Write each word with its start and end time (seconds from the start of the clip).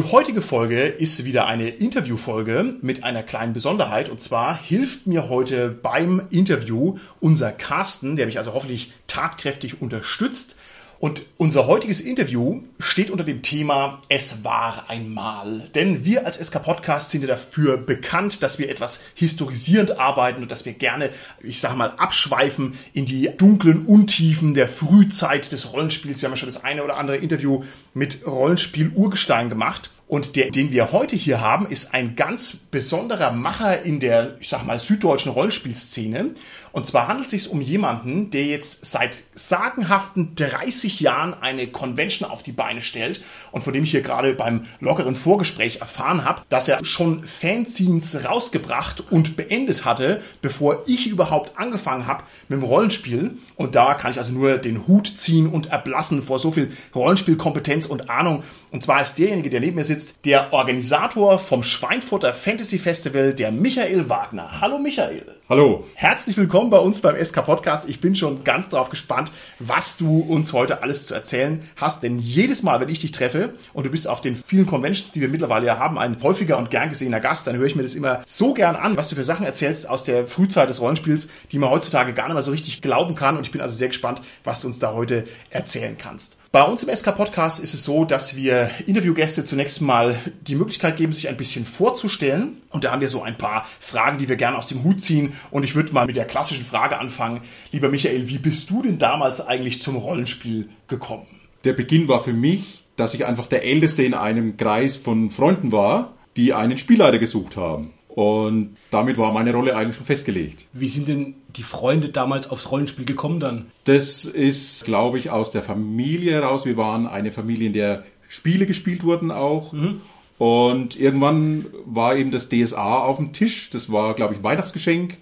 Die 0.00 0.12
heutige 0.12 0.40
Folge 0.40 0.86
ist 0.86 1.26
wieder 1.26 1.46
eine 1.46 1.68
Interviewfolge 1.68 2.76
mit 2.80 3.04
einer 3.04 3.22
kleinen 3.22 3.52
Besonderheit. 3.52 4.08
Und 4.08 4.18
zwar 4.18 4.56
hilft 4.56 5.06
mir 5.06 5.28
heute 5.28 5.68
beim 5.68 6.22
Interview 6.30 6.96
unser 7.20 7.52
Carsten, 7.52 8.16
der 8.16 8.24
mich 8.24 8.38
also 8.38 8.54
hoffentlich 8.54 8.94
tatkräftig 9.08 9.82
unterstützt. 9.82 10.56
Und 11.00 11.22
unser 11.38 11.66
heutiges 11.66 12.02
Interview 12.02 12.60
steht 12.78 13.08
unter 13.08 13.24
dem 13.24 13.40
Thema 13.40 14.02
Es 14.10 14.44
war 14.44 14.84
einmal. 14.88 15.70
Denn 15.74 16.04
wir 16.04 16.26
als 16.26 16.36
SK 16.36 16.62
Podcast 16.62 17.10
sind 17.10 17.22
ja 17.22 17.28
dafür 17.28 17.78
bekannt, 17.78 18.42
dass 18.42 18.58
wir 18.58 18.68
etwas 18.68 19.00
historisierend 19.14 19.98
arbeiten 19.98 20.42
und 20.42 20.52
dass 20.52 20.66
wir 20.66 20.74
gerne, 20.74 21.08
ich 21.42 21.60
sag 21.60 21.74
mal, 21.74 21.94
abschweifen 21.96 22.74
in 22.92 23.06
die 23.06 23.30
dunklen 23.34 23.86
Untiefen 23.86 24.52
der 24.52 24.68
Frühzeit 24.68 25.50
des 25.52 25.72
Rollenspiels. 25.72 26.20
Wir 26.20 26.26
haben 26.26 26.34
ja 26.34 26.36
schon 26.36 26.50
das 26.50 26.64
eine 26.64 26.84
oder 26.84 26.98
andere 26.98 27.16
Interview 27.16 27.64
mit 27.94 28.26
Rollenspiel 28.26 28.90
Urgestein 28.94 29.48
gemacht. 29.48 29.90
Und 30.10 30.34
der, 30.34 30.50
den 30.50 30.72
wir 30.72 30.90
heute 30.90 31.14
hier 31.14 31.40
haben, 31.40 31.68
ist 31.68 31.94
ein 31.94 32.16
ganz 32.16 32.56
besonderer 32.56 33.30
Macher 33.30 33.82
in 33.82 34.00
der, 34.00 34.36
ich 34.40 34.48
sag 34.48 34.66
mal, 34.66 34.80
süddeutschen 34.80 35.30
Rollenspielszene. 35.30 36.34
Und 36.72 36.86
zwar 36.86 37.08
handelt 37.08 37.32
es 37.32 37.44
sich 37.44 37.52
um 37.52 37.60
jemanden, 37.60 38.30
der 38.30 38.44
jetzt 38.44 38.86
seit 38.86 39.24
sagenhaften 39.34 40.34
30 40.36 41.00
Jahren 41.00 41.34
eine 41.34 41.66
Convention 41.66 42.30
auf 42.30 42.42
die 42.42 42.52
Beine 42.52 42.80
stellt 42.80 43.22
und 43.50 43.62
von 43.62 43.72
dem 43.72 43.84
ich 43.84 43.90
hier 43.90 44.02
gerade 44.02 44.34
beim 44.34 44.66
lockeren 44.78 45.16
Vorgespräch 45.16 45.80
erfahren 45.80 46.24
habe, 46.24 46.42
dass 46.48 46.68
er 46.68 46.84
schon 46.84 47.24
Fanzines 47.24 48.24
rausgebracht 48.24 49.04
und 49.10 49.36
beendet 49.36 49.84
hatte, 49.84 50.22
bevor 50.42 50.84
ich 50.86 51.06
überhaupt 51.06 51.58
angefangen 51.58 52.06
habe 52.06 52.24
mit 52.48 52.60
dem 52.60 52.64
Rollenspiel. 52.64 53.38
Und 53.56 53.74
da 53.74 53.94
kann 53.94 54.12
ich 54.12 54.18
also 54.18 54.32
nur 54.32 54.58
den 54.58 54.86
Hut 54.86 55.12
ziehen 55.16 55.48
und 55.48 55.66
erblassen 55.66 56.22
vor 56.22 56.38
so 56.38 56.52
viel 56.52 56.72
Rollenspielkompetenz 56.94 57.86
und 57.86 58.10
Ahnung. 58.10 58.44
Und 58.70 58.82
zwar 58.82 59.02
ist 59.02 59.18
derjenige, 59.18 59.50
der 59.50 59.60
neben 59.60 59.76
mir 59.76 59.84
sitzt, 59.84 60.14
der 60.24 60.52
Organisator 60.52 61.38
vom 61.38 61.62
Schweinfurter 61.62 62.34
Fantasy 62.34 62.78
Festival, 62.78 63.34
der 63.34 63.50
Michael 63.50 64.08
Wagner. 64.08 64.60
Hallo 64.60 64.78
Michael. 64.78 65.39
Hallo. 65.50 65.84
Herzlich 65.96 66.36
willkommen 66.36 66.70
bei 66.70 66.78
uns 66.78 67.00
beim 67.00 67.20
SK 67.20 67.44
Podcast. 67.44 67.88
Ich 67.88 68.00
bin 68.00 68.14
schon 68.14 68.44
ganz 68.44 68.68
drauf 68.68 68.88
gespannt, 68.88 69.32
was 69.58 69.96
du 69.96 70.20
uns 70.20 70.52
heute 70.52 70.84
alles 70.84 71.08
zu 71.08 71.14
erzählen 71.14 71.68
hast. 71.74 72.04
Denn 72.04 72.20
jedes 72.20 72.62
Mal, 72.62 72.78
wenn 72.78 72.88
ich 72.88 73.00
dich 73.00 73.10
treffe 73.10 73.54
und 73.72 73.84
du 73.84 73.90
bist 73.90 74.06
auf 74.06 74.20
den 74.20 74.36
vielen 74.36 74.68
Conventions, 74.68 75.10
die 75.10 75.20
wir 75.20 75.28
mittlerweile 75.28 75.66
ja 75.66 75.76
haben, 75.76 75.98
ein 75.98 76.22
häufiger 76.22 76.56
und 76.56 76.70
gern 76.70 76.90
gesehener 76.90 77.18
Gast, 77.18 77.48
dann 77.48 77.56
höre 77.56 77.66
ich 77.66 77.74
mir 77.74 77.82
das 77.82 77.96
immer 77.96 78.22
so 78.26 78.54
gern 78.54 78.76
an, 78.76 78.96
was 78.96 79.08
du 79.08 79.16
für 79.16 79.24
Sachen 79.24 79.44
erzählst 79.44 79.88
aus 79.88 80.04
der 80.04 80.28
Frühzeit 80.28 80.68
des 80.68 80.80
Rollenspiels, 80.80 81.28
die 81.50 81.58
man 81.58 81.70
heutzutage 81.70 82.12
gar 82.12 82.26
nicht 82.26 82.34
mehr 82.34 82.44
so 82.44 82.52
richtig 82.52 82.80
glauben 82.80 83.16
kann. 83.16 83.36
Und 83.36 83.42
ich 83.42 83.50
bin 83.50 83.60
also 83.60 83.74
sehr 83.74 83.88
gespannt, 83.88 84.22
was 84.44 84.60
du 84.60 84.68
uns 84.68 84.78
da 84.78 84.92
heute 84.92 85.24
erzählen 85.50 85.98
kannst. 85.98 86.36
Bei 86.52 86.64
uns 86.64 86.82
im 86.82 86.92
SK 86.92 87.14
Podcast 87.14 87.62
ist 87.62 87.74
es 87.74 87.84
so, 87.84 88.04
dass 88.04 88.34
wir 88.34 88.72
Interviewgäste 88.84 89.44
zunächst 89.44 89.80
mal 89.80 90.18
die 90.40 90.56
Möglichkeit 90.56 90.96
geben, 90.96 91.12
sich 91.12 91.28
ein 91.28 91.36
bisschen 91.36 91.64
vorzustellen. 91.64 92.60
Und 92.70 92.82
da 92.82 92.90
haben 92.90 93.00
wir 93.00 93.08
so 93.08 93.22
ein 93.22 93.38
paar 93.38 93.68
Fragen, 93.78 94.18
die 94.18 94.28
wir 94.28 94.34
gerne 94.34 94.58
aus 94.58 94.66
dem 94.66 94.82
Hut 94.82 95.00
ziehen. 95.00 95.34
Und 95.52 95.62
ich 95.62 95.76
würde 95.76 95.92
mal 95.92 96.06
mit 96.06 96.16
der 96.16 96.24
klassischen 96.24 96.64
Frage 96.64 96.98
anfangen. 96.98 97.42
Lieber 97.70 97.88
Michael, 97.88 98.28
wie 98.28 98.38
bist 98.38 98.68
du 98.68 98.82
denn 98.82 98.98
damals 98.98 99.40
eigentlich 99.40 99.80
zum 99.80 99.94
Rollenspiel 99.94 100.68
gekommen? 100.88 101.28
Der 101.62 101.74
Beginn 101.74 102.08
war 102.08 102.20
für 102.20 102.32
mich, 102.32 102.82
dass 102.96 103.14
ich 103.14 103.26
einfach 103.26 103.46
der 103.46 103.62
Älteste 103.62 104.02
in 104.02 104.14
einem 104.14 104.56
Kreis 104.56 104.96
von 104.96 105.30
Freunden 105.30 105.70
war, 105.70 106.14
die 106.36 106.52
einen 106.52 106.78
Spielleiter 106.78 107.20
gesucht 107.20 107.56
haben. 107.56 107.94
Und 108.14 108.76
damit 108.90 109.18
war 109.18 109.32
meine 109.32 109.52
Rolle 109.52 109.76
eigentlich 109.76 109.96
schon 109.96 110.06
festgelegt. 110.06 110.66
Wie 110.72 110.88
sind 110.88 111.08
denn 111.08 111.34
die 111.56 111.62
Freunde 111.62 112.08
damals 112.08 112.50
aufs 112.50 112.70
Rollenspiel 112.70 113.04
gekommen 113.04 113.40
dann? 113.40 113.66
Das 113.84 114.24
ist, 114.24 114.84
glaube 114.84 115.18
ich, 115.18 115.30
aus 115.30 115.50
der 115.50 115.62
Familie 115.62 116.32
heraus. 116.32 116.66
Wir 116.66 116.76
waren 116.76 117.06
eine 117.06 117.32
Familie, 117.32 117.68
in 117.68 117.72
der 117.72 118.04
Spiele 118.28 118.66
gespielt 118.66 119.04
wurden 119.04 119.30
auch. 119.30 119.72
Mhm. 119.72 120.00
Und 120.38 120.98
irgendwann 120.98 121.66
war 121.84 122.16
eben 122.16 122.30
das 122.30 122.48
DSA 122.48 123.00
auf 123.00 123.18
dem 123.18 123.32
Tisch. 123.32 123.70
Das 123.70 123.92
war, 123.92 124.14
glaube 124.14 124.34
ich, 124.34 124.40
ein 124.40 124.44
Weihnachtsgeschenk. 124.44 125.18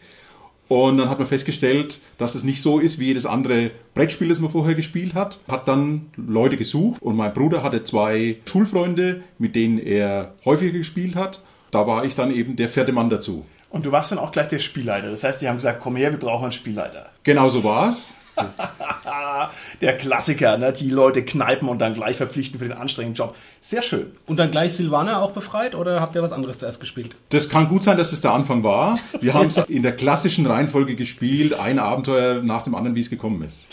Und 0.69 0.99
dann 0.99 1.09
hat 1.09 1.19
man 1.19 1.27
festgestellt, 1.27 2.01
dass 2.19 2.35
es 2.35 2.45
nicht 2.45 2.61
so 2.61 2.79
ist 2.79 2.99
wie 2.99 3.07
jedes 3.07 3.25
andere 3.25 3.71
Brettspiel, 3.95 4.29
das 4.29 4.39
man 4.39 4.51
vorher 4.51 4.75
gespielt 4.75 5.15
hat. 5.15 5.41
Hat 5.49 5.67
dann 5.67 6.11
Leute 6.17 6.59
gesucht 6.59 7.01
und 7.01 7.17
mein 7.17 7.33
Bruder 7.33 7.63
hatte 7.63 7.85
zwei 7.85 8.37
Schulfreunde, 8.45 9.23
mit 9.39 9.57
denen 9.57 9.79
er 9.79 10.35
häufiger 10.45 10.77
gespielt 10.77 11.17
hat 11.17 11.43
da 11.71 11.87
war 11.87 12.05
ich 12.05 12.15
dann 12.15 12.31
eben 12.31 12.57
der 12.57 12.69
vierte 12.69 12.93
Mann 12.93 13.11
dazu. 13.11 13.45
Und 13.71 13.85
du 13.85 13.93
warst 13.93 14.11
dann 14.11 14.19
auch 14.19 14.31
gleich 14.31 14.49
der 14.49 14.61
Spielleiter. 14.61 15.11
Das 15.11 15.25
heißt, 15.25 15.43
die 15.43 15.49
haben 15.49 15.57
gesagt, 15.57 15.81
komm 15.81 15.97
her, 15.97 16.11
wir 16.11 16.19
brauchen 16.19 16.45
einen 16.45 16.53
Spielleiter. 16.53 17.11
Genau 17.23 17.49
so 17.49 17.65
war 17.65 17.91
es. 17.91 18.13
der 19.81 19.97
Klassiker, 19.97 20.59
ne? 20.59 20.73
die 20.73 20.91
Leute 20.91 21.25
kneipen 21.25 21.69
und 21.69 21.81
dann 21.81 21.95
gleich 21.95 22.17
verpflichten 22.17 22.59
für 22.59 22.69
den 22.69 22.77
anstrengenden 22.77 23.17
Job. 23.17 23.35
Sehr 23.61 23.83
schön. 23.83 24.13
Und 24.27 24.39
dann 24.39 24.51
gleich 24.51 24.75
Silvana 24.75 25.21
auch 25.21 25.33
befreit 25.33 25.75
oder 25.75 26.01
habt 26.01 26.15
ihr 26.15 26.23
was 26.23 26.33
anderes 26.33 26.59
zuerst 26.59 26.81
gespielt? 26.81 27.17
Das 27.31 27.49
kann 27.49 27.69
gut 27.69 27.83
sein, 27.83 27.97
dass 27.97 28.11
das 28.11 28.21
der 28.21 28.33
Anfang 28.33 28.63
war. 28.63 28.99
Wir 29.21 29.35
haben 29.35 29.49
es 29.49 29.57
in 29.57 29.83
der 29.83 29.93
klassischen 29.93 30.47
Reihenfolge 30.47 30.97
gespielt, 30.97 31.59
ein 31.59 31.79
Abenteuer 31.79 32.43
nach 32.43 32.63
dem 32.63 32.75
anderen, 32.75 32.95
wie 32.95 33.01
es 33.01 33.11
gekommen 33.11 33.43
ist. 33.43 33.65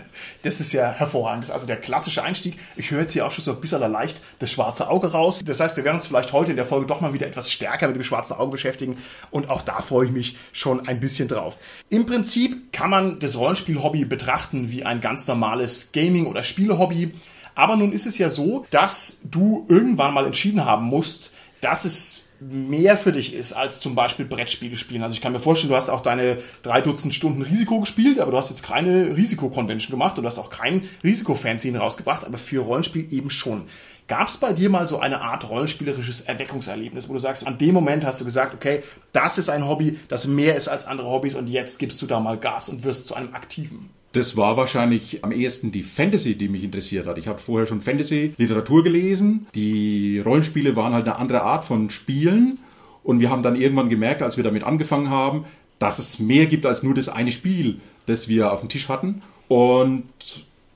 Das 0.43 0.61
ist 0.61 0.73
ja 0.73 0.91
hervorragend. 0.91 1.43
Das 1.43 1.51
ist 1.51 1.55
also 1.55 1.67
der 1.67 1.77
klassische 1.77 2.23
Einstieg. 2.23 2.57
Ich 2.77 2.91
höre 2.91 3.01
jetzt 3.01 3.13
hier 3.13 3.27
auch 3.27 3.33
schon 3.33 3.45
so 3.45 3.53
ein 3.53 3.61
bisschen 3.61 3.81
leicht 3.81 4.21
das 4.39 4.51
schwarze 4.51 4.89
Auge 4.89 5.13
raus. 5.13 5.43
Das 5.45 5.61
heißt, 5.61 5.77
wir 5.77 5.85
werden 5.85 5.97
uns 5.97 6.07
vielleicht 6.07 6.33
heute 6.33 6.51
in 6.51 6.57
der 6.57 6.67
Folge 6.67 6.87
doch 6.87 7.01
mal 7.01 7.13
wieder 7.13 7.27
etwas 7.27 7.53
stärker 7.53 7.89
mit 7.89 7.97
dem 7.97 8.05
schwarzen 8.05 8.37
Auge 8.37 8.53
beschäftigen. 8.53 8.99
Und 9.31 9.51
auch 9.51 9.63
da 9.63 9.83
freue 9.83 10.07
ich 10.07 10.13
mich 10.13 10.37
schon 10.53 10.89
ein 10.89 11.01
bisschen 11.01 11.29
drauf. 11.29 11.57
Im 11.89 12.07
Prinzip 12.07 12.73
kann 12.73 12.91
man 12.91 13.21
das 13.21 13.37
Rollenspiel-Hobby 13.37 14.05
betrachten 14.05 14.71
wie 14.71 14.85
ein 14.85 15.01
ganz 15.01 15.27
normales 15.27 15.93
Gaming- 15.93 16.27
oder 16.27 16.43
Spiele-Hobby. 16.43 17.15
Aber 17.55 17.77
nun 17.77 17.93
ist 17.93 18.07
es 18.07 18.17
ja 18.17 18.31
so, 18.31 18.65
dass 18.71 19.19
du 19.25 19.67
irgendwann 19.69 20.15
mal 20.15 20.27
entschieden 20.27 20.65
haben 20.65 20.87
musst, 20.87 21.33
dass 21.61 21.85
es 21.85 22.20
mehr 22.41 22.97
für 22.97 23.13
dich 23.13 23.35
ist 23.35 23.53
als 23.53 23.81
zum 23.81 23.95
Beispiel 23.95 24.25
Brettspiele 24.25 24.77
spielen. 24.77 25.03
Also 25.03 25.15
ich 25.15 25.21
kann 25.21 25.33
mir 25.33 25.39
vorstellen, 25.39 25.71
du 25.71 25.77
hast 25.77 25.91
auch 25.91 26.01
deine 26.01 26.39
drei 26.63 26.81
Dutzend 26.81 27.15
Stunden 27.15 27.43
Risiko 27.43 27.81
gespielt, 27.81 28.19
aber 28.19 28.31
du 28.31 28.39
hast 28.39 28.51
jetzt 28.51 28.63
keine 28.63 29.17
Risiko-Convention 29.17 29.91
gemacht 29.91 30.17
und 30.17 30.23
du 30.23 30.29
hast 30.29 30.39
auch 30.39 30.51
kein 30.51 30.89
Risiko-Fanzine 31.05 31.79
rausgebracht, 31.79 32.25
aber 32.25 32.39
für 32.39 32.61
Rollenspiel 32.61 33.13
eben 33.13 33.31
schon. 33.31 33.65
Gab 34.09 34.29
es 34.29 34.39
bei 34.39 34.53
dir 34.53 34.71
mal 34.71 34.89
so 34.89 34.99
eine 34.99 35.21
Art 35.21 35.49
rollenspielerisches 35.49 36.23
Erweckungserlebnis, 36.23 37.09
wo 37.09 37.13
du 37.13 37.21
sagst, 37.21 37.47
an 37.47 37.59
dem 37.59 37.75
Moment 37.75 38.05
hast 38.05 38.21
du 38.21 38.25
gesagt, 38.25 38.55
okay, 38.55 38.83
das 39.13 39.39
ist 39.39 39.51
ein 39.51 39.69
Hobby, 39.69 39.99
das 40.09 40.27
mehr 40.27 40.57
ist 40.57 40.69
als 40.69 40.87
andere 40.87 41.09
Hobbys 41.09 41.37
und 41.37 41.47
jetzt 41.47 41.79
gibst 41.79 42.03
du 42.03 42.07
da 42.07 42.19
mal 42.19 42.37
Gas 42.37 42.69
und 42.69 42.83
wirst 42.83 43.07
zu 43.07 43.15
einem 43.15 43.35
aktiven? 43.35 43.91
Das 44.13 44.37
war 44.37 44.57
wahrscheinlich 44.57 45.23
am 45.23 45.31
ehesten 45.31 45.71
die 45.71 45.85
Fantasy, 45.85 46.35
die 46.35 46.49
mich 46.49 46.65
interessiert 46.65 47.07
hat. 47.07 47.17
Ich 47.19 47.29
habe 47.29 47.39
vorher 47.39 47.67
schon 47.67 47.81
Fantasy-Literatur 47.81 48.83
gelesen. 48.83 49.47
Die 49.55 50.19
Rollenspiele 50.19 50.75
waren 50.75 50.93
halt 50.93 51.07
eine 51.07 51.17
andere 51.17 51.43
Art 51.43 51.65
von 51.65 51.91
Spielen. 51.91 52.59
Und 53.05 53.21
wir 53.21 53.31
haben 53.31 53.43
dann 53.43 53.57
irgendwann 53.57 53.89
gemerkt, 53.89 54.23
als 54.23 54.37
wir 54.37 54.45
damit 54.45 54.65
angefangen 54.65 55.11
haben, 55.11 55.45
dass 55.79 55.99
es 55.99 56.19
mehr 56.19 56.47
gibt 56.47 56.67
als 56.67 56.83
nur 56.83 56.95
das 56.95 57.09
eine 57.09 57.33
Spiel, 57.33 57.81
das 58.07 58.29
wir 58.29 58.53
auf 58.53 58.61
dem 58.61 58.69
Tisch 58.69 58.89
hatten. 58.89 59.23
Und 59.49 60.05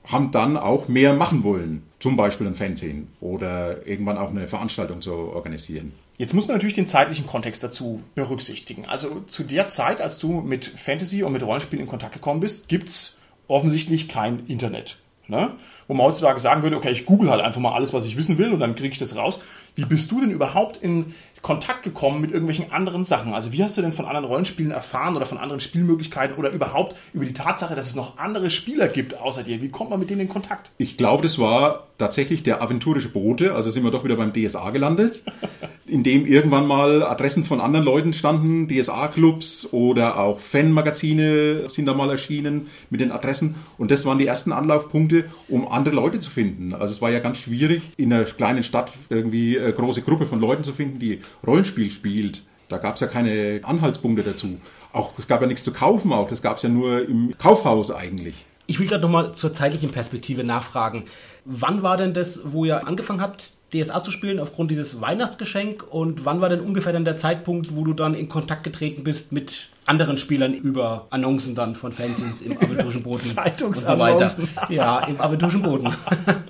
haben 0.07 0.31
dann 0.31 0.57
auch 0.57 0.87
mehr 0.87 1.13
machen 1.13 1.43
wollen. 1.43 1.83
Zum 1.99 2.15
Beispiel 2.15 2.47
ein 2.47 2.55
Fanzine 2.55 3.07
oder 3.21 3.85
irgendwann 3.87 4.17
auch 4.17 4.29
eine 4.29 4.47
Veranstaltung 4.47 5.01
zu 5.01 5.13
organisieren. 5.13 5.93
Jetzt 6.17 6.33
muss 6.33 6.47
man 6.47 6.55
natürlich 6.55 6.75
den 6.75 6.87
zeitlichen 6.87 7.27
Kontext 7.27 7.63
dazu 7.63 8.01
berücksichtigen. 8.13 8.85
Also 8.85 9.21
zu 9.27 9.43
der 9.43 9.69
Zeit, 9.69 9.99
als 9.99 10.19
du 10.19 10.41
mit 10.41 10.65
Fantasy 10.65 11.23
und 11.23 11.33
mit 11.33 11.43
Rollenspielen 11.43 11.83
in 11.83 11.89
Kontakt 11.89 12.13
gekommen 12.13 12.39
bist, 12.39 12.69
gibt's 12.69 13.17
offensichtlich 13.47 14.07
kein 14.07 14.45
Internet. 14.47 14.97
Ne? 15.27 15.51
Wo 15.87 15.93
man 15.93 16.07
heutzutage 16.07 16.39
sagen 16.39 16.63
würde, 16.63 16.77
okay, 16.77 16.91
ich 16.91 17.05
google 17.05 17.29
halt 17.29 17.41
einfach 17.41 17.61
mal 17.61 17.73
alles, 17.73 17.93
was 17.93 18.05
ich 18.05 18.17
wissen 18.17 18.37
will 18.37 18.51
und 18.51 18.59
dann 18.59 18.75
kriege 18.75 18.93
ich 18.93 18.99
das 18.99 19.15
raus. 19.15 19.41
Wie 19.75 19.85
bist 19.85 20.09
du 20.11 20.21
denn 20.21 20.31
überhaupt 20.31 20.77
in 20.77 21.13
Kontakt 21.45 21.83
gekommen 21.83 22.21
mit 22.21 22.31
irgendwelchen 22.31 22.71
anderen 22.71 23.05
Sachen? 23.05 23.35
Also 23.35 23.51
wie 23.51 23.63
hast 23.63 23.77
du 23.77 23.83
denn 23.83 23.93
von 23.93 24.05
anderen 24.05 24.25
Rollenspielen 24.25 24.71
erfahren 24.71 25.15
oder 25.15 25.27
von 25.27 25.37
anderen 25.37 25.61
Spielmöglichkeiten 25.61 26.37
oder 26.37 26.49
überhaupt 26.49 26.95
über 27.13 27.23
die 27.23 27.33
Tatsache, 27.33 27.75
dass 27.75 27.85
es 27.85 27.93
noch 27.93 28.17
andere 28.17 28.49
Spieler 28.49 28.87
gibt 28.87 29.19
außer 29.19 29.43
dir? 29.43 29.61
Wie 29.61 29.69
kommt 29.69 29.91
man 29.91 29.99
mit 29.99 30.09
denen 30.09 30.21
in 30.21 30.29
Kontakt? 30.29 30.71
Ich 30.79 30.97
glaube, 30.97 31.21
das 31.21 31.37
war 31.37 31.85
tatsächlich 31.97 32.41
der 32.41 32.63
aventurische 32.63 33.09
Bote. 33.09 33.53
Also 33.53 33.69
sind 33.69 33.83
wir 33.83 33.91
doch 33.91 34.03
wieder 34.03 34.15
beim 34.15 34.33
DSA 34.33 34.71
gelandet, 34.71 35.21
in 35.85 36.03
dem 36.03 36.25
irgendwann 36.25 36.65
mal 36.65 37.03
Adressen 37.03 37.45
von 37.45 37.61
anderen 37.61 37.85
Leuten 37.85 38.13
standen, 38.13 38.67
DSA-Clubs 38.67 39.69
oder 39.71 40.17
auch 40.17 40.39
Fanmagazine 40.39 41.69
sind 41.69 41.85
da 41.85 41.93
mal 41.93 42.09
erschienen 42.09 42.69
mit 42.89 43.01
den 43.01 43.11
Adressen. 43.11 43.55
Und 43.77 43.91
das 43.91 44.03
waren 44.03 44.17
die 44.17 44.25
ersten 44.25 44.51
Anlaufpunkte, 44.51 45.25
um 45.47 45.67
andere 45.75 45.95
Leute 45.95 46.19
zu 46.19 46.29
finden. 46.29 46.73
Also 46.73 46.93
es 46.93 47.01
war 47.01 47.11
ja 47.11 47.19
ganz 47.19 47.37
schwierig, 47.37 47.83
in 47.97 48.11
einer 48.11 48.23
kleinen 48.23 48.63
Stadt 48.63 48.91
irgendwie 49.09 49.59
eine 49.59 49.73
große 49.73 50.01
Gruppe 50.01 50.25
von 50.25 50.39
Leuten 50.39 50.63
zu 50.63 50.73
finden, 50.73 50.99
die 50.99 51.21
Rollenspiel 51.45 51.91
spielt. 51.91 52.43
Da 52.67 52.77
gab 52.77 52.95
es 52.95 53.01
ja 53.01 53.07
keine 53.07 53.61
Anhaltspunkte 53.63 54.23
dazu. 54.23 54.59
Auch 54.91 55.13
es 55.19 55.27
gab 55.27 55.41
ja 55.41 55.47
nichts 55.47 55.63
zu 55.63 55.71
kaufen 55.71 56.11
auch. 56.13 56.29
Das 56.29 56.41
gab 56.41 56.57
es 56.57 56.63
ja 56.63 56.69
nur 56.69 57.07
im 57.07 57.37
Kaufhaus 57.37 57.91
eigentlich. 57.91 58.45
Ich 58.67 58.79
will 58.79 58.87
gerade 58.87 59.03
nochmal 59.03 59.33
zur 59.33 59.53
zeitlichen 59.53 59.91
Perspektive 59.91 60.43
nachfragen. 60.43 61.05
Wann 61.43 61.83
war 61.83 61.97
denn 61.97 62.13
das, 62.13 62.41
wo 62.43 62.65
ihr 62.65 62.87
angefangen 62.87 63.21
habt, 63.21 63.51
DSA 63.83 64.03
zu 64.03 64.11
spielen 64.11 64.39
aufgrund 64.39 64.71
dieses 64.71 65.01
Weihnachtsgeschenk 65.01 65.83
und 65.89 66.25
wann 66.25 66.41
war 66.41 66.49
denn 66.49 66.61
ungefähr 66.61 66.93
dann 66.93 67.05
der 67.05 67.17
Zeitpunkt, 67.17 67.75
wo 67.75 67.83
du 67.83 67.93
dann 67.93 68.13
in 68.13 68.29
Kontakt 68.29 68.63
getreten 68.63 69.03
bist 69.03 69.31
mit 69.31 69.69
anderen 69.85 70.17
Spielern 70.17 70.53
über 70.53 71.07
Annoncen 71.09 71.55
dann 71.55 71.75
von 71.75 71.91
Fanzines 71.91 72.41
im 72.41 72.57
aventurischen 72.57 73.03
Boden 73.03 73.21
und 73.63 73.75
so 73.75 73.87
weiter. 73.99 74.31
Ja, 74.69 74.99
im 75.05 75.21
aventurischen 75.21 75.61
Boden. 75.61 75.93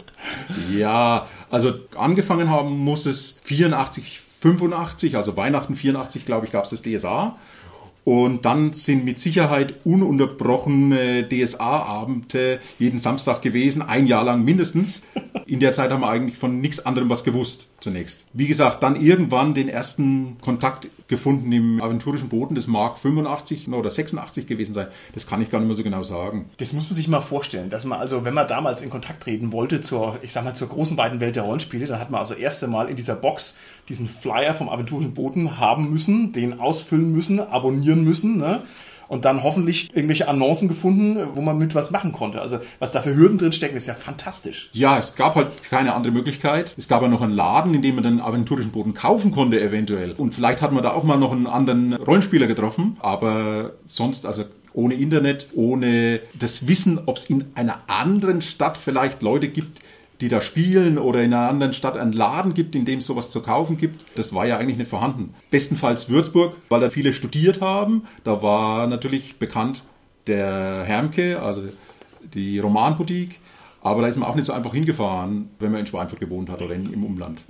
ja, 0.72 1.28
also 1.50 1.74
angefangen 1.98 2.50
haben 2.50 2.78
muss 2.78 3.06
es 3.06 3.40
84, 3.44 4.22
85, 4.42 5.18
also 5.18 5.36
Weihnachten 5.36 5.76
84, 5.76 6.26
glaube 6.26 6.46
ich, 6.46 6.52
gab 6.52 6.66
es 6.66 6.70
das 6.70 6.82
DSA. 6.82 7.36
Und 8.06 8.46
dann 8.46 8.74
sind 8.74 9.04
mit 9.04 9.20
Sicherheit 9.20 9.74
ununterbrochene 9.84 11.28
DSA-Abende 11.28 12.60
jeden 12.78 13.00
Samstag 13.00 13.42
gewesen, 13.42 13.82
ein 13.82 14.06
Jahr 14.06 14.24
lang 14.24 14.46
mindestens. 14.46 15.02
In 15.48 15.60
der 15.60 15.74
Zeit 15.74 15.90
haben 15.90 16.02
wir 16.02 16.10
eigentlich 16.10 16.38
von 16.38 16.62
nichts 16.62 16.86
anderem 16.86 17.10
was 17.10 17.24
gewusst 17.24 17.68
zunächst. 17.80 18.24
Wie 18.32 18.46
gesagt, 18.46 18.84
dann 18.84 18.96
irgendwann 18.96 19.56
den 19.56 19.70
ersten 19.70 20.38
Kontakt 20.40 20.88
gefunden 21.08 21.52
im 21.52 21.82
aventurischen 21.82 22.30
Boden. 22.30 22.56
Das 22.56 22.68
mag 22.68 22.98
85 22.98 23.70
oder 23.70 23.90
86 23.90 24.48
gewesen 24.48 24.74
sein. 24.74 24.88
Das 25.14 25.28
kann 25.28 25.42
ich 25.42 25.50
gar 25.50 25.60
nicht 25.60 25.68
mehr 25.68 25.76
so 25.76 25.84
genau 25.84 26.04
sagen. 26.04 26.50
Das 26.58 26.74
muss 26.74 26.86
man 26.86 26.96
sich 26.96 27.08
mal 27.08 27.22
vorstellen, 27.22 27.70
dass 27.70 27.86
man 27.86 28.00
also, 28.00 28.26
wenn 28.26 28.34
man 28.34 28.48
damals 28.48 28.82
in 28.82 28.90
Kontakt 28.90 29.24
treten 29.24 29.52
wollte 29.52 29.82
zur, 29.82 30.20
ich 30.22 30.32
sag 30.32 30.44
mal, 30.44 30.54
zur 30.54 30.70
großen 30.70 30.98
weiten 30.98 31.20
Welt 31.20 31.36
der 31.36 31.44
Rollenspiele, 31.44 31.86
dann 31.86 32.00
hat 32.00 32.12
man 32.12 32.20
also 32.20 32.34
erst 32.34 32.64
einmal 32.64 32.90
in 32.90 32.96
dieser 32.96 33.16
Box 33.16 33.56
diesen 33.90 34.08
Flyer 34.08 34.54
vom 34.54 34.70
aventurischen 34.70 35.14
Boden 35.14 35.60
haben 35.60 35.90
müssen, 35.92 36.34
den 36.34 36.60
ausfüllen 36.60 37.12
müssen, 37.12 37.40
abonnieren 37.40 38.04
müssen, 38.04 38.38
ne? 38.38 38.64
Und 39.08 39.26
dann 39.26 39.44
hoffentlich 39.44 39.96
irgendwelche 39.96 40.28
Annoncen 40.28 40.68
gefunden, 40.68 41.28
wo 41.36 41.42
man 41.42 41.58
mit 41.58 41.76
was 41.76 41.92
machen 41.92 42.12
konnte. 42.12 42.42
Also 42.42 42.60
was 42.80 42.92
da 42.92 43.02
für 43.02 43.16
Hürden 43.16 43.38
drin 43.38 43.52
stecken, 43.52 43.78
ist 43.78 43.88
ja 43.88 43.94
fantastisch. 43.94 44.70
Ja, 44.74 44.98
es 44.98 45.16
gab 45.16 45.36
halt 45.36 45.50
keine 45.70 45.94
andere 45.94 46.14
Möglichkeit. 46.14 46.74
Es 46.78 46.88
gab 46.88 47.02
ja 47.02 47.08
noch 47.08 47.22
einen 47.22 47.34
Laden, 47.34 47.74
in 47.74 47.82
dem 47.82 47.96
man 47.96 48.04
den 48.04 48.22
aventurischen 48.22 48.72
Boden 48.72 48.94
kaufen 48.94 49.32
konnte 49.32 49.62
eventuell. 49.62 50.14
Und 50.14 50.34
vielleicht 50.34 50.62
hat 50.62 50.72
man 50.72 50.84
da 50.84 50.92
auch 50.92 51.04
mal 51.04 51.18
noch 51.18 51.32
einen 51.32 51.48
anderen 51.48 51.94
Rollenspieler 51.94 52.48
getroffen. 52.48 52.98
Aber 53.00 53.74
sonst, 53.86 54.26
also 54.26 54.44
ohne 54.74 54.96
Internet, 54.96 55.50
ohne 55.56 56.20
das 56.38 56.68
Wissen, 56.68 57.00
ob 57.06 57.18
es 57.18 57.30
in 57.30 57.46
einer 57.56 57.80
anderen 57.88 58.42
Stadt 58.42 58.78
vielleicht 58.78 59.22
Leute 59.22 59.48
gibt, 59.48 59.80
die 60.22 60.30
da 60.30 60.42
spielen 60.42 60.98
oder 60.98 61.22
in 61.24 61.34
einer 61.34 61.50
anderen 61.50 61.74
Stadt 61.74 61.98
einen 61.98 62.14
Laden 62.14 62.54
gibt, 62.54 62.76
in 62.76 62.86
dem 62.86 63.00
es 63.00 63.06
sowas 63.06 63.30
zu 63.30 63.42
kaufen 63.42 63.78
gibt. 63.78 64.06
Das 64.16 64.34
war 64.34 64.46
ja 64.46 64.58
eigentlich 64.58 64.78
nicht 64.78 64.90
vorhanden. 64.90 65.34
Bestenfalls 65.52 66.10
Würzburg, 66.10 66.56
weil 66.70 66.82
da 66.82 66.90
viele 66.90 67.14
studiert 67.14 67.62
haben. 67.62 68.04
Da 68.24 68.42
war 68.42 68.88
natürlich 68.88 69.38
bekannt 69.38 69.84
der 70.28 70.84
Hermke, 70.86 71.42
also 71.42 71.64
die 72.34 72.60
Romanboutique. 72.60 73.40
Aber 73.82 74.02
da 74.02 74.08
ist 74.08 74.18
man 74.18 74.28
auch 74.28 74.36
nicht 74.36 74.48
so 74.48 74.54
einfach 74.54 74.74
hingefahren, 74.74 75.50
wenn 75.60 75.72
man 75.72 75.82
in 75.82 75.88
Schweinfurt 75.88 76.20
gewohnt 76.20 76.50
hat 76.50 76.62
oder 76.62 76.74
in, 76.74 76.92
im 76.92 77.04
Umland. 77.04 77.42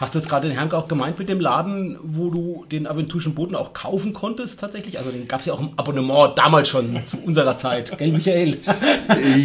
Hast 0.00 0.14
du 0.14 0.18
jetzt 0.18 0.30
gerade 0.30 0.48
den 0.48 0.56
Herrn 0.56 0.72
auch 0.72 0.88
gemeint 0.88 1.18
mit 1.18 1.28
dem 1.28 1.40
Laden, 1.40 1.98
wo 2.02 2.30
du 2.30 2.64
den 2.72 2.86
aventurischen 2.86 3.34
Boden 3.34 3.54
auch 3.54 3.74
kaufen 3.74 4.14
konntest 4.14 4.58
tatsächlich? 4.58 4.98
Also 4.98 5.10
den 5.10 5.28
gab 5.28 5.40
es 5.40 5.46
ja 5.46 5.52
auch 5.52 5.60
im 5.60 5.72
Abonnement 5.76 6.38
damals 6.38 6.70
schon 6.70 6.98
zu 7.04 7.18
unserer 7.18 7.58
Zeit, 7.58 7.98
gell 7.98 8.10
Michael? 8.10 8.56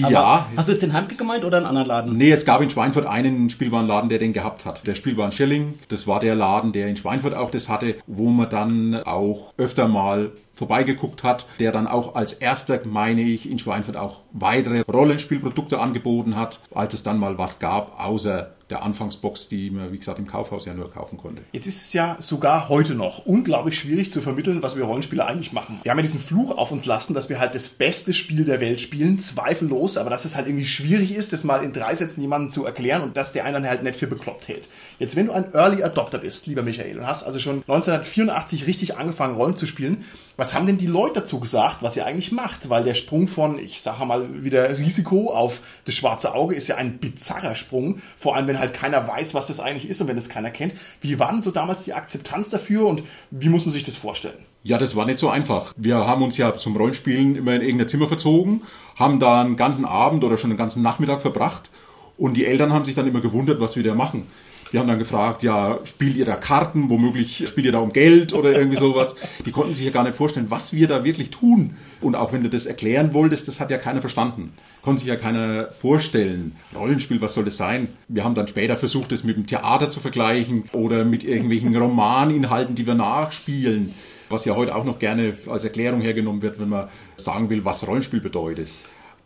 ja. 0.10 0.48
hast 0.56 0.70
du 0.70 0.72
jetzt 0.72 0.82
den 0.82 0.92
Herrn 0.92 1.10
gemeint 1.10 1.44
oder 1.44 1.58
einen 1.58 1.66
anderen 1.66 1.88
Laden? 1.90 2.18
Nee, 2.18 2.32
es 2.32 2.46
gab 2.46 2.62
in 2.62 2.70
Schweinfurt 2.70 3.06
einen 3.06 3.50
Spielwarenladen, 3.50 4.08
der 4.08 4.20
den 4.20 4.32
gehabt 4.32 4.64
hat. 4.64 4.88
Der 4.88 4.96
Spielwaren 4.96 5.34
Schilling, 5.34 5.74
das 5.90 6.08
war 6.08 6.22
der 6.22 6.36
Laden, 6.36 6.72
der 6.72 6.88
in 6.88 6.96
Schweinfurt 6.96 7.34
auch 7.34 7.52
das 7.52 7.68
hatte, 7.68 7.96
wo 8.08 8.30
man 8.30 8.50
dann 8.50 8.96
auch 9.04 9.54
öfter 9.58 9.90
mal 9.90 10.32
vorbeigeguckt 10.56 11.24
hat, 11.24 11.48
der 11.60 11.72
dann 11.72 11.88
auch 11.88 12.16
als 12.16 12.34
erster, 12.34 12.80
meine 12.86 13.22
ich, 13.22 13.50
in 13.50 13.60
Schweinfurt 13.60 13.98
auch 13.98 14.22
weitere 14.32 14.82
Rollenspielprodukte 14.82 15.80
angeboten 15.80 16.36
hat, 16.36 16.60
als 16.74 16.94
es 16.94 17.04
dann 17.04 17.20
mal 17.20 17.38
was 17.38 17.60
gab, 17.60 18.00
außer 18.00 18.56
der 18.70 18.82
Anfangsbox, 18.82 19.48
die 19.48 19.70
man, 19.70 19.92
wie 19.92 20.00
gesagt, 20.00 20.18
im 20.18 20.26
Kaufhaus 20.26 20.66
ja 20.66 20.74
nur 20.74 20.92
kaufen 20.92 21.18
konnte. 21.18 21.44
Jetzt 21.52 21.68
ist 21.68 21.82
es 21.82 21.94
ja 21.94 22.18
sogar 22.20 22.68
heute 22.68 22.96
noch 22.96 23.26
unglaublich 23.26 23.78
schwierig 23.78 24.12
zu 24.12 24.22
vermitteln, 24.22 24.64
was 24.64 24.76
wir 24.76 24.86
Rollenspieler 24.86 25.28
eigentlich 25.28 25.54
machen. 25.54 25.80
Wir 25.84 25.92
haben 25.92 26.00
ja 26.00 26.04
diesen 26.04 26.20
Fluch 26.20 26.58
auf 26.58 26.72
uns 26.72 26.86
lassen, 26.86 27.14
dass 27.14 27.30
wir 27.30 27.40
halt 27.40 27.54
das 27.54 27.68
beste 27.68 28.14
Spiel 28.14 28.44
der 28.44 28.62
Welt 28.62 28.82
spielen, 28.82 29.20
zweifellos, 29.20 29.98
aber 29.98 30.10
dass 30.10 30.26
es 30.26 30.36
halt 30.36 30.48
irgendwie 30.48 30.66
schwierig 30.66 31.16
ist, 31.16 31.32
das 31.32 31.44
mal 31.44 31.64
in 31.64 31.74
drei 31.74 31.94
Sätzen 31.94 32.22
jemandem 32.22 32.50
zu 32.50 32.66
erklären 32.66 33.04
und 33.04 33.16
dass 33.18 33.34
der 33.34 33.46
einen 33.46 33.68
halt 33.68 33.84
nicht 33.84 33.98
für 33.98 34.08
bekloppt 34.08 34.48
hält. 34.48 34.68
Jetzt, 34.98 35.16
wenn 35.16 35.28
du 35.28 35.34
ein 35.34 35.54
Early 35.54 35.84
Adopter 35.84 36.18
bist, 36.18 36.48
lieber 36.48 36.64
Michael, 36.64 36.98
und 36.98 37.08
hast 37.08 37.24
also 37.24 37.40
schon 37.40 37.58
1984 37.58 38.66
richtig 38.66 38.98
angefangen, 38.98 39.36
Rollen 39.36 39.58
zu 39.58 39.68
spielen, 39.68 40.06
was 40.38 40.54
haben 40.54 40.66
denn 40.66 40.78
die 40.78 40.88
Leute 40.88 41.22
dazu 41.22 41.40
gesagt, 41.40 41.82
was 41.82 41.96
ihr 41.96 42.06
eigentlich 42.06 42.32
macht? 42.32 42.70
Weil 42.70 42.84
der 42.84 42.94
Sprung 42.94 43.28
von, 43.28 43.58
ich 43.58 43.82
sage 43.82 44.06
mal 44.06 44.44
wieder 44.44 44.78
Risiko 44.78 45.32
auf 45.32 45.62
das 45.86 45.96
schwarze 45.96 46.34
Auge 46.34 46.56
ist 46.56 46.68
ja 46.68 46.76
ein 46.76 46.98
bizarrer 46.98 47.56
Sprung, 47.56 48.02
vor 48.18 48.36
allem 48.36 48.48
wenn 48.48 48.60
halt 48.60 48.74
keiner 48.74 49.08
weiß, 49.08 49.34
was 49.34 49.48
das 49.48 49.60
eigentlich 49.60 49.90
ist 49.90 50.02
und 50.02 50.08
wenn 50.08 50.18
es 50.18 50.30
keiner 50.30 50.52
kennt. 50.52 50.74
Wie 51.02 51.20
war 51.20 51.32
denn 51.32 51.42
so 51.42 51.52
damals 51.52 51.84
die 51.84 51.94
Akzeptanz 51.94 52.50
dafür 52.50 52.86
und 52.88 53.04
wie 53.32 53.50
muss 53.50 53.66
man 53.66 53.72
sich 53.72 53.84
das 53.84 53.96
vorstellen? 53.96 54.46
Ja, 54.64 54.78
das 54.78 54.96
war 54.96 55.06
nicht 55.06 55.20
so 55.20 55.30
einfach. 55.30 55.74
Wir 55.78 55.98
haben 55.98 56.24
uns 56.24 56.38
ja 56.38 56.58
zum 56.58 56.76
Rollenspielen 56.76 57.36
immer 57.36 57.54
in 57.54 57.62
irgendein 57.62 57.88
Zimmer 57.88 58.08
verzogen, 58.08 58.64
haben 58.96 59.20
da 59.20 59.42
einen 59.42 59.56
ganzen 59.56 59.86
Abend 59.86 60.24
oder 60.24 60.38
schon 60.38 60.50
einen 60.50 60.58
ganzen 60.58 60.82
Nachmittag 60.82 61.22
verbracht 61.22 61.70
und 62.18 62.36
die 62.36 62.46
Eltern 62.46 62.74
haben 62.74 62.86
sich 62.86 62.96
dann 62.96 63.08
immer 63.08 63.22
gewundert, 63.22 63.60
was 63.60 63.76
wir 63.76 63.84
da 63.84 63.94
machen. 63.94 64.28
Die 64.72 64.80
haben 64.80 64.88
dann 64.88 65.00
gefragt, 65.00 65.44
ja, 65.44 65.80
spielt 65.86 66.18
ihr 66.18 66.26
da 66.26 66.36
Karten, 66.36 66.90
womöglich 66.90 67.48
spielt 67.48 67.66
ihr 67.66 67.72
da 67.72 67.80
um 67.80 67.94
Geld 67.94 68.34
oder 68.34 68.52
irgendwie 68.52 68.78
sowas. 68.78 69.16
Die 69.46 69.52
konnten 69.52 69.74
sich 69.74 69.86
ja 69.86 69.92
gar 69.92 70.04
nicht 70.04 70.16
vorstellen, 70.16 70.48
was 70.50 70.74
wir 70.74 70.88
da 70.88 71.04
wirklich 71.04 71.30
tun. 71.30 71.78
Und 72.02 72.16
auch 72.16 72.34
wenn 72.34 72.44
du 72.44 72.50
das 72.50 72.66
erklären 72.66 73.14
wolltest, 73.14 73.48
das 73.48 73.60
hat 73.60 73.72
ja 73.72 73.78
keiner 73.78 74.02
verstanden. 74.02 74.52
Konnte 74.82 75.00
sich 75.00 75.08
ja 75.08 75.16
keiner 75.16 75.70
vorstellen. 75.80 76.56
Rollenspiel, 76.76 77.22
was 77.22 77.36
soll 77.36 77.46
das 77.46 77.58
sein? 77.58 77.90
Wir 78.08 78.24
haben 78.24 78.36
dann 78.36 78.48
später 78.48 78.76
versucht, 78.76 79.12
das 79.12 79.24
mit 79.24 79.38
dem 79.38 79.46
Theater 79.46 79.90
zu 79.90 80.00
vergleichen 80.00 80.66
oder 80.74 81.06
mit 81.06 81.24
irgendwelchen 81.24 81.76
Romaninhalten, 81.76 82.76
die 82.76 82.86
wir 82.86 82.96
nachspielen. 82.96 83.94
Was 84.30 84.46
ja 84.46 84.56
heute 84.56 84.76
auch 84.76 84.84
noch 84.84 84.98
gerne 84.98 85.38
als 85.48 85.64
Erklärung 85.64 86.02
hergenommen 86.02 86.42
wird, 86.42 86.60
wenn 86.60 86.70
man 86.70 86.90
sagen 87.16 87.50
will, 87.50 87.64
was 87.64 87.88
Rollenspiel 87.88 88.20
bedeutet. 88.20 88.70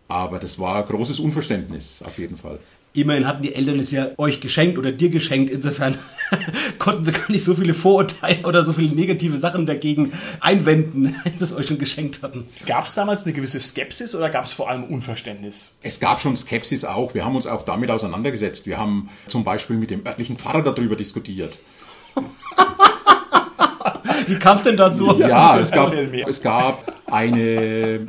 Aber 0.09 0.39
das 0.39 0.59
war 0.59 0.83
großes 0.83 1.19
Unverständnis, 1.19 2.01
auf 2.05 2.17
jeden 2.17 2.35
Fall. 2.35 2.59
Immerhin 2.93 3.27
hatten 3.27 3.43
die 3.43 3.53
Eltern 3.53 3.79
es 3.79 3.91
ja 3.91 4.07
euch 4.17 4.41
geschenkt 4.41 4.79
oder 4.79 4.91
dir 4.91 5.09
geschenkt. 5.09 5.51
Insofern 5.51 5.99
konnten 6.79 7.05
sie 7.05 7.11
gar 7.11 7.29
nicht 7.31 7.43
so 7.43 7.53
viele 7.53 7.75
Vorurteile 7.75 8.47
oder 8.47 8.65
so 8.65 8.73
viele 8.73 8.95
negative 8.95 9.37
Sachen 9.37 9.67
dagegen 9.67 10.13
einwenden, 10.39 11.15
wenn 11.23 11.37
sie 11.37 11.45
es 11.45 11.53
euch 11.53 11.67
schon 11.67 11.77
geschenkt 11.77 12.23
hatten. 12.23 12.47
Gab 12.65 12.85
es 12.85 12.95
damals 12.95 13.25
eine 13.25 13.33
gewisse 13.33 13.59
Skepsis 13.59 14.15
oder 14.15 14.31
gab 14.31 14.45
es 14.45 14.53
vor 14.53 14.69
allem 14.69 14.85
Unverständnis? 14.85 15.75
Es 15.83 15.99
gab 15.99 16.19
schon 16.19 16.35
Skepsis 16.35 16.83
auch. 16.83 17.13
Wir 17.13 17.25
haben 17.25 17.35
uns 17.35 17.45
auch 17.45 17.63
damit 17.63 17.91
auseinandergesetzt. 17.91 18.65
Wir 18.65 18.79
haben 18.79 19.09
zum 19.27 19.43
Beispiel 19.43 19.75
mit 19.75 19.91
dem 19.91 20.05
örtlichen 20.07 20.37
Pfarrer 20.37 20.63
darüber 20.63 20.95
diskutiert. 20.95 21.59
Wie 24.25 24.35
kam 24.39 24.57
es 24.57 24.63
denn 24.63 24.77
dazu? 24.77 25.15
Ja, 25.17 25.59
es 25.59 25.71
gab, 25.71 25.93
es 25.93 26.41
gab 26.41 27.01
eine 27.05 28.07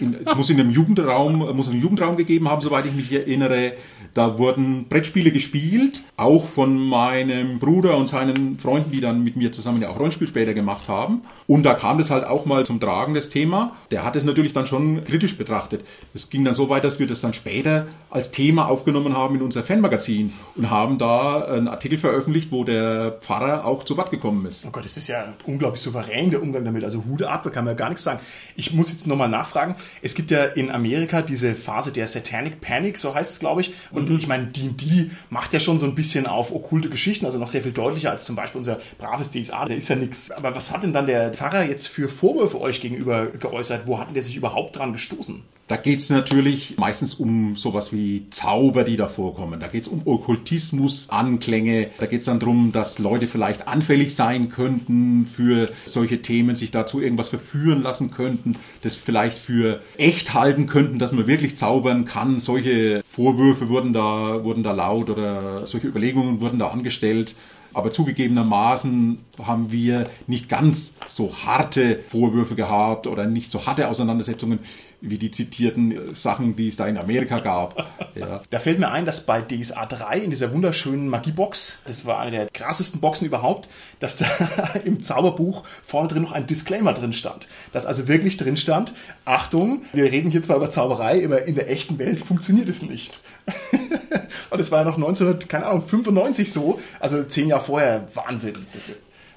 in, 0.00 0.16
muss 0.36 0.50
in 0.50 0.58
einem 0.58 0.70
Jugendraum, 0.70 1.38
muss 1.54 1.68
einen 1.68 1.80
Jugendraum 1.80 2.16
gegeben 2.16 2.48
haben, 2.48 2.60
soweit 2.60 2.86
ich 2.86 2.92
mich 2.92 3.12
erinnere. 3.12 3.74
Da 4.14 4.38
wurden 4.38 4.88
Brettspiele 4.88 5.30
gespielt, 5.30 6.02
auch 6.16 6.46
von 6.46 6.78
meinem 6.78 7.58
Bruder 7.58 7.96
und 7.96 8.08
seinen 8.08 8.58
Freunden, 8.58 8.90
die 8.90 9.00
dann 9.00 9.22
mit 9.22 9.36
mir 9.36 9.52
zusammen 9.52 9.82
ja 9.82 9.90
auch 9.90 9.98
Rollenspiel 9.98 10.28
später 10.28 10.54
gemacht 10.54 10.88
haben. 10.88 11.22
Und 11.46 11.62
da 11.62 11.74
kam 11.74 11.98
das 11.98 12.10
halt 12.10 12.24
auch 12.24 12.46
mal 12.46 12.66
zum 12.66 12.80
Tragen, 12.80 13.14
das 13.14 13.28
Thema. 13.28 13.76
Der 13.90 14.04
hat 14.04 14.16
es 14.16 14.24
natürlich 14.24 14.52
dann 14.52 14.66
schon 14.66 15.04
kritisch 15.04 15.36
betrachtet. 15.36 15.84
Es 16.14 16.30
ging 16.30 16.44
dann 16.44 16.54
so 16.54 16.68
weit, 16.68 16.84
dass 16.84 16.98
wir 16.98 17.06
das 17.06 17.20
dann 17.20 17.34
später 17.34 17.86
als 18.10 18.30
Thema 18.30 18.68
aufgenommen 18.68 19.16
haben 19.16 19.36
in 19.36 19.42
unser 19.42 19.62
Fanmagazin 19.62 20.32
und 20.56 20.70
haben 20.70 20.98
da 20.98 21.44
einen 21.44 21.68
Artikel 21.68 21.98
veröffentlicht, 21.98 22.50
wo 22.50 22.64
der 22.64 23.12
Pfarrer 23.20 23.64
auch 23.64 23.84
zu 23.84 23.96
Wort 23.96 24.10
gekommen 24.10 24.44
ist. 24.46 24.66
Oh 24.66 24.70
Gott, 24.70 24.84
das 24.84 24.96
ist 24.96 25.08
ja 25.08 25.34
unglaublich 25.46 25.80
souverän, 25.80 26.30
der 26.30 26.42
Umgang 26.42 26.64
damit. 26.64 26.84
Also 26.84 27.04
Hude 27.04 27.30
ab, 27.30 27.50
kann 27.52 27.64
man 27.64 27.74
ja 27.74 27.78
gar 27.78 27.88
nichts 27.88 28.04
sagen. 28.04 28.20
Ich 28.56 28.72
muss 28.72 28.90
jetzt 28.90 29.06
nochmal 29.06 29.28
nachfragen. 29.28 29.76
Es 30.02 30.14
gibt 30.14 30.30
ja 30.30 30.44
in 30.44 30.70
Amerika 30.70 31.22
diese 31.22 31.54
Phase 31.54 31.92
der 31.92 32.06
Satanic 32.06 32.60
Panic, 32.60 32.98
so 32.98 33.14
heißt 33.14 33.32
es, 33.32 33.38
glaube 33.38 33.60
ich. 33.60 33.74
Und 33.90 33.99
und 34.08 34.18
ich 34.18 34.26
meine, 34.26 34.46
D&D 34.46 35.10
macht 35.28 35.52
ja 35.52 35.60
schon 35.60 35.78
so 35.78 35.86
ein 35.86 35.94
bisschen 35.94 36.26
auf 36.26 36.54
okkulte 36.54 36.88
Geschichten, 36.88 37.26
also 37.26 37.38
noch 37.38 37.48
sehr 37.48 37.62
viel 37.62 37.72
deutlicher 37.72 38.10
als 38.10 38.24
zum 38.24 38.36
Beispiel 38.36 38.58
unser 38.58 38.80
braves 38.98 39.30
DSA, 39.30 39.66
der 39.66 39.76
ist 39.76 39.88
ja 39.88 39.96
nichts. 39.96 40.30
Aber 40.30 40.54
was 40.54 40.72
hat 40.72 40.82
denn 40.82 40.92
dann 40.92 41.06
der 41.06 41.32
Pfarrer 41.34 41.64
jetzt 41.64 41.88
für 41.88 42.08
Vorwürfe 42.08 42.60
euch 42.60 42.80
gegenüber 42.80 43.26
geäußert? 43.26 43.86
Wo 43.86 43.98
hat 43.98 44.08
denn 44.08 44.14
der 44.14 44.22
sich 44.22 44.36
überhaupt 44.36 44.76
dran 44.76 44.92
gestoßen? 44.92 45.42
Da 45.70 45.76
geht 45.76 46.00
es 46.00 46.10
natürlich 46.10 46.74
meistens 46.78 47.14
um 47.14 47.54
sowas 47.54 47.92
wie 47.92 48.28
Zauber, 48.30 48.82
die 48.82 48.96
da 48.96 49.06
vorkommen. 49.06 49.60
Da 49.60 49.68
geht 49.68 49.84
es 49.84 49.88
um 49.88 50.02
Okkultismus, 50.04 51.08
Anklänge. 51.10 51.90
Da 52.00 52.06
geht 52.06 52.18
es 52.18 52.26
dann 52.26 52.40
darum, 52.40 52.72
dass 52.72 52.98
Leute 52.98 53.28
vielleicht 53.28 53.68
anfällig 53.68 54.16
sein 54.16 54.48
könnten 54.48 55.28
für 55.32 55.70
solche 55.86 56.22
Themen, 56.22 56.56
sich 56.56 56.72
dazu 56.72 57.00
irgendwas 57.00 57.28
verführen 57.28 57.84
lassen 57.84 58.10
könnten, 58.10 58.56
das 58.82 58.96
vielleicht 58.96 59.38
für 59.38 59.80
echt 59.96 60.34
halten 60.34 60.66
könnten, 60.66 60.98
dass 60.98 61.12
man 61.12 61.28
wirklich 61.28 61.56
zaubern 61.56 62.04
kann. 62.04 62.40
Solche 62.40 63.04
Vorwürfe 63.08 63.68
wurden 63.68 63.92
da, 63.92 64.42
wurden 64.42 64.64
da 64.64 64.72
laut 64.72 65.08
oder 65.08 65.68
solche 65.68 65.86
Überlegungen 65.86 66.40
wurden 66.40 66.58
da 66.58 66.70
angestellt. 66.70 67.36
Aber 67.72 67.92
zugegebenermaßen 67.92 69.18
haben 69.40 69.70
wir 69.70 70.10
nicht 70.26 70.48
ganz 70.48 70.94
so 71.06 71.32
harte 71.44 72.00
Vorwürfe 72.08 72.56
gehabt 72.56 73.06
oder 73.06 73.26
nicht 73.26 73.52
so 73.52 73.64
harte 73.66 73.88
Auseinandersetzungen 73.88 74.58
wie 75.00 75.18
die 75.18 75.30
zitierten 75.30 76.14
Sachen, 76.14 76.56
die 76.56 76.68
es 76.68 76.76
da 76.76 76.86
in 76.86 76.98
Amerika 76.98 77.38
gab. 77.40 77.86
Ja. 78.14 78.42
Da 78.50 78.58
fällt 78.58 78.78
mir 78.78 78.90
ein, 78.90 79.06
dass 79.06 79.24
bei 79.24 79.40
DSA 79.40 79.86
3 79.86 80.18
in 80.18 80.30
dieser 80.30 80.52
wunderschönen 80.52 81.08
Magiebox, 81.08 81.80
das 81.86 82.04
war 82.04 82.20
eine 82.20 82.30
der 82.30 82.50
krassesten 82.50 83.00
Boxen 83.00 83.26
überhaupt, 83.26 83.68
dass 83.98 84.18
da 84.18 84.26
im 84.84 85.02
Zauberbuch 85.02 85.64
vorne 85.86 86.08
drin 86.08 86.22
noch 86.22 86.32
ein 86.32 86.46
Disclaimer 86.46 86.92
drin 86.92 87.12
stand. 87.12 87.48
Dass 87.72 87.86
also 87.86 88.08
wirklich 88.08 88.36
drin 88.36 88.56
stand, 88.56 88.92
Achtung, 89.24 89.82
wir 89.92 90.04
reden 90.04 90.30
hier 90.30 90.42
zwar 90.42 90.56
über 90.56 90.70
Zauberei, 90.70 91.24
aber 91.24 91.44
in 91.44 91.54
der 91.54 91.70
echten 91.70 91.98
Welt 91.98 92.22
funktioniert 92.22 92.68
es 92.68 92.82
nicht. 92.82 93.20
Und 94.50 94.60
es 94.60 94.70
war 94.70 94.80
ja 94.80 94.84
noch 94.84 94.96
1995 94.96 96.52
so, 96.52 96.80
also 96.98 97.22
zehn 97.24 97.48
Jahre 97.48 97.64
vorher, 97.64 98.08
Wahnsinn 98.14 98.66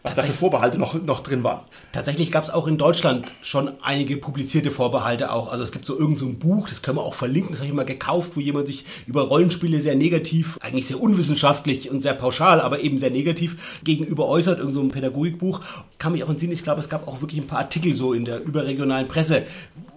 was 0.03 0.15
da 0.15 0.21
für 0.21 0.33
Vorbehalte 0.33 0.77
noch, 0.77 1.01
noch 1.01 1.21
drin 1.21 1.45
waren. 1.45 1.61
Tatsächlich 1.93 2.29
gab 2.29 2.43
es 2.43 2.49
auch 2.49 2.67
in 2.67 2.77
Deutschland 2.77 3.31
schon 3.41 3.71
einige 3.81 4.17
publizierte 4.17 4.69
Vorbehalte 4.69 5.31
auch. 5.31 5.49
Also 5.49 5.63
es 5.63 5.71
gibt 5.71 5.85
so 5.85 5.93
irgendein 5.93 6.17
so 6.17 6.25
ein 6.25 6.39
Buch, 6.39 6.67
das 6.67 6.81
können 6.81 6.97
wir 6.97 7.03
auch 7.03 7.13
verlinken, 7.13 7.51
das 7.51 7.59
habe 7.59 7.69
ich 7.69 7.73
mal 7.73 7.85
gekauft, 7.85 8.31
wo 8.35 8.41
jemand 8.41 8.67
sich 8.67 8.83
über 9.07 9.21
Rollenspiele 9.21 9.79
sehr 9.79 9.95
negativ, 9.95 10.59
eigentlich 10.61 10.87
sehr 10.87 11.01
unwissenschaftlich 11.01 11.89
und 11.89 12.01
sehr 12.01 12.13
pauschal, 12.13 12.59
aber 12.59 12.81
eben 12.81 12.97
sehr 12.97 13.11
negativ 13.11 13.79
gegenüber 13.85 14.27
äußert, 14.27 14.59
irgend 14.59 14.73
so 14.73 14.81
ein 14.81 14.89
Pädagogikbuch. 14.89 15.61
Kann 15.99 16.11
mich 16.11 16.23
auch 16.25 16.29
entsinnen, 16.29 16.51
ich 16.51 16.63
glaube, 16.63 16.81
es 16.81 16.89
gab 16.89 17.07
auch 17.07 17.21
wirklich 17.21 17.39
ein 17.39 17.47
paar 17.47 17.59
Artikel 17.59 17.93
so 17.93 18.11
in 18.11 18.25
der 18.25 18.43
überregionalen 18.43 19.07
Presse, 19.07 19.43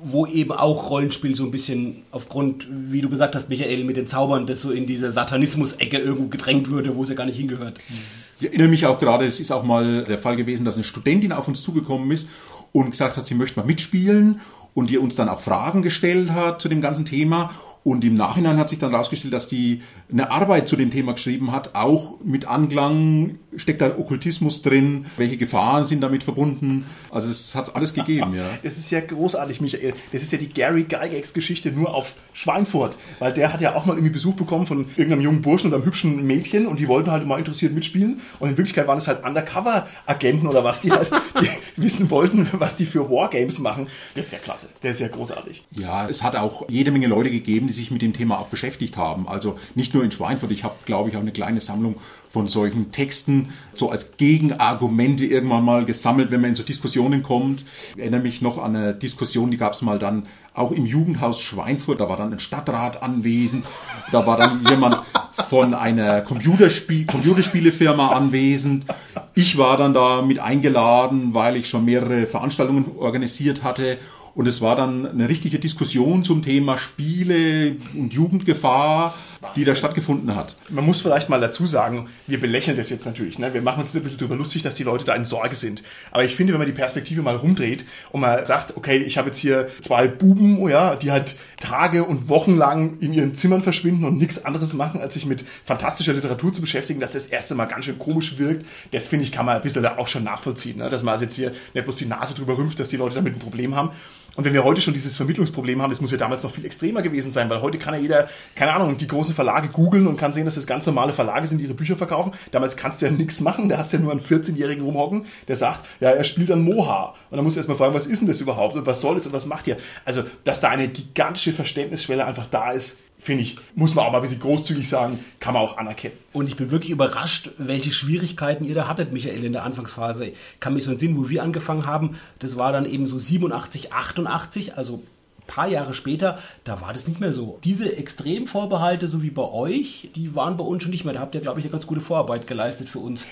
wo 0.05 0.25
eben 0.25 0.53
auch 0.53 0.89
Rollenspiel 0.89 1.35
so 1.35 1.43
ein 1.43 1.51
bisschen 1.51 2.05
aufgrund, 2.13 2.69
wie 2.71 3.01
du 3.01 3.09
gesagt 3.09 3.35
hast, 3.35 3.49
Michael, 3.49 3.83
mit 3.83 3.97
den 3.97 4.07
Zaubern, 4.07 4.47
das 4.47 4.63
so 4.63 4.71
in 4.71 4.87
diese 4.87 5.11
Satanismus-Ecke 5.11 5.99
irgendwo 5.99 6.29
gedrängt 6.29 6.71
würde, 6.71 6.95
wo 6.95 7.03
es 7.03 7.09
ja 7.09 7.17
gar 7.17 7.27
nicht 7.27 7.39
hingehört. 7.39 7.79
Mhm. 7.89 8.26
Ich 8.39 8.49
erinnere 8.49 8.69
mich 8.69 8.85
auch 8.85 8.99
gerade, 8.99 9.25
es 9.25 9.41
ist 9.41 9.51
auch 9.51 9.63
mal 9.63 10.05
der 10.05 10.19
Fall 10.19 10.37
gewesen, 10.37 10.65
dass 10.65 10.75
eine 10.75 10.85
Studentin 10.85 11.33
auf 11.33 11.49
uns 11.49 11.63
zugekommen 11.63 12.11
ist 12.11 12.29
und 12.73 12.91
gesagt 12.91 13.17
hat, 13.17 13.27
sie 13.27 13.35
möchte 13.35 13.59
mal 13.59 13.67
mitspielen 13.67 14.41
und 14.75 14.91
die 14.91 14.99
uns 14.99 15.15
dann 15.15 15.31
auch 15.31 15.41
Fragen 15.41 15.81
gestellt 15.81 16.33
hat 16.33 16.61
zu 16.61 16.69
dem 16.69 16.83
ganzen 16.83 17.07
Thema. 17.07 17.53
Und 17.87 18.05
im 18.05 18.17
Nachhinein 18.17 18.59
hat 18.59 18.69
sich 18.69 18.81
dann 18.81 18.91
herausgestellt, 18.91 19.33
dass 19.33 19.47
die 19.47 19.81
eine 20.11 20.33
Arbeit 20.33 20.67
zu 20.67 20.75
dem 20.75 20.91
Thema 20.91 21.13
geschrieben 21.13 21.53
hat, 21.53 21.77
auch 21.77 22.19
mit 22.25 22.45
Anklang, 22.45 23.39
steckt 23.55 23.81
da 23.81 23.97
Okkultismus 23.97 24.61
drin, 24.61 25.07
welche 25.17 25.37
Gefahren 25.37 25.85
sind 25.85 26.01
damit 26.01 26.25
verbunden. 26.25 26.85
Also 27.13 27.29
es 27.29 27.55
hat 27.55 27.77
alles 27.77 27.95
gegeben, 27.95 28.35
ja. 28.35 28.43
Das 28.65 28.77
ist 28.77 28.91
ja 28.91 28.99
großartig, 28.99 29.61
Michael. 29.61 29.95
Das 30.11 30.23
ist 30.23 30.33
ja 30.33 30.39
die 30.39 30.49
Gary 30.49 30.83
Gygax-Geschichte 30.83 31.71
nur 31.71 31.95
auf 31.95 32.15
Schweinfurt, 32.33 32.99
weil 33.21 33.33
der 33.33 33.53
hat 33.53 33.61
ja 33.61 33.77
auch 33.77 33.87
mal 33.87 33.93
irgendwie 33.95 34.13
Besuch 34.13 34.35
bekommen 34.35 34.67
von 34.67 34.87
irgendeinem 34.97 35.21
jungen 35.21 35.43
Burschen 35.43 35.69
oder 35.69 35.77
einem 35.77 35.87
hübschen 35.87 36.27
Mädchen 36.27 36.67
und 36.67 36.81
die 36.81 36.89
wollten 36.89 37.13
halt 37.13 37.25
mal 37.25 37.39
interessiert 37.39 37.73
mitspielen 37.73 38.21
und 38.41 38.51
in 38.51 38.57
Wirklichkeit 38.57 38.89
waren 38.89 38.99
es 38.99 39.07
halt 39.07 39.25
Undercover-Agenten 39.25 40.49
oder 40.49 40.65
was, 40.65 40.81
die 40.81 40.91
halt 40.91 41.09
die 41.41 41.49
wissen 41.77 42.11
wollten, 42.11 42.49
was 42.55 42.77
die 42.77 42.85
für 42.85 43.09
Wargames 43.09 43.61
machen. 43.61 43.87
Das 44.15 44.27
ist 44.27 44.33
ja 44.33 44.39
klasse, 44.39 44.71
das 44.81 44.97
ist 44.97 45.01
ja 45.01 45.09
großartig. 45.09 45.65
Ja, 45.71 46.09
es 46.09 46.25
hat 46.25 46.35
auch 46.35 46.69
jede 46.69 46.91
Menge 46.91 47.07
Leute 47.07 47.31
gegeben, 47.31 47.69
die 47.69 47.76
sich 47.77 47.91
mit 47.91 48.03
dem 48.03 48.13
Thema 48.13 48.39
auch 48.39 48.49
beschäftigt 48.49 48.97
haben. 48.97 49.29
Also 49.29 49.59
nicht 49.75 49.95
nur 49.95 50.03
in 50.03 50.11
Schweinfurt, 50.11 50.51
ich 50.51 50.65
habe, 50.65 50.75
glaube 50.85 51.09
ich, 51.09 51.17
auch 51.17 51.21
eine 51.21 51.33
kleine 51.33 51.61
Sammlung 51.61 51.97
von 52.31 52.49
solchen 52.49 52.93
Texten 52.93 53.55
so 53.73 53.91
als 53.91 54.17
Gegenargumente 54.17 55.25
irgendwann 55.25 55.65
mal 55.65 55.85
gesammelt, 55.85 56.31
wenn 56.31 56.41
man 56.41 56.51
in 56.51 56.57
so 56.57 56.63
Diskussionen 56.63 57.23
kommt. 57.23 57.65
Ich 57.95 58.01
erinnere 58.01 58.21
mich 58.21 58.43
noch 58.43 58.59
an 58.59 58.77
eine 58.77 58.95
Diskussion, 58.95 59.51
die 59.51 59.57
gab 59.57 59.73
es 59.73 59.83
mal 59.83 59.99
dann 59.99 60.27
auch 60.53 60.73
im 60.73 60.87
Jugendhaus 60.87 61.41
Schweinfurt, 61.41 62.01
da 62.01 62.09
war 62.09 62.17
dann 62.17 62.33
ein 62.33 62.41
Stadtrat 62.41 63.03
anwesend, 63.03 63.67
da 64.11 64.27
war 64.27 64.39
dann 64.39 64.65
jemand 64.69 65.03
von 65.49 65.75
einer 65.75 66.23
Computerspiel 66.23 67.07
Computerspielefirma 67.07 68.09
anwesend. 68.09 68.87
Ich 69.35 69.59
war 69.59 69.77
dann 69.77 69.93
da 69.93 70.23
mit 70.23 70.39
eingeladen, 70.39 71.35
weil 71.35 71.57
ich 71.57 71.69
schon 71.69 71.85
mehrere 71.85 72.27
Veranstaltungen 72.27 72.97
organisiert 72.99 73.63
hatte 73.63 73.99
und 74.37 74.47
es 74.47 74.61
war 74.61 74.77
dann 74.77 75.07
eine 75.07 75.31
richtige 75.31 75.59
Diskussion 75.59 76.23
zum 76.23 76.43
Thema 76.43 76.77
Spiele 76.77 77.77
und 77.95 78.13
Jugendgefahr, 78.13 79.15
die 79.57 79.65
da 79.65 79.75
stattgefunden 79.75 80.37
hat. 80.37 80.57
Man 80.69 80.85
muss 80.85 81.01
vielleicht 81.01 81.31
mal 81.31 81.41
dazu 81.41 81.67
sagen, 81.67 82.09
wir 82.27 82.39
belächeln 82.39 82.77
das 82.77 82.91
jetzt 82.91 83.07
natürlich. 83.07 83.39
Ne? 83.39 83.55
Wir 83.55 83.63
machen 83.63 83.81
uns 83.81 83.95
ein 83.95 84.03
bisschen 84.03 84.19
darüber 84.19 84.37
lustig, 84.37 84.63
dass 84.63 84.75
die 84.75 84.83
Leute 84.83 85.07
da 85.07 85.15
in 85.15 85.25
Sorge 85.25 85.57
sind. 85.57 85.83
Aber 86.11 86.23
ich 86.23 86.37
finde, 86.37 86.53
wenn 86.53 86.61
man 86.61 86.67
die 86.67 86.75
Perspektive 86.75 87.23
mal 87.23 87.37
rumdreht 87.37 87.87
und 88.13 88.21
mal 88.21 88.45
sagt, 88.45 88.77
okay, 88.77 88.99
ich 88.99 89.17
habe 89.17 89.29
jetzt 89.29 89.39
hier 89.39 89.69
zwei 89.81 90.07
Buben, 90.07 90.59
oh 90.59 90.69
ja, 90.69 90.97
die 90.97 91.13
halt 91.13 91.37
Tage 91.59 92.05
und 92.05 92.29
Wochen 92.29 92.57
lang 92.57 92.99
in 93.01 93.15
ihren 93.15 93.35
Zimmern 93.37 93.63
verschwinden 93.63 94.05
und 94.05 94.19
nichts 94.19 94.45
anderes 94.45 94.75
machen, 94.75 95.01
als 95.01 95.15
sich 95.15 95.25
mit 95.25 95.47
fantastischer 95.65 96.13
Literatur 96.13 96.53
zu 96.53 96.61
beschäftigen, 96.61 97.01
dass 97.01 97.13
das 97.13 97.27
erste 97.27 97.55
Mal 97.55 97.65
ganz 97.65 97.87
schön 97.87 97.99
komisch 97.99 98.37
wirkt. 98.37 98.67
Das 98.91 99.07
finde 99.07 99.25
ich, 99.25 99.33
kann 99.33 99.47
man 99.47 99.57
ein 99.57 99.63
bisschen 99.63 99.83
da 99.83 99.97
auch 99.97 100.09
schon 100.09 100.25
nachvollziehen. 100.25 100.77
Ne? 100.77 100.91
Dass 100.91 101.03
man 101.03 101.13
also 101.13 101.25
jetzt 101.25 101.37
hier 101.37 101.53
nicht 101.73 101.85
bloß 101.85 101.97
die 101.97 102.05
Nase 102.05 102.35
drüber 102.35 102.59
rümpft, 102.59 102.79
dass 102.79 102.91
die 102.91 102.99
Leute 102.99 103.15
damit 103.15 103.33
ein 103.33 103.41
Problem 103.41 103.75
haben. 103.75 103.93
Und 104.37 104.45
wenn 104.45 104.53
wir 104.53 104.65
heute 104.65 104.83
schon 104.83 104.95
dieses 104.95 105.17
Vermittlungsproblem 105.17 105.81
haben, 105.81 105.91
das 105.91 106.01
muss 106.01 106.11
ja 106.11 106.19
damals 106.19 106.43
noch 106.43 106.53
viel 106.53 106.67
extremer 106.67 107.01
gewesen 107.01 107.31
sein, 107.31 107.49
weil 107.49 107.63
heute 107.63 107.79
kann 107.79 107.95
ja 107.95 108.01
jeder, 108.01 108.29
keine 108.55 108.75
Ahnung, 108.75 108.99
die 108.99 109.09
großen 109.09 109.35
Verlage 109.35 109.69
googeln 109.69 110.07
und 110.07 110.19
kann 110.19 110.35
sehen, 110.35 110.45
dass 110.45 110.57
das 110.57 110.67
ganz 110.67 110.85
normale 110.85 111.15
Verlage 111.15 111.47
sind, 111.47 111.59
die 111.59 111.65
ihre 111.65 111.75
Bücher 111.75 111.97
verkaufen. 111.97 112.33
Damals 112.53 112.77
kannst 112.77 113.01
du 113.01 113.07
ja 113.07 113.13
nichts 113.17 113.41
machen, 113.41 113.69
da 113.69 113.79
hast 113.79 113.93
du 113.93 113.97
ja 113.97 114.03
nur 114.03 114.13
einen 114.13 114.21
14-Jährigen 114.21 114.85
rumhocken, 114.85 115.25
der 115.49 115.57
sagt, 115.57 115.87
ja, 116.01 116.11
er 116.11 116.25
spielt 116.25 116.51
dann 116.51 116.63
Moha. 116.63 117.15
Und 117.31 117.37
dann 117.37 117.45
musst 117.45 117.57
du 117.57 117.61
erstmal 117.61 117.79
fragen, 117.79 117.95
was 117.95 118.07
ist 118.07 118.21
denn 118.21 118.29
das 118.29 118.41
überhaupt 118.41 118.77
und 118.77 118.87
was 118.87 119.01
soll 119.01 119.17
das 119.17 119.27
und 119.27 119.33
was 119.33 119.47
macht 119.47 119.67
ihr? 119.67 119.79
Also, 120.05 120.23
dass 120.45 120.61
da 120.61 120.69
eine 120.69 120.89
gigantische 120.89 121.53
Verständnisschwelle 121.53 122.25
einfach 122.25 122.47
da 122.47 122.73
ist, 122.73 122.99
finde 123.19 123.43
ich, 123.43 123.57
muss 123.75 123.95
man 123.95 124.07
auch 124.07 124.13
mal 124.13 124.19
ein 124.19 124.23
bisschen 124.23 124.41
großzügig 124.41 124.89
sagen, 124.89 125.19
kann 125.41 125.55
man 125.55 125.63
auch 125.63 125.79
anerkennen. 125.79 126.15
Und 126.33 126.49
ich 126.49 126.57
bin 126.57 126.71
wirklich 126.71 126.91
überrascht, 126.91 127.51
welche 127.59 127.93
Schwierigkeiten 127.93 128.65
ihr 128.65 128.75
da 128.75 128.89
hattet, 128.89 129.13
Michael, 129.13 129.45
in 129.45 129.53
der 129.53 129.65
Anfangsphase. 129.65 130.27
Ich 130.27 130.61
kann 130.61 130.75
mich 130.75 130.85
so 130.85 130.91
entsinnen, 130.91 131.17
wo 131.17 131.29
wir 131.29 131.43
angefangen 131.43 131.87
haben, 131.87 132.17
das 132.39 132.57
war 132.57 132.73
dann 132.73 132.85
eben 132.85 133.07
so 133.07 133.19
87, 133.19 133.93
88, 133.93 134.77
also 134.77 135.03
ein 135.41 135.47
paar 135.47 135.69
Jahre 135.69 135.95
später, 135.95 136.39
da 136.65 136.81
war 136.81 136.93
das 136.93 137.09
nicht 137.09 137.21
mehr 137.21 137.33
so. 137.33 137.59
Diese 137.65 137.97
Extremvorbehalte, 137.97 139.09
so 139.09 139.23
wie 139.23 139.31
bei 139.31 139.45
euch, 139.45 140.11
die 140.15 140.35
waren 140.35 140.57
bei 140.57 140.65
uns 140.65 140.83
schon 140.83 140.91
nicht 140.91 141.05
mehr. 141.05 141.15
Da 141.15 141.21
habt 141.21 141.35
ihr, 141.35 141.41
glaube 141.41 141.61
ich, 141.61 141.67
eine 141.67 141.73
ganz 141.73 141.87
gute 141.87 142.01
Vorarbeit 142.01 142.47
geleistet 142.47 142.89
für 142.89 142.99
uns. 142.99 143.27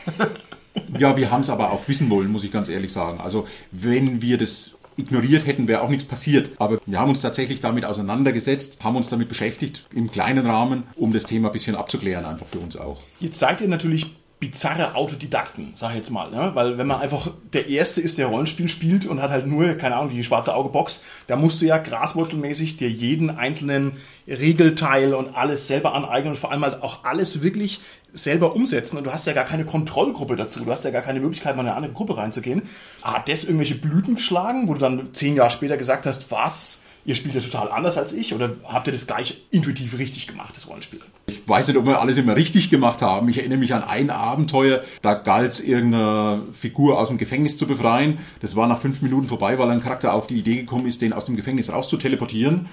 ja, 0.99 1.17
wir 1.17 1.31
haben 1.31 1.43
es 1.43 1.51
aber 1.51 1.73
auch 1.73 1.87
wissen 1.89 2.09
wollen, 2.11 2.31
muss 2.31 2.45
ich 2.45 2.53
ganz 2.53 2.69
ehrlich 2.69 2.93
sagen. 2.93 3.21
Also 3.21 3.47
wenn 3.71 4.23
wir 4.23 4.39
das 4.39 4.75
ignoriert 4.97 5.47
hätten, 5.47 5.69
wäre 5.69 5.83
auch 5.83 5.89
nichts 5.89 6.05
passiert. 6.05 6.51
Aber 6.59 6.79
wir 6.87 6.99
haben 6.99 7.11
uns 7.11 7.21
tatsächlich 7.21 7.61
damit 7.61 7.85
auseinandergesetzt, 7.85 8.83
haben 8.83 8.97
uns 8.97 9.09
damit 9.09 9.29
beschäftigt 9.29 9.87
im 9.95 10.11
kleinen 10.11 10.47
Rahmen, 10.47 10.85
um 10.97 11.13
das 11.13 11.25
Thema 11.25 11.49
ein 11.49 11.53
bisschen 11.53 11.77
abzuklären, 11.77 12.25
einfach 12.25 12.47
für 12.47 12.59
uns 12.59 12.77
auch. 12.77 13.01
Jetzt 13.21 13.39
seid 13.39 13.61
ihr 13.61 13.69
natürlich 13.69 14.07
bizarre 14.41 14.95
Autodidakten, 14.95 15.73
sag 15.75 15.91
ich 15.91 15.97
jetzt 15.97 16.11
mal. 16.11 16.31
Ne? 16.31 16.51
Weil 16.55 16.77
wenn 16.77 16.87
man 16.87 17.01
einfach 17.01 17.31
der 17.55 17.69
Erste 17.69 18.03
ist, 18.03 18.19
der 18.19 18.27
Rollenspiel 18.27 18.69
spielt 18.69 19.07
und 19.07 19.23
hat 19.23 19.31
halt 19.31 19.47
nur, 19.47 19.73
keine 19.75 19.97
Ahnung, 19.97 20.11
die 20.11 20.23
schwarze 20.23 20.55
Auge-Box, 20.55 21.03
da 21.29 21.37
musst 21.37 21.63
du 21.63 21.67
ja 21.67 21.79
graswurzelmäßig 21.79 22.77
dir 22.77 22.91
jeden 22.91 23.31
einzelnen 23.31 23.93
Regelteil 24.27 25.15
und 25.15 25.35
alles 25.35 25.67
selber 25.67 25.95
aneignen 25.95 26.33
und 26.33 26.39
vor 26.39 26.53
allem 26.53 26.63
halt 26.63 26.83
auch 26.83 27.05
alles 27.05 27.43
wirklich 27.43 27.81
selber 28.15 28.55
umsetzen 28.55 28.97
und 28.97 29.05
du 29.05 29.13
hast 29.13 29.27
ja 29.27 29.33
gar 29.33 29.45
keine 29.45 29.65
Kontrollgruppe 29.65 30.37
dazu, 30.37 30.65
du 30.65 30.71
hast 30.71 30.85
ja 30.85 30.91
gar 30.91 31.03
keine 31.03 31.21
Möglichkeit, 31.21 31.57
mal 31.57 31.63
in 31.63 31.69
eine 31.69 31.77
andere 31.77 31.93
Gruppe 31.93 32.17
reinzugehen. 32.17 32.63
Hat 33.03 33.29
das 33.29 33.45
irgendwelche 33.45 33.75
Blüten 33.75 34.15
geschlagen, 34.15 34.69
wo 34.69 34.75
du 34.75 34.81
dann 34.81 35.09
zehn 35.13 35.35
Jahre 35.37 35.51
später 35.51 35.77
gesagt 35.77 36.07
hast, 36.07 36.31
was, 36.31 36.79
ihr 37.05 37.17
spielt 37.17 37.35
ja 37.35 37.41
total 37.41 37.71
anders 37.71 37.99
als 37.99 38.13
ich 38.13 38.33
oder 38.33 38.53
habt 38.65 38.87
ihr 38.87 38.93
das 38.93 39.07
gleich 39.07 39.43
intuitiv 39.51 39.99
richtig 39.99 40.29
gemacht, 40.29 40.57
das 40.57 40.69
Rollenspiel? 40.69 41.01
Ich 41.27 41.47
weiß 41.47 41.67
nicht, 41.69 41.77
ob 41.77 41.87
wir 41.87 42.01
alles 42.01 42.17
immer 42.17 42.37
richtig 42.37 42.71
gemacht 42.71 43.03
haben. 43.03 43.29
Ich 43.29 43.39
erinnere 43.39 43.59
mich 43.59 43.75
an 43.75 43.83
ein 43.83 44.11
Abenteuer, 44.11 44.85
da 45.03 45.15
galt 45.15 45.53
es 45.53 45.61
irgendeine 45.61 46.43
Figur 46.53 46.99
aus 47.01 47.09
dem 47.09 47.19
Gefängnis 47.19 47.59
zu 47.59 47.67
befreien. 47.67 48.19
Das 48.41 48.55
war 48.55 48.69
nach 48.69 48.79
fünf 48.79 49.03
Minuten 49.03 49.27
vorbei, 49.27 49.59
weil 49.59 49.71
ein 49.71 49.83
Charakter 49.83 50.13
auf 50.13 50.29
die 50.29 50.39
Idee 50.39 50.57
gekommen 50.57 50.87
ist, 50.87 51.03
den 51.03 51.13
aus 51.13 51.25
dem 51.25 51.37
Gefängnis 51.37 51.73
rauszuteleportieren 51.73 52.69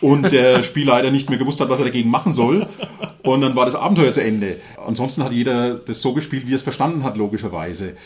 und 0.00 0.30
der 0.32 0.62
Spielleiter 0.62 1.10
nicht 1.10 1.30
mehr 1.30 1.38
gewusst 1.38 1.60
hat, 1.60 1.68
was 1.68 1.78
er 1.78 1.86
dagegen 1.86 2.10
machen 2.10 2.32
soll. 2.32 2.66
Und 3.22 3.40
dann 3.40 3.56
war 3.56 3.66
das 3.66 3.74
Abenteuer 3.74 4.12
zu 4.12 4.22
Ende. 4.22 4.56
Ansonsten 4.84 5.24
hat 5.24 5.32
jeder 5.32 5.74
das 5.74 6.00
so 6.00 6.12
gespielt, 6.12 6.46
wie 6.46 6.52
er 6.52 6.56
es 6.56 6.62
verstanden 6.62 7.04
hat, 7.04 7.16
logischerweise. 7.16 7.96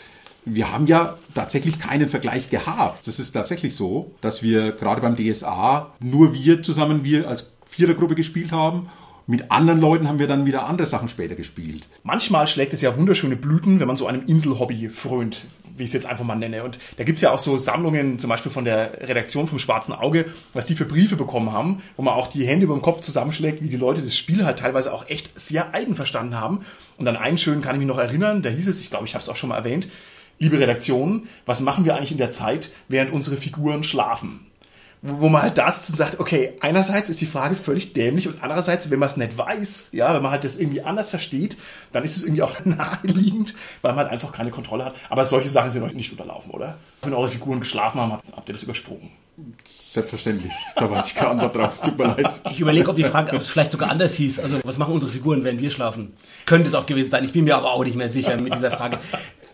Wir 0.45 0.71
haben 0.71 0.87
ja 0.87 1.17
tatsächlich 1.35 1.79
keinen 1.79 2.09
Vergleich 2.09 2.49
gehabt. 2.49 3.05
Das 3.05 3.19
ist 3.19 3.31
tatsächlich 3.31 3.75
so, 3.75 4.11
dass 4.21 4.41
wir 4.41 4.71
gerade 4.71 5.01
beim 5.01 5.15
DSA 5.15 5.93
nur 5.99 6.33
wir 6.33 6.61
zusammen, 6.61 7.03
wir 7.03 7.27
als 7.27 7.53
Vierergruppe 7.65 8.15
gespielt 8.15 8.51
haben 8.51 8.89
mit 9.29 9.51
anderen 9.51 9.79
Leuten 9.79 10.07
haben 10.07 10.17
wir 10.17 10.25
dann 10.25 10.47
wieder 10.47 10.65
andere 10.65 10.87
Sachen 10.87 11.07
später 11.07 11.35
gespielt. 11.35 11.87
Manchmal 12.01 12.47
schlägt 12.47 12.73
es 12.73 12.81
ja 12.81 12.97
wunderschöne 12.97 13.35
Blüten, 13.35 13.79
wenn 13.79 13.85
man 13.85 13.95
so 13.95 14.07
einem 14.07 14.25
Inselhobby 14.25 14.89
frönt 14.89 15.45
wie 15.79 15.83
ich 15.83 15.89
es 15.89 15.93
jetzt 15.93 16.05
einfach 16.05 16.25
mal 16.25 16.35
nenne. 16.35 16.63
Und 16.63 16.79
da 16.97 17.03
gibt 17.03 17.17
es 17.17 17.21
ja 17.21 17.31
auch 17.31 17.39
so 17.39 17.57
Sammlungen, 17.57 18.19
zum 18.19 18.29
Beispiel 18.29 18.51
von 18.51 18.65
der 18.65 19.07
Redaktion 19.07 19.47
vom 19.47 19.59
Schwarzen 19.59 19.93
Auge, 19.93 20.25
was 20.53 20.67
die 20.67 20.75
für 20.75 20.85
Briefe 20.85 21.15
bekommen 21.15 21.51
haben, 21.51 21.81
wo 21.95 22.03
man 22.03 22.13
auch 22.13 22.27
die 22.27 22.45
Hände 22.45 22.65
über 22.65 22.75
den 22.75 22.81
Kopf 22.81 23.01
zusammenschlägt, 23.01 23.63
wie 23.63 23.69
die 23.69 23.77
Leute 23.77 24.01
das 24.01 24.15
Spiel 24.15 24.45
halt 24.45 24.59
teilweise 24.59 24.93
auch 24.93 25.09
echt 25.09 25.39
sehr 25.39 25.73
eigen 25.73 25.95
verstanden 25.95 26.39
haben. 26.39 26.65
Und 26.97 27.07
an 27.07 27.17
einen 27.17 27.37
schönen 27.37 27.61
kann 27.61 27.75
ich 27.75 27.79
mich 27.79 27.87
noch 27.87 27.97
erinnern, 27.97 28.41
da 28.41 28.49
hieß 28.49 28.67
es, 28.67 28.81
ich 28.81 28.89
glaube, 28.89 29.05
ich 29.05 29.13
habe 29.15 29.23
es 29.23 29.29
auch 29.29 29.35
schon 29.35 29.49
mal 29.49 29.57
erwähnt, 29.57 29.87
liebe 30.37 30.59
Redaktion, 30.59 31.27
was 31.45 31.61
machen 31.61 31.85
wir 31.85 31.95
eigentlich 31.95 32.11
in 32.11 32.17
der 32.17 32.31
Zeit, 32.31 32.71
während 32.87 33.11
unsere 33.11 33.37
Figuren 33.37 33.83
schlafen? 33.83 34.48
Wo, 35.01 35.21
wo 35.21 35.29
man 35.29 35.41
halt 35.41 35.57
da 35.57 35.71
sitzt 35.71 35.89
und 35.89 35.95
sagt, 35.95 36.19
okay, 36.19 36.53
einerseits 36.61 37.09
ist 37.09 37.21
die 37.21 37.25
Frage 37.25 37.55
völlig 37.55 37.93
dämlich 37.93 38.27
und 38.27 38.41
andererseits, 38.41 38.89
wenn 38.89 38.99
man 38.99 39.09
es 39.09 39.17
nicht 39.17 39.37
weiß, 39.37 39.89
ja, 39.93 40.13
wenn 40.13 40.21
man 40.21 40.31
halt 40.31 40.43
das 40.43 40.57
irgendwie 40.57 40.81
anders 40.81 41.09
versteht, 41.09 41.57
dann 41.91 42.03
ist 42.03 42.17
es 42.17 42.23
irgendwie 42.23 42.43
auch 42.43 42.53
naheliegend, 42.65 43.53
weil 43.81 43.93
man 43.93 44.03
halt 44.03 44.11
einfach 44.11 44.31
keine 44.31 44.51
Kontrolle 44.51 44.85
hat. 44.85 44.95
Aber 45.09 45.25
solche 45.25 45.49
Sachen 45.49 45.71
sind 45.71 45.83
euch 45.83 45.93
nicht 45.93 46.11
unterlaufen, 46.11 46.51
oder? 46.51 46.77
Wenn 47.01 47.13
eure 47.13 47.29
Figuren 47.29 47.59
geschlafen 47.59 48.01
haben, 48.01 48.11
habt 48.11 48.49
ihr 48.49 48.53
das 48.53 48.63
übersprungen. 48.63 49.09
Selbstverständlich. 49.65 50.51
Da 50.75 50.89
weiß 50.89 51.07
ich 51.07 51.15
keine 51.15 51.31
Antwort 51.31 51.55
drauf. 51.55 51.73
Es 51.75 51.81
tut 51.81 51.97
mir 51.97 52.07
leid. 52.07 52.41
Ich 52.51 52.59
überlege, 52.59 52.89
ob 52.89 52.95
die 52.95 53.05
Frage, 53.05 53.35
ob 53.35 53.41
es 53.41 53.49
vielleicht 53.49 53.71
sogar 53.71 53.89
anders 53.89 54.13
hieß. 54.15 54.39
Also, 54.39 54.59
was 54.65 54.77
machen 54.77 54.93
unsere 54.93 55.11
Figuren, 55.11 55.43
wenn 55.45 55.59
wir 55.59 55.69
schlafen? 55.69 56.13
Könnte 56.45 56.67
es 56.67 56.73
auch 56.73 56.85
gewesen 56.85 57.09
sein. 57.09 57.23
Ich 57.23 57.31
bin 57.31 57.45
mir 57.45 57.55
aber 57.55 57.71
auch 57.71 57.83
nicht 57.83 57.95
mehr 57.95 58.09
sicher 58.09 58.39
mit 58.41 58.53
dieser 58.53 58.71
Frage. 58.71 58.99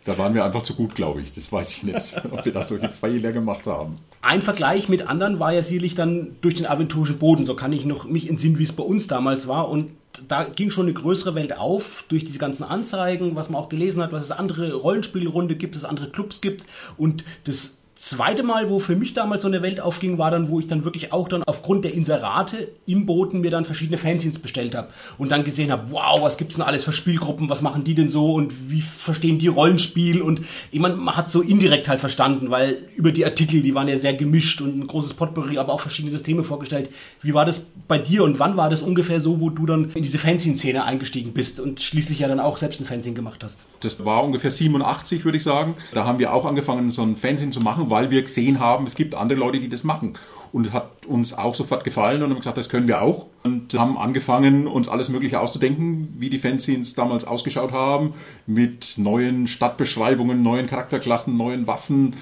Da 0.05 0.17
waren 0.19 0.35
wir 0.35 0.45
einfach 0.45 0.61
zu 0.63 0.75
gut, 0.75 0.95
glaube 0.95 1.21
ich. 1.21 1.33
Das 1.33 1.51
weiß 1.51 1.77
ich 1.77 1.83
nicht, 1.83 2.15
ob 2.31 2.45
wir 2.45 2.53
da 2.53 2.63
solche 2.63 2.89
Fehler 2.89 3.31
gemacht 3.31 3.65
haben. 3.65 3.97
Ein 4.21 4.41
Vergleich 4.41 4.87
mit 4.87 5.07
anderen 5.07 5.39
war 5.39 5.51
ja 5.51 5.63
sicherlich 5.63 5.95
dann 5.95 6.35
durch 6.41 6.55
den 6.55 6.67
aventurischen 6.67 7.17
Boden. 7.17 7.45
So 7.45 7.55
kann 7.55 7.73
ich 7.73 7.85
noch 7.85 8.05
mich 8.05 8.29
entsinnen, 8.29 8.57
wie 8.59 8.63
es 8.63 8.73
bei 8.73 8.83
uns 8.83 9.07
damals 9.07 9.47
war. 9.47 9.69
Und 9.69 9.91
da 10.27 10.43
ging 10.43 10.69
schon 10.69 10.85
eine 10.85 10.93
größere 10.93 11.35
Welt 11.35 11.57
auf 11.57 12.05
durch 12.07 12.23
diese 12.23 12.39
ganzen 12.39 12.63
Anzeigen, 12.63 13.35
was 13.35 13.49
man 13.49 13.61
auch 13.61 13.69
gelesen 13.69 14.01
hat, 14.01 14.11
was 14.11 14.23
es 14.23 14.31
andere 14.31 14.73
Rollenspielrunde 14.73 15.55
gibt, 15.55 15.75
es 15.75 15.85
andere 15.85 16.09
Clubs 16.09 16.41
gibt 16.41 16.65
und 16.97 17.25
das 17.43 17.74
zweite 17.95 18.43
Mal, 18.43 18.69
wo 18.69 18.79
für 18.79 18.95
mich 18.95 19.13
damals 19.13 19.41
so 19.41 19.47
eine 19.47 19.61
Welt 19.61 19.79
aufging, 19.79 20.17
war 20.17 20.29
dann, 20.29 20.49
wo 20.49 20.59
ich 20.59 20.67
dann 20.67 20.83
wirklich 20.83 21.13
auch 21.13 21.29
dann 21.29 21.43
aufgrund 21.43 21.85
der 21.85 21.93
Inserate 21.93 22.67
im 22.85 23.05
Boten 23.05 23.41
mir 23.41 23.51
dann 23.51 23.65
verschiedene 23.65 23.97
Fanzines 23.97 24.39
bestellt 24.39 24.75
habe 24.75 24.89
und 25.17 25.31
dann 25.31 25.43
gesehen 25.43 25.71
habe, 25.71 25.85
wow, 25.91 26.21
was 26.21 26.37
gibt's 26.37 26.55
denn 26.55 26.65
alles 26.65 26.83
für 26.83 26.91
Spielgruppen, 26.91 27.49
was 27.49 27.61
machen 27.61 27.83
die 27.83 27.95
denn 27.95 28.09
so 28.09 28.33
und 28.33 28.69
wie 28.69 28.81
verstehen 28.81 29.39
die 29.39 29.47
Rollenspiel 29.47 30.21
und 30.21 30.41
ich 30.71 30.79
meine, 30.79 30.95
man 30.95 31.15
hat 31.15 31.29
so 31.29 31.41
indirekt 31.41 31.87
halt 31.87 32.01
verstanden, 32.01 32.51
weil 32.51 32.79
über 32.97 33.11
die 33.11 33.25
Artikel, 33.25 33.61
die 33.61 33.73
waren 33.73 33.87
ja 33.87 33.97
sehr 33.97 34.13
gemischt 34.13 34.61
und 34.61 34.77
ein 34.77 34.87
großes 34.87 35.13
Potpourri, 35.13 35.57
aber 35.57 35.73
auch 35.73 35.79
verschiedene 35.79 36.11
Systeme 36.11 36.43
vorgestellt. 36.43 36.89
Wie 37.21 37.33
war 37.33 37.45
das 37.45 37.65
bei 37.87 37.97
dir 37.97 38.23
und 38.23 38.39
wann 38.39 38.57
war 38.57 38.69
das 38.69 38.81
ungefähr 38.81 39.19
so, 39.19 39.39
wo 39.39 39.49
du 39.49 39.65
dann 39.65 39.91
in 39.91 40.03
diese 40.03 40.17
Fanzine-Szene 40.17 40.83
eingestiegen 40.83 41.33
bist 41.33 41.59
und 41.59 41.81
schließlich 41.81 42.19
ja 42.19 42.27
dann 42.27 42.39
auch 42.39 42.57
selbst 42.57 42.81
ein 42.81 42.85
Fanzine 42.85 43.15
gemacht 43.15 43.43
hast? 43.43 43.59
Das 43.79 44.03
war 44.03 44.23
ungefähr 44.23 44.51
87, 44.51 45.23
würde 45.25 45.37
ich 45.37 45.43
sagen. 45.43 45.75
Da 45.93 46.05
haben 46.05 46.19
wir 46.19 46.33
auch 46.33 46.45
angefangen, 46.45 46.91
so 46.91 47.03
ein 47.03 47.15
Fanzine 47.15 47.51
zu 47.51 47.61
machen, 47.61 47.84
weil 47.89 48.11
wir 48.11 48.21
gesehen 48.21 48.59
haben, 48.59 48.85
es 48.87 48.95
gibt 48.95 49.15
andere 49.15 49.39
Leute, 49.39 49.59
die 49.59 49.69
das 49.69 49.83
machen. 49.83 50.17
Und 50.51 50.71
hat 50.71 51.05
uns 51.05 51.37
auch 51.37 51.53
sofort 51.53 51.83
gefallen 51.83 52.23
und 52.23 52.29
haben 52.29 52.37
gesagt, 52.37 52.57
das 52.57 52.69
können 52.69 52.87
wir 52.87 53.01
auch. 53.01 53.25
Und 53.43 53.73
haben 53.73 53.97
angefangen, 53.97 54.67
uns 54.67 54.87
alles 54.87 55.09
Mögliche 55.09 55.39
auszudenken, 55.39 56.15
wie 56.17 56.29
die 56.29 56.39
Fanzines 56.39 56.93
damals 56.93 57.25
ausgeschaut 57.25 57.73
haben, 57.73 58.13
mit 58.47 58.93
neuen 58.97 59.47
Stadtbeschreibungen, 59.47 60.43
neuen 60.43 60.67
Charakterklassen, 60.67 61.35
neuen 61.35 61.67
Waffen, 61.67 62.15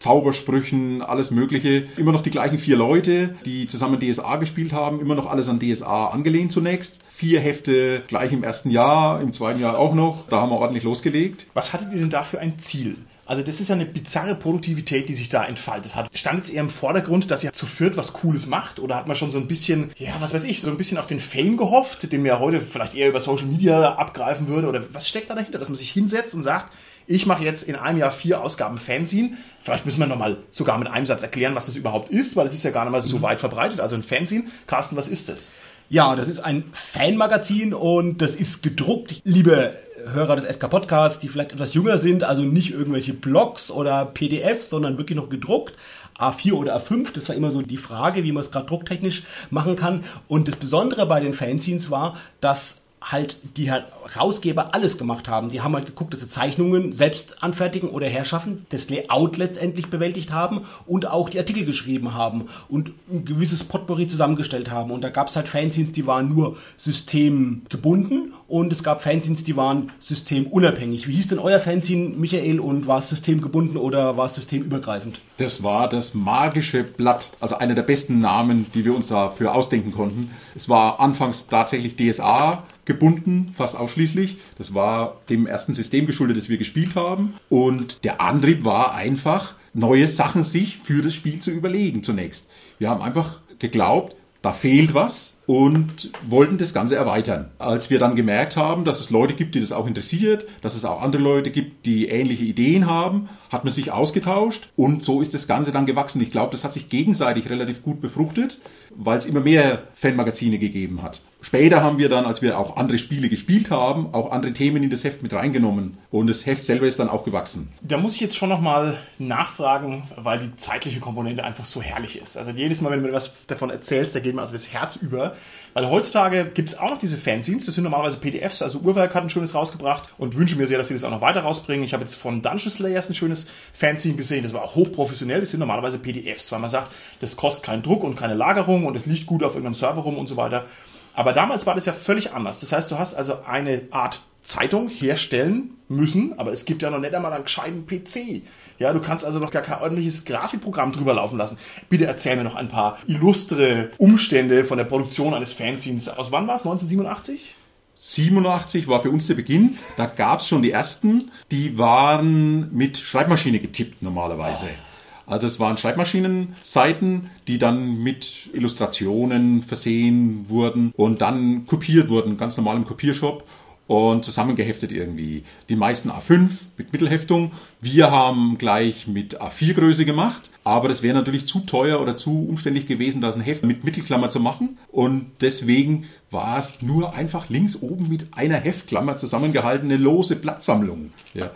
Zaubersprüchen, 0.00 1.02
alles 1.02 1.30
Mögliche. 1.30 1.86
Immer 1.96 2.12
noch 2.12 2.22
die 2.22 2.30
gleichen 2.30 2.58
vier 2.58 2.76
Leute, 2.76 3.36
die 3.44 3.66
zusammen 3.66 4.00
DSA 4.00 4.36
gespielt 4.36 4.72
haben, 4.72 5.00
immer 5.00 5.14
noch 5.14 5.30
alles 5.30 5.48
an 5.48 5.60
DSA 5.60 6.06
angelehnt 6.06 6.52
zunächst. 6.52 6.98
Vier 7.10 7.40
Hefte 7.40 8.02
gleich 8.08 8.32
im 8.32 8.42
ersten 8.42 8.70
Jahr, 8.70 9.20
im 9.20 9.34
zweiten 9.34 9.60
Jahr 9.60 9.78
auch 9.78 9.94
noch. 9.94 10.26
Da 10.28 10.40
haben 10.40 10.50
wir 10.50 10.56
ordentlich 10.56 10.84
losgelegt. 10.84 11.44
Was 11.52 11.74
hattet 11.74 11.92
ihr 11.92 11.98
denn 11.98 12.08
da 12.08 12.22
für 12.22 12.40
ein 12.40 12.58
Ziel? 12.58 12.96
Also 13.30 13.44
das 13.44 13.60
ist 13.60 13.68
ja 13.68 13.76
eine 13.76 13.86
bizarre 13.86 14.34
Produktivität, 14.34 15.08
die 15.08 15.14
sich 15.14 15.28
da 15.28 15.44
entfaltet 15.44 15.94
hat. 15.94 16.10
Stand 16.18 16.40
es 16.40 16.50
eher 16.50 16.62
im 16.62 16.68
Vordergrund, 16.68 17.30
dass 17.30 17.44
ihr 17.44 17.52
zu 17.52 17.64
viert 17.64 17.96
was 17.96 18.12
Cooles 18.12 18.48
macht? 18.48 18.80
Oder 18.80 18.96
hat 18.96 19.06
man 19.06 19.14
schon 19.14 19.30
so 19.30 19.38
ein 19.38 19.46
bisschen, 19.46 19.92
ja, 19.98 20.16
was 20.18 20.34
weiß 20.34 20.42
ich, 20.42 20.60
so 20.60 20.68
ein 20.68 20.76
bisschen 20.76 20.98
auf 20.98 21.06
den 21.06 21.20
Fame 21.20 21.56
gehofft, 21.56 22.10
den 22.10 22.22
man 22.22 22.26
ja 22.26 22.38
heute 22.40 22.60
vielleicht 22.60 22.96
eher 22.96 23.08
über 23.08 23.20
Social 23.20 23.46
Media 23.46 23.94
abgreifen 23.94 24.48
würde? 24.48 24.66
Oder 24.66 24.82
was 24.92 25.08
steckt 25.08 25.30
da 25.30 25.36
dahinter, 25.36 25.60
dass 25.60 25.68
man 25.68 25.78
sich 25.78 25.92
hinsetzt 25.92 26.34
und 26.34 26.42
sagt, 26.42 26.72
ich 27.06 27.24
mache 27.24 27.44
jetzt 27.44 27.62
in 27.62 27.76
einem 27.76 27.98
Jahr 27.98 28.10
vier 28.10 28.42
Ausgaben 28.42 28.78
Fanzine. 28.78 29.36
Vielleicht 29.60 29.86
müssen 29.86 30.00
wir 30.00 30.08
nochmal 30.08 30.38
sogar 30.50 30.76
mit 30.78 30.88
einem 30.88 31.06
Satz 31.06 31.22
erklären, 31.22 31.54
was 31.54 31.66
das 31.66 31.76
überhaupt 31.76 32.08
ist, 32.08 32.34
weil 32.34 32.48
es 32.48 32.52
ist 32.52 32.64
ja 32.64 32.72
gar 32.72 32.84
nicht 32.84 32.90
mal 32.90 33.00
so 33.00 33.18
mhm. 33.18 33.22
weit 33.22 33.38
verbreitet. 33.38 33.78
Also 33.78 33.94
ein 33.94 34.02
Fanzine. 34.02 34.46
Carsten, 34.66 34.96
was 34.96 35.06
ist 35.06 35.28
das? 35.28 35.52
Ja, 35.92 36.14
das 36.14 36.28
ist 36.28 36.38
ein 36.38 36.64
Fanmagazin 36.72 37.74
und 37.74 38.22
das 38.22 38.36
ist 38.36 38.62
gedruckt. 38.62 39.22
Liebe 39.24 39.76
Hörer 40.06 40.36
des 40.36 40.56
SK 40.56 40.70
Podcasts, 40.70 41.18
die 41.18 41.28
vielleicht 41.28 41.52
etwas 41.52 41.74
jünger 41.74 41.98
sind, 41.98 42.24
also 42.24 42.42
nicht 42.42 42.72
irgendwelche 42.72 43.12
Blogs 43.12 43.70
oder 43.70 44.04
PDFs, 44.06 44.70
sondern 44.70 44.98
wirklich 44.98 45.16
noch 45.16 45.28
gedruckt. 45.28 45.74
A4 46.18 46.52
oder 46.52 46.76
A5, 46.76 47.12
das 47.14 47.28
war 47.28 47.36
immer 47.36 47.50
so 47.50 47.62
die 47.62 47.78
Frage, 47.78 48.24
wie 48.24 48.32
man 48.32 48.42
es 48.42 48.50
gerade 48.50 48.66
drucktechnisch 48.66 49.22
machen 49.48 49.76
kann. 49.76 50.04
Und 50.28 50.48
das 50.48 50.56
Besondere 50.56 51.06
bei 51.06 51.20
den 51.20 51.32
Fanzines 51.32 51.90
war, 51.90 52.18
dass 52.40 52.79
halt 53.02 53.36
die 53.56 53.70
halt 53.70 53.86
Rausgeber 54.16 54.74
alles 54.74 54.98
gemacht 54.98 55.28
haben. 55.28 55.48
Die 55.48 55.62
haben 55.62 55.74
halt 55.74 55.86
geguckt, 55.86 56.12
dass 56.12 56.20
sie 56.20 56.28
Zeichnungen 56.28 56.92
selbst 56.92 57.42
anfertigen 57.42 57.88
oder 57.88 58.06
herschaffen, 58.06 58.66
das 58.70 58.90
Layout 58.90 59.36
letztendlich 59.36 59.88
bewältigt 59.88 60.32
haben 60.32 60.66
und 60.86 61.06
auch 61.06 61.28
die 61.28 61.38
Artikel 61.38 61.64
geschrieben 61.64 62.14
haben 62.14 62.48
und 62.68 62.92
ein 63.10 63.24
gewisses 63.24 63.64
Potpourri 63.64 64.06
zusammengestellt 64.06 64.70
haben. 64.70 64.90
Und 64.90 65.02
da 65.02 65.08
gab 65.08 65.28
es 65.28 65.36
halt 65.36 65.48
Fanzines, 65.48 65.92
die 65.92 66.06
waren 66.06 66.28
nur 66.28 66.56
systemgebunden 66.76 68.34
und 68.48 68.72
es 68.72 68.82
gab 68.82 69.00
Fanzines, 69.00 69.44
die 69.44 69.56
waren 69.56 69.92
systemunabhängig. 70.00 71.08
Wie 71.08 71.14
hieß 71.14 71.28
denn 71.28 71.38
euer 71.38 71.60
Fanzine, 71.60 72.10
Michael, 72.10 72.60
und 72.60 72.86
war 72.86 72.98
es 72.98 73.08
systemgebunden 73.08 73.76
oder 73.76 74.16
war 74.16 74.26
es 74.26 74.34
systemübergreifend? 74.34 75.20
Das 75.38 75.62
war 75.62 75.88
das 75.88 76.14
magische 76.14 76.84
Blatt, 76.84 77.30
also 77.40 77.56
einer 77.56 77.74
der 77.74 77.82
besten 77.82 78.20
Namen, 78.20 78.66
die 78.74 78.84
wir 78.84 78.94
uns 78.94 79.06
dafür 79.08 79.54
ausdenken 79.54 79.92
konnten. 79.92 80.32
Es 80.54 80.68
war 80.68 81.00
anfangs 81.00 81.46
tatsächlich 81.46 81.96
DSA 81.96 82.64
gebunden, 82.92 83.54
fast 83.56 83.76
ausschließlich. 83.76 84.38
Das 84.58 84.74
war 84.74 85.20
dem 85.28 85.46
ersten 85.46 85.74
System 85.74 86.06
geschuldet, 86.06 86.36
das 86.36 86.48
wir 86.48 86.58
gespielt 86.58 86.96
haben. 86.96 87.34
Und 87.48 88.04
der 88.04 88.20
Antrieb 88.20 88.64
war 88.64 88.94
einfach, 88.94 89.54
neue 89.72 90.08
Sachen 90.08 90.44
sich 90.44 90.78
für 90.78 91.02
das 91.02 91.14
Spiel 91.14 91.40
zu 91.40 91.50
überlegen 91.50 92.02
zunächst. 92.02 92.48
Wir 92.78 92.90
haben 92.90 93.02
einfach 93.02 93.40
geglaubt, 93.58 94.16
da 94.42 94.52
fehlt 94.52 94.94
was 94.94 95.36
und 95.46 96.10
wollten 96.28 96.58
das 96.58 96.72
Ganze 96.72 96.96
erweitern. 96.96 97.50
Als 97.58 97.90
wir 97.90 97.98
dann 97.98 98.16
gemerkt 98.16 98.56
haben, 98.56 98.84
dass 98.84 99.00
es 99.00 99.10
Leute 99.10 99.34
gibt, 99.34 99.54
die 99.54 99.60
das 99.60 99.72
auch 99.72 99.86
interessiert, 99.86 100.46
dass 100.62 100.74
es 100.74 100.84
auch 100.84 101.02
andere 101.02 101.22
Leute 101.22 101.50
gibt, 101.50 101.84
die 101.86 102.08
ähnliche 102.08 102.44
Ideen 102.44 102.86
haben, 102.86 103.28
hat 103.50 103.64
man 103.64 103.72
sich 103.72 103.92
ausgetauscht 103.92 104.70
und 104.76 105.04
so 105.04 105.20
ist 105.20 105.34
das 105.34 105.46
Ganze 105.46 105.72
dann 105.72 105.86
gewachsen. 105.86 106.22
Ich 106.22 106.30
glaube, 106.30 106.52
das 106.52 106.64
hat 106.64 106.72
sich 106.72 106.88
gegenseitig 106.88 107.50
relativ 107.50 107.82
gut 107.82 108.00
befruchtet, 108.00 108.60
weil 108.94 109.18
es 109.18 109.26
immer 109.26 109.40
mehr 109.40 109.84
Fanmagazine 109.94 110.58
gegeben 110.58 111.02
hat. 111.02 111.20
Später 111.42 111.82
haben 111.82 111.98
wir 111.98 112.08
dann, 112.08 112.26
als 112.26 112.42
wir 112.42 112.58
auch 112.58 112.76
andere 112.76 112.98
Spiele 112.98 113.28
gespielt 113.28 113.70
haben, 113.70 114.12
auch 114.12 114.30
andere 114.30 114.52
Themen 114.52 114.82
in 114.82 114.90
das 114.90 115.04
Heft 115.04 115.22
mit 115.22 115.32
reingenommen. 115.32 115.98
Und 116.10 116.26
das 116.26 116.44
Heft 116.44 116.66
selber 116.66 116.86
ist 116.86 116.98
dann 116.98 117.08
auch 117.08 117.24
gewachsen. 117.24 117.72
Da 117.80 117.96
muss 117.96 118.14
ich 118.14 118.20
jetzt 118.20 118.36
schon 118.36 118.50
nochmal 118.50 118.98
nachfragen, 119.18 120.04
weil 120.16 120.38
die 120.40 120.56
zeitliche 120.56 121.00
Komponente 121.00 121.42
einfach 121.42 121.64
so 121.64 121.80
herrlich 121.80 122.20
ist. 122.20 122.36
Also 122.36 122.50
jedes 122.50 122.80
Mal, 122.80 122.90
wenn 122.90 123.00
du 123.00 123.08
mir 123.08 123.14
was 123.14 123.32
davon 123.46 123.70
erzählst, 123.70 124.14
da 124.14 124.20
geht 124.20 124.34
mir 124.34 124.42
also 124.42 124.52
das 124.52 124.72
Herz 124.72 124.96
über. 124.96 125.34
Weil 125.72 125.88
heutzutage 125.88 126.50
gibt 126.52 126.70
es 126.70 126.78
auch 126.78 126.90
noch 126.90 126.98
diese 126.98 127.16
Fanzines, 127.16 127.66
das 127.66 127.76
sind 127.76 127.84
normalerweise 127.84 128.16
PDFs, 128.16 128.60
also 128.60 128.80
Urwerk 128.80 129.14
hat 129.14 129.22
ein 129.22 129.30
schönes 129.30 129.54
rausgebracht 129.54 130.08
und 130.18 130.36
wünsche 130.36 130.56
mir 130.56 130.66
sehr, 130.66 130.78
dass 130.78 130.88
sie 130.88 130.94
das 130.94 131.04
auch 131.04 131.10
noch 131.10 131.20
weiter 131.20 131.42
rausbringen. 131.42 131.84
Ich 131.84 131.92
habe 131.92 132.02
jetzt 132.02 132.16
von 132.16 132.42
Dungeon 132.42 132.70
Slayers 132.70 133.08
ein 133.08 133.14
schönes 133.14 133.46
Fanzine 133.72 134.14
gesehen, 134.14 134.42
das 134.42 134.52
war 134.52 134.62
auch 134.62 134.74
hochprofessionell, 134.74 135.40
das 135.40 135.52
sind 135.52 135.60
normalerweise 135.60 135.98
PDFs, 135.98 136.50
weil 136.50 136.58
man 136.58 136.70
sagt, 136.70 136.90
das 137.20 137.36
kostet 137.36 137.64
keinen 137.64 137.82
Druck 137.82 138.02
und 138.02 138.16
keine 138.16 138.34
Lagerung 138.34 138.84
und 138.84 138.96
es 138.96 139.06
liegt 139.06 139.26
gut 139.26 139.44
auf 139.44 139.52
irgendeinem 139.52 139.74
Server 139.74 140.00
rum 140.00 140.18
und 140.18 140.26
so 140.26 140.36
weiter. 140.36 140.64
Aber 141.14 141.32
damals 141.32 141.66
war 141.66 141.74
das 141.74 141.86
ja 141.86 141.92
völlig 141.92 142.32
anders. 142.32 142.60
Das 142.60 142.72
heißt, 142.72 142.90
du 142.90 142.98
hast 142.98 143.14
also 143.14 143.42
eine 143.46 143.82
Art 143.90 144.22
Zeitung 144.42 144.88
herstellen 144.88 145.76
müssen, 145.88 146.38
aber 146.38 146.52
es 146.52 146.64
gibt 146.64 146.82
ja 146.82 146.90
noch 146.90 146.98
nicht 146.98 147.14
einmal 147.14 147.32
einen 147.32 147.44
gescheiten 147.44 147.86
PC. 147.86 148.42
Ja, 148.78 148.92
du 148.92 149.00
kannst 149.00 149.24
also 149.24 149.38
noch 149.38 149.50
gar 149.50 149.62
kein 149.62 149.80
ordentliches 149.80 150.24
Grafikprogramm 150.24 150.92
drüber 150.92 151.14
laufen 151.14 151.36
lassen. 151.36 151.58
Bitte 151.88 152.06
erzähl 152.06 152.36
mir 152.36 152.44
noch 152.44 152.54
ein 152.54 152.68
paar 152.68 152.98
illustre 153.06 153.90
Umstände 153.98 154.64
von 154.64 154.78
der 154.78 154.84
Produktion 154.84 155.34
eines 155.34 155.52
Fanzines. 155.52 156.08
Aus 156.08 156.32
wann 156.32 156.46
war 156.46 156.56
es? 156.56 156.62
1987? 156.62 157.54
87 157.96 158.88
war 158.88 159.00
für 159.00 159.10
uns 159.10 159.26
der 159.26 159.34
Beginn. 159.34 159.76
Da 159.98 160.06
gab 160.06 160.40
es 160.40 160.48
schon 160.48 160.62
die 160.62 160.70
ersten, 160.70 161.30
die 161.50 161.76
waren 161.76 162.74
mit 162.74 162.96
Schreibmaschine 162.96 163.58
getippt 163.58 164.00
normalerweise. 164.00 164.66
Oh. 164.66 164.89
Also 165.30 165.46
es 165.46 165.60
waren 165.60 165.76
Schreibmaschinenseiten, 165.76 167.30
die 167.46 167.58
dann 167.58 168.02
mit 168.02 168.50
Illustrationen 168.52 169.62
versehen 169.62 170.46
wurden 170.48 170.92
und 170.96 171.20
dann 171.20 171.66
kopiert 171.66 172.08
wurden, 172.08 172.36
ganz 172.36 172.56
normal 172.56 172.76
im 172.76 172.84
Kopiershop 172.84 173.44
und 173.86 174.24
zusammengeheftet 174.24 174.90
irgendwie. 174.90 175.44
Die 175.68 175.76
meisten 175.76 176.10
A5 176.10 176.50
mit 176.76 176.92
Mittelheftung. 176.92 177.52
Wir 177.80 178.10
haben 178.10 178.58
gleich 178.58 179.06
mit 179.06 179.40
A4 179.40 179.74
Größe 179.74 180.04
gemacht, 180.04 180.50
aber 180.64 180.88
das 180.88 181.00
wäre 181.02 181.14
natürlich 181.14 181.46
zu 181.46 181.60
teuer 181.60 182.00
oder 182.00 182.16
zu 182.16 182.46
umständlich 182.48 182.88
gewesen, 182.88 183.20
das 183.20 183.36
ein 183.36 183.40
Heft 183.40 183.62
mit 183.62 183.84
Mittelklammer 183.84 184.30
zu 184.30 184.40
machen. 184.40 184.78
Und 184.90 185.30
deswegen 185.40 186.06
war 186.32 186.58
es 186.58 186.82
nur 186.82 187.14
einfach 187.14 187.48
links 187.48 187.76
oben 187.76 188.08
mit 188.08 188.34
einer 188.34 188.56
Heftklammer 188.56 189.16
zusammengehaltene 189.16 189.96
lose 189.96 190.34
Blattsammlung. 190.34 191.12
Ja. 191.34 191.52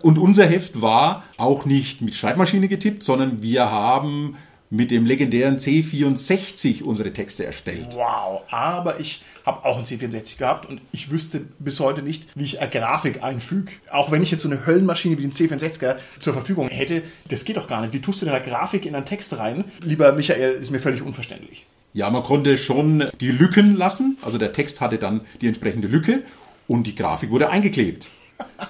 Und 0.00 0.18
unser 0.18 0.46
Heft 0.46 0.80
war 0.80 1.24
auch 1.36 1.64
nicht 1.64 2.02
mit 2.02 2.14
Schreibmaschine 2.14 2.68
getippt, 2.68 3.02
sondern 3.02 3.42
wir 3.42 3.70
haben 3.70 4.36
mit 4.70 4.90
dem 4.90 5.06
legendären 5.06 5.58
C64 5.58 6.82
unsere 6.82 7.12
Texte 7.12 7.44
erstellt. 7.46 7.88
Wow, 7.94 8.42
aber 8.50 9.00
ich 9.00 9.22
habe 9.46 9.64
auch 9.64 9.76
einen 9.76 9.86
C64 9.86 10.36
gehabt 10.38 10.66
und 10.66 10.80
ich 10.92 11.10
wüsste 11.10 11.40
bis 11.58 11.80
heute 11.80 12.02
nicht, 12.02 12.28
wie 12.34 12.44
ich 12.44 12.60
eine 12.60 12.70
Grafik 12.70 13.22
einfüge. 13.22 13.72
Auch 13.90 14.10
wenn 14.10 14.22
ich 14.22 14.30
jetzt 14.30 14.42
so 14.42 14.48
eine 14.48 14.66
Höllenmaschine 14.66 15.16
wie 15.16 15.22
den 15.22 15.32
C64er 15.32 15.96
zur 16.18 16.34
Verfügung 16.34 16.68
hätte, 16.68 17.02
das 17.28 17.44
geht 17.44 17.56
doch 17.56 17.66
gar 17.66 17.80
nicht. 17.80 17.94
Wie 17.94 18.00
tust 18.00 18.20
du 18.20 18.26
denn 18.26 18.34
eine 18.34 18.44
Grafik 18.44 18.84
in 18.84 18.94
einen 18.94 19.06
Text 19.06 19.38
rein? 19.38 19.64
Lieber 19.80 20.12
Michael, 20.12 20.52
ist 20.52 20.70
mir 20.70 20.80
völlig 20.80 21.02
unverständlich. 21.02 21.64
Ja, 21.94 22.10
man 22.10 22.22
konnte 22.22 22.58
schon 22.58 23.08
die 23.20 23.30
Lücken 23.30 23.74
lassen. 23.74 24.18
Also 24.22 24.36
der 24.36 24.52
Text 24.52 24.80
hatte 24.82 24.98
dann 24.98 25.22
die 25.40 25.48
entsprechende 25.48 25.88
Lücke 25.88 26.22
und 26.66 26.86
die 26.86 26.94
Grafik 26.94 27.30
wurde 27.30 27.48
eingeklebt. 27.48 28.10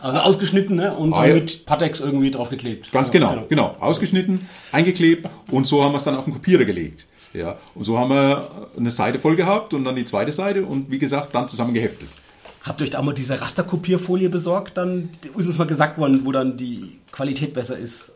Also 0.00 0.18
ausgeschnitten 0.18 0.76
ne? 0.76 0.94
und 0.94 1.12
Ah, 1.12 1.26
ja. 1.26 1.34
mit 1.34 1.66
Patex 1.66 2.00
irgendwie 2.00 2.30
draufgeklebt. 2.30 2.92
Ganz 2.92 3.08
Ja, 3.08 3.12
genau, 3.12 3.46
genau. 3.48 3.76
Ausgeschnitten, 3.80 4.48
eingeklebt 4.72 5.28
und 5.50 5.66
so 5.66 5.82
haben 5.82 5.92
wir 5.92 5.96
es 5.96 6.04
dann 6.04 6.16
auf 6.16 6.24
den 6.24 6.34
Kopierer 6.34 6.64
gelegt. 6.64 7.06
Ja, 7.34 7.58
und 7.74 7.84
so 7.84 7.98
haben 7.98 8.10
wir 8.10 8.68
eine 8.76 8.90
Seite 8.90 9.18
voll 9.18 9.36
gehabt 9.36 9.74
und 9.74 9.84
dann 9.84 9.96
die 9.96 10.04
zweite 10.04 10.32
Seite 10.32 10.64
und 10.64 10.90
wie 10.90 10.98
gesagt, 10.98 11.34
dann 11.34 11.48
zusammen 11.48 11.74
geheftet. 11.74 12.08
Habt 12.62 12.80
ihr 12.80 12.84
euch 12.84 12.90
da 12.90 12.98
auch 12.98 13.04
mal 13.04 13.14
diese 13.14 13.40
Rasterkopierfolie 13.40 14.28
besorgt? 14.28 14.76
Dann 14.76 15.10
ist 15.36 15.46
uns 15.46 15.58
mal 15.58 15.66
gesagt 15.66 15.98
worden, 15.98 16.24
wo 16.24 16.32
dann 16.32 16.56
die 16.56 16.98
Qualität 17.12 17.54
besser 17.54 17.78
ist. 17.78 18.12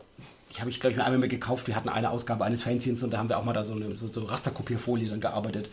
Die 0.55 0.59
habe 0.59 0.69
ich, 0.69 0.79
glaube 0.79 0.91
ich, 0.91 0.97
mir 0.97 1.05
einmal 1.05 1.19
mal 1.19 1.27
gekauft. 1.27 1.67
Wir 1.67 1.75
hatten 1.75 1.89
eine 1.89 2.11
Ausgabe 2.11 2.43
eines 2.43 2.61
Fanzines 2.61 3.01
und 3.01 3.11
da 3.13 3.17
haben 3.17 3.29
wir 3.29 3.39
auch 3.39 3.45
mal 3.45 3.53
da 3.53 3.63
so 3.63 3.73
eine 3.73 3.95
so, 3.95 4.07
so 4.07 4.23
Rasterkopierfolie 4.23 5.09
dann 5.09 5.21
gearbeitet. 5.21 5.69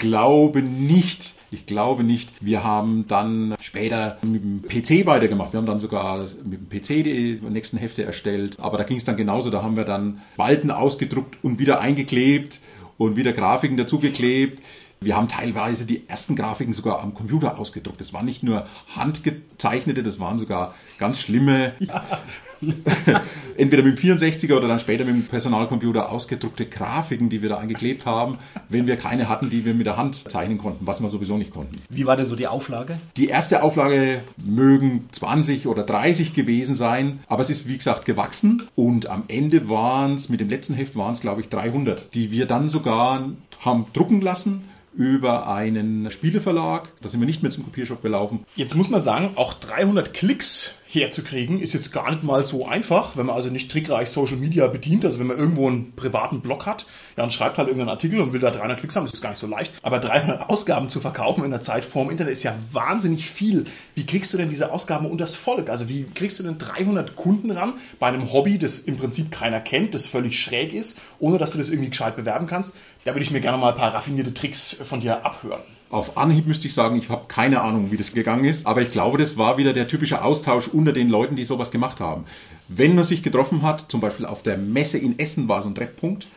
Ich 0.00 0.08
glaube 0.08 0.62
nicht, 0.62 1.34
ich 1.50 1.66
glaube 1.66 2.04
nicht. 2.04 2.32
Wir 2.40 2.64
haben 2.64 3.06
dann 3.06 3.54
später 3.60 4.16
mit 4.22 4.42
dem 4.42 4.62
PC 4.62 5.04
weitergemacht. 5.04 5.52
Wir 5.52 5.58
haben 5.58 5.66
dann 5.66 5.78
sogar 5.78 6.26
mit 6.42 6.58
dem 6.58 6.68
PC 6.70 7.04
die 7.04 7.38
nächsten 7.50 7.76
Hefte 7.76 8.02
erstellt. 8.04 8.58
Aber 8.60 8.78
da 8.78 8.84
ging 8.84 8.96
es 8.96 9.04
dann 9.04 9.18
genauso. 9.18 9.50
Da 9.50 9.62
haben 9.62 9.76
wir 9.76 9.84
dann 9.84 10.22
Spalten 10.32 10.70
ausgedruckt 10.70 11.36
und 11.44 11.58
wieder 11.58 11.82
eingeklebt 11.82 12.60
und 12.96 13.16
wieder 13.16 13.34
Grafiken 13.34 13.76
dazugeklebt. 13.76 14.62
Wir 15.02 15.16
haben 15.16 15.28
teilweise 15.28 15.84
die 15.84 16.08
ersten 16.08 16.34
Grafiken 16.34 16.72
sogar 16.72 17.02
am 17.02 17.12
Computer 17.12 17.58
ausgedruckt. 17.58 18.00
Das 18.00 18.14
waren 18.14 18.24
nicht 18.24 18.42
nur 18.42 18.66
handgezeichnete, 18.96 20.02
das 20.02 20.18
waren 20.18 20.38
sogar 20.38 20.74
ganz 21.00 21.18
schlimme, 21.18 21.72
entweder 23.56 23.82
mit 23.82 23.98
dem 23.98 24.18
64er 24.18 24.54
oder 24.54 24.68
dann 24.68 24.78
später 24.78 25.04
mit 25.04 25.14
dem 25.14 25.24
Personalcomputer 25.24 26.10
ausgedruckte 26.10 26.66
Grafiken, 26.66 27.30
die 27.30 27.42
wir 27.42 27.48
da 27.48 27.58
eingeklebt 27.58 28.04
haben, 28.06 28.36
wenn 28.68 28.86
wir 28.86 28.96
keine 28.96 29.28
hatten, 29.28 29.50
die 29.50 29.64
wir 29.64 29.74
mit 29.74 29.86
der 29.86 29.96
Hand 29.96 30.30
zeichnen 30.30 30.58
konnten, 30.58 30.86
was 30.86 31.00
wir 31.00 31.08
sowieso 31.08 31.38
nicht 31.38 31.52
konnten. 31.52 31.80
Wie 31.88 32.06
war 32.06 32.16
denn 32.16 32.26
so 32.26 32.36
die 32.36 32.46
Auflage? 32.46 33.00
Die 33.16 33.28
erste 33.28 33.62
Auflage 33.62 34.20
mögen 34.36 35.08
20 35.12 35.66
oder 35.66 35.82
30 35.82 36.34
gewesen 36.34 36.74
sein, 36.74 37.20
aber 37.26 37.42
es 37.42 37.50
ist 37.50 37.66
wie 37.66 37.78
gesagt 37.78 38.04
gewachsen 38.04 38.68
und 38.76 39.06
am 39.06 39.24
Ende 39.28 39.70
waren 39.70 40.16
es, 40.16 40.28
mit 40.28 40.40
dem 40.40 40.50
letzten 40.50 40.74
Heft 40.74 40.96
waren 40.96 41.14
es 41.14 41.22
glaube 41.22 41.40
ich 41.40 41.48
300, 41.48 42.14
die 42.14 42.30
wir 42.30 42.46
dann 42.46 42.68
sogar 42.68 43.30
haben 43.60 43.86
drucken 43.94 44.20
lassen 44.20 44.64
über 44.94 45.48
einen 45.48 46.10
Spieleverlag. 46.10 46.88
Da 47.00 47.08
sind 47.08 47.20
wir 47.20 47.26
nicht 47.26 47.42
mehr 47.42 47.50
zum 47.50 47.64
Kopiershop 47.64 48.02
gelaufen. 48.02 48.44
Jetzt 48.56 48.74
muss 48.74 48.90
man 48.90 49.00
sagen, 49.00 49.30
auch 49.36 49.54
300 49.54 50.12
Klicks 50.12 50.74
herzukriegen, 50.92 51.60
ist 51.60 51.72
jetzt 51.72 51.92
gar 51.92 52.10
nicht 52.10 52.22
mal 52.22 52.44
so 52.44 52.66
einfach, 52.66 53.16
wenn 53.16 53.26
man 53.26 53.36
also 53.36 53.48
nicht 53.48 53.70
trickreich 53.70 54.08
Social 54.08 54.36
Media 54.36 54.66
bedient. 54.66 55.04
Also 55.04 55.18
wenn 55.18 55.28
man 55.28 55.38
irgendwo 55.38 55.68
einen 55.68 55.94
privaten 55.94 56.40
Blog 56.40 56.66
hat, 56.66 56.86
ja, 57.16 57.24
und 57.24 57.32
schreibt 57.32 57.58
halt 57.58 57.68
irgendeinen 57.68 57.90
Artikel 57.90 58.20
und 58.20 58.32
will 58.32 58.40
da 58.40 58.50
300 58.50 58.78
Klicks 58.78 58.96
haben, 58.96 59.04
das 59.04 59.14
ist 59.14 59.20
gar 59.20 59.30
nicht 59.30 59.38
so 59.38 59.46
leicht. 59.46 59.72
Aber 59.82 59.98
300 59.98 60.50
Ausgaben 60.50 60.88
zu 60.88 61.00
verkaufen 61.00 61.44
in 61.44 61.50
der 61.50 61.60
Zeit 61.60 61.84
vorm 61.84 62.10
Internet 62.10 62.32
ist 62.32 62.42
ja 62.42 62.54
wahnsinnig 62.72 63.30
viel. 63.30 63.66
Wie 63.94 64.04
kriegst 64.04 64.32
du 64.32 64.36
denn 64.36 64.48
diese 64.48 64.72
Ausgaben 64.72 65.06
unters 65.06 65.34
Volk? 65.34 65.70
Also 65.70 65.88
wie 65.88 66.04
kriegst 66.14 66.38
du 66.38 66.42
denn 66.42 66.58
300 66.58 67.16
Kunden 67.16 67.50
ran 67.50 67.74
bei 67.98 68.08
einem 68.08 68.32
Hobby, 68.32 68.58
das 68.58 68.80
im 68.80 68.96
Prinzip 68.96 69.30
keiner 69.30 69.60
kennt, 69.60 69.94
das 69.94 70.06
völlig 70.06 70.40
schräg 70.40 70.72
ist, 70.72 71.00
ohne 71.18 71.38
dass 71.38 71.52
du 71.52 71.58
das 71.58 71.70
irgendwie 71.70 71.90
gescheit 71.90 72.16
bewerben 72.16 72.46
kannst? 72.46 72.74
Da 73.04 73.14
würde 73.14 73.22
ich 73.22 73.30
mir 73.30 73.40
gerne 73.40 73.58
mal 73.58 73.70
ein 73.70 73.78
paar 73.78 73.94
raffinierte 73.94 74.34
Tricks 74.34 74.76
von 74.84 75.00
dir 75.00 75.24
abhören. 75.24 75.62
Auf 75.90 76.16
Anhieb 76.16 76.46
müsste 76.46 76.68
ich 76.68 76.74
sagen, 76.74 76.94
ich 76.96 77.08
habe 77.08 77.24
keine 77.26 77.62
Ahnung, 77.62 77.90
wie 77.90 77.96
das 77.96 78.12
gegangen 78.12 78.44
ist, 78.44 78.64
aber 78.64 78.80
ich 78.80 78.92
glaube, 78.92 79.18
das 79.18 79.36
war 79.36 79.58
wieder 79.58 79.72
der 79.72 79.88
typische 79.88 80.22
Austausch 80.22 80.68
unter 80.68 80.92
den 80.92 81.08
Leuten, 81.10 81.34
die 81.34 81.44
sowas 81.44 81.72
gemacht 81.72 81.98
haben. 81.98 82.26
Wenn 82.68 82.94
man 82.94 83.02
sich 83.02 83.24
getroffen 83.24 83.62
hat, 83.62 83.90
zum 83.90 84.00
Beispiel 84.00 84.24
auf 84.24 84.44
der 84.44 84.56
Messe 84.56 84.98
in 84.98 85.18
Essen 85.18 85.48
war 85.48 85.62
so 85.62 85.68
ein 85.68 85.74
Treffpunkt, 85.74 86.28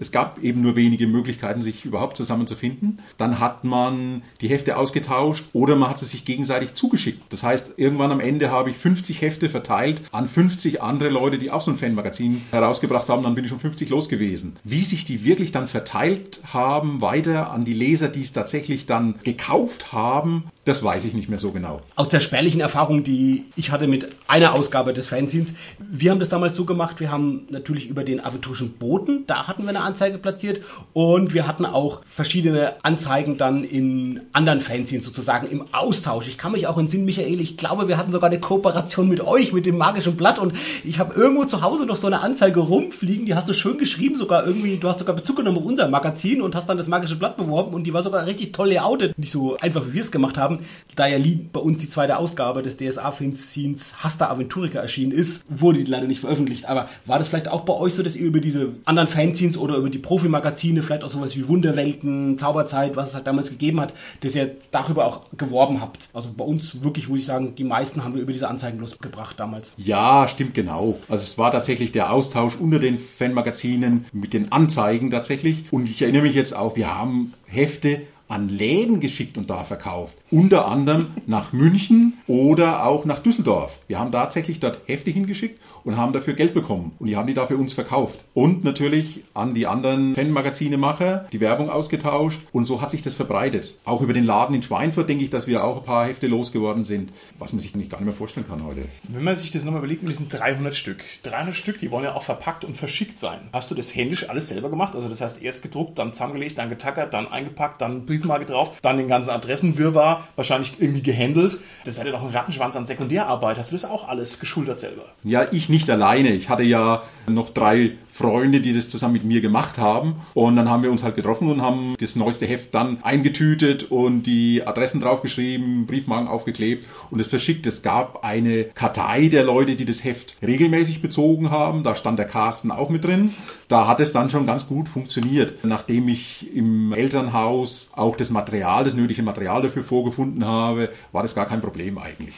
es 0.00 0.10
gab 0.10 0.42
eben 0.42 0.62
nur 0.62 0.76
wenige 0.76 1.06
Möglichkeiten, 1.06 1.60
sich 1.60 1.84
überhaupt 1.84 2.16
zusammenzufinden. 2.16 3.00
Dann 3.18 3.38
hat 3.38 3.64
man 3.64 4.22
die 4.40 4.48
Hefte 4.48 4.78
ausgetauscht 4.78 5.44
oder 5.52 5.76
man 5.76 5.90
hat 5.90 5.98
sie 5.98 6.06
sich 6.06 6.24
gegenseitig 6.24 6.72
zugeschickt. 6.72 7.22
Das 7.28 7.42
heißt, 7.42 7.74
irgendwann 7.76 8.10
am 8.10 8.20
Ende 8.20 8.50
habe 8.50 8.70
ich 8.70 8.78
50 8.78 9.20
Hefte 9.20 9.50
verteilt 9.50 10.02
an 10.10 10.26
50 10.26 10.82
andere 10.82 11.10
Leute, 11.10 11.38
die 11.38 11.50
auch 11.50 11.60
so 11.60 11.70
ein 11.70 11.76
Fanmagazin 11.76 12.40
herausgebracht 12.50 13.10
haben. 13.10 13.22
Dann 13.22 13.34
bin 13.34 13.44
ich 13.44 13.50
schon 13.50 13.60
50 13.60 13.90
los 13.90 14.08
gewesen. 14.08 14.56
Wie 14.64 14.84
sich 14.84 15.04
die 15.04 15.24
wirklich 15.24 15.52
dann 15.52 15.68
verteilt 15.68 16.40
haben, 16.44 17.02
weiter 17.02 17.50
an 17.50 17.66
die 17.66 17.74
Leser, 17.74 18.08
die 18.08 18.22
es 18.22 18.32
tatsächlich 18.32 18.86
dann 18.86 19.16
gekauft 19.22 19.92
haben, 19.92 20.44
das 20.66 20.82
weiß 20.82 21.06
ich 21.06 21.14
nicht 21.14 21.30
mehr 21.30 21.38
so 21.38 21.52
genau. 21.52 21.80
Aus 21.96 22.10
der 22.10 22.20
spärlichen 22.20 22.60
Erfahrung, 22.60 23.02
die 23.02 23.46
ich 23.56 23.70
hatte 23.70 23.86
mit 23.86 24.08
einer 24.28 24.52
Ausgabe 24.52 24.92
des 24.92 25.08
Fanzines, 25.08 25.54
wir 25.78 26.10
haben 26.10 26.20
das 26.20 26.28
damals 26.28 26.54
so 26.54 26.66
gemacht, 26.66 27.00
wir 27.00 27.10
haben 27.10 27.46
natürlich 27.48 27.88
über 27.88 28.04
den 28.04 28.22
aventurischen 28.22 28.74
Boten, 28.74 29.24
da 29.26 29.48
hatten 29.48 29.62
wir 29.62 29.70
eine 29.70 29.80
Anzeige 29.80 30.18
platziert 30.18 30.60
und 30.92 31.32
wir 31.32 31.46
hatten 31.46 31.64
auch 31.64 32.02
verschiedene 32.04 32.74
Anzeigen 32.82 33.38
dann 33.38 33.64
in 33.64 34.20
anderen 34.32 34.60
Fanzines 34.60 35.04
sozusagen 35.04 35.46
im 35.46 35.64
Austausch. 35.72 36.28
Ich 36.28 36.36
kann 36.36 36.52
mich 36.52 36.66
auch 36.66 36.76
entsinnen, 36.76 37.06
Michael, 37.06 37.40
ich 37.40 37.56
glaube, 37.56 37.88
wir 37.88 37.96
hatten 37.96 38.12
sogar 38.12 38.28
eine 38.28 38.38
Kooperation 38.38 39.08
mit 39.08 39.22
euch, 39.22 39.54
mit 39.54 39.64
dem 39.64 39.78
Magischen 39.78 40.16
Blatt 40.16 40.38
und 40.38 40.52
ich 40.84 40.98
habe 40.98 41.14
irgendwo 41.14 41.44
zu 41.44 41.62
Hause 41.62 41.86
noch 41.86 41.96
so 41.96 42.06
eine 42.06 42.20
Anzeige 42.20 42.60
rumfliegen, 42.60 43.24
die 43.24 43.34
hast 43.34 43.48
du 43.48 43.54
schön 43.54 43.78
geschrieben, 43.78 44.16
sogar 44.16 44.46
irgendwie, 44.46 44.76
du 44.76 44.88
hast 44.88 44.98
sogar 44.98 45.16
Bezug 45.16 45.36
genommen 45.36 45.56
auf 45.56 45.64
unser 45.64 45.88
Magazin 45.88 46.42
und 46.42 46.54
hast 46.54 46.68
dann 46.68 46.76
das 46.76 46.86
Magische 46.86 47.16
Blatt 47.16 47.38
beworben 47.38 47.72
und 47.72 47.84
die 47.84 47.94
war 47.94 48.02
sogar 48.02 48.26
richtig 48.26 48.52
toll 48.52 48.68
layoutet. 48.68 49.18
Nicht 49.18 49.32
so 49.32 49.56
einfach, 49.56 49.86
wie 49.86 49.94
wir 49.94 50.02
es 50.02 50.12
gemacht 50.12 50.36
haben. 50.36 50.49
Da 50.96 51.06
ja 51.06 51.18
bei 51.52 51.60
uns 51.60 51.80
die 51.80 51.88
zweite 51.88 52.18
Ausgabe 52.18 52.62
des 52.62 52.76
DSA-Fanzines 52.76 54.02
Hasta 54.02 54.28
Aventurica 54.28 54.80
erschienen 54.80 55.12
ist, 55.12 55.44
wurde 55.48 55.78
die 55.78 55.90
leider 55.90 56.06
nicht 56.06 56.20
veröffentlicht. 56.20 56.66
Aber 56.66 56.88
war 57.06 57.18
das 57.18 57.28
vielleicht 57.28 57.48
auch 57.48 57.62
bei 57.62 57.74
euch 57.74 57.94
so, 57.94 58.02
dass 58.02 58.16
ihr 58.16 58.26
über 58.26 58.40
diese 58.40 58.74
anderen 58.84 59.08
Fanzines 59.08 59.56
oder 59.56 59.76
über 59.76 59.90
die 59.90 59.98
Profimagazine, 59.98 60.82
vielleicht 60.82 61.04
auch 61.04 61.08
sowas 61.08 61.36
wie 61.36 61.46
Wunderwelten, 61.48 62.38
Zauberzeit, 62.38 62.96
was 62.96 63.10
es 63.10 63.14
halt 63.14 63.26
damals 63.26 63.50
gegeben 63.50 63.80
hat, 63.80 63.94
dass 64.20 64.34
ihr 64.34 64.56
darüber 64.70 65.06
auch 65.06 65.22
geworben 65.36 65.80
habt? 65.80 66.08
Also 66.12 66.30
bei 66.36 66.44
uns 66.44 66.82
wirklich, 66.82 67.08
muss 67.08 67.20
ich 67.20 67.26
sagen, 67.26 67.54
die 67.54 67.64
meisten 67.64 68.04
haben 68.04 68.14
wir 68.14 68.22
über 68.22 68.32
diese 68.32 68.48
Anzeigen 68.48 68.78
losgebracht 68.78 69.38
damals. 69.38 69.72
Ja, 69.76 70.28
stimmt 70.28 70.54
genau. 70.54 70.98
Also 71.08 71.24
es 71.24 71.38
war 71.38 71.50
tatsächlich 71.50 71.92
der 71.92 72.12
Austausch 72.12 72.56
unter 72.56 72.78
den 72.78 72.98
Fanmagazinen 72.98 74.06
mit 74.12 74.32
den 74.32 74.52
Anzeigen 74.52 75.10
tatsächlich. 75.10 75.64
Und 75.70 75.86
ich 75.86 76.02
erinnere 76.02 76.22
mich 76.22 76.34
jetzt 76.34 76.54
auch, 76.54 76.76
wir 76.76 76.94
haben 76.94 77.34
Hefte 77.46 78.02
an 78.30 78.48
Läden 78.48 79.00
geschickt 79.00 79.36
und 79.36 79.50
da 79.50 79.64
verkauft. 79.64 80.16
Unter 80.30 80.68
anderem 80.68 81.08
nach 81.26 81.52
München 81.52 82.18
oder 82.28 82.86
auch 82.86 83.04
nach 83.04 83.18
Düsseldorf. 83.18 83.80
Wir 83.88 83.98
haben 83.98 84.12
tatsächlich 84.12 84.60
dort 84.60 84.80
Hefte 84.86 85.10
hingeschickt 85.10 85.60
und 85.84 85.96
haben 85.96 86.12
dafür 86.12 86.34
Geld 86.34 86.54
bekommen. 86.54 86.92
Und 86.98 87.06
die 87.06 87.16
haben 87.16 87.26
die 87.26 87.34
da 87.34 87.46
für 87.46 87.56
uns 87.56 87.72
verkauft. 87.72 88.24
Und 88.34 88.64
natürlich 88.64 89.24
an 89.34 89.54
die 89.54 89.66
anderen 89.66 90.14
Fanmagazinemacher 90.14 91.26
die 91.32 91.40
Werbung 91.40 91.70
ausgetauscht. 91.70 92.40
Und 92.52 92.64
so 92.64 92.80
hat 92.80 92.90
sich 92.90 93.02
das 93.02 93.14
verbreitet. 93.14 93.78
Auch 93.84 94.00
über 94.02 94.12
den 94.12 94.24
Laden 94.24 94.54
in 94.54 94.62
Schweinfurt 94.62 95.08
denke 95.08 95.24
ich, 95.24 95.30
dass 95.30 95.46
wir 95.46 95.64
auch 95.64 95.78
ein 95.78 95.84
paar 95.84 96.06
Hefte 96.06 96.26
losgeworden 96.26 96.84
sind. 96.84 97.12
Was 97.38 97.52
man 97.52 97.60
sich 97.60 97.74
nicht 97.74 97.90
gar 97.90 97.98
nicht 97.98 98.06
mehr 98.06 98.14
vorstellen 98.14 98.46
kann 98.46 98.64
heute. 98.64 98.82
Wenn 99.08 99.24
man 99.24 99.36
sich 99.36 99.50
das 99.50 99.64
nochmal 99.64 99.80
überlegt, 99.80 100.02
mit 100.02 100.12
diesen 100.12 100.28
300 100.28 100.74
Stück. 100.74 101.02
300 101.22 101.54
Stück, 101.54 101.78
die 101.78 101.90
wollen 101.90 102.04
ja 102.04 102.14
auch 102.14 102.22
verpackt 102.22 102.64
und 102.64 102.76
verschickt 102.76 103.18
sein. 103.18 103.40
Hast 103.52 103.70
du 103.70 103.74
das 103.74 103.94
händisch 103.94 104.28
alles 104.28 104.48
selber 104.48 104.70
gemacht? 104.70 104.94
Also 104.94 105.08
das 105.08 105.20
heißt 105.20 105.42
erst 105.42 105.62
gedruckt, 105.62 105.98
dann 105.98 106.12
zusammengelegt, 106.12 106.58
dann 106.58 106.68
getackert, 106.68 107.14
dann 107.14 107.28
eingepackt, 107.28 107.80
dann 107.80 108.06
Briefmarke 108.06 108.46
drauf, 108.46 108.72
dann 108.82 108.96
den 108.96 109.08
ganzen 109.08 109.30
Adressenwirrwarr, 109.30 110.28
wahrscheinlich 110.36 110.74
irgendwie 110.78 111.02
gehandelt. 111.02 111.58
Das 111.84 111.98
hat 111.98 112.06
ja 112.06 112.12
doch 112.12 112.22
einen 112.22 112.32
Rattenschwanz 112.32 112.76
an 112.76 112.86
Sekundärarbeit. 112.86 113.58
Hast 113.58 113.70
du 113.70 113.74
das 113.74 113.84
auch 113.84 114.08
alles 114.08 114.40
geschultert 114.40 114.80
selber? 114.80 115.04
Ja, 115.24 115.46
ich 115.50 115.68
nicht 115.70 115.88
alleine. 115.88 116.34
Ich 116.34 116.48
hatte 116.48 116.62
ja 116.62 117.02
noch 117.28 117.50
drei 117.50 117.92
Freunde, 118.10 118.60
die 118.60 118.74
das 118.74 118.90
zusammen 118.90 119.14
mit 119.14 119.24
mir 119.24 119.40
gemacht 119.40 119.78
haben. 119.78 120.16
Und 120.34 120.56
dann 120.56 120.68
haben 120.68 120.82
wir 120.82 120.90
uns 120.90 121.02
halt 121.02 121.16
getroffen 121.16 121.50
und 121.50 121.62
haben 121.62 121.94
das 121.98 122.16
neueste 122.16 122.46
Heft 122.46 122.74
dann 122.74 123.02
eingetütet 123.02 123.84
und 123.84 124.24
die 124.24 124.66
Adressen 124.66 125.00
draufgeschrieben, 125.00 125.86
Briefmarken 125.86 126.28
aufgeklebt 126.28 126.86
und 127.10 127.20
es 127.20 127.28
verschickt. 127.28 127.66
Es 127.66 127.82
gab 127.82 128.24
eine 128.24 128.64
Kartei 128.64 129.28
der 129.28 129.44
Leute, 129.44 129.76
die 129.76 129.84
das 129.84 130.04
Heft 130.04 130.36
regelmäßig 130.44 131.00
bezogen 131.00 131.50
haben. 131.50 131.82
Da 131.82 131.94
stand 131.94 132.18
der 132.18 132.26
Carsten 132.26 132.70
auch 132.70 132.90
mit 132.90 133.04
drin. 133.04 133.32
Da 133.68 133.86
hat 133.86 134.00
es 134.00 134.12
dann 134.12 134.30
schon 134.30 134.46
ganz 134.46 134.66
gut 134.66 134.88
funktioniert. 134.88 135.64
Nachdem 135.64 136.08
ich 136.08 136.54
im 136.54 136.92
Elternhaus 136.92 137.90
auch 137.94 138.16
das 138.16 138.30
Material, 138.30 138.84
das 138.84 138.94
nötige 138.94 139.22
Material 139.22 139.62
dafür 139.62 139.84
vorgefunden 139.84 140.44
habe, 140.44 140.90
war 141.12 141.22
das 141.22 141.34
gar 141.34 141.46
kein 141.46 141.60
Problem 141.60 141.96
eigentlich. 141.96 142.34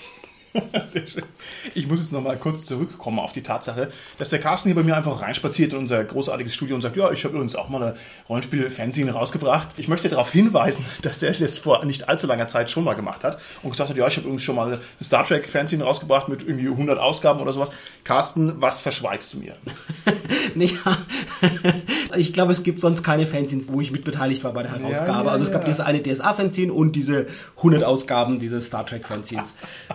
Sehr 0.87 1.07
schön. 1.07 1.25
Ich 1.75 1.87
muss 1.87 2.01
jetzt 2.01 2.13
nochmal 2.13 2.37
kurz 2.37 2.67
zurückkommen 2.67 3.19
auf 3.19 3.33
die 3.33 3.43
Tatsache, 3.43 3.91
dass 4.19 4.29
der 4.29 4.39
Carsten 4.39 4.69
hier 4.69 4.77
bei 4.77 4.83
mir 4.83 4.97
einfach 4.97 5.23
reinspaziert 5.23 5.73
in 5.73 5.79
unser 5.79 6.05
großartiges 6.05 6.55
Studio 6.55 6.75
und 6.75 6.83
sagt, 6.83 6.97
ja, 6.97 7.11
ich 7.11 7.25
habe 7.25 7.35
übrigens 7.35 7.57
auch 7.57 7.69
mal 7.69 7.83
eine 7.83 7.97
Rollenspiel-Fanzine 8.29 9.13
rausgebracht. 9.13 9.69
Ich 9.77 9.89
möchte 9.89 10.09
darauf 10.09 10.31
hinweisen, 10.31 10.85
dass 11.03 11.23
er 11.23 11.33
das 11.33 11.59
vor 11.59 11.85
nicht 11.85 12.09
allzu 12.09 12.27
langer 12.27 12.49
Zeit 12.49 12.71
schon 12.71 12.85
mal 12.85 12.95
gemacht 12.95 13.25
hat 13.25 13.41
und 13.63 13.71
gesagt 13.71 13.91
hat, 13.91 13.97
ja, 13.97 14.07
ich 14.07 14.17
habe 14.17 14.27
übrigens 14.27 14.43
schon 14.43 14.57
mal 14.57 14.67
eine 14.67 14.81
Star 15.03 15.25
Trek-Fanzine 15.27 15.85
rausgebracht 15.85 16.29
mit 16.29 16.43
irgendwie 16.43 16.69
100 16.69 16.99
Ausgaben 16.99 17.41
oder 17.41 17.53
sowas. 17.53 17.71
Carsten, 18.05 18.61
was 18.61 18.81
verschweigst 18.81 19.33
du 19.33 19.39
mir? 19.39 19.57
nee, 20.55 20.71
ich 22.17 22.33
glaube, 22.33 22.53
es 22.53 22.63
gibt 22.63 22.81
sonst 22.81 23.03
keine 23.03 23.27
Fanzines, 23.27 23.69
wo 23.69 23.81
ich 23.81 23.91
mitbeteiligt 23.91 24.45
war 24.45 24.53
bei 24.53 24.63
der 24.63 24.73
Herausgabe. 24.73 25.19
Ja, 25.19 25.25
ja, 25.25 25.31
also 25.31 25.45
es 25.45 25.53
gab 25.53 25.63
ja. 25.63 25.69
diese 25.69 25.87
eine 25.87 26.03
DSA-Fanzine 26.03 26.73
und 26.73 26.93
diese 26.93 27.27
100 27.59 27.85
Ausgaben 27.85 28.39
dieses 28.39 28.67
Star 28.67 28.87
Trek-Fanzines. 28.87 29.53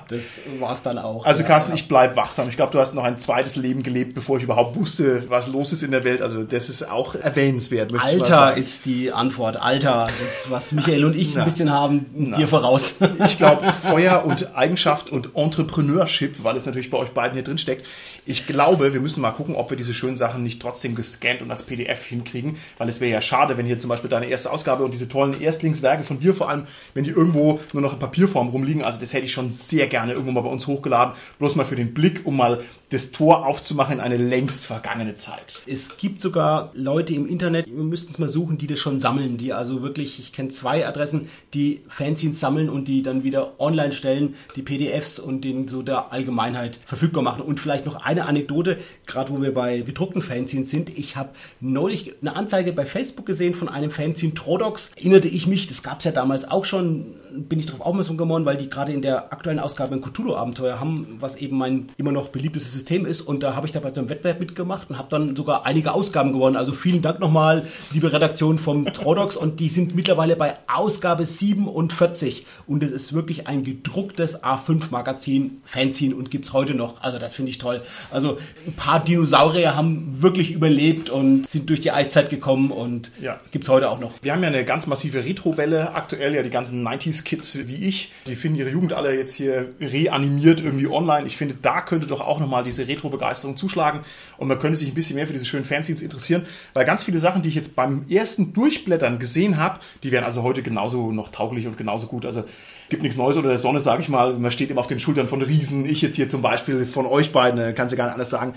Das 0.10 0.39
war 0.60 0.73
es 0.73 0.82
dann 0.82 0.97
auch. 0.97 1.25
Also 1.25 1.43
Carsten, 1.43 1.73
ich 1.73 1.88
bleib 1.88 2.15
wachsam. 2.15 2.49
Ich 2.49 2.56
glaube, 2.56 2.71
du 2.71 2.80
hast 2.80 2.93
noch 2.95 3.03
ein 3.03 3.19
zweites 3.19 3.56
Leben 3.56 3.84
gelebt, 3.84 4.15
bevor 4.15 4.38
ich 4.38 4.43
überhaupt 4.43 4.75
wusste, 4.75 5.23
was 5.27 5.47
los 5.47 5.71
ist 5.71 5.84
in 5.84 5.91
der 5.91 6.03
Welt. 6.03 6.21
Also 6.21 6.43
das 6.43 6.69
ist 6.69 6.89
auch 6.89 7.15
erwähnenswert. 7.15 7.93
Alter 7.97 8.56
ist 8.56 8.86
die 8.86 9.12
Antwort. 9.12 9.58
Alter, 9.58 10.08
das, 10.08 10.51
was 10.51 10.71
Michael 10.71 11.06
und 11.06 11.17
ich 11.17 11.36
Na. 11.36 11.41
ein 11.41 11.49
bisschen 11.49 11.71
haben, 11.71 12.06
Na. 12.13 12.38
dir 12.38 12.47
voraus. 12.47 12.95
Ich 13.25 13.38
glaube, 13.38 13.73
Feuer 13.73 14.23
und 14.25 14.56
Eigenschaft 14.56 15.10
und 15.10 15.36
Entrepreneurship, 15.36 16.43
weil 16.43 16.56
es 16.58 16.65
natürlich 16.65 16.89
bei 16.89 16.97
euch 16.97 17.10
beiden 17.10 17.34
hier 17.34 17.43
drin 17.43 17.58
steckt, 17.58 17.86
ich 18.28 18.46
glaube, 18.46 18.94
wir 18.94 19.00
müssen 19.00 19.22
mal 19.22 19.32
gucken, 19.32 19.56
ob 19.56 19.70
wir 19.70 19.78
diese 19.78 19.94
schönen 19.94 20.18
Sachen 20.18 20.44
nicht 20.44 20.62
trotzdem 20.62 20.96
gescannt 20.96 21.42
und 21.42 21.50
als 21.50 21.63
PDF 21.63 22.04
hinkriegen, 22.04 22.58
weil 22.78 22.90
es 22.90 23.00
wäre 23.00 23.12
ja 23.12 23.22
schade, 23.22 23.58
wenn 23.58 23.66
hier 23.66 23.80
zum 23.80 23.90
Beispiel 23.90 24.10
deine 24.10 24.28
erste 24.28 24.52
Ausgabe 24.52 24.84
und 24.84 24.94
diese 24.94 25.08
tollen 25.08 25.40
Erstlingswerke 25.40 26.04
von 26.04 26.20
dir 26.20 26.34
vor 26.34 26.50
allem, 26.50 26.68
wenn 26.94 27.06
die 27.06 27.12
irgendwo 27.12 27.62
nur 27.72 27.82
noch 27.82 27.94
in 27.94 28.00
Papierform 28.00 28.50
rumliegen, 28.50 28.84
also 28.84 29.00
das 29.00 29.13
hätte 29.13 29.26
ich 29.26 29.32
schon 29.32 29.52
sehr 29.52 29.88
gerne 29.88 30.12
irgendwo 30.12 30.32
mal 30.32 30.42
bei 30.42 30.50
uns 30.50 30.68
hochgeladen, 30.68 31.16
bloß 31.40 31.56
mal 31.56 31.66
für 31.66 31.78
den 31.78 31.94
Blick, 31.94 32.26
um 32.26 32.36
mal 32.36 32.63
das 32.90 33.12
Tor 33.12 33.46
aufzumachen 33.46 33.96
in 33.96 34.00
eine 34.02 34.18
längst 34.18 34.66
vergangene 34.66 35.16
Zeit. 35.16 35.62
Es 35.66 35.98
gibt 35.98 36.22
sogar 36.22 36.72
Leute 36.74 37.13
im 37.13 37.28
Internet, 37.28 37.68
wir 37.68 37.84
müssten 37.84 38.12
es 38.12 38.20
mal 38.20 38.30
suchen, 38.30 38.58
die 38.58 38.68
das 38.68 38.80
schon 38.80 39.00
sammeln, 39.00 39.38
die 39.38 39.54
also 39.54 39.82
wirklich, 39.82 40.20
ich 40.20 40.32
kenne 40.32 40.50
zwei 40.50 40.88
Adressen, 40.88 41.30
die 41.54 41.82
Fanzines 41.88 42.40
sammeln 42.40 42.70
und 42.70 42.88
die 42.88 43.02
dann 43.02 43.24
wieder 43.24 43.60
online 43.60 43.92
stellen, 43.92 44.36
die 44.56 44.62
PDFs 44.62 45.20
und 45.20 45.44
den 45.44 45.68
so 45.68 45.82
der 45.82 46.13
Allgemeinheit 46.13 46.80
verfügbar 46.86 47.24
machen. 47.24 47.42
Und 47.42 47.60
vielleicht 47.60 47.86
noch 47.86 48.06
eine 48.17 48.27
Anekdote, 48.27 48.77
gerade 49.06 49.32
wo 49.32 49.41
wir 49.41 49.53
bei 49.53 49.80
gedruckten 49.80 50.21
Fanzines 50.21 50.69
sind. 50.69 50.97
Ich 50.97 51.15
habe 51.15 51.30
neulich 51.60 52.15
eine 52.21 52.36
Anzeige 52.36 52.73
bei 52.73 52.86
Facebook 52.86 53.25
gesehen 53.25 53.53
von 53.53 53.69
einem 53.69 53.91
Fanzine 53.91 54.34
Trodox. 54.34 54.91
Erinnerte 54.95 55.27
ich 55.27 55.47
mich, 55.47 55.67
das 55.67 55.84
gab 55.84 55.99
es 55.99 56.06
ja 56.06 56.12
damals 56.12 56.49
auch 56.49 56.65
schon, 56.65 57.15
bin 57.32 57.60
ich 57.60 57.67
darauf 57.67 57.82
aufmerksam 57.82 58.17
geworden, 58.17 58.45
weil 58.45 58.58
die 58.58 58.69
gerade 58.69 58.91
in 58.91 59.01
der 59.01 59.32
aktuellen 59.32 59.60
Ausgabe 59.60 59.95
ein 59.95 60.01
Cthulhu-Abenteuer 60.01 60.80
haben, 60.80 61.17
was 61.19 61.36
eben 61.36 61.58
mein 61.58 61.89
immer 61.97 62.12
noch 62.12 62.30
beliebtes 62.30 62.71
System 62.71 63.06
ist. 63.06 63.21
Und 63.21 63.43
da 63.43 63.56
habe 63.56 63.67
ich 63.67 63.73
da 63.73 63.80
bei 63.80 63.93
so 63.93 64.01
einem 64.01 64.10
Wettbewerb 64.10 64.39
mitgemacht 64.39 64.89
und 64.89 64.97
habe 64.97 65.08
dann 65.10 65.36
sogar 65.36 65.65
einige 65.65 65.93
Ausgaben 65.93 66.34
gewonnen. 66.34 66.56
Also 66.56 66.71
vielen 66.71 67.01
Dank 67.01 67.19
nochmal, 67.19 67.67
liebe 67.91 68.12
Redaktion 68.12 68.60
vom 68.60 68.86
Trodox. 68.86 69.38
Und 69.38 69.60
die 69.60 69.69
sind 69.69 69.95
mittlerweile 69.95 70.36
bei 70.36 70.56
Ausgabe 70.67 71.25
47. 71.25 72.45
Und 72.65 72.84
es 72.84 72.91
ist 72.91 73.13
wirklich 73.13 73.47
ein 73.47 73.63
gedrucktes 73.63 74.43
A5-Magazin, 74.43 75.62
Fanzine 75.63 76.15
und 76.15 76.32
gibt 76.32 76.45
es 76.45 76.53
heute 76.53 76.73
noch. 76.73 77.01
Also 77.01 77.19
das 77.19 77.36
finde 77.36 77.51
ich 77.51 77.58
toll. 77.58 77.82
Also 78.12 78.38
ein 78.65 78.74
paar 78.74 79.04
Dinosaurier 79.04 79.76
haben 79.76 80.22
wirklich 80.22 80.52
überlebt 80.52 81.10
und 81.10 81.50
sind 81.50 81.70
durch 81.70 81.82
die 81.82 81.91
Eiszeit 81.91 82.30
gekommen 82.30 82.72
und 82.72 83.12
ja. 83.22 83.39
gibt 83.52 83.65
es 83.65 83.70
heute 83.70 83.89
auch 83.89 84.00
noch. 84.00 84.13
Wir 84.22 84.34
haben 84.34 84.41
ja 84.41 84.50
eine 84.50 84.65
ganz 84.65 84.88
massive 84.88 85.26
Retro-Welle 85.26 85.93
aktuell. 85.93 86.36
Ja, 86.36 86.43
die 86.43 86.50
ganzen 86.50 86.86
90s-Kids 86.88 87.67
wie 87.67 87.76
ich, 87.76 88.12
die 88.26 88.36
finden 88.36 88.58
ihre 88.58 88.70
Jugend 88.70 88.93
alle 88.93 89.15
jetzt 89.15 89.34
hier 89.34 89.70
reanimiert 89.80 90.62
irgendwie 90.62 90.88
online. 90.88 91.28
Ich 91.28 91.38
finde, 91.38 91.56
da 91.62 91.82
könnte 91.82 92.08
doch 92.08 92.22
auch 92.22 92.39
nochmal 92.39 92.63
diese 92.63 92.88
Retro-Begeisterung 92.88 93.58
zuschlagen 93.58 94.02
und 94.38 94.48
man 94.48 94.60
könnte 94.60 94.78
sich 94.78 94.89
ein 94.89 94.93
bisschen 94.93 95.15
mehr 95.15 95.28
für 95.28 95.34
diese 95.34 95.46
schönen 95.46 95.65
Fanzines 95.65 96.02
interessieren, 96.02 96.46
weil 96.74 96.86
ganz 96.86 97.04
viele 97.04 97.20
Sachen, 97.20 97.41
die 97.41 97.50
ich 97.50 97.56
jetzt 97.56 97.76
beim 97.76 98.06
ersten 98.10 98.54
Durchblättern 98.54 99.20
gesehen 99.20 99.58
habe, 99.58 99.80
die 100.04 100.12
wären 100.12 100.24
also 100.24 100.43
heute 100.43 100.63
genauso 100.63 101.12
noch 101.12 101.30
tauglich 101.30 101.67
und 101.67 101.78
genauso 101.78 102.08
gut. 102.08 102.26
Also 102.26 102.43
gibt 102.89 103.04
nichts 103.04 103.17
Neues 103.17 103.36
unter 103.36 103.50
der 103.50 103.58
Sonne, 103.58 103.80
sage 103.80 104.02
ich 104.02 104.10
mal. 104.10 104.34
Man 104.38 104.52
steht 104.52 104.69
immer 104.69 104.82
auf 104.82 104.88
den 104.88 105.00
Schultern 105.00 105.28
von 105.28 105.41
Riesen. 105.41 105.88
Ich 105.88 106.02
jetzt 106.02 106.15
hier 106.15 106.30
zum 106.30 106.41
Beispiel 106.41 106.86
von 106.86 107.06
euch 107.06 107.32
beiden, 107.32 107.76
kannst 107.76 107.93
du 107.93 107.97
gar 107.97 108.06
nicht 108.06 108.13
anders 108.13 108.30
sagen. 108.30 108.56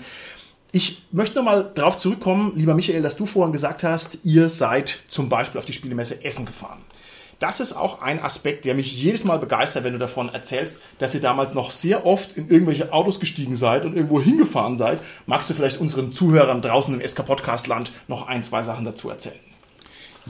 Ich 0.71 1.03
möchte 1.11 1.35
nochmal 1.35 1.69
darauf 1.75 1.97
zurückkommen, 1.97 2.53
lieber 2.55 2.73
Michael, 2.73 3.01
dass 3.01 3.17
du 3.17 3.25
vorhin 3.25 3.51
gesagt 3.51 3.83
hast, 3.83 4.19
ihr 4.23 4.49
seid 4.49 4.99
zum 5.09 5.27
Beispiel 5.27 5.59
auf 5.59 5.65
die 5.65 5.73
Spielemesse 5.73 6.23
Essen 6.23 6.45
gefahren 6.45 6.79
das 7.41 7.59
ist 7.59 7.73
auch 7.73 8.01
ein 8.03 8.21
Aspekt, 8.21 8.65
der 8.65 8.75
mich 8.75 8.93
jedes 8.95 9.23
Mal 9.23 9.39
begeistert, 9.39 9.83
wenn 9.83 9.93
du 9.93 9.99
davon 9.99 10.29
erzählst, 10.29 10.79
dass 10.99 11.15
ihr 11.15 11.21
damals 11.21 11.55
noch 11.55 11.71
sehr 11.71 12.05
oft 12.05 12.37
in 12.37 12.47
irgendwelche 12.49 12.93
Autos 12.93 13.19
gestiegen 13.19 13.55
seid 13.55 13.83
und 13.83 13.95
irgendwo 13.95 14.21
hingefahren 14.21 14.77
seid. 14.77 15.01
Magst 15.25 15.49
du 15.49 15.55
vielleicht 15.55 15.79
unseren 15.79 16.13
Zuhörern 16.13 16.61
draußen 16.61 16.93
im 16.93 17.05
SK 17.05 17.25
Podcast 17.25 17.65
Land 17.65 17.91
noch 18.07 18.27
ein, 18.27 18.43
zwei 18.43 18.61
Sachen 18.61 18.85
dazu 18.85 19.09
erzählen? 19.09 19.39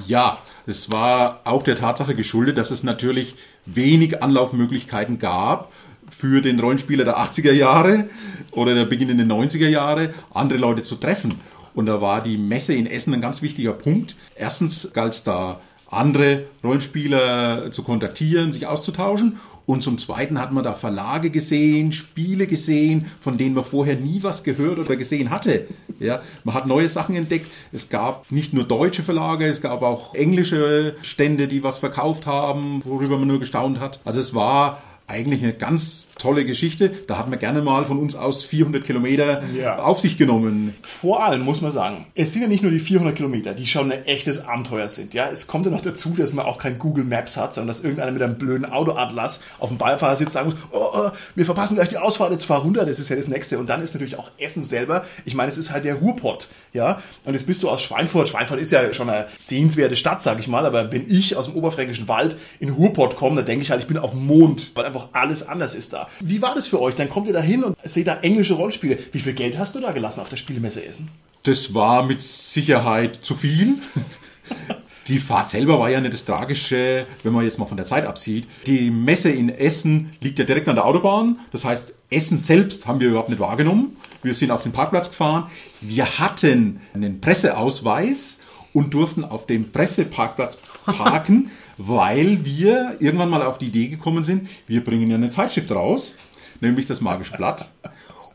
Ja, 0.08 0.38
es 0.66 0.90
war 0.90 1.42
auch 1.44 1.64
der 1.64 1.76
Tatsache 1.76 2.16
geschuldet, 2.16 2.58
dass 2.58 2.72
es 2.72 2.82
natürlich 2.82 3.36
wenig 3.66 4.22
Anlaufmöglichkeiten 4.22 5.20
gab 5.20 5.72
für 6.10 6.42
den 6.42 6.60
Rollenspieler 6.60 7.06
der 7.06 7.18
80er 7.18 7.52
Jahre 7.52 8.10
oder 8.52 8.76
der 8.76 8.86
beginnenden 8.86 9.32
90er 9.32 9.70
Jahre, 9.70 10.14
andere 10.34 10.60
Leute 10.60 10.82
zu 10.82 10.96
treffen. 10.96 11.40
Und 11.74 11.86
da 11.86 12.02
war 12.02 12.22
die 12.22 12.38
Messe 12.38 12.74
in 12.74 12.86
Essen 12.86 13.14
ein 13.14 13.22
ganz 13.22 13.42
wichtiger 13.42 13.74
Punkt. 13.74 14.16
Erstens 14.36 14.92
galt 14.94 15.14
es 15.14 15.24
da 15.24 15.62
andere 15.90 16.46
Rollenspieler 16.64 17.72
zu 17.72 17.84
kontaktieren, 17.84 18.52
sich 18.52 18.68
auszutauschen. 18.68 19.40
Und 19.66 19.84
zum 19.84 19.98
Zweiten 19.98 20.40
hat 20.40 20.52
man 20.52 20.64
da 20.64 20.74
Verlage 20.74 21.30
gesehen, 21.30 21.92
Spiele 21.92 22.48
gesehen, 22.48 23.06
von 23.20 23.38
denen 23.38 23.56
man 23.56 23.64
vorher 23.64 23.96
nie 23.96 24.24
was 24.24 24.44
gehört 24.44 24.80
oder 24.80 24.96
gesehen 24.96 25.30
hatte. 25.30 25.68
Ja, 26.00 26.22
man 26.44 26.56
hat 26.56 26.68
neue 26.68 26.90
Sachen 26.90 27.16
entdeckt. 27.16 27.50
Es 27.72 27.90
gab 27.90 28.32
nicht 28.32 28.54
nur 28.54 28.64
deutsche 28.64 29.04
Verlage, 29.04 29.48
es 29.48 29.62
gab 29.62 29.82
auch 29.82 30.16
englische 30.16 30.96
Stände, 31.02 31.48
die 31.48 31.64
was 31.64 31.78
verkauft 31.78 32.26
haben, 32.26 32.82
worüber 32.86 33.18
man 33.18 33.28
nur 33.28 33.40
gestaunt 33.40 33.80
hat. 33.80 34.00
Also 34.04 34.20
es 34.20 34.34
war 34.34 34.82
eigentlich 35.08 35.44
eine 35.44 35.54
ganz 35.54 36.08
tolle 36.22 36.46
Geschichte. 36.46 36.92
Da 37.08 37.18
hat 37.18 37.30
man 37.30 37.40
gerne 37.40 37.62
mal 37.62 37.86
von 37.86 38.00
uns 38.00 38.16
aus 38.16 38.44
400 38.44 38.84
Kilometer 38.84 39.44
ja. 39.54 39.80
auf 39.80 40.00
sich 40.00 40.18
genommen. 40.18 40.76
Vor 40.84 41.24
allem 41.24 41.42
muss 41.42 41.62
man 41.62 41.72
sagen, 41.72 42.06
es 42.16 42.34
sind 42.34 42.44
ja 42.44 42.48
nicht 42.48 42.64
nur 42.64 42.72
die 42.72 42.80
400 42.80 43.16
Kilometer, 43.16 43.54
die 43.54 43.66
schon 43.66 43.92
ein 43.92 44.06
echtes 44.06 44.46
Abenteuer 44.46 44.88
sind. 44.88 45.14
Ja, 45.14 45.30
es 45.30 45.48
kommt 45.48 45.66
ja 45.66 45.72
noch 45.72 45.82
dazu, 45.82 46.14
dass 46.18 46.34
man 46.34 46.46
auch 46.46 46.58
kein 46.58 46.78
Google 46.78 47.04
Maps 47.04 47.38
hat, 47.38 47.54
sondern 47.54 47.70
dass 47.70 47.84
irgendeiner 47.84 48.12
mit 48.12 48.22
einem 48.22 48.38
blöden 48.38 48.66
Autoatlas 48.66 49.42
auf 49.60 49.70
dem 49.70 49.78
Beifahrer 49.78 50.16
sitzt 50.16 50.30
und 50.30 50.34
sagen 50.34 50.50
muss, 50.52 50.60
oh, 50.72 50.90
oh, 50.94 51.12
wir 51.36 51.46
verpassen 51.46 51.76
gleich 51.76 51.90
die 51.90 51.98
Ausfahrt, 51.98 52.32
jetzt 52.32 52.46
fahr 52.46 52.62
runter, 52.62 52.86
das 52.86 53.00
ist 53.00 53.10
ja 53.10 53.16
das 53.16 53.28
Nächste. 53.28 53.58
Und 53.58 53.70
dann 53.70 53.82
ist 53.82 53.94
natürlich 53.94 54.18
auch 54.18 54.32
Essen 54.38 54.64
selber, 54.64 55.06
ich 55.26 55.34
meine, 55.34 55.50
es 55.50 55.58
ist 55.58 55.72
halt 55.72 55.86
der 55.86 55.96
Ruhrpott. 55.96 56.48
Ja, 56.74 57.02
und 57.26 57.34
jetzt 57.34 57.48
bist 57.48 57.62
du 57.64 57.70
aus 57.70 57.82
Schweinfurt. 57.82 58.30
Schweinfurt 58.30 58.62
ist 58.62 58.72
ja 58.72 58.94
schon 58.94 59.10
eine 59.10 59.28
sehenswerte 59.38 59.98
Stadt, 59.98 60.24
sag 60.24 60.40
ich 60.40 60.48
mal, 60.48 60.66
aber 60.66 60.92
wenn 60.92 61.10
ich 61.10 61.36
aus 61.36 61.48
dem 61.48 61.56
oberfränkischen 61.56 62.08
Wald 62.08 62.38
in 62.60 62.70
Ruhrpott 62.70 63.18
komme, 63.18 63.38
dann 63.38 63.46
denke 63.46 63.64
ich 63.64 63.72
halt, 63.72 63.82
ich 63.82 63.88
bin 63.88 63.98
auf 63.98 64.12
dem 64.12 64.26
Mond, 64.26 64.72
weil 64.76 64.86
einfach 64.86 65.10
alles 65.12 65.48
anders 65.48 65.76
ist 65.76 65.92
da. 65.94 66.08
Wie 66.20 66.42
war 66.42 66.56
das 66.56 66.68
für 66.68 66.82
euch? 66.82 66.96
dann 66.96 67.10
kommt 67.10 67.28
ihr 67.28 67.34
da 67.34 67.42
hin 67.42 67.64
und 67.64 67.76
seht 67.84 68.08
da 68.08 68.18
englische 68.18 68.54
Rollenspiele. 68.54 68.98
Wie 69.12 69.20
viel 69.20 69.34
Geld 69.34 69.58
hast 69.58 69.76
du 69.76 69.80
da 69.80 69.92
gelassen 69.92 70.22
auf 70.22 70.30
der 70.30 70.38
Spielemesse 70.38 70.86
Essen? 70.86 71.10
Das 71.44 71.74
war 71.74 72.04
mit 72.04 72.22
Sicherheit 72.22 73.16
zu 73.16 73.36
viel. 73.36 73.80
Die 75.08 75.18
Fahrt 75.20 75.50
selber 75.50 75.80
war 75.80 75.90
ja 75.90 76.00
nicht 76.00 76.14
das 76.14 76.26
Tragische, 76.26 77.08
wenn 77.24 77.34
man 77.34 77.44
jetzt 77.44 77.58
mal 77.58 77.66
von 77.66 77.76
der 77.76 77.88
Zeit 77.88 78.06
absieht. 78.06 78.48
Die 78.68 78.92
Messe 78.92 79.32
in 79.32 79.50
Essen 79.50 80.14
liegt 80.22 80.38
ja 80.38 80.46
direkt 80.46 80.70
an 80.70 80.76
der 80.76 80.86
Autobahn. 80.86 81.40
Das 81.52 81.66
heißt, 81.66 81.96
Essen 82.12 82.40
selbst 82.40 82.86
haben 82.86 83.00
wir 83.00 83.10
überhaupt 83.10 83.30
nicht 83.30 83.40
wahrgenommen. 83.40 83.98
Wir 84.22 84.36
sind 84.36 84.52
auf 84.52 84.62
den 84.62 84.72
Parkplatz 84.72 85.10
gefahren. 85.10 85.50
Wir 85.82 86.20
hatten 86.20 86.82
einen 86.94 87.20
Presseausweis 87.20 88.38
und 88.74 88.94
durften 88.94 89.26
auf 89.26 89.48
dem 89.48 89.72
Presseparkplatz 89.72 90.60
parken, 90.86 91.52
weil 91.88 92.46
wir 92.46 92.98
irgendwann 93.00 93.30
mal 93.30 93.44
auf 93.44 93.58
die 93.58 93.68
Idee 93.68 93.88
gekommen 93.88 94.24
sind, 94.24 94.50
wir 94.68 94.84
bringen 94.84 95.10
ja 95.10 95.16
eine 95.16 95.30
Zeitschrift 95.30 95.72
raus 95.72 96.18
nämlich 96.62 96.86
das 96.86 97.02
Magische 97.02 97.36
Blatt. 97.36 97.70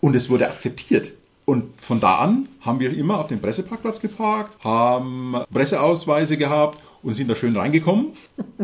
Und 0.01 0.15
es 0.15 0.29
wurde 0.29 0.49
akzeptiert. 0.49 1.13
Und 1.45 1.81
von 1.81 2.01
da 2.01 2.17
an 2.17 2.49
haben 2.61 2.81
wir 2.81 2.97
immer 2.97 3.19
auf 3.19 3.29
dem 3.29 3.41
Presseparkplatz 3.41 4.01
geparkt, 4.01 4.63
haben 4.65 5.37
Presseausweise 5.53 6.37
gehabt 6.37 6.79
und 7.03 7.15
sind 7.15 7.31
da 7.31 7.37
schön 7.37 7.57
reingekommen. 7.57 8.09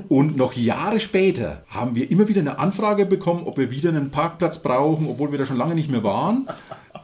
Und 0.09 0.37
noch 0.37 0.55
Jahre 0.55 0.99
später 0.99 1.65
haben 1.69 1.95
wir 1.95 2.11
immer 2.11 2.27
wieder 2.27 2.41
eine 2.41 2.59
Anfrage 2.59 3.07
bekommen, 3.07 3.45
ob 3.47 3.57
wir 3.57 3.71
wieder 3.71 3.91
einen 3.91 4.11
Parkplatz 4.11 4.63
brauchen, 4.63 5.09
obwohl 5.09 5.31
wir 5.31 5.39
da 5.39 5.47
schon 5.47 5.59
lange 5.59 5.77
nicht 5.77 5.91
mehr 5.91 6.03
waren. 6.03 6.49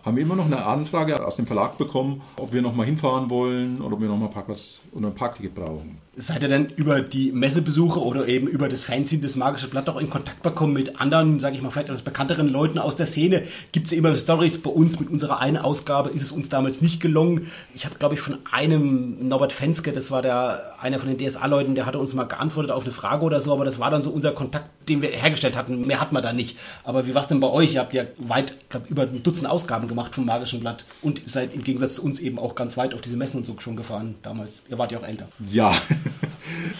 Haben 0.04 0.16
wir 0.16 0.24
immer 0.24 0.36
noch 0.36 0.46
eine 0.46 0.64
Anfrage 0.64 1.24
aus 1.24 1.36
dem 1.36 1.46
Verlag 1.46 1.78
bekommen, 1.78 2.22
ob 2.38 2.52
wir 2.52 2.60
noch 2.60 2.74
mal 2.74 2.84
hinfahren 2.84 3.30
wollen 3.30 3.80
oder 3.80 3.94
ob 3.94 4.00
wir 4.00 4.08
noch 4.08 4.18
mal 4.18 4.28
Parkplatz 4.28 4.80
oder 4.92 5.08
ein 5.08 5.14
Parkticket 5.14 5.54
brauchen. 5.54 5.98
Seid 6.20 6.42
ihr 6.42 6.48
denn 6.48 6.66
über 6.74 7.00
die 7.00 7.30
Messebesuche 7.30 8.02
oder 8.02 8.26
eben 8.26 8.48
über 8.48 8.68
das 8.68 8.82
Fanzine 8.82 9.22
des 9.22 9.36
Magische 9.36 9.68
Blatt 9.68 9.88
auch 9.88 9.98
in 9.98 10.10
Kontakt 10.10 10.42
bekommen 10.42 10.72
mit 10.72 11.00
anderen, 11.00 11.38
sage 11.38 11.54
ich 11.54 11.62
mal, 11.62 11.70
vielleicht 11.70 11.90
etwas 11.90 12.02
bekannteren 12.02 12.48
Leuten 12.48 12.80
aus 12.80 12.96
der 12.96 13.06
Szene? 13.06 13.44
Gibt 13.70 13.86
es 13.86 13.92
immer 13.92 14.16
Stories 14.16 14.60
bei 14.60 14.70
uns 14.70 14.98
mit 14.98 15.08
unserer 15.10 15.38
einen 15.38 15.58
Ausgabe? 15.58 16.10
Ist 16.10 16.22
es 16.22 16.32
uns 16.32 16.48
damals 16.48 16.80
nicht 16.80 17.00
gelungen? 17.00 17.52
Ich 17.72 17.84
habe, 17.84 17.94
glaube 18.00 18.16
ich, 18.16 18.20
von 18.20 18.38
einem 18.50 19.28
Norbert 19.28 19.52
Fenske, 19.52 19.92
das 19.92 20.10
war 20.10 20.20
der 20.20 20.74
einer 20.80 20.98
von 20.98 21.08
den 21.08 21.24
DSA-Leuten, 21.24 21.76
der 21.76 21.86
hatte 21.86 22.00
uns 22.00 22.14
mal 22.14 22.24
geantwortet 22.24 22.72
auf 22.72 22.82
eine 22.82 22.92
Frage 22.92 23.24
oder 23.24 23.40
so, 23.40 23.52
aber 23.52 23.64
das 23.64 23.78
war 23.78 23.92
dann 23.92 24.02
so 24.02 24.10
unser 24.10 24.32
Kontakt, 24.32 24.68
den 24.88 25.02
wir 25.02 25.10
hergestellt 25.10 25.56
hatten. 25.56 25.86
Mehr 25.86 26.00
hat 26.00 26.12
man 26.12 26.24
da 26.24 26.32
nicht. 26.32 26.58
Aber 26.82 27.06
wie 27.06 27.14
war 27.14 27.22
es 27.22 27.28
denn 27.28 27.38
bei 27.38 27.48
euch? 27.48 27.74
Ihr 27.74 27.80
habt 27.80 27.94
ja 27.94 28.04
weit, 28.16 28.54
glaube 28.70 28.86
über 28.88 29.02
ein 29.02 29.22
Dutzend 29.22 29.48
Ausgaben 29.48 29.86
gemacht 29.86 30.16
vom 30.16 30.24
Magischen 30.24 30.58
Blatt 30.58 30.84
und 31.00 31.20
seid 31.26 31.54
im 31.54 31.62
Gegensatz 31.62 31.94
zu 31.94 32.02
uns 32.02 32.18
eben 32.18 32.40
auch 32.40 32.56
ganz 32.56 32.76
weit 32.76 32.92
auf 32.92 33.02
diese 33.02 33.16
Messen 33.16 33.36
und 33.38 33.46
so 33.46 33.54
schon 33.58 33.76
gefahren 33.76 34.16
damals. 34.22 34.60
Ihr 34.68 34.78
wart 34.78 34.90
ja 34.90 34.98
auch 34.98 35.06
älter. 35.06 35.28
Ja, 35.50 35.74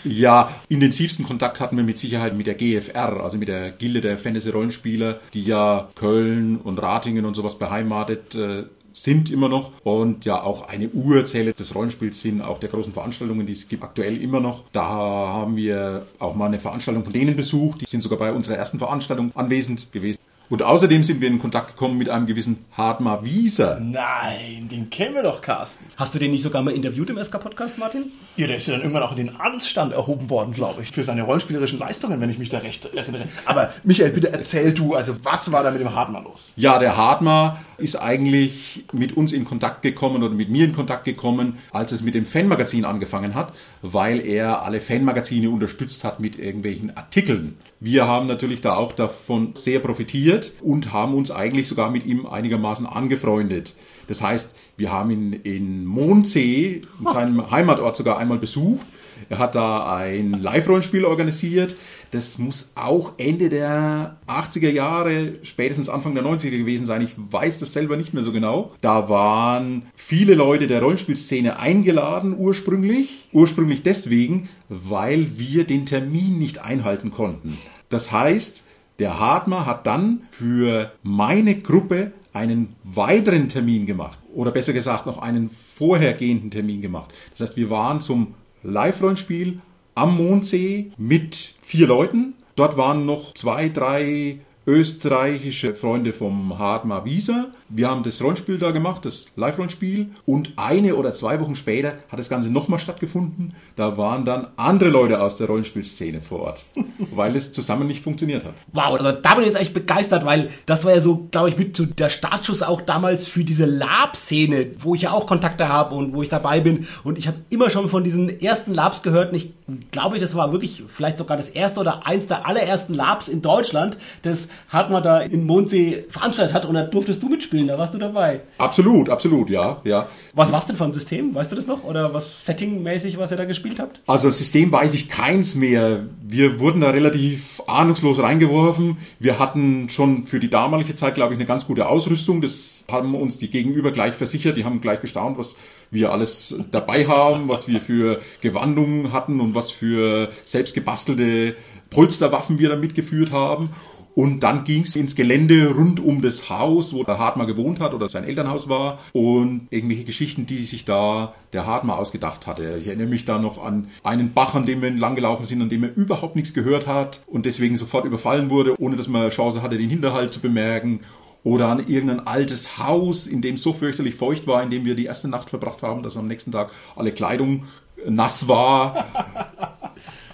ja, 0.05 0.55
intensivsten 0.69 1.27
Kontakt 1.27 1.61
hatten 1.61 1.77
wir 1.77 1.85
mit 1.85 1.99
Sicherheit 1.99 2.37
mit 2.37 2.47
der 2.47 2.55
GFR, 2.55 3.23
also 3.23 3.39
mit 3.39 3.49
der 3.49 3.71
Gilde 3.73 4.01
der 4.01 4.19
Fantasy-Rollenspieler, 4.19 5.21
die 5.35 5.45
ja 5.45 5.89
Köln 5.95 6.57
und 6.57 6.79
Ratingen 6.79 7.25
und 7.25 7.35
sowas 7.35 7.59
beheimatet 7.59 8.35
äh, 8.35 8.65
sind 8.99 9.31
immer 9.31 9.49
noch 9.49 9.71
und 9.85 10.25
ja 10.25 10.43
auch 10.43 10.69
eine 10.69 10.89
Urzelle 10.89 11.53
des 11.53 11.75
Rollenspiels 11.75 12.21
sind, 12.21 12.43
auch 12.43 12.59
der 12.59 12.69
großen 12.69 12.93
Veranstaltungen, 12.93 13.47
die 13.47 13.53
es 13.53 13.69
gibt 13.69 13.85
aktuell 13.85 14.21
immer 14.21 14.41
noch. 14.41 14.65
Da 14.73 14.83
haben 14.83 15.55
wir 15.55 16.07
auch 16.19 16.35
mal 16.35 16.47
eine 16.47 16.59
Veranstaltung 16.59 17.05
von 17.05 17.13
denen 17.13 17.37
besucht. 17.37 17.83
Die 17.83 17.87
sind 17.89 18.01
sogar 18.01 18.19
bei 18.19 18.33
unserer 18.33 18.57
ersten 18.57 18.79
Veranstaltung 18.79 19.31
anwesend 19.37 19.93
gewesen. 19.93 20.19
Und 20.51 20.63
außerdem 20.63 21.05
sind 21.05 21.21
wir 21.21 21.29
in 21.29 21.39
Kontakt 21.39 21.73
gekommen 21.73 21.99
mit 21.99 22.09
einem 22.09 22.27
gewissen 22.27 22.65
Hartmar 22.73 23.23
Wieser. 23.23 23.79
Nein, 23.81 24.69
den 24.71 24.89
kennen 24.89 25.15
wir 25.15 25.23
doch, 25.23 25.43
Carsten. 25.43 25.85
Hast 25.97 26.15
du 26.15 26.19
den 26.19 26.31
nicht 26.31 26.43
sogar 26.43 26.63
mal 26.63 26.71
interviewt 26.71 27.11
im 27.11 27.23
SK-Podcast, 27.23 27.77
Martin? 27.77 28.13
Ja, 28.37 28.47
der 28.47 28.57
ist 28.57 28.67
ja 28.67 28.73
dann 28.73 28.81
irgendwann 28.81 29.03
auch 29.03 29.11
in 29.11 29.19
den 29.19 29.37
Adelsstand 29.37 29.93
erhoben 29.93 30.31
worden, 30.31 30.55
glaube 30.55 30.83
ich, 30.83 30.91
für 30.91 31.05
seine 31.05 31.23
rollenspielerischen 31.23 31.79
Leistungen, 31.79 32.19
wenn 32.23 32.31
ich 32.31 32.39
mich 32.39 32.49
da 32.49 32.59
recht 32.59 32.87
erinnere. 32.95 33.25
Aber 33.45 33.75
Michael, 33.85 34.11
bitte 34.11 34.33
erzähl 34.33 34.73
du, 34.73 34.95
also 34.95 35.17
was 35.23 35.53
war 35.53 35.63
da 35.63 35.71
mit 35.71 35.83
dem 35.83 35.95
Hartmar 35.95 36.23
los? 36.23 36.51
Ja, 36.57 36.79
der 36.79 36.97
Hartmar 36.97 37.63
ist 37.77 37.97
eigentlich 37.97 38.87
mit 38.93 39.19
uns 39.19 39.33
in 39.33 39.45
Kontakt 39.45 39.83
gekommen 39.83 40.23
oder 40.23 40.35
mit 40.35 40.49
mir 40.49 40.65
in 40.65 40.75
Kontakt 40.75 41.05
gekommen, 41.05 41.59
als 41.73 41.93
es 41.93 42.01
mit 42.01 42.15
dem 42.15 42.25
Fanmagazin 42.25 42.87
angefangen 42.87 43.35
hat, 43.35 43.53
weil 43.83 44.21
er 44.21 44.63
alle 44.63 44.81
Fanmagazine 44.81 45.51
unterstützt 45.51 46.05
hat 46.05 46.21
mit 46.21 46.39
irgendwelchen 46.39 46.97
Artikeln. 46.97 47.59
Wir 47.81 48.07
haben 48.07 48.27
natürlich 48.27 48.61
da 48.61 48.75
auch 48.75 48.93
davon 48.93 49.53
sehr 49.55 49.79
profitiert 49.79 50.38
und 50.61 50.93
haben 50.93 51.15
uns 51.15 51.31
eigentlich 51.31 51.69
sogar 51.69 51.91
mit 51.91 52.07
ihm 52.07 52.27
einigermaßen 52.27 52.87
angefreundet. 52.87 53.75
Das 54.07 54.23
heißt, 54.23 54.55
wir 54.77 54.93
haben 54.93 55.11
ihn 55.11 55.33
in 55.33 55.85
Mondsee, 55.85 56.83
in 57.01 57.07
seinem 57.07 57.51
Heimatort 57.51 57.97
sogar 57.97 58.19
einmal 58.19 58.39
besucht. 58.39 58.87
Er 59.29 59.39
hat 59.39 59.55
da 59.55 59.97
ein 59.97 60.33
Live-Rollenspiel 60.33 61.05
organisiert. 61.05 61.77
Das 62.11 62.39
muss 62.39 62.73
auch 62.75 63.13
Ende 63.19 63.49
der 63.49 64.17
80er 64.27 64.71
Jahre, 64.71 65.35
spätestens 65.43 65.89
Anfang 65.89 66.15
der 66.15 66.25
90er 66.25 66.57
gewesen 66.57 66.87
sein. 66.87 67.03
Ich 67.03 67.13
weiß 67.17 67.59
das 67.59 67.73
selber 67.73 67.97
nicht 67.97 68.15
mehr 68.15 68.23
so 68.23 68.33
genau. 68.33 68.73
Da 68.81 69.09
waren 69.09 69.83
viele 69.97 70.35
Leute 70.35 70.67
der 70.67 70.81
Rollenspielszene 70.81 71.59
eingeladen 71.59 72.37
ursprünglich. 72.39 73.29
Ursprünglich 73.33 73.83
deswegen, 73.83 74.49
weil 74.69 75.39
wir 75.39 75.65
den 75.65 75.85
Termin 75.85 76.39
nicht 76.39 76.61
einhalten 76.61 77.11
konnten. 77.11 77.59
Das 77.91 78.13
heißt, 78.13 78.63
der 78.99 79.19
Hartmer 79.19 79.67
hat 79.67 79.87
dann 79.87 80.23
für 80.31 80.93
meine 81.03 81.57
Gruppe 81.61 82.13
einen 82.33 82.75
weiteren 82.85 83.49
Termin 83.49 83.87
gemacht. 83.87 84.19
Oder 84.35 84.51
besser 84.51 84.73
gesagt 84.73 85.07
noch 85.07 85.19
einen 85.19 85.51
vorhergehenden 85.51 86.51
Termin 86.51 86.83
gemacht. 86.83 87.13
Das 87.31 87.41
heißt, 87.41 87.57
wir 87.57 87.71
waren 87.71 88.01
zum 88.01 88.35
Live-Rollenspiel 88.63 89.61
am 89.95 90.17
Mondsee 90.17 90.93
mit 90.97 91.55
vier 91.63 91.87
Leuten. 91.87 92.35
Dort 92.57 92.77
waren 92.77 93.07
noch 93.07 93.35
zwei, 93.35 93.69
drei 93.69 94.41
österreichische 94.69 95.75
Freunde 95.75 96.13
vom 96.13 96.59
Hartmar 96.59 97.07
Wieser. 97.07 97.47
Wir 97.71 97.89
haben 97.89 98.03
das 98.03 98.23
Rollenspiel 98.23 98.59
da 98.59 98.71
gemacht, 98.71 99.03
das 99.07 99.29
Live-Rollenspiel. 99.35 100.11
Und 100.27 100.53
eine 100.57 100.95
oder 100.95 101.15
zwei 101.15 101.41
Wochen 101.41 101.55
später 101.55 101.95
hat 102.11 102.19
das 102.19 102.29
Ganze 102.29 102.51
nochmal 102.51 102.79
stattgefunden. 102.79 103.55
Da 103.77 103.97
waren 103.97 104.27
dann 104.27 104.49
andere 104.57 104.91
Leute 104.91 105.23
aus 105.23 105.39
der 105.39 105.47
Rollenspielszene 105.47 106.21
vor 106.21 106.41
Ort, 106.41 106.67
weil 107.15 107.35
es 107.35 107.51
zusammen 107.53 107.87
nicht 107.87 108.05
funktioniert 108.05 108.45
hat. 108.45 108.53
Wow, 108.75 109.01
also 109.01 109.11
da 109.11 109.35
bin 109.35 109.45
ich 109.45 109.53
jetzt 109.53 109.59
echt 109.59 109.73
begeistert, 109.73 110.27
weil 110.27 110.51
das 110.67 110.85
war 110.85 110.95
ja 110.95 111.01
so, 111.01 111.29
glaube 111.31 111.49
ich, 111.49 111.57
mit 111.57 111.75
zu 111.75 111.87
der 111.87 112.11
Startschuss 112.11 112.63
auch 112.63 112.83
damals 112.83 113.27
für 113.27 113.45
diese 113.45 113.65
Lab-Szene, 113.65 114.73
wo 114.81 114.95
ich 114.95 115.03
ja 115.03 115.13
auch 115.13 115.27
Kontakte 115.27 115.71
habe 115.71 115.95
und 115.95 116.13
wo 116.13 116.23
ich 116.23 116.29
dabei 116.29 116.61
bin. 116.61 116.87
Und 117.05 117.17
ich 117.17 117.27
habe 117.27 117.39
immer 117.49 117.71
schon 117.71 117.89
von 117.89 118.05
diesen 118.05 118.39
ersten 118.39 118.75
Labs 118.75 119.03
gehört 119.03 119.33
und 119.33 119.37
ich 119.39 119.55
glaube, 119.91 120.19
das 120.19 120.35
war 120.35 120.53
wirklich 120.53 120.83
vielleicht 120.89 121.17
sogar 121.17 121.39
das 121.39 121.49
erste 121.49 121.81
oder 121.81 122.07
eins 122.07 122.27
der 122.27 122.47
allerersten 122.47 122.93
Labs 122.93 123.29
in 123.29 123.41
Deutschland, 123.41 123.97
das 124.21 124.49
Hartmar 124.69 125.03
da 125.03 125.21
in 125.21 125.45
Mondsee 125.45 126.05
veranstaltet 126.11 126.55
hat 126.55 126.65
und 126.65 126.75
da 126.75 126.83
durftest 126.83 127.23
du 127.23 127.29
mitspielen, 127.29 127.69
da 127.69 127.79
warst 127.79 127.95
du 127.95 127.99
dabei. 127.99 128.41
Absolut, 128.59 129.09
absolut, 129.09 129.51
ja, 129.51 129.81
ja. 129.85 130.09
Was 130.35 130.53
war's 130.53 130.67
denn 130.67 130.77
für 130.77 130.85
ein 130.85 130.93
System? 130.93 131.35
Weißt 131.35 131.51
du 131.51 131.57
das 131.57 131.67
noch? 131.67 131.85
Oder 131.85 132.13
was 132.15 132.45
settingmäßig, 132.45 133.19
was 133.19 133.31
ihr 133.31 133.37
da 133.37 133.45
gespielt 133.45 133.81
habt? 133.81 134.01
Also 134.07 134.31
System 134.31 134.71
weiß 134.71 134.95
ich 134.95 135.09
keins 135.09 135.55
mehr. 135.55 136.07
Wir 136.23 136.61
wurden 136.61 136.81
da 136.81 136.91
relativ 136.91 137.63
ahnungslos 137.67 138.21
reingeworfen. 138.21 138.99
Wir 139.19 139.39
hatten 139.39 139.89
schon 139.89 140.25
für 140.25 140.41
die 140.41 140.51
damalige 140.51 140.95
Zeit, 140.95 141.15
glaube 141.15 141.35
ich, 141.35 141.39
eine 141.39 141.47
ganz 141.47 141.67
gute 141.67 141.89
Ausrüstung. 141.89 142.41
Das 142.41 142.85
haben 142.91 143.15
uns 143.15 143.39
die 143.39 143.51
Gegenüber 143.51 143.91
gleich 143.91 144.15
versichert. 144.15 144.57
Die 144.57 144.65
haben 144.65 144.81
gleich 144.81 145.01
gestaunt, 145.01 145.39
was 145.39 145.57
wir 145.91 146.13
alles 146.13 146.59
dabei 146.71 147.07
haben, 147.07 147.49
was 147.49 147.69
wir 147.69 147.81
für 147.81 148.21
Gewandungen 148.41 149.13
hatten 149.13 149.41
und 149.41 149.55
was 149.55 149.71
für 149.71 150.31
selbstgebastelte 150.45 151.57
Polsterwaffen 151.91 152.59
wir 152.59 152.69
da 152.69 152.77
mitgeführt 152.77 153.33
haben. 153.33 153.71
Und 154.19 154.43
dann 154.43 154.65
ging 154.65 154.83
es 154.83 154.97
ins 154.97 155.15
Gelände 155.15 155.71
rund 155.77 156.01
um 156.01 156.23
das 156.23 156.51
Haus, 156.51 156.93
wo 156.93 157.05
der 157.05 157.21
Hartmar 157.21 157.47
gewohnt 157.47 157.79
hat 157.79 157.95
oder 157.95 158.09
sein 158.09 158.25
Elternhaus 158.25 158.69
war. 158.69 158.99
Und 159.13 159.69
irgendwelche 159.71 160.03
Geschichten, 160.03 160.45
die 160.45 160.65
sich 160.65 160.85
da 160.85 161.35
der 161.53 161.67
Hartmar 161.67 162.01
ausgedacht 162.01 162.49
hatte. 162.49 162.79
Ich 162.81 162.89
erinnere 162.89 163.07
mich 163.07 163.27
da 163.27 163.39
noch 163.39 163.65
an 163.65 163.87
einen 164.03 164.33
Bach, 164.33 164.57
an 164.57 164.67
dem 164.67 164.83
wir 164.83 164.91
langgelaufen 164.91 165.45
sind, 165.45 165.63
an 165.63 165.69
dem 165.69 165.85
er 165.85 165.97
überhaupt 165.97 166.35
nichts 166.35 166.53
gehört 166.53 166.89
hat 166.89 167.23
und 167.29 167.47
deswegen 167.47 167.77
sofort 167.77 168.07
überfallen 168.07 168.51
wurde, 168.51 168.75
ohne 168.81 168.97
dass 168.97 169.07
man 169.07 169.31
Chance 169.31 169.63
hatte, 169.63 169.79
den 169.79 169.89
Hinterhalt 169.89 170.33
zu 170.33 170.41
bemerken. 170.41 171.03
Oder 171.45 171.69
an 171.69 171.87
irgendein 171.87 172.27
altes 172.27 172.77
Haus, 172.77 173.29
in 173.29 173.41
dem 173.41 173.57
so 173.57 173.73
fürchterlich 173.73 174.17
feucht 174.17 174.49
war, 174.49 174.65
in 174.65 174.71
dem 174.71 174.85
wir 174.85 174.97
die 174.97 175.07
erste 175.07 175.29
Nacht 175.29 175.49
verbracht 175.49 175.85
haben, 175.85 176.03
dass 176.03 176.17
am 176.17 176.27
nächsten 176.27 176.51
Tag 176.51 176.73
alle 176.97 177.13
Kleidung 177.13 177.67
nass 178.05 178.49
war. 178.49 179.78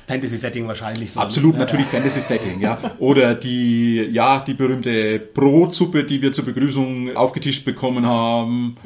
Fantasy-Setting 0.07 0.67
wahrscheinlich 0.67 1.13
so. 1.13 1.21
Absolut, 1.21 1.57
natürlich 1.57 1.87
Fantasy-Setting, 1.87 2.61
ja. 2.61 2.79
Oder 2.99 3.35
die, 3.35 4.03
ja, 4.13 4.41
die 4.41 4.55
berühmte 4.55 5.19
Brotsuppe, 5.19 6.05
die 6.05 6.21
wir 6.21 6.33
zur 6.33 6.45
Begrüßung 6.45 7.17
aufgetischt 7.17 7.65
bekommen 7.65 8.07
haben. 8.07 8.77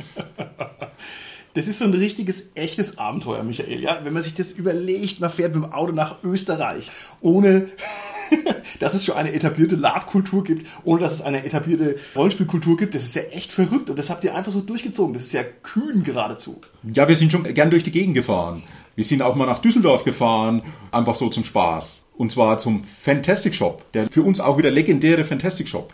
Das 1.55 1.67
ist 1.67 1.81
so 1.81 1.87
ein 1.87 1.95
richtiges, 1.95 2.51
echtes 2.55 2.99
Abenteuer, 2.99 3.43
Michael. 3.43 3.81
Ja, 3.81 4.01
wenn 4.05 4.13
man 4.13 4.23
sich 4.23 4.35
das 4.35 4.53
überlegt, 4.53 5.19
man 5.21 5.31
fährt 5.31 5.55
mit 5.55 5.65
dem 5.65 5.73
Auto 5.73 5.93
nach 5.93 6.23
Österreich, 6.23 6.91
ohne 7.21 7.69
dass 8.81 8.95
es 8.95 9.05
schon 9.05 9.17
eine 9.17 9.33
etablierte 9.33 9.77
Ladkultur 9.77 10.45
gibt, 10.45 10.67
ohne 10.85 11.01
dass 11.01 11.13
es 11.13 11.23
eine 11.23 11.45
etablierte 11.45 11.97
Rollenspielkultur 12.15 12.77
gibt. 12.77 12.95
Das 12.95 13.05
ist 13.05 13.17
ja 13.17 13.23
echt 13.23 13.53
verrückt 13.53 13.91
und 13.91 13.99
das 13.99 14.11
habt 14.11 14.25
ihr 14.25 14.35
einfach 14.35 14.53
so 14.53 14.61
durchgezogen. 14.61 15.15
Das 15.15 15.23
ist 15.23 15.33
ja 15.33 15.43
kühn 15.43 16.05
geradezu. 16.05 16.61
Ja, 16.93 17.09
wir 17.09 17.17
sind 17.17 17.33
schon 17.33 17.43
gern 17.55 17.71
durch 17.71 17.85
die 17.85 17.91
Gegend 17.91 18.15
gefahren. 18.15 18.63
Wir 18.99 19.05
sind 19.05 19.23
auch 19.23 19.37
mal 19.37 19.47
nach 19.47 19.61
Düsseldorf 19.61 20.03
gefahren, 20.03 20.61
einfach 20.91 21.15
so 21.15 21.29
zum 21.29 21.45
Spaß. 21.45 22.05
Und 22.17 22.33
zwar 22.33 22.59
zum 22.59 22.83
Fantastic 22.83 23.55
Shop, 23.55 23.85
der 23.93 24.09
für 24.09 24.23
uns 24.25 24.41
auch 24.41 24.59
wieder 24.59 24.73
legendäre 24.73 25.25
Fantastic 25.25 25.69
Shop. 25.69 25.93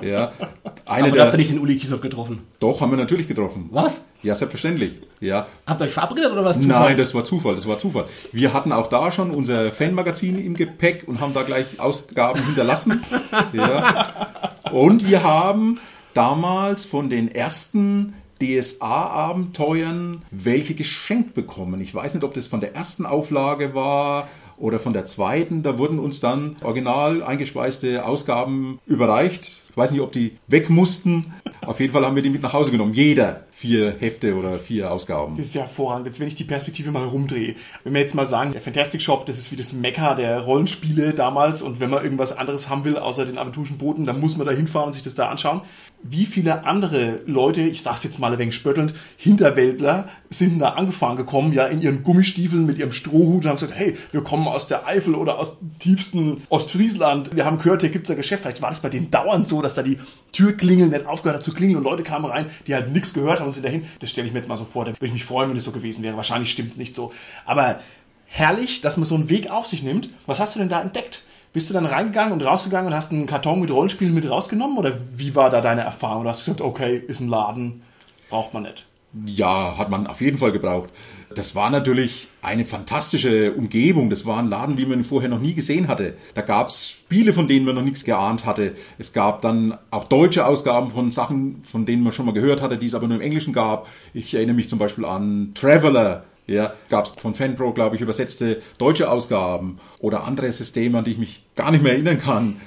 Ja, 0.00 0.32
eine 0.86 1.08
Aber 1.08 1.16
der, 1.16 1.24
habt 1.26 1.34
ihr 1.34 1.36
nicht 1.36 1.50
den 1.50 1.58
Uli 1.58 1.76
Kieshoff 1.76 2.00
getroffen? 2.00 2.46
Doch, 2.58 2.80
haben 2.80 2.92
wir 2.92 2.96
natürlich 2.96 3.28
getroffen. 3.28 3.68
Was? 3.72 4.00
Ja, 4.22 4.34
selbstverständlich. 4.34 4.92
Ja. 5.20 5.48
Habt 5.66 5.82
ihr 5.82 5.84
euch 5.84 5.90
verabredet 5.90 6.32
oder 6.32 6.42
was? 6.42 6.58
Zufall? 6.58 6.88
Nein, 6.88 6.96
das 6.96 7.14
war 7.14 7.24
Zufall, 7.24 7.56
das 7.56 7.68
war 7.68 7.78
Zufall. 7.78 8.06
Wir 8.32 8.54
hatten 8.54 8.72
auch 8.72 8.86
da 8.86 9.12
schon 9.12 9.32
unser 9.32 9.70
Fanmagazin 9.70 10.42
im 10.42 10.54
Gepäck 10.54 11.06
und 11.06 11.20
haben 11.20 11.34
da 11.34 11.42
gleich 11.42 11.78
Ausgaben 11.78 12.42
hinterlassen. 12.42 13.04
Ja. 13.52 14.54
Und 14.72 15.06
wir 15.06 15.24
haben 15.24 15.78
damals 16.14 16.86
von 16.86 17.10
den 17.10 17.30
ersten 17.34 18.14
DSA-Abenteuern 18.40 20.22
welche 20.30 20.74
geschenkt 20.74 21.34
bekommen. 21.34 21.80
Ich 21.80 21.94
weiß 21.94 22.14
nicht, 22.14 22.24
ob 22.24 22.34
das 22.34 22.46
von 22.46 22.60
der 22.60 22.74
ersten 22.74 23.06
Auflage 23.06 23.74
war 23.74 24.28
oder 24.56 24.78
von 24.78 24.92
der 24.92 25.04
zweiten. 25.04 25.62
Da 25.62 25.78
wurden 25.78 25.98
uns 25.98 26.20
dann 26.20 26.56
original 26.62 27.22
eingespeiste 27.22 28.04
Ausgaben 28.04 28.78
überreicht. 28.86 29.62
Ich 29.70 29.76
weiß 29.76 29.90
nicht, 29.90 30.00
ob 30.00 30.12
die 30.12 30.36
weg 30.46 30.70
mussten. 30.70 31.34
Auf 31.64 31.80
jeden 31.80 31.92
Fall 31.92 32.04
haben 32.04 32.16
wir 32.16 32.22
die 32.22 32.30
mit 32.30 32.42
nach 32.42 32.52
Hause 32.52 32.70
genommen. 32.70 32.94
Jeder 32.94 33.44
vier 33.60 33.94
Hefte 33.98 34.36
oder 34.36 34.56
vier 34.56 34.90
Ausgaben. 34.90 35.36
Das 35.36 35.48
ist 35.48 35.54
ja 35.54 35.60
hervorragend. 35.60 36.06
Jetzt, 36.06 36.18
wenn 36.18 36.28
ich 36.28 36.34
die 36.34 36.44
Perspektive 36.44 36.90
mal 36.90 37.04
rumdrehe, 37.04 37.56
wenn 37.84 37.92
wir 37.92 38.00
jetzt 38.00 38.14
mal 38.14 38.26
sagen, 38.26 38.52
der 38.52 38.62
Fantastic 38.62 39.02
Shop, 39.02 39.26
das 39.26 39.36
ist 39.36 39.52
wie 39.52 39.56
das 39.56 39.74
Mekka 39.74 40.14
der 40.14 40.40
Rollenspiele 40.40 41.12
damals 41.12 41.60
und 41.60 41.78
wenn 41.78 41.90
man 41.90 42.02
irgendwas 42.02 42.34
anderes 42.36 42.70
haben 42.70 42.86
will, 42.86 42.96
außer 42.96 43.26
den 43.26 43.36
aventurischen 43.36 43.76
Booten, 43.76 44.06
dann 44.06 44.18
muss 44.18 44.38
man 44.38 44.46
da 44.46 44.52
hinfahren 44.54 44.86
und 44.86 44.92
sich 44.94 45.02
das 45.02 45.14
da 45.14 45.28
anschauen. 45.28 45.60
Wie 46.02 46.24
viele 46.24 46.64
andere 46.64 47.20
Leute, 47.26 47.60
ich 47.60 47.82
sag's 47.82 48.02
jetzt 48.04 48.18
mal 48.18 48.32
ein 48.32 48.38
wenig 48.38 48.54
spöttelnd, 48.54 48.94
Hinterwäldler 49.18 50.08
sind 50.30 50.58
da 50.58 50.70
angefahren 50.70 51.18
gekommen, 51.18 51.52
ja, 51.52 51.66
in 51.66 51.82
ihren 51.82 52.02
Gummistiefeln 52.02 52.64
mit 52.64 52.78
ihrem 52.78 52.94
Strohhut 52.94 53.44
und 53.44 53.46
haben 53.46 53.56
gesagt, 53.56 53.74
hey, 53.74 53.98
wir 54.10 54.22
kommen 54.22 54.48
aus 54.48 54.68
der 54.68 54.86
Eifel 54.86 55.14
oder 55.14 55.38
aus 55.38 55.58
tiefsten 55.78 56.42
Ostfriesland. 56.48 57.36
Wir 57.36 57.44
haben 57.44 57.58
gehört, 57.58 57.82
hier 57.82 57.90
gibt's 57.90 58.10
ein 58.10 58.16
Geschäft. 58.16 58.44
Vielleicht 58.44 58.62
war 58.62 58.70
das 58.70 58.80
bei 58.80 58.88
denen 58.88 59.10
dauernd 59.10 59.48
so, 59.48 59.60
dass 59.60 59.74
da 59.74 59.82
die 59.82 59.98
Türklingeln 60.32 60.90
nicht 60.90 61.04
aufgehört 61.04 61.38
hat 61.38 61.44
zu 61.44 61.52
klingeln 61.52 61.76
und 61.76 61.84
Leute 61.84 62.02
kamen 62.02 62.24
rein, 62.24 62.46
die 62.66 62.74
halt 62.74 62.90
nichts 62.92 63.12
gehört 63.12 63.40
haben 63.40 63.49
und 63.50 63.54
sind 63.54 63.64
dahin. 63.64 63.84
Das 64.00 64.10
stelle 64.10 64.26
ich 64.26 64.32
mir 64.32 64.38
jetzt 64.38 64.48
mal 64.48 64.56
so 64.56 64.64
vor. 64.64 64.84
Da 64.84 64.92
würde 64.92 65.06
ich 65.06 65.12
mich 65.12 65.24
freuen, 65.24 65.50
wenn 65.50 65.56
es 65.56 65.64
so 65.64 65.72
gewesen 65.72 66.02
wäre. 66.02 66.16
Wahrscheinlich 66.16 66.50
stimmt's 66.50 66.76
nicht 66.76 66.94
so. 66.94 67.12
Aber 67.44 67.80
herrlich, 68.26 68.80
dass 68.80 68.96
man 68.96 69.06
so 69.06 69.14
einen 69.14 69.28
Weg 69.28 69.50
auf 69.50 69.66
sich 69.66 69.82
nimmt. 69.82 70.08
Was 70.26 70.40
hast 70.40 70.54
du 70.54 70.58
denn 70.60 70.68
da 70.68 70.80
entdeckt? 70.80 71.24
Bist 71.52 71.68
du 71.68 71.74
dann 71.74 71.86
reingegangen 71.86 72.32
und 72.32 72.42
rausgegangen 72.42 72.88
und 72.88 72.96
hast 72.96 73.10
einen 73.10 73.26
Karton 73.26 73.60
mit 73.60 73.70
Rollenspielen 73.70 74.14
mit 74.14 74.28
rausgenommen? 74.30 74.78
Oder 74.78 74.98
wie 75.16 75.34
war 75.34 75.50
da 75.50 75.60
deine 75.60 75.82
Erfahrung? 75.82 76.22
Oder 76.22 76.30
hast 76.30 76.46
du 76.46 76.52
gesagt, 76.52 76.60
okay, 76.60 76.96
ist 76.96 77.20
ein 77.20 77.28
Laden, 77.28 77.82
braucht 78.28 78.54
man 78.54 78.62
nicht? 78.62 78.84
Ja, 79.26 79.76
hat 79.76 79.90
man 79.90 80.06
auf 80.06 80.20
jeden 80.20 80.38
Fall 80.38 80.52
gebraucht. 80.52 80.90
Das 81.34 81.56
war 81.56 81.68
natürlich 81.70 82.28
eine 82.42 82.64
fantastische 82.64 83.52
Umgebung. 83.52 84.08
Das 84.08 84.24
war 84.24 84.38
ein 84.38 84.48
Laden, 84.48 84.78
wie 84.78 84.86
man 84.86 85.00
ihn 85.00 85.04
vorher 85.04 85.28
noch 85.28 85.40
nie 85.40 85.54
gesehen 85.54 85.88
hatte. 85.88 86.14
Da 86.34 86.42
gab 86.42 86.68
es 86.68 86.90
Spiele, 86.90 87.32
von 87.32 87.48
denen 87.48 87.66
man 87.66 87.74
noch 87.74 87.82
nichts 87.82 88.04
geahnt 88.04 88.46
hatte. 88.46 88.76
Es 88.98 89.12
gab 89.12 89.42
dann 89.42 89.76
auch 89.90 90.04
deutsche 90.04 90.46
Ausgaben 90.46 90.90
von 90.90 91.10
Sachen, 91.10 91.62
von 91.64 91.86
denen 91.86 92.04
man 92.04 92.12
schon 92.12 92.26
mal 92.26 92.32
gehört 92.32 92.62
hatte, 92.62 92.78
die 92.78 92.86
es 92.86 92.94
aber 92.94 93.08
nur 93.08 93.16
im 93.16 93.22
Englischen 93.22 93.52
gab. 93.52 93.88
Ich 94.14 94.32
erinnere 94.32 94.54
mich 94.54 94.68
zum 94.68 94.78
Beispiel 94.78 95.04
an 95.04 95.52
Traveler, 95.54 96.24
ja, 96.46 96.72
gab 96.88 97.06
es 97.06 97.12
von 97.12 97.34
Fanpro, 97.34 97.72
glaube 97.72 97.96
ich, 97.96 98.02
übersetzte 98.02 98.60
deutsche 98.78 99.10
Ausgaben 99.10 99.78
oder 99.98 100.24
andere 100.24 100.52
Systeme, 100.52 100.98
an 100.98 101.04
die 101.04 101.12
ich 101.12 101.18
mich 101.18 101.46
gar 101.56 101.70
nicht 101.72 101.82
mehr 101.82 101.92
erinnern 101.92 102.20
kann. 102.20 102.60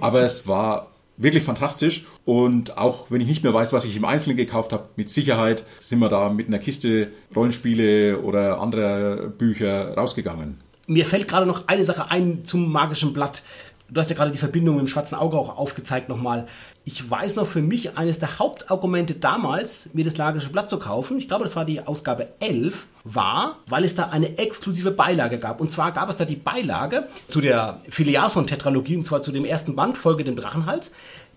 Aber 0.00 0.22
es 0.22 0.46
war 0.46 0.93
wirklich 1.16 1.44
fantastisch. 1.44 2.04
Und 2.24 2.78
auch 2.78 3.10
wenn 3.10 3.20
ich 3.20 3.28
nicht 3.28 3.42
mehr 3.42 3.54
weiß, 3.54 3.72
was 3.72 3.84
ich 3.84 3.96
im 3.96 4.04
Einzelnen 4.04 4.36
gekauft 4.36 4.72
habe, 4.72 4.88
mit 4.96 5.10
Sicherheit 5.10 5.64
sind 5.80 5.98
wir 5.98 6.08
da 6.08 6.28
mit 6.28 6.48
einer 6.48 6.58
Kiste 6.58 7.08
Rollenspiele 7.34 8.20
oder 8.20 8.60
anderer 8.60 9.28
Bücher 9.28 9.94
rausgegangen. 9.94 10.60
Mir 10.86 11.06
fällt 11.06 11.28
gerade 11.28 11.46
noch 11.46 11.68
eine 11.68 11.84
Sache 11.84 12.10
ein 12.10 12.44
zum 12.44 12.70
magischen 12.70 13.14
Blatt. 13.14 13.42
Du 13.90 14.00
hast 14.00 14.08
ja 14.08 14.16
gerade 14.16 14.30
die 14.30 14.38
Verbindung 14.38 14.76
mit 14.76 14.86
dem 14.86 14.88
schwarzen 14.88 15.14
Auge 15.14 15.36
auch 15.36 15.58
aufgezeigt 15.58 16.08
nochmal. 16.08 16.46
Ich 16.84 17.08
weiß 17.08 17.36
noch 17.36 17.46
für 17.46 17.60
mich, 17.60 17.98
eines 17.98 18.18
der 18.18 18.38
Hauptargumente 18.38 19.14
damals, 19.14 19.90
mir 19.92 20.04
das 20.04 20.16
Magische 20.16 20.50
Blatt 20.50 20.68
zu 20.70 20.78
kaufen, 20.78 21.18
ich 21.18 21.28
glaube, 21.28 21.44
das 21.44 21.54
war 21.54 21.66
die 21.66 21.86
Ausgabe 21.86 22.28
11, 22.40 22.86
war, 23.04 23.58
weil 23.66 23.84
es 23.84 23.94
da 23.94 24.04
eine 24.08 24.38
exklusive 24.38 24.90
Beilage 24.90 25.38
gab. 25.38 25.60
Und 25.60 25.70
zwar 25.70 25.92
gab 25.92 26.08
es 26.08 26.16
da 26.16 26.24
die 26.24 26.36
Beilage 26.36 27.08
zu 27.28 27.42
der 27.42 27.78
Filiason-Tetralogie, 27.90 28.96
und 28.96 29.04
zwar 29.04 29.20
zu 29.20 29.32
dem 29.32 29.44
ersten 29.44 29.76
Band, 29.76 29.98
Folge 29.98 30.24
dem 30.24 30.36
Drachenhals. 30.36 30.92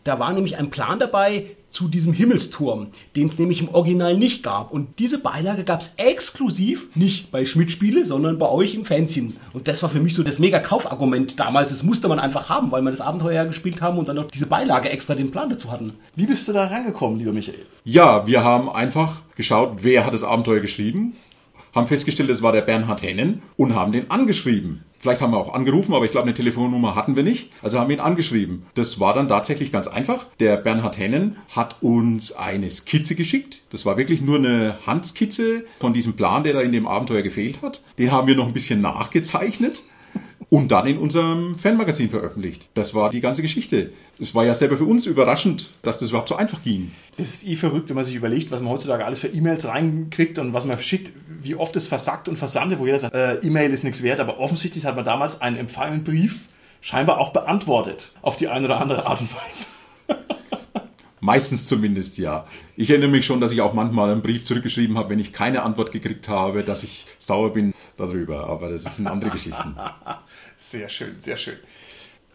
Da 0.07 0.19
war 0.19 0.31
nämlich 0.31 0.55
ein 0.55 0.69
Plan 0.69 0.99
dabei 0.99 1.47
zu 1.69 1.89
diesem 1.89 2.13
Himmelsturm, 2.13 2.87
den 3.17 3.27
es 3.27 3.37
nämlich 3.37 3.59
im 3.59 3.67
Original 3.67 4.15
nicht 4.15 4.41
gab. 4.41 4.71
Und 4.71 4.99
diese 4.99 5.19
Beilage 5.19 5.65
gab 5.65 5.81
es 5.81 5.95
exklusiv, 5.97 6.87
nicht 6.95 7.29
bei 7.29 7.43
Schmidt-Spiele, 7.43 8.05
sondern 8.05 8.37
bei 8.37 8.47
euch 8.47 8.73
im 8.73 8.85
Fanzine. 8.85 9.33
Und 9.51 9.67
das 9.67 9.83
war 9.83 9.89
für 9.89 9.99
mich 9.99 10.15
so 10.15 10.23
das 10.23 10.39
mega 10.39 10.59
Kaufargument 10.59 11.37
damals. 11.41 11.71
Das 11.71 11.83
musste 11.83 12.07
man 12.07 12.19
einfach 12.19 12.47
haben, 12.47 12.71
weil 12.71 12.83
wir 12.83 12.91
das 12.91 13.01
Abenteuer 13.01 13.33
ja 13.33 13.43
gespielt 13.43 13.81
haben 13.81 13.97
und 13.97 14.07
dann 14.07 14.15
noch 14.15 14.31
diese 14.31 14.45
Beilage 14.45 14.89
extra 14.89 15.13
den 15.13 15.29
Plan 15.29 15.49
dazu 15.49 15.73
hatten. 15.73 15.95
Wie 16.15 16.25
bist 16.25 16.47
du 16.47 16.53
da 16.53 16.67
rangekommen, 16.67 17.19
lieber 17.19 17.33
Michael? 17.33 17.65
Ja, 17.83 18.25
wir 18.25 18.45
haben 18.45 18.69
einfach 18.69 19.23
geschaut, 19.35 19.79
wer 19.81 20.05
hat 20.05 20.13
das 20.13 20.23
Abenteuer 20.23 20.61
geschrieben, 20.61 21.17
haben 21.77 21.87
festgestellt, 21.87 22.29
es 22.29 22.41
war 22.41 22.51
der 22.51 22.61
Bernhard 22.61 23.01
Hennen 23.01 23.41
und 23.55 23.73
haben 23.73 23.91
den 23.91 24.11
angeschrieben. 24.11 24.83
Vielleicht 24.99 25.21
haben 25.21 25.31
wir 25.31 25.37
auch 25.37 25.53
angerufen, 25.53 25.93
aber 25.93 26.05
ich 26.05 26.11
glaube, 26.11 26.25
eine 26.25 26.33
Telefonnummer 26.33 26.95
hatten 26.95 27.15
wir 27.15 27.23
nicht. 27.23 27.51
Also 27.61 27.79
haben 27.79 27.89
wir 27.89 27.97
ihn 27.97 28.01
angeschrieben. 28.01 28.65
Das 28.73 28.99
war 28.99 29.13
dann 29.13 29.27
tatsächlich 29.27 29.71
ganz 29.71 29.87
einfach. 29.87 30.25
Der 30.39 30.57
Bernhard 30.57 30.97
Hennen 30.97 31.37
hat 31.49 31.77
uns 31.81 32.31
eine 32.31 32.69
Skizze 32.71 33.13
geschickt. 33.15 33.63
Das 33.69 33.85
war 33.85 33.97
wirklich 33.97 34.21
nur 34.21 34.37
eine 34.37 34.79
Handskizze 34.85 35.65
von 35.79 35.93
diesem 35.93 36.13
Plan, 36.13 36.43
der 36.43 36.53
da 36.53 36.61
in 36.61 36.71
dem 36.71 36.87
Abenteuer 36.87 37.21
gefehlt 37.21 37.61
hat. 37.61 37.83
Den 37.99 38.11
haben 38.11 38.27
wir 38.27 38.35
noch 38.35 38.47
ein 38.47 38.53
bisschen 38.53 38.81
nachgezeichnet 38.81 39.83
und 40.49 40.71
dann 40.71 40.87
in 40.87 40.97
unserem 40.97 41.57
Fanmagazin 41.57 42.09
veröffentlicht. 42.09 42.69
Das 42.73 42.93
war 42.93 43.09
die 43.09 43.21
ganze 43.21 43.41
Geschichte. 43.41 43.91
Es 44.19 44.33
war 44.33 44.45
ja 44.45 44.55
selber 44.55 44.77
für 44.77 44.85
uns 44.85 45.05
überraschend, 45.05 45.71
dass 45.81 45.99
das 45.99 46.09
überhaupt 46.09 46.29
so 46.29 46.35
einfach 46.35 46.63
ging. 46.63 46.91
Das 47.17 47.27
ist 47.27 47.47
eh 47.47 47.55
verrückt, 47.55 47.89
wenn 47.89 47.95
man 47.95 48.05
sich 48.05 48.15
überlegt, 48.15 48.51
was 48.51 48.61
man 48.61 48.71
heutzutage 48.71 49.05
alles 49.05 49.19
für 49.19 49.27
E-Mails 49.27 49.67
reinkriegt 49.67 50.39
und 50.39 50.53
was 50.53 50.65
man 50.65 50.79
schickt, 50.79 51.11
wie 51.41 51.55
oft 51.55 51.75
es 51.75 51.87
versackt 51.87 52.27
und 52.27 52.37
versandet, 52.37 52.79
wo 52.79 52.85
jeder 52.85 52.99
sagt, 52.99 53.15
äh, 53.15 53.35
E-Mail 53.35 53.71
ist 53.71 53.83
nichts 53.83 54.03
wert, 54.03 54.19
aber 54.19 54.39
offensichtlich 54.39 54.85
hat 54.85 54.95
man 54.95 55.05
damals 55.05 55.41
einen 55.41 55.57
empfangenen 55.57 56.03
Brief 56.03 56.35
scheinbar 56.81 57.19
auch 57.19 57.33
beantwortet, 57.33 58.11
auf 58.21 58.37
die 58.37 58.47
eine 58.47 58.65
oder 58.65 58.79
andere 58.79 59.05
Art 59.05 59.21
und 59.21 59.29
Weise. 59.33 59.67
Meistens 61.19 61.67
zumindest 61.67 62.17
ja. 62.17 62.45
Ich 62.75 62.89
erinnere 62.89 63.09
mich 63.09 63.25
schon, 63.25 63.41
dass 63.41 63.51
ich 63.51 63.61
auch 63.61 63.73
manchmal 63.73 64.11
einen 64.11 64.21
Brief 64.21 64.45
zurückgeschrieben 64.45 64.97
habe, 64.97 65.09
wenn 65.09 65.19
ich 65.19 65.33
keine 65.33 65.63
Antwort 65.63 65.91
gekriegt 65.91 66.29
habe, 66.29 66.63
dass 66.63 66.83
ich 66.83 67.05
sauer 67.17 67.53
bin 67.53 67.73
darüber. 67.97 68.47
Aber 68.47 68.69
das 68.69 68.95
sind 68.95 69.07
andere 69.07 69.31
Geschichten. 69.31 69.75
Sehr 70.55 70.89
schön, 70.89 71.15
sehr 71.19 71.37
schön. 71.37 71.57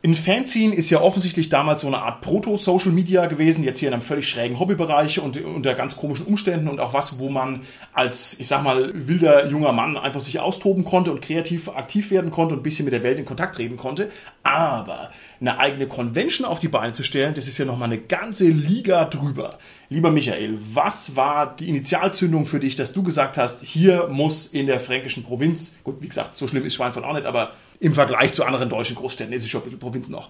In 0.05 0.17
Fanzine 0.17 0.75
ist 0.75 0.91
ja 0.91 1.01
offensichtlich 1.01 1.49
damals 1.49 1.83
so 1.83 1.87
eine 1.87 2.03
Art 2.03 2.23
Proto-Social 2.23 2.91
Media 2.91 3.27
gewesen, 3.27 3.63
jetzt 3.63 3.79
hier 3.79 3.87
in 3.87 3.95
einem 3.95 4.03
völlig 4.03 4.29
schrägen 4.29 4.59
Hobbybereich 4.59 5.21
und 5.21 5.41
unter 5.41 5.75
ganz 5.75 5.97
komischen 5.97 6.27
Umständen 6.27 6.67
und 6.67 6.81
auch 6.81 6.93
was, 6.93 7.21
wo 7.21 7.31
man 7.31 7.61
als, 7.93 8.37
ich 8.41 8.49
sag 8.49 8.65
mal, 8.65 8.91
wilder 8.95 9.47
junger 9.47 9.71
Mann 9.71 9.97
einfach 9.97 10.21
sich 10.21 10.41
austoben 10.41 10.85
konnte 10.85 11.13
und 11.13 11.23
kreativ 11.23 11.69
aktiv 11.69 12.11
werden 12.11 12.33
konnte 12.33 12.53
und 12.53 12.61
ein 12.61 12.63
bisschen 12.65 12.85
mit 12.85 12.93
der 12.93 13.05
Welt 13.05 13.21
in 13.21 13.25
Kontakt 13.25 13.55
treten 13.55 13.77
konnte. 13.77 14.11
Aber 14.43 15.13
eine 15.41 15.61
eigene 15.61 15.87
Convention 15.87 16.49
auf 16.49 16.59
die 16.59 16.67
Beine 16.67 16.95
zu 16.95 17.05
stellen, 17.05 17.35
das 17.35 17.47
ist 17.47 17.59
ja 17.59 17.65
nochmal 17.65 17.87
eine 17.87 17.99
ganze 17.99 18.49
Liga 18.49 19.05
drüber. 19.05 19.51
Lieber 19.89 20.11
Michael, 20.11 20.59
was 20.73 21.15
war 21.15 21.55
die 21.55 21.69
Initialzündung 21.69 22.47
für 22.47 22.59
dich, 22.59 22.75
dass 22.75 22.93
du 22.93 23.05
gesagt 23.05 23.37
hast, 23.37 23.63
hier 23.63 24.09
muss 24.11 24.47
in 24.47 24.67
der 24.67 24.81
fränkischen 24.81 25.23
Provinz, 25.23 25.77
gut, 25.85 25.99
wie 26.01 26.09
gesagt, 26.09 26.37
so 26.37 26.49
schlimm 26.49 26.67
ist 26.67 26.75
Schweinfurt 26.75 27.05
auch 27.05 27.15
nicht, 27.15 27.27
aber 27.27 27.53
im 27.83 27.95
Vergleich 27.95 28.33
zu 28.33 28.45
anderen 28.45 28.69
deutschen 28.69 28.95
Großstädten 28.95 29.35
ist 29.35 29.43
es 29.43 29.51
schon 29.51 29.61
ein 29.61 29.65
bisschen 29.65 29.81
Provinz 29.81 30.09
noch. 30.09 30.29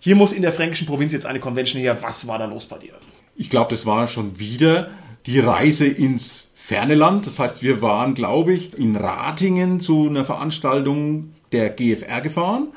Hier 0.00 0.16
muss 0.16 0.32
in 0.32 0.42
der 0.42 0.52
fränkischen 0.52 0.86
Provinz 0.86 1.12
jetzt 1.12 1.26
eine 1.26 1.38
Convention 1.38 1.80
her. 1.80 1.96
Was 2.02 2.26
war 2.26 2.40
da 2.40 2.44
los 2.44 2.66
bei 2.66 2.78
dir? 2.78 2.94
Ich 3.36 3.50
glaube, 3.50 3.70
das 3.70 3.86
war 3.86 4.08
schon 4.08 4.40
wieder 4.40 4.90
die 5.24 5.38
Reise 5.38 5.86
ins 5.86 6.48
ferne 6.56 6.96
Land. 6.96 7.24
Das 7.26 7.38
heißt, 7.38 7.62
wir 7.62 7.82
waren, 7.82 8.14
glaube 8.14 8.52
ich, 8.52 8.76
in 8.76 8.96
Ratingen 8.96 9.80
zu 9.80 10.08
einer 10.08 10.24
Veranstaltung 10.24 11.34
der 11.52 11.70
GFR 11.70 12.20
gefahren 12.20 12.68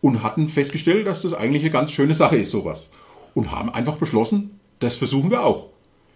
und 0.00 0.22
hatten 0.22 0.48
festgestellt, 0.48 1.08
dass 1.08 1.22
das 1.22 1.34
eigentlich 1.34 1.62
eine 1.62 1.72
ganz 1.72 1.90
schöne 1.90 2.14
Sache 2.14 2.36
ist, 2.36 2.52
sowas. 2.52 2.92
Und 3.34 3.50
haben 3.50 3.74
einfach 3.74 3.96
beschlossen, 3.96 4.60
das 4.78 4.94
versuchen 4.94 5.32
wir 5.32 5.44
auch. 5.44 5.70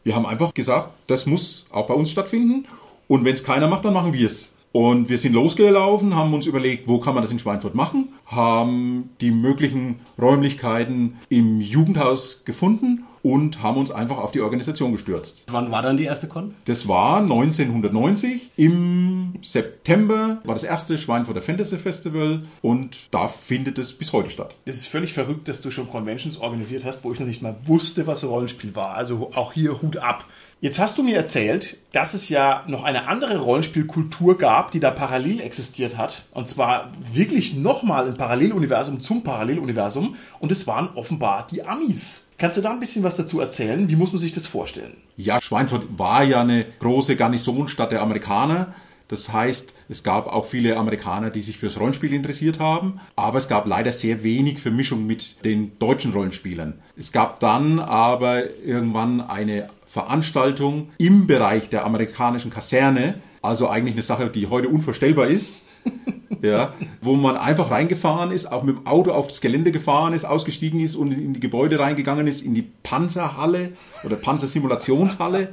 Wir 0.04 0.14
haben 0.14 0.26
einfach 0.26 0.54
gesagt, 0.54 0.90
das 1.08 1.26
muss 1.26 1.66
auch 1.70 1.88
bei 1.88 1.94
uns 1.94 2.12
stattfinden. 2.12 2.66
Und 3.08 3.24
wenn 3.24 3.34
es 3.34 3.42
keiner 3.42 3.66
macht, 3.66 3.84
dann 3.84 3.94
machen 3.94 4.12
wir 4.12 4.28
es. 4.28 4.54
Und 4.72 5.08
wir 5.08 5.18
sind 5.18 5.32
losgelaufen, 5.32 6.14
haben 6.14 6.34
uns 6.34 6.46
überlegt, 6.46 6.88
wo 6.88 6.98
kann 6.98 7.14
man 7.14 7.22
das 7.22 7.32
in 7.32 7.38
Schweinfurt 7.38 7.74
machen, 7.74 8.10
haben 8.26 9.10
die 9.20 9.30
möglichen 9.30 10.00
Räumlichkeiten 10.20 11.16
im 11.28 11.60
Jugendhaus 11.60 12.44
gefunden 12.44 13.04
und 13.22 13.62
haben 13.62 13.78
uns 13.78 13.90
einfach 13.90 14.18
auf 14.18 14.30
die 14.30 14.40
Organisation 14.40 14.92
gestürzt. 14.92 15.44
Wann 15.48 15.70
war 15.70 15.82
dann 15.82 15.96
die 15.96 16.04
erste 16.04 16.28
Con? 16.28 16.54
Das 16.64 16.88
war 16.88 17.18
1990. 17.18 18.52
Im 18.56 19.34
September 19.42 20.38
war 20.44 20.54
das 20.54 20.64
erste 20.64 20.98
Schweinfurter 20.98 21.42
Fantasy 21.42 21.78
Festival 21.78 22.42
und 22.62 23.08
da 23.10 23.28
findet 23.28 23.78
es 23.78 23.92
bis 23.92 24.12
heute 24.12 24.30
statt. 24.30 24.54
Das 24.64 24.76
ist 24.76 24.86
völlig 24.86 25.12
verrückt, 25.12 25.48
dass 25.48 25.60
du 25.60 25.70
schon 25.70 25.90
Conventions 25.90 26.38
organisiert 26.40 26.84
hast, 26.84 27.04
wo 27.04 27.12
ich 27.12 27.20
noch 27.20 27.26
nicht 27.26 27.42
mal 27.42 27.56
wusste, 27.64 28.06
was 28.06 28.24
Rollenspiel 28.24 28.74
war. 28.74 28.94
Also 28.94 29.30
auch 29.34 29.52
hier 29.52 29.80
Hut 29.82 29.96
ab. 29.98 30.24
Jetzt 30.60 30.80
hast 30.80 30.98
du 30.98 31.04
mir 31.04 31.16
erzählt, 31.16 31.76
dass 31.92 32.14
es 32.14 32.28
ja 32.28 32.64
noch 32.66 32.82
eine 32.82 33.06
andere 33.06 33.38
Rollenspielkultur 33.38 34.38
gab, 34.38 34.72
die 34.72 34.80
da 34.80 34.90
parallel 34.90 35.40
existiert 35.40 35.96
hat. 35.96 36.24
Und 36.32 36.48
zwar 36.48 36.90
wirklich 37.12 37.54
nochmal 37.54 38.08
ein 38.08 38.16
Paralleluniversum 38.16 39.00
zum 39.00 39.22
Paralleluniversum. 39.22 40.16
Und 40.40 40.50
es 40.50 40.66
waren 40.66 40.88
offenbar 40.96 41.46
die 41.48 41.62
Amis. 41.62 42.24
Kannst 42.38 42.56
du 42.56 42.60
da 42.60 42.72
ein 42.72 42.80
bisschen 42.80 43.04
was 43.04 43.16
dazu 43.16 43.38
erzählen? 43.38 43.88
Wie 43.88 43.94
muss 43.94 44.10
man 44.10 44.18
sich 44.18 44.32
das 44.32 44.46
vorstellen? 44.46 44.96
Ja, 45.16 45.40
Schweinfurt 45.40 45.96
war 45.96 46.24
ja 46.24 46.40
eine 46.40 46.66
große 46.80 47.14
Garnisonstadt 47.14 47.92
der 47.92 48.02
Amerikaner. 48.02 48.74
Das 49.06 49.32
heißt, 49.32 49.72
es 49.88 50.02
gab 50.02 50.26
auch 50.26 50.46
viele 50.46 50.76
Amerikaner, 50.76 51.30
die 51.30 51.42
sich 51.42 51.56
fürs 51.56 51.78
Rollenspiel 51.80 52.12
interessiert 52.12 52.58
haben, 52.58 53.00
aber 53.16 53.38
es 53.38 53.48
gab 53.48 53.66
leider 53.66 53.92
sehr 53.92 54.22
wenig 54.22 54.58
Vermischung 54.58 55.06
mit 55.06 55.44
den 55.44 55.78
deutschen 55.78 56.12
Rollenspielern. 56.12 56.80
Es 56.96 57.10
gab 57.10 57.40
dann 57.40 57.78
aber 57.78 58.60
irgendwann 58.60 59.22
eine 59.22 59.70
Veranstaltung 59.88 60.90
im 60.98 61.26
Bereich 61.26 61.68
der 61.68 61.84
amerikanischen 61.84 62.50
Kaserne, 62.50 63.14
also 63.42 63.68
eigentlich 63.68 63.94
eine 63.94 64.02
Sache, 64.02 64.28
die 64.28 64.46
heute 64.48 64.68
unvorstellbar 64.68 65.28
ist. 65.28 65.64
ja, 66.42 66.74
wo 67.00 67.14
man 67.14 67.36
einfach 67.36 67.70
reingefahren 67.70 68.30
ist, 68.30 68.46
auch 68.50 68.62
mit 68.62 68.76
dem 68.76 68.86
Auto 68.86 69.12
auf 69.12 69.28
das 69.28 69.40
Gelände 69.40 69.72
gefahren 69.72 70.12
ist, 70.12 70.24
ausgestiegen 70.24 70.80
ist 70.80 70.94
und 70.94 71.12
in 71.12 71.32
die 71.32 71.40
Gebäude 71.40 71.78
reingegangen 71.78 72.26
ist, 72.26 72.42
in 72.42 72.54
die 72.54 72.62
Panzerhalle 72.82 73.72
oder 74.04 74.16
Panzersimulationshalle, 74.16 75.48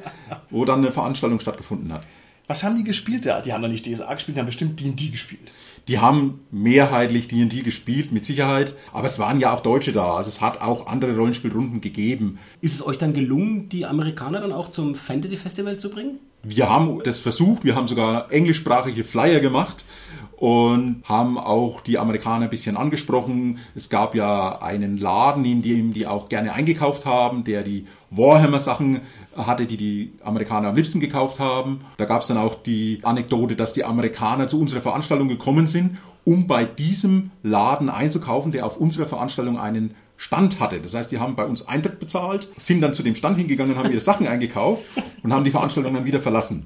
wo 0.49 0.65
dann 0.65 0.79
eine 0.79 0.91
Veranstaltung 0.91 1.39
stattgefunden 1.39 1.93
hat. 1.93 2.05
Was 2.47 2.63
haben 2.63 2.75
die 2.75 2.83
gespielt 2.83 3.25
da? 3.25 3.41
Die 3.41 3.53
haben 3.53 3.61
doch 3.61 3.69
nicht 3.69 3.85
DSA 3.85 4.13
gespielt, 4.13 4.35
die 4.35 4.39
haben 4.39 4.47
bestimmt 4.47 4.79
D&D 4.79 5.09
gespielt. 5.09 5.51
Die 5.87 5.99
haben 5.99 6.39
mehrheitlich 6.51 7.27
D&D 7.27 7.61
gespielt, 7.61 8.11
mit 8.11 8.25
Sicherheit. 8.25 8.73
Aber 8.91 9.05
es 9.05 9.19
waren 9.19 9.39
ja 9.39 9.53
auch 9.53 9.61
Deutsche 9.61 9.91
da. 9.91 10.15
Also 10.15 10.29
es 10.29 10.41
hat 10.41 10.61
auch 10.61 10.87
andere 10.87 11.15
Rollenspielrunden 11.15 11.81
gegeben. 11.81 12.39
Ist 12.61 12.73
es 12.73 12.85
euch 12.85 12.97
dann 12.97 13.13
gelungen, 13.13 13.69
die 13.69 13.85
Amerikaner 13.85 14.41
dann 14.41 14.51
auch 14.51 14.69
zum 14.69 14.95
Fantasy 14.95 15.37
Festival 15.37 15.77
zu 15.77 15.91
bringen? 15.91 16.19
Wir 16.43 16.69
haben 16.69 17.01
das 17.03 17.19
versucht. 17.19 17.63
Wir 17.63 17.75
haben 17.75 17.87
sogar 17.87 18.31
englischsprachige 18.31 19.03
Flyer 19.03 19.39
gemacht 19.39 19.83
und 20.37 21.01
haben 21.05 21.37
auch 21.37 21.81
die 21.81 21.97
Amerikaner 21.97 22.45
ein 22.45 22.49
bisschen 22.49 22.77
angesprochen. 22.77 23.59
Es 23.73 23.89
gab 23.89 24.15
ja 24.15 24.61
einen 24.61 24.97
Laden, 24.97 25.45
in 25.45 25.61
dem 25.61 25.93
die 25.93 26.07
auch 26.07 26.29
gerne 26.29 26.53
eingekauft 26.53 27.05
haben, 27.05 27.43
der 27.43 27.63
die 27.63 27.87
Warhammer-Sachen 28.11 29.01
hatte, 29.35 29.65
die 29.65 29.77
die 29.77 30.13
Amerikaner 30.23 30.69
am 30.69 30.75
liebsten 30.75 30.99
gekauft 30.99 31.39
haben. 31.39 31.81
Da 31.97 32.05
gab 32.05 32.21
es 32.21 32.27
dann 32.27 32.37
auch 32.37 32.61
die 32.61 32.99
Anekdote, 33.03 33.55
dass 33.55 33.73
die 33.73 33.83
Amerikaner 33.83 34.47
zu 34.47 34.59
unserer 34.59 34.81
Veranstaltung 34.81 35.27
gekommen 35.27 35.67
sind, 35.67 35.97
um 36.23 36.47
bei 36.47 36.65
diesem 36.65 37.31
Laden 37.43 37.89
einzukaufen, 37.89 38.51
der 38.51 38.65
auf 38.65 38.77
unserer 38.77 39.05
Veranstaltung 39.05 39.59
einen 39.59 39.95
Stand 40.17 40.59
hatte. 40.59 40.79
Das 40.79 40.93
heißt, 40.93 41.11
die 41.11 41.19
haben 41.19 41.35
bei 41.35 41.45
uns 41.45 41.67
Eintritt 41.67 41.99
bezahlt, 41.99 42.49
sind 42.57 42.81
dann 42.81 42.93
zu 42.93 43.03
dem 43.03 43.15
Stand 43.15 43.37
hingegangen, 43.37 43.75
haben 43.75 43.91
ihre 43.91 43.99
Sachen 43.99 44.27
eingekauft 44.27 44.83
und 45.23 45.33
haben 45.33 45.43
die 45.43 45.51
Veranstaltung 45.51 45.93
dann 45.93 46.05
wieder 46.05 46.21
verlassen. 46.21 46.65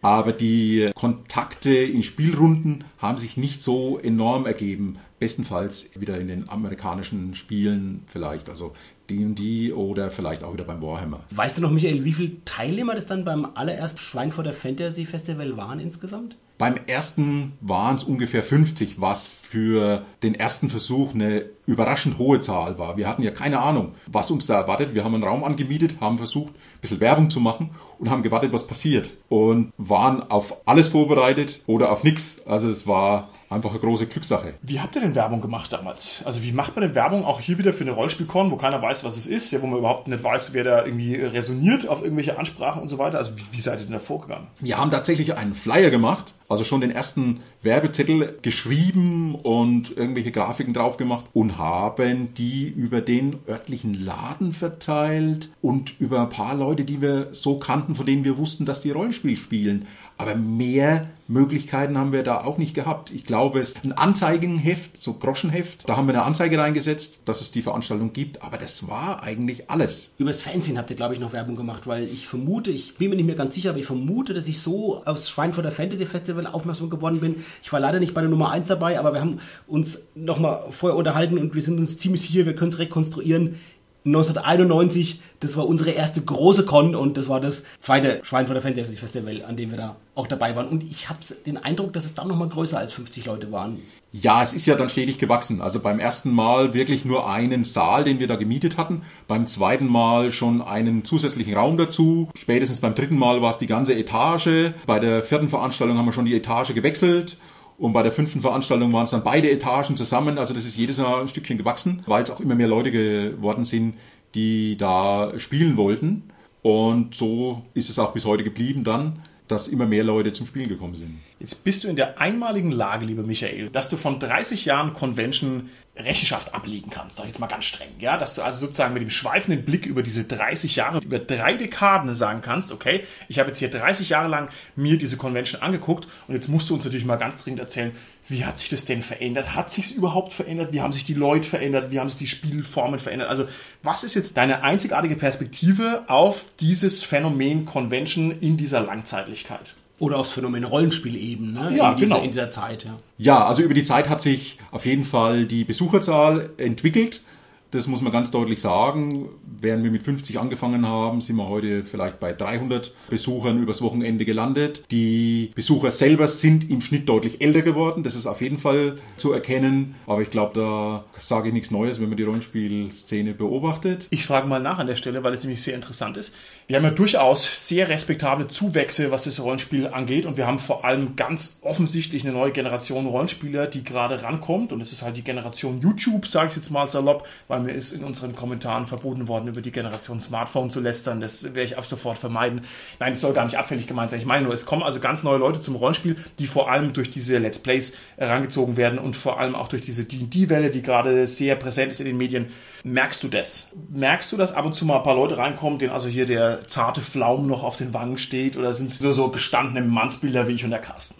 Aber 0.00 0.32
die 0.32 0.90
Kontakte 0.94 1.74
in 1.74 2.02
Spielrunden 2.02 2.84
haben 2.98 3.18
sich 3.18 3.36
nicht 3.36 3.62
so 3.62 3.98
enorm 3.98 4.46
ergeben. 4.46 4.98
Bestenfalls 5.18 5.90
wieder 5.98 6.18
in 6.18 6.28
den 6.28 6.48
amerikanischen 6.48 7.34
Spielen 7.34 8.04
vielleicht, 8.06 8.48
also 8.48 8.72
D&D 9.08 9.72
oder 9.72 10.10
vielleicht 10.10 10.44
auch 10.44 10.52
wieder 10.52 10.64
beim 10.64 10.82
Warhammer. 10.82 11.20
Weißt 11.30 11.58
du 11.58 11.62
noch, 11.62 11.70
Michael, 11.70 12.04
wie 12.04 12.12
viele 12.12 12.44
Teilnehmer 12.44 12.94
das 12.94 13.06
dann 13.06 13.24
beim 13.24 13.46
allerersten 13.54 13.98
Schweinfurter 13.98 14.52
Fantasy 14.52 15.06
Festival 15.06 15.56
waren 15.56 15.80
insgesamt? 15.80 16.36
Beim 16.58 16.76
ersten 16.88 17.52
waren 17.60 17.94
es 17.94 18.02
ungefähr 18.02 18.42
50, 18.42 19.00
was 19.00 19.28
für 19.28 20.02
den 20.24 20.34
ersten 20.34 20.70
Versuch 20.70 21.14
eine 21.14 21.44
überraschend 21.66 22.18
hohe 22.18 22.40
Zahl 22.40 22.78
war. 22.78 22.96
Wir 22.96 23.08
hatten 23.08 23.22
ja 23.22 23.30
keine 23.30 23.60
Ahnung, 23.60 23.94
was 24.06 24.32
uns 24.32 24.46
da 24.46 24.56
erwartet. 24.56 24.92
Wir 24.92 25.04
haben 25.04 25.14
einen 25.14 25.22
Raum 25.22 25.44
angemietet, 25.44 26.00
haben 26.00 26.18
versucht, 26.18 26.52
ein 26.52 26.80
bisschen 26.80 26.98
Werbung 26.98 27.30
zu 27.30 27.38
machen 27.38 27.70
und 28.00 28.10
haben 28.10 28.24
gewartet, 28.24 28.52
was 28.52 28.66
passiert. 28.66 29.10
Und 29.28 29.72
waren 29.78 30.28
auf 30.30 30.66
alles 30.66 30.88
vorbereitet 30.88 31.62
oder 31.66 31.92
auf 31.92 32.02
nichts. 32.02 32.44
Also 32.44 32.68
es 32.68 32.88
war 32.88 33.30
einfach 33.50 33.70
eine 33.70 33.80
große 33.80 34.06
Glückssache. 34.06 34.54
Wie 34.62 34.80
habt 34.80 34.94
ihr 34.96 35.02
denn 35.02 35.14
Werbung 35.14 35.40
gemacht 35.40 35.72
damals? 35.72 36.22
Also 36.24 36.42
wie 36.42 36.52
macht 36.52 36.76
man 36.76 36.82
denn 36.82 36.94
Werbung 36.94 37.24
auch 37.24 37.40
hier 37.40 37.58
wieder 37.58 37.72
für 37.72 37.84
eine 37.84 37.92
Rollspielkon, 37.92 38.50
wo 38.50 38.56
keiner 38.56 38.80
weiß, 38.80 39.04
was 39.04 39.16
es 39.16 39.26
ist, 39.26 39.50
ja, 39.50 39.62
wo 39.62 39.66
man 39.66 39.78
überhaupt 39.78 40.08
nicht 40.08 40.22
weiß, 40.22 40.52
wer 40.52 40.64
da 40.64 40.84
irgendwie 40.84 41.14
resoniert 41.14 41.88
auf 41.88 42.02
irgendwelche 42.02 42.38
Ansprachen 42.38 42.82
und 42.82 42.88
so 42.88 42.98
weiter? 42.98 43.18
Also 43.18 43.36
wie, 43.36 43.44
wie 43.50 43.60
seid 43.60 43.80
ihr 43.80 43.84
denn 43.84 43.92
da 43.92 43.98
vorgegangen? 43.98 44.48
Wir 44.60 44.78
haben 44.78 44.90
tatsächlich 44.90 45.36
einen 45.36 45.54
Flyer 45.54 45.90
gemacht, 45.90 46.34
also 46.48 46.64
schon 46.64 46.80
den 46.80 46.90
ersten 46.90 47.40
Werbezettel 47.62 48.38
geschrieben 48.40 49.34
und 49.34 49.96
irgendwelche 49.96 50.32
Grafiken 50.32 50.72
drauf 50.72 50.96
gemacht 50.96 51.26
und 51.34 51.58
haben 51.58 52.34
die 52.34 52.66
über 52.68 53.00
den 53.00 53.36
örtlichen 53.46 53.94
Laden 53.94 54.52
verteilt 54.52 55.50
und 55.60 56.00
über 56.00 56.22
ein 56.22 56.30
paar 56.30 56.54
Leute, 56.54 56.84
die 56.84 57.02
wir 57.02 57.28
so 57.32 57.58
kannten, 57.58 57.94
von 57.94 58.06
denen 58.06 58.24
wir 58.24 58.38
wussten, 58.38 58.64
dass 58.64 58.80
die 58.80 58.90
Rollenspiel 58.90 59.36
spielen. 59.36 59.86
Aber 60.16 60.34
mehr 60.34 61.08
Möglichkeiten 61.28 61.96
haben 61.96 62.10
wir 62.10 62.24
da 62.24 62.42
auch 62.42 62.58
nicht 62.58 62.74
gehabt. 62.74 63.12
Ich 63.12 63.24
glaube, 63.24 63.60
es 63.60 63.70
ist 63.70 63.84
ein 63.84 63.92
Anzeigenheft, 63.92 64.96
so 64.96 65.14
Groschenheft. 65.14 65.88
Da 65.88 65.96
haben 65.96 66.08
wir 66.08 66.14
eine 66.14 66.24
Anzeige 66.24 66.58
reingesetzt, 66.58 67.22
dass 67.26 67.40
es 67.40 67.52
die 67.52 67.62
Veranstaltung 67.62 68.12
gibt. 68.12 68.42
Aber 68.42 68.56
das 68.56 68.88
war 68.88 69.22
eigentlich 69.22 69.70
alles. 69.70 70.12
Übers 70.18 70.42
Fernsehen 70.42 70.76
habt 70.76 70.90
ihr, 70.90 70.96
glaube 70.96 71.14
ich, 71.14 71.20
noch 71.20 71.32
Werbung 71.32 71.54
gemacht, 71.54 71.86
weil 71.86 72.04
ich 72.04 72.26
vermute, 72.26 72.72
ich 72.72 72.96
bin 72.96 73.10
mir 73.10 73.16
nicht 73.16 73.26
mehr 73.26 73.36
ganz 73.36 73.54
sicher, 73.54 73.70
aber 73.70 73.78
ich 73.78 73.86
vermute, 73.86 74.34
dass 74.34 74.48
ich 74.48 74.60
so 74.60 75.04
aufs 75.04 75.30
Schweinfurter 75.30 75.70
Fantasy 75.70 76.06
Festival 76.06 76.37
aufmerksam 76.46 76.90
geworden 76.90 77.20
bin. 77.20 77.44
Ich 77.62 77.72
war 77.72 77.80
leider 77.80 78.00
nicht 78.00 78.14
bei 78.14 78.20
der 78.20 78.30
Nummer 78.30 78.50
1 78.50 78.68
dabei, 78.68 78.98
aber 78.98 79.12
wir 79.12 79.20
haben 79.20 79.38
uns 79.66 80.02
nochmal 80.14 80.64
vorher 80.70 80.96
unterhalten 80.96 81.38
und 81.38 81.54
wir 81.54 81.62
sind 81.62 81.78
uns 81.78 81.98
ziemlich 81.98 82.22
sicher, 82.22 82.46
wir 82.46 82.54
können 82.54 82.70
es 82.70 82.78
rekonstruieren. 82.78 83.56
1991, 84.04 85.20
das 85.40 85.56
war 85.56 85.66
unsere 85.66 85.90
erste 85.90 86.20
große 86.22 86.64
Con 86.64 86.94
und 86.94 87.16
das 87.16 87.28
war 87.28 87.40
das 87.40 87.64
zweite 87.80 88.20
Schweinfurter 88.22 88.62
Fantasy 88.62 88.96
Festival, 88.96 89.44
an 89.46 89.56
dem 89.56 89.70
wir 89.70 89.76
da 89.76 89.96
auch 90.14 90.26
dabei 90.26 90.56
waren. 90.56 90.68
Und 90.68 90.82
ich 90.82 91.08
habe 91.08 91.18
den 91.46 91.56
Eindruck, 91.56 91.92
dass 91.92 92.04
es 92.04 92.14
dann 92.14 92.28
nochmal 92.28 92.48
größer 92.48 92.78
als 92.78 92.92
50 92.92 93.26
Leute 93.26 93.52
waren. 93.52 93.82
Ja, 94.10 94.42
es 94.42 94.54
ist 94.54 94.64
ja 94.64 94.74
dann 94.74 94.88
stetig 94.88 95.18
gewachsen. 95.18 95.60
Also 95.60 95.80
beim 95.80 95.98
ersten 95.98 96.32
Mal 96.32 96.72
wirklich 96.72 97.04
nur 97.04 97.28
einen 97.28 97.64
Saal, 97.64 98.04
den 98.04 98.20
wir 98.20 98.26
da 98.26 98.36
gemietet 98.36 98.78
hatten. 98.78 99.02
Beim 99.26 99.46
zweiten 99.46 99.86
Mal 99.86 100.32
schon 100.32 100.62
einen 100.62 101.04
zusätzlichen 101.04 101.54
Raum 101.54 101.76
dazu. 101.76 102.28
Spätestens 102.34 102.80
beim 102.80 102.94
dritten 102.94 103.18
Mal 103.18 103.42
war 103.42 103.50
es 103.50 103.58
die 103.58 103.66
ganze 103.66 103.94
Etage. 103.94 104.72
Bei 104.86 104.98
der 104.98 105.22
vierten 105.22 105.50
Veranstaltung 105.50 105.98
haben 105.98 106.06
wir 106.06 106.12
schon 106.12 106.24
die 106.24 106.34
Etage 106.34 106.72
gewechselt. 106.72 107.36
Und 107.78 107.92
bei 107.92 108.02
der 108.02 108.10
fünften 108.10 108.40
Veranstaltung 108.40 108.92
waren 108.92 109.04
es 109.04 109.12
dann 109.12 109.22
beide 109.22 109.50
Etagen 109.50 109.96
zusammen. 109.96 110.36
Also 110.36 110.52
das 110.52 110.64
ist 110.64 110.76
jedes 110.76 110.98
Mal 110.98 111.20
ein 111.20 111.28
Stückchen 111.28 111.58
gewachsen, 111.58 112.02
weil 112.06 112.24
es 112.24 112.30
auch 112.30 112.40
immer 112.40 112.56
mehr 112.56 112.66
Leute 112.66 112.90
geworden 112.90 113.64
sind, 113.64 113.94
die 114.34 114.76
da 114.76 115.32
spielen 115.38 115.76
wollten. 115.76 116.24
Und 116.62 117.14
so 117.14 117.62
ist 117.74 117.88
es 117.88 117.98
auch 118.00 118.12
bis 118.12 118.24
heute 118.24 118.42
geblieben 118.42 118.82
dann, 118.82 119.20
dass 119.48 119.68
immer 119.68 119.86
mehr 119.86 120.04
Leute 120.04 120.32
zum 120.32 120.46
Spielen 120.46 120.68
gekommen 120.68 120.94
sind. 120.94 121.20
Jetzt 121.40 121.64
bist 121.64 121.84
du 121.84 121.88
in 121.88 121.96
der 121.96 122.20
einmaligen 122.20 122.70
Lage, 122.70 123.06
lieber 123.06 123.22
Michael, 123.22 123.70
dass 123.70 123.88
du 123.88 123.96
von 123.96 124.20
30 124.20 124.64
Jahren 124.64 124.94
Convention 124.94 125.70
Rechenschaft 125.98 126.54
ablegen 126.54 126.90
kannst, 126.90 127.16
sag 127.16 127.24
ich 127.24 127.30
jetzt 127.30 127.40
mal 127.40 127.48
ganz 127.48 127.64
streng, 127.64 127.88
ja, 127.98 128.16
dass 128.16 128.34
du 128.34 128.42
also 128.42 128.60
sozusagen 128.60 128.94
mit 128.94 129.02
dem 129.02 129.10
schweifenden 129.10 129.64
Blick 129.64 129.84
über 129.84 130.02
diese 130.02 130.24
30 130.24 130.76
Jahre, 130.76 131.00
über 131.00 131.18
drei 131.18 131.54
Dekaden 131.54 132.14
sagen 132.14 132.40
kannst, 132.40 132.70
okay, 132.70 133.04
ich 133.28 133.38
habe 133.38 133.48
jetzt 133.48 133.58
hier 133.58 133.70
30 133.70 134.10
Jahre 134.10 134.28
lang 134.28 134.48
mir 134.76 134.96
diese 134.96 135.16
Convention 135.16 135.60
angeguckt 135.60 136.06
und 136.28 136.34
jetzt 136.34 136.48
musst 136.48 136.70
du 136.70 136.74
uns 136.74 136.84
natürlich 136.84 137.04
mal 137.04 137.16
ganz 137.16 137.42
dringend 137.42 137.60
erzählen, 137.60 137.92
wie 138.28 138.44
hat 138.44 138.58
sich 138.58 138.68
das 138.68 138.84
denn 138.84 139.02
verändert? 139.02 139.54
Hat 139.54 139.70
sich 139.70 139.86
es 139.86 139.90
überhaupt 139.92 140.32
verändert? 140.32 140.72
Wie 140.72 140.80
haben 140.80 140.92
sich 140.92 141.04
die 141.04 141.14
Leute 141.14 141.48
verändert? 141.48 141.90
Wie 141.90 141.98
haben 141.98 142.10
sich 142.10 142.18
die 142.18 142.26
Spielformen 142.26 143.00
verändert? 143.00 143.30
Also, 143.30 143.46
was 143.82 144.04
ist 144.04 144.14
jetzt 144.14 144.36
deine 144.36 144.62
einzigartige 144.62 145.16
Perspektive 145.16 146.04
auf 146.08 146.44
dieses 146.60 147.02
Phänomen 147.02 147.64
Convention 147.64 148.30
in 148.30 148.56
dieser 148.56 148.80
Langzeitlichkeit? 148.80 149.74
Oder 149.98 150.18
aufs 150.18 150.32
Phänomen 150.32 150.64
Rollenspiel 150.64 151.16
eben, 151.16 151.52
ne? 151.52 151.74
Ja, 151.76 151.92
in, 151.92 151.96
dieser, 151.96 152.14
genau. 152.14 152.24
in 152.24 152.30
dieser 152.30 152.50
Zeit, 152.50 152.84
ja. 152.84 152.98
Ja, 153.16 153.46
also 153.46 153.62
über 153.62 153.74
die 153.74 153.82
Zeit 153.82 154.08
hat 154.08 154.20
sich 154.20 154.58
auf 154.70 154.86
jeden 154.86 155.04
Fall 155.04 155.46
die 155.46 155.64
Besucherzahl 155.64 156.50
entwickelt. 156.58 157.22
Das 157.70 157.86
muss 157.86 158.00
man 158.00 158.12
ganz 158.12 158.30
deutlich 158.30 158.60
sagen. 158.60 159.28
Während 159.60 159.84
wir 159.84 159.90
mit 159.90 160.02
50 160.02 160.38
angefangen 160.38 160.86
haben, 160.86 161.20
sind 161.20 161.36
wir 161.36 161.48
heute 161.48 161.84
vielleicht 161.84 162.18
bei 162.18 162.32
300 162.32 162.94
Besuchern 163.10 163.62
übers 163.62 163.82
Wochenende 163.82 164.24
gelandet. 164.24 164.84
Die 164.90 165.50
Besucher 165.54 165.90
selber 165.90 166.28
sind 166.28 166.70
im 166.70 166.80
Schnitt 166.80 167.08
deutlich 167.08 167.40
älter 167.40 167.62
geworden. 167.62 168.02
Das 168.04 168.14
ist 168.14 168.26
auf 168.26 168.40
jeden 168.40 168.58
Fall 168.58 168.98
zu 169.16 169.32
erkennen. 169.32 169.96
Aber 170.06 170.22
ich 170.22 170.30
glaube, 170.30 170.52
da 170.54 171.04
sage 171.18 171.48
ich 171.48 171.54
nichts 171.54 171.70
Neues, 171.70 172.00
wenn 172.00 172.08
man 172.08 172.16
die 172.16 172.22
Rollenspielszene 172.22 173.34
beobachtet. 173.34 174.06
Ich 174.10 174.24
frage 174.24 174.48
mal 174.48 174.60
nach 174.60 174.78
an 174.78 174.86
der 174.86 174.96
Stelle, 174.96 175.22
weil 175.22 175.34
es 175.34 175.42
nämlich 175.42 175.62
sehr 175.62 175.74
interessant 175.74 176.16
ist. 176.16 176.34
Wir 176.68 176.76
haben 176.76 176.84
ja 176.84 176.90
durchaus 176.90 177.68
sehr 177.68 177.88
respektable 177.88 178.46
Zuwächse, 178.46 179.10
was 179.10 179.24
das 179.24 179.40
Rollenspiel 179.40 179.88
angeht. 179.88 180.24
Und 180.24 180.36
wir 180.36 180.46
haben 180.46 180.58
vor 180.58 180.84
allem 180.84 181.16
ganz 181.16 181.58
offensichtlich 181.62 182.24
eine 182.24 182.32
neue 182.32 182.52
Generation 182.52 183.06
Rollenspieler, 183.06 183.66
die 183.66 183.84
gerade 183.84 184.22
rankommt. 184.22 184.72
Und 184.72 184.80
es 184.80 184.92
ist 184.92 185.02
halt 185.02 185.16
die 185.16 185.22
Generation 185.22 185.80
YouTube, 185.80 186.26
sage 186.26 186.48
ich 186.48 186.56
jetzt 186.56 186.70
mal 186.70 186.88
salopp, 186.88 187.26
weil 187.48 187.57
mir 187.58 187.72
ist 187.72 187.92
in 187.92 188.04
unseren 188.04 188.34
Kommentaren 188.34 188.86
verboten 188.86 189.28
worden, 189.28 189.48
über 189.48 189.60
die 189.60 189.70
Generation 189.70 190.20
Smartphone 190.20 190.70
zu 190.70 190.80
lästern. 190.80 191.20
Das 191.20 191.42
werde 191.44 191.62
ich 191.62 191.78
ab 191.78 191.86
sofort 191.86 192.18
vermeiden. 192.18 192.62
Nein, 192.98 193.12
das 193.12 193.20
soll 193.20 193.32
gar 193.32 193.44
nicht 193.44 193.58
abfällig 193.58 193.86
gemeint 193.86 194.10
sein. 194.10 194.20
Ich 194.20 194.26
meine 194.26 194.44
nur, 194.44 194.54
es 194.54 194.66
kommen 194.66 194.82
also 194.82 195.00
ganz 195.00 195.22
neue 195.22 195.38
Leute 195.38 195.60
zum 195.60 195.76
Rollenspiel, 195.76 196.16
die 196.38 196.46
vor 196.46 196.70
allem 196.70 196.92
durch 196.92 197.10
diese 197.10 197.38
Let's 197.38 197.58
Plays 197.58 197.94
herangezogen 198.16 198.76
werden 198.76 198.98
und 198.98 199.16
vor 199.16 199.40
allem 199.40 199.54
auch 199.54 199.68
durch 199.68 199.82
diese 199.82 200.04
D&D-Welle, 200.04 200.70
die 200.70 200.82
gerade 200.82 201.26
sehr 201.26 201.56
präsent 201.56 201.92
ist 201.92 202.00
in 202.00 202.06
den 202.06 202.16
Medien. 202.16 202.46
Merkst 202.84 203.22
du 203.22 203.28
das? 203.28 203.68
Merkst 203.90 204.32
du, 204.32 204.36
dass 204.36 204.52
ab 204.52 204.64
und 204.64 204.74
zu 204.74 204.84
mal 204.84 204.98
ein 204.98 205.02
paar 205.02 205.16
Leute 205.16 205.38
reinkommen, 205.38 205.78
denen 205.78 205.92
also 205.92 206.08
hier 206.08 206.26
der 206.26 206.66
zarte 206.68 207.00
Flaum 207.00 207.46
noch 207.46 207.62
auf 207.62 207.76
den 207.76 207.94
Wangen 207.94 208.18
steht? 208.18 208.56
Oder 208.56 208.74
sind 208.74 208.90
es 208.90 209.00
nur 209.00 209.12
so 209.12 209.28
gestandene 209.30 209.86
Mannsbilder 209.86 210.48
wie 210.48 210.52
ich 210.52 210.64
und 210.64 210.70
der 210.70 210.80
Carsten? 210.80 211.16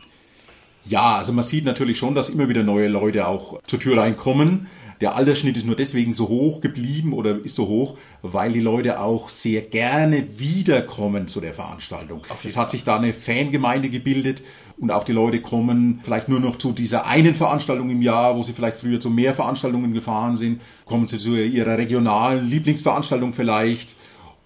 Ja, 0.88 1.16
also 1.16 1.32
man 1.34 1.44
sieht 1.44 1.66
natürlich 1.66 1.98
schon, 1.98 2.14
dass 2.14 2.30
immer 2.30 2.48
wieder 2.48 2.62
neue 2.62 2.88
Leute 2.88 3.26
auch 3.26 3.60
zur 3.66 3.78
Tür 3.78 3.98
reinkommen. 3.98 4.68
Der 5.00 5.14
Altersschnitt 5.14 5.56
ist 5.56 5.66
nur 5.66 5.76
deswegen 5.76 6.12
so 6.12 6.28
hoch 6.28 6.60
geblieben 6.60 7.12
oder 7.12 7.38
ist 7.44 7.54
so 7.54 7.68
hoch, 7.68 7.96
weil 8.22 8.52
die 8.52 8.60
Leute 8.60 9.00
auch 9.00 9.28
sehr 9.28 9.62
gerne 9.62 10.38
wiederkommen 10.38 11.28
zu 11.28 11.40
der 11.40 11.54
Veranstaltung. 11.54 12.22
Es 12.42 12.56
hat 12.56 12.70
sich 12.70 12.84
da 12.84 12.96
eine 12.96 13.12
Fangemeinde 13.12 13.90
gebildet 13.90 14.42
und 14.76 14.90
auch 14.90 15.04
die 15.04 15.12
Leute 15.12 15.40
kommen 15.40 16.00
vielleicht 16.02 16.28
nur 16.28 16.40
noch 16.40 16.58
zu 16.58 16.72
dieser 16.72 17.06
einen 17.06 17.34
Veranstaltung 17.34 17.90
im 17.90 18.02
Jahr, 18.02 18.36
wo 18.36 18.42
sie 18.42 18.52
vielleicht 18.52 18.78
früher 18.78 19.00
zu 19.00 19.10
mehr 19.10 19.34
Veranstaltungen 19.34 19.92
gefahren 19.92 20.36
sind, 20.36 20.60
kommen 20.84 21.06
sie 21.06 21.18
zu 21.18 21.36
ihrer 21.36 21.78
regionalen 21.78 22.48
Lieblingsveranstaltung 22.48 23.32
vielleicht 23.32 23.97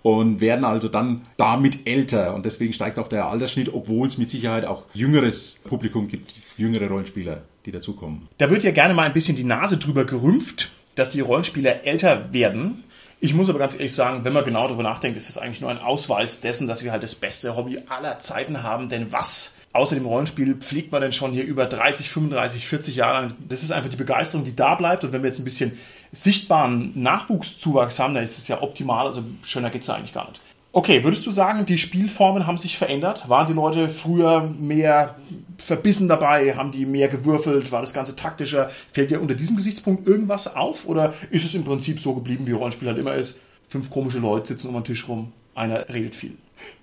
und 0.02 0.40
werden 0.40 0.64
also 0.64 0.88
dann 0.88 1.22
damit 1.36 1.86
älter. 1.86 2.34
Und 2.34 2.44
deswegen 2.44 2.72
steigt 2.72 2.98
auch 2.98 3.08
der 3.08 3.26
Altersschnitt, 3.26 3.72
obwohl 3.72 4.08
es 4.08 4.18
mit 4.18 4.30
Sicherheit 4.30 4.66
auch 4.66 4.84
jüngeres 4.92 5.60
Publikum 5.64 6.08
gibt, 6.08 6.34
jüngere 6.56 6.88
Rollenspieler, 6.88 7.42
die 7.66 7.72
dazukommen. 7.72 8.28
Da 8.38 8.50
wird 8.50 8.64
ja 8.64 8.72
gerne 8.72 8.94
mal 8.94 9.04
ein 9.04 9.12
bisschen 9.12 9.36
die 9.36 9.44
Nase 9.44 9.78
drüber 9.78 10.04
gerümpft, 10.04 10.70
dass 10.94 11.10
die 11.10 11.20
Rollenspieler 11.20 11.84
älter 11.84 12.32
werden. 12.32 12.84
Ich 13.24 13.34
muss 13.34 13.48
aber 13.48 13.60
ganz 13.60 13.74
ehrlich 13.74 13.94
sagen, 13.94 14.24
wenn 14.24 14.32
man 14.32 14.44
genau 14.44 14.66
darüber 14.66 14.82
nachdenkt, 14.82 15.16
ist 15.16 15.28
das 15.28 15.38
eigentlich 15.38 15.60
nur 15.60 15.70
ein 15.70 15.78
Ausweis 15.78 16.40
dessen, 16.40 16.66
dass 16.66 16.82
wir 16.82 16.90
halt 16.90 17.04
das 17.04 17.14
beste 17.14 17.54
Hobby 17.54 17.78
aller 17.88 18.18
Zeiten 18.18 18.64
haben. 18.64 18.88
Denn 18.88 19.12
was 19.12 19.54
außer 19.72 19.94
dem 19.94 20.06
Rollenspiel 20.06 20.56
pflegt 20.56 20.90
man 20.90 21.02
denn 21.02 21.12
schon 21.12 21.30
hier 21.30 21.44
über 21.44 21.66
30, 21.66 22.10
35, 22.10 22.66
40 22.66 22.96
Jahre 22.96 23.26
lang? 23.26 23.34
Das 23.48 23.62
ist 23.62 23.70
einfach 23.70 23.90
die 23.90 23.96
Begeisterung, 23.96 24.44
die 24.44 24.56
da 24.56 24.74
bleibt. 24.74 25.04
Und 25.04 25.12
wenn 25.12 25.22
wir 25.22 25.28
jetzt 25.28 25.38
ein 25.38 25.44
bisschen 25.44 25.78
sichtbaren 26.12 26.92
Nachwuchszuwachs 26.94 27.98
haben, 27.98 28.14
dann 28.14 28.22
ist 28.22 28.38
es 28.38 28.48
ja 28.48 28.62
optimal. 28.62 29.06
Also 29.06 29.22
schöner 29.42 29.70
geht's 29.70 29.86
ja 29.86 29.94
eigentlich 29.94 30.12
gar 30.12 30.28
nicht. 30.28 30.40
Okay, 30.74 31.04
würdest 31.04 31.26
du 31.26 31.30
sagen, 31.30 31.66
die 31.66 31.76
Spielformen 31.76 32.46
haben 32.46 32.56
sich 32.56 32.78
verändert? 32.78 33.28
Waren 33.28 33.46
die 33.46 33.52
Leute 33.52 33.90
früher 33.90 34.42
mehr 34.58 35.16
verbissen 35.58 36.08
dabei? 36.08 36.56
Haben 36.56 36.70
die 36.70 36.86
mehr 36.86 37.08
gewürfelt? 37.08 37.72
War 37.72 37.82
das 37.82 37.92
Ganze 37.92 38.16
taktischer? 38.16 38.70
Fällt 38.90 39.10
dir 39.10 39.20
unter 39.20 39.34
diesem 39.34 39.56
Gesichtspunkt 39.56 40.06
irgendwas 40.06 40.54
auf? 40.56 40.86
Oder 40.86 41.12
ist 41.30 41.44
es 41.44 41.54
im 41.54 41.64
Prinzip 41.64 42.00
so 42.00 42.14
geblieben, 42.14 42.46
wie 42.46 42.52
Rollenspiel 42.52 42.88
halt 42.88 42.96
immer 42.96 43.14
ist? 43.14 43.38
Fünf 43.68 43.90
komische 43.90 44.18
Leute 44.18 44.48
sitzen 44.48 44.68
um 44.68 44.74
den 44.74 44.84
Tisch 44.84 45.06
rum, 45.08 45.32
einer 45.54 45.90
redet 45.90 46.14
viel. 46.14 46.38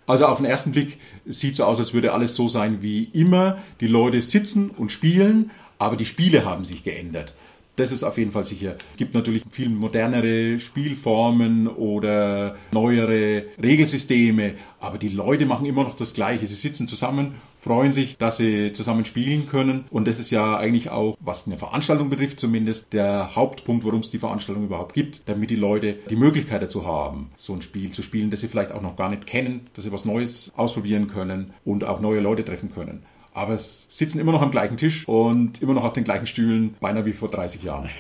Also 0.06 0.28
auf 0.28 0.38
den 0.38 0.46
ersten 0.46 0.72
Blick 0.72 1.00
sieht 1.26 1.52
es 1.52 1.58
so 1.58 1.66
aus, 1.66 1.80
als 1.80 1.94
würde 1.94 2.14
alles 2.14 2.36
so 2.36 2.48
sein 2.48 2.84
wie 2.84 3.06
immer. 3.14 3.58
Die 3.80 3.88
Leute 3.88 4.22
sitzen 4.22 4.70
und 4.70 4.92
spielen, 4.92 5.50
aber 5.80 5.96
die 5.96 6.06
Spiele 6.06 6.46
haben 6.46 6.64
sich 6.64 6.84
geändert. 6.84 7.34
Das 7.80 7.94
ist 7.94 8.04
auf 8.04 8.18
jeden 8.18 8.34
Fall 8.34 8.46
sicher. 8.46 8.76
Es 8.92 8.98
gibt 8.98 9.14
natürlich 9.14 9.42
viel 9.52 9.70
modernere 9.70 10.60
Spielformen 10.60 11.66
oder 11.66 12.58
neuere 12.74 13.46
Regelsysteme, 13.64 14.56
aber 14.82 14.98
die 14.98 15.08
Leute 15.08 15.46
machen 15.46 15.66
immer 15.66 15.86
noch 15.86 15.96
das 15.96 16.14
Gleiche. 16.14 16.46
Sie 16.46 16.56
sitzen 16.56 16.90
zusammen, 16.90 17.36
freuen 17.62 17.94
sich, 17.94 18.18
dass 18.18 18.36
sie 18.36 18.74
zusammen 18.74 19.06
spielen 19.06 19.48
können. 19.48 19.86
Und 19.92 20.10
das 20.10 20.20
ist 20.20 20.30
ja 20.30 20.58
eigentlich 20.58 20.90
auch, 20.90 21.16
was 21.22 21.48
eine 21.48 21.58
Veranstaltung 21.58 22.10
betrifft, 22.10 22.42
zumindest 22.42 22.92
der 22.92 23.34
Hauptpunkt, 23.38 23.86
warum 23.86 24.02
es 24.02 24.12
die 24.12 24.20
Veranstaltung 24.20 24.66
überhaupt 24.66 24.94
gibt, 24.94 25.22
damit 25.28 25.50
die 25.50 25.56
Leute 25.56 25.96
die 26.10 26.18
Möglichkeit 26.18 26.62
dazu 26.62 26.86
haben, 26.86 27.32
so 27.38 27.54
ein 27.54 27.62
Spiel 27.62 27.92
zu 27.92 28.04
spielen, 28.04 28.30
das 28.30 28.42
sie 28.42 28.50
vielleicht 28.50 28.74
auch 28.74 28.82
noch 28.82 28.98
gar 28.98 29.10
nicht 29.10 29.26
kennen, 29.26 29.68
dass 29.74 29.86
sie 29.86 29.94
was 29.94 30.04
Neues 30.04 30.52
ausprobieren 30.58 31.08
können 31.08 31.54
und 31.64 31.86
auch 31.86 32.02
neue 32.02 32.20
Leute 32.20 32.44
treffen 32.44 32.74
können 32.74 33.06
aber 33.40 33.56
es 33.56 33.86
sitzen 33.90 34.20
immer 34.20 34.32
noch 34.32 34.42
am 34.42 34.52
gleichen 34.52 34.78
Tisch 34.78 35.08
und 35.08 35.62
immer 35.62 35.74
noch 35.74 35.84
auf 35.84 35.94
den 35.94 36.04
gleichen 36.04 36.28
Stühlen, 36.28 36.76
beinahe 36.80 37.06
wie 37.06 37.14
vor 37.14 37.30
30 37.30 37.64
Jahren 37.64 37.90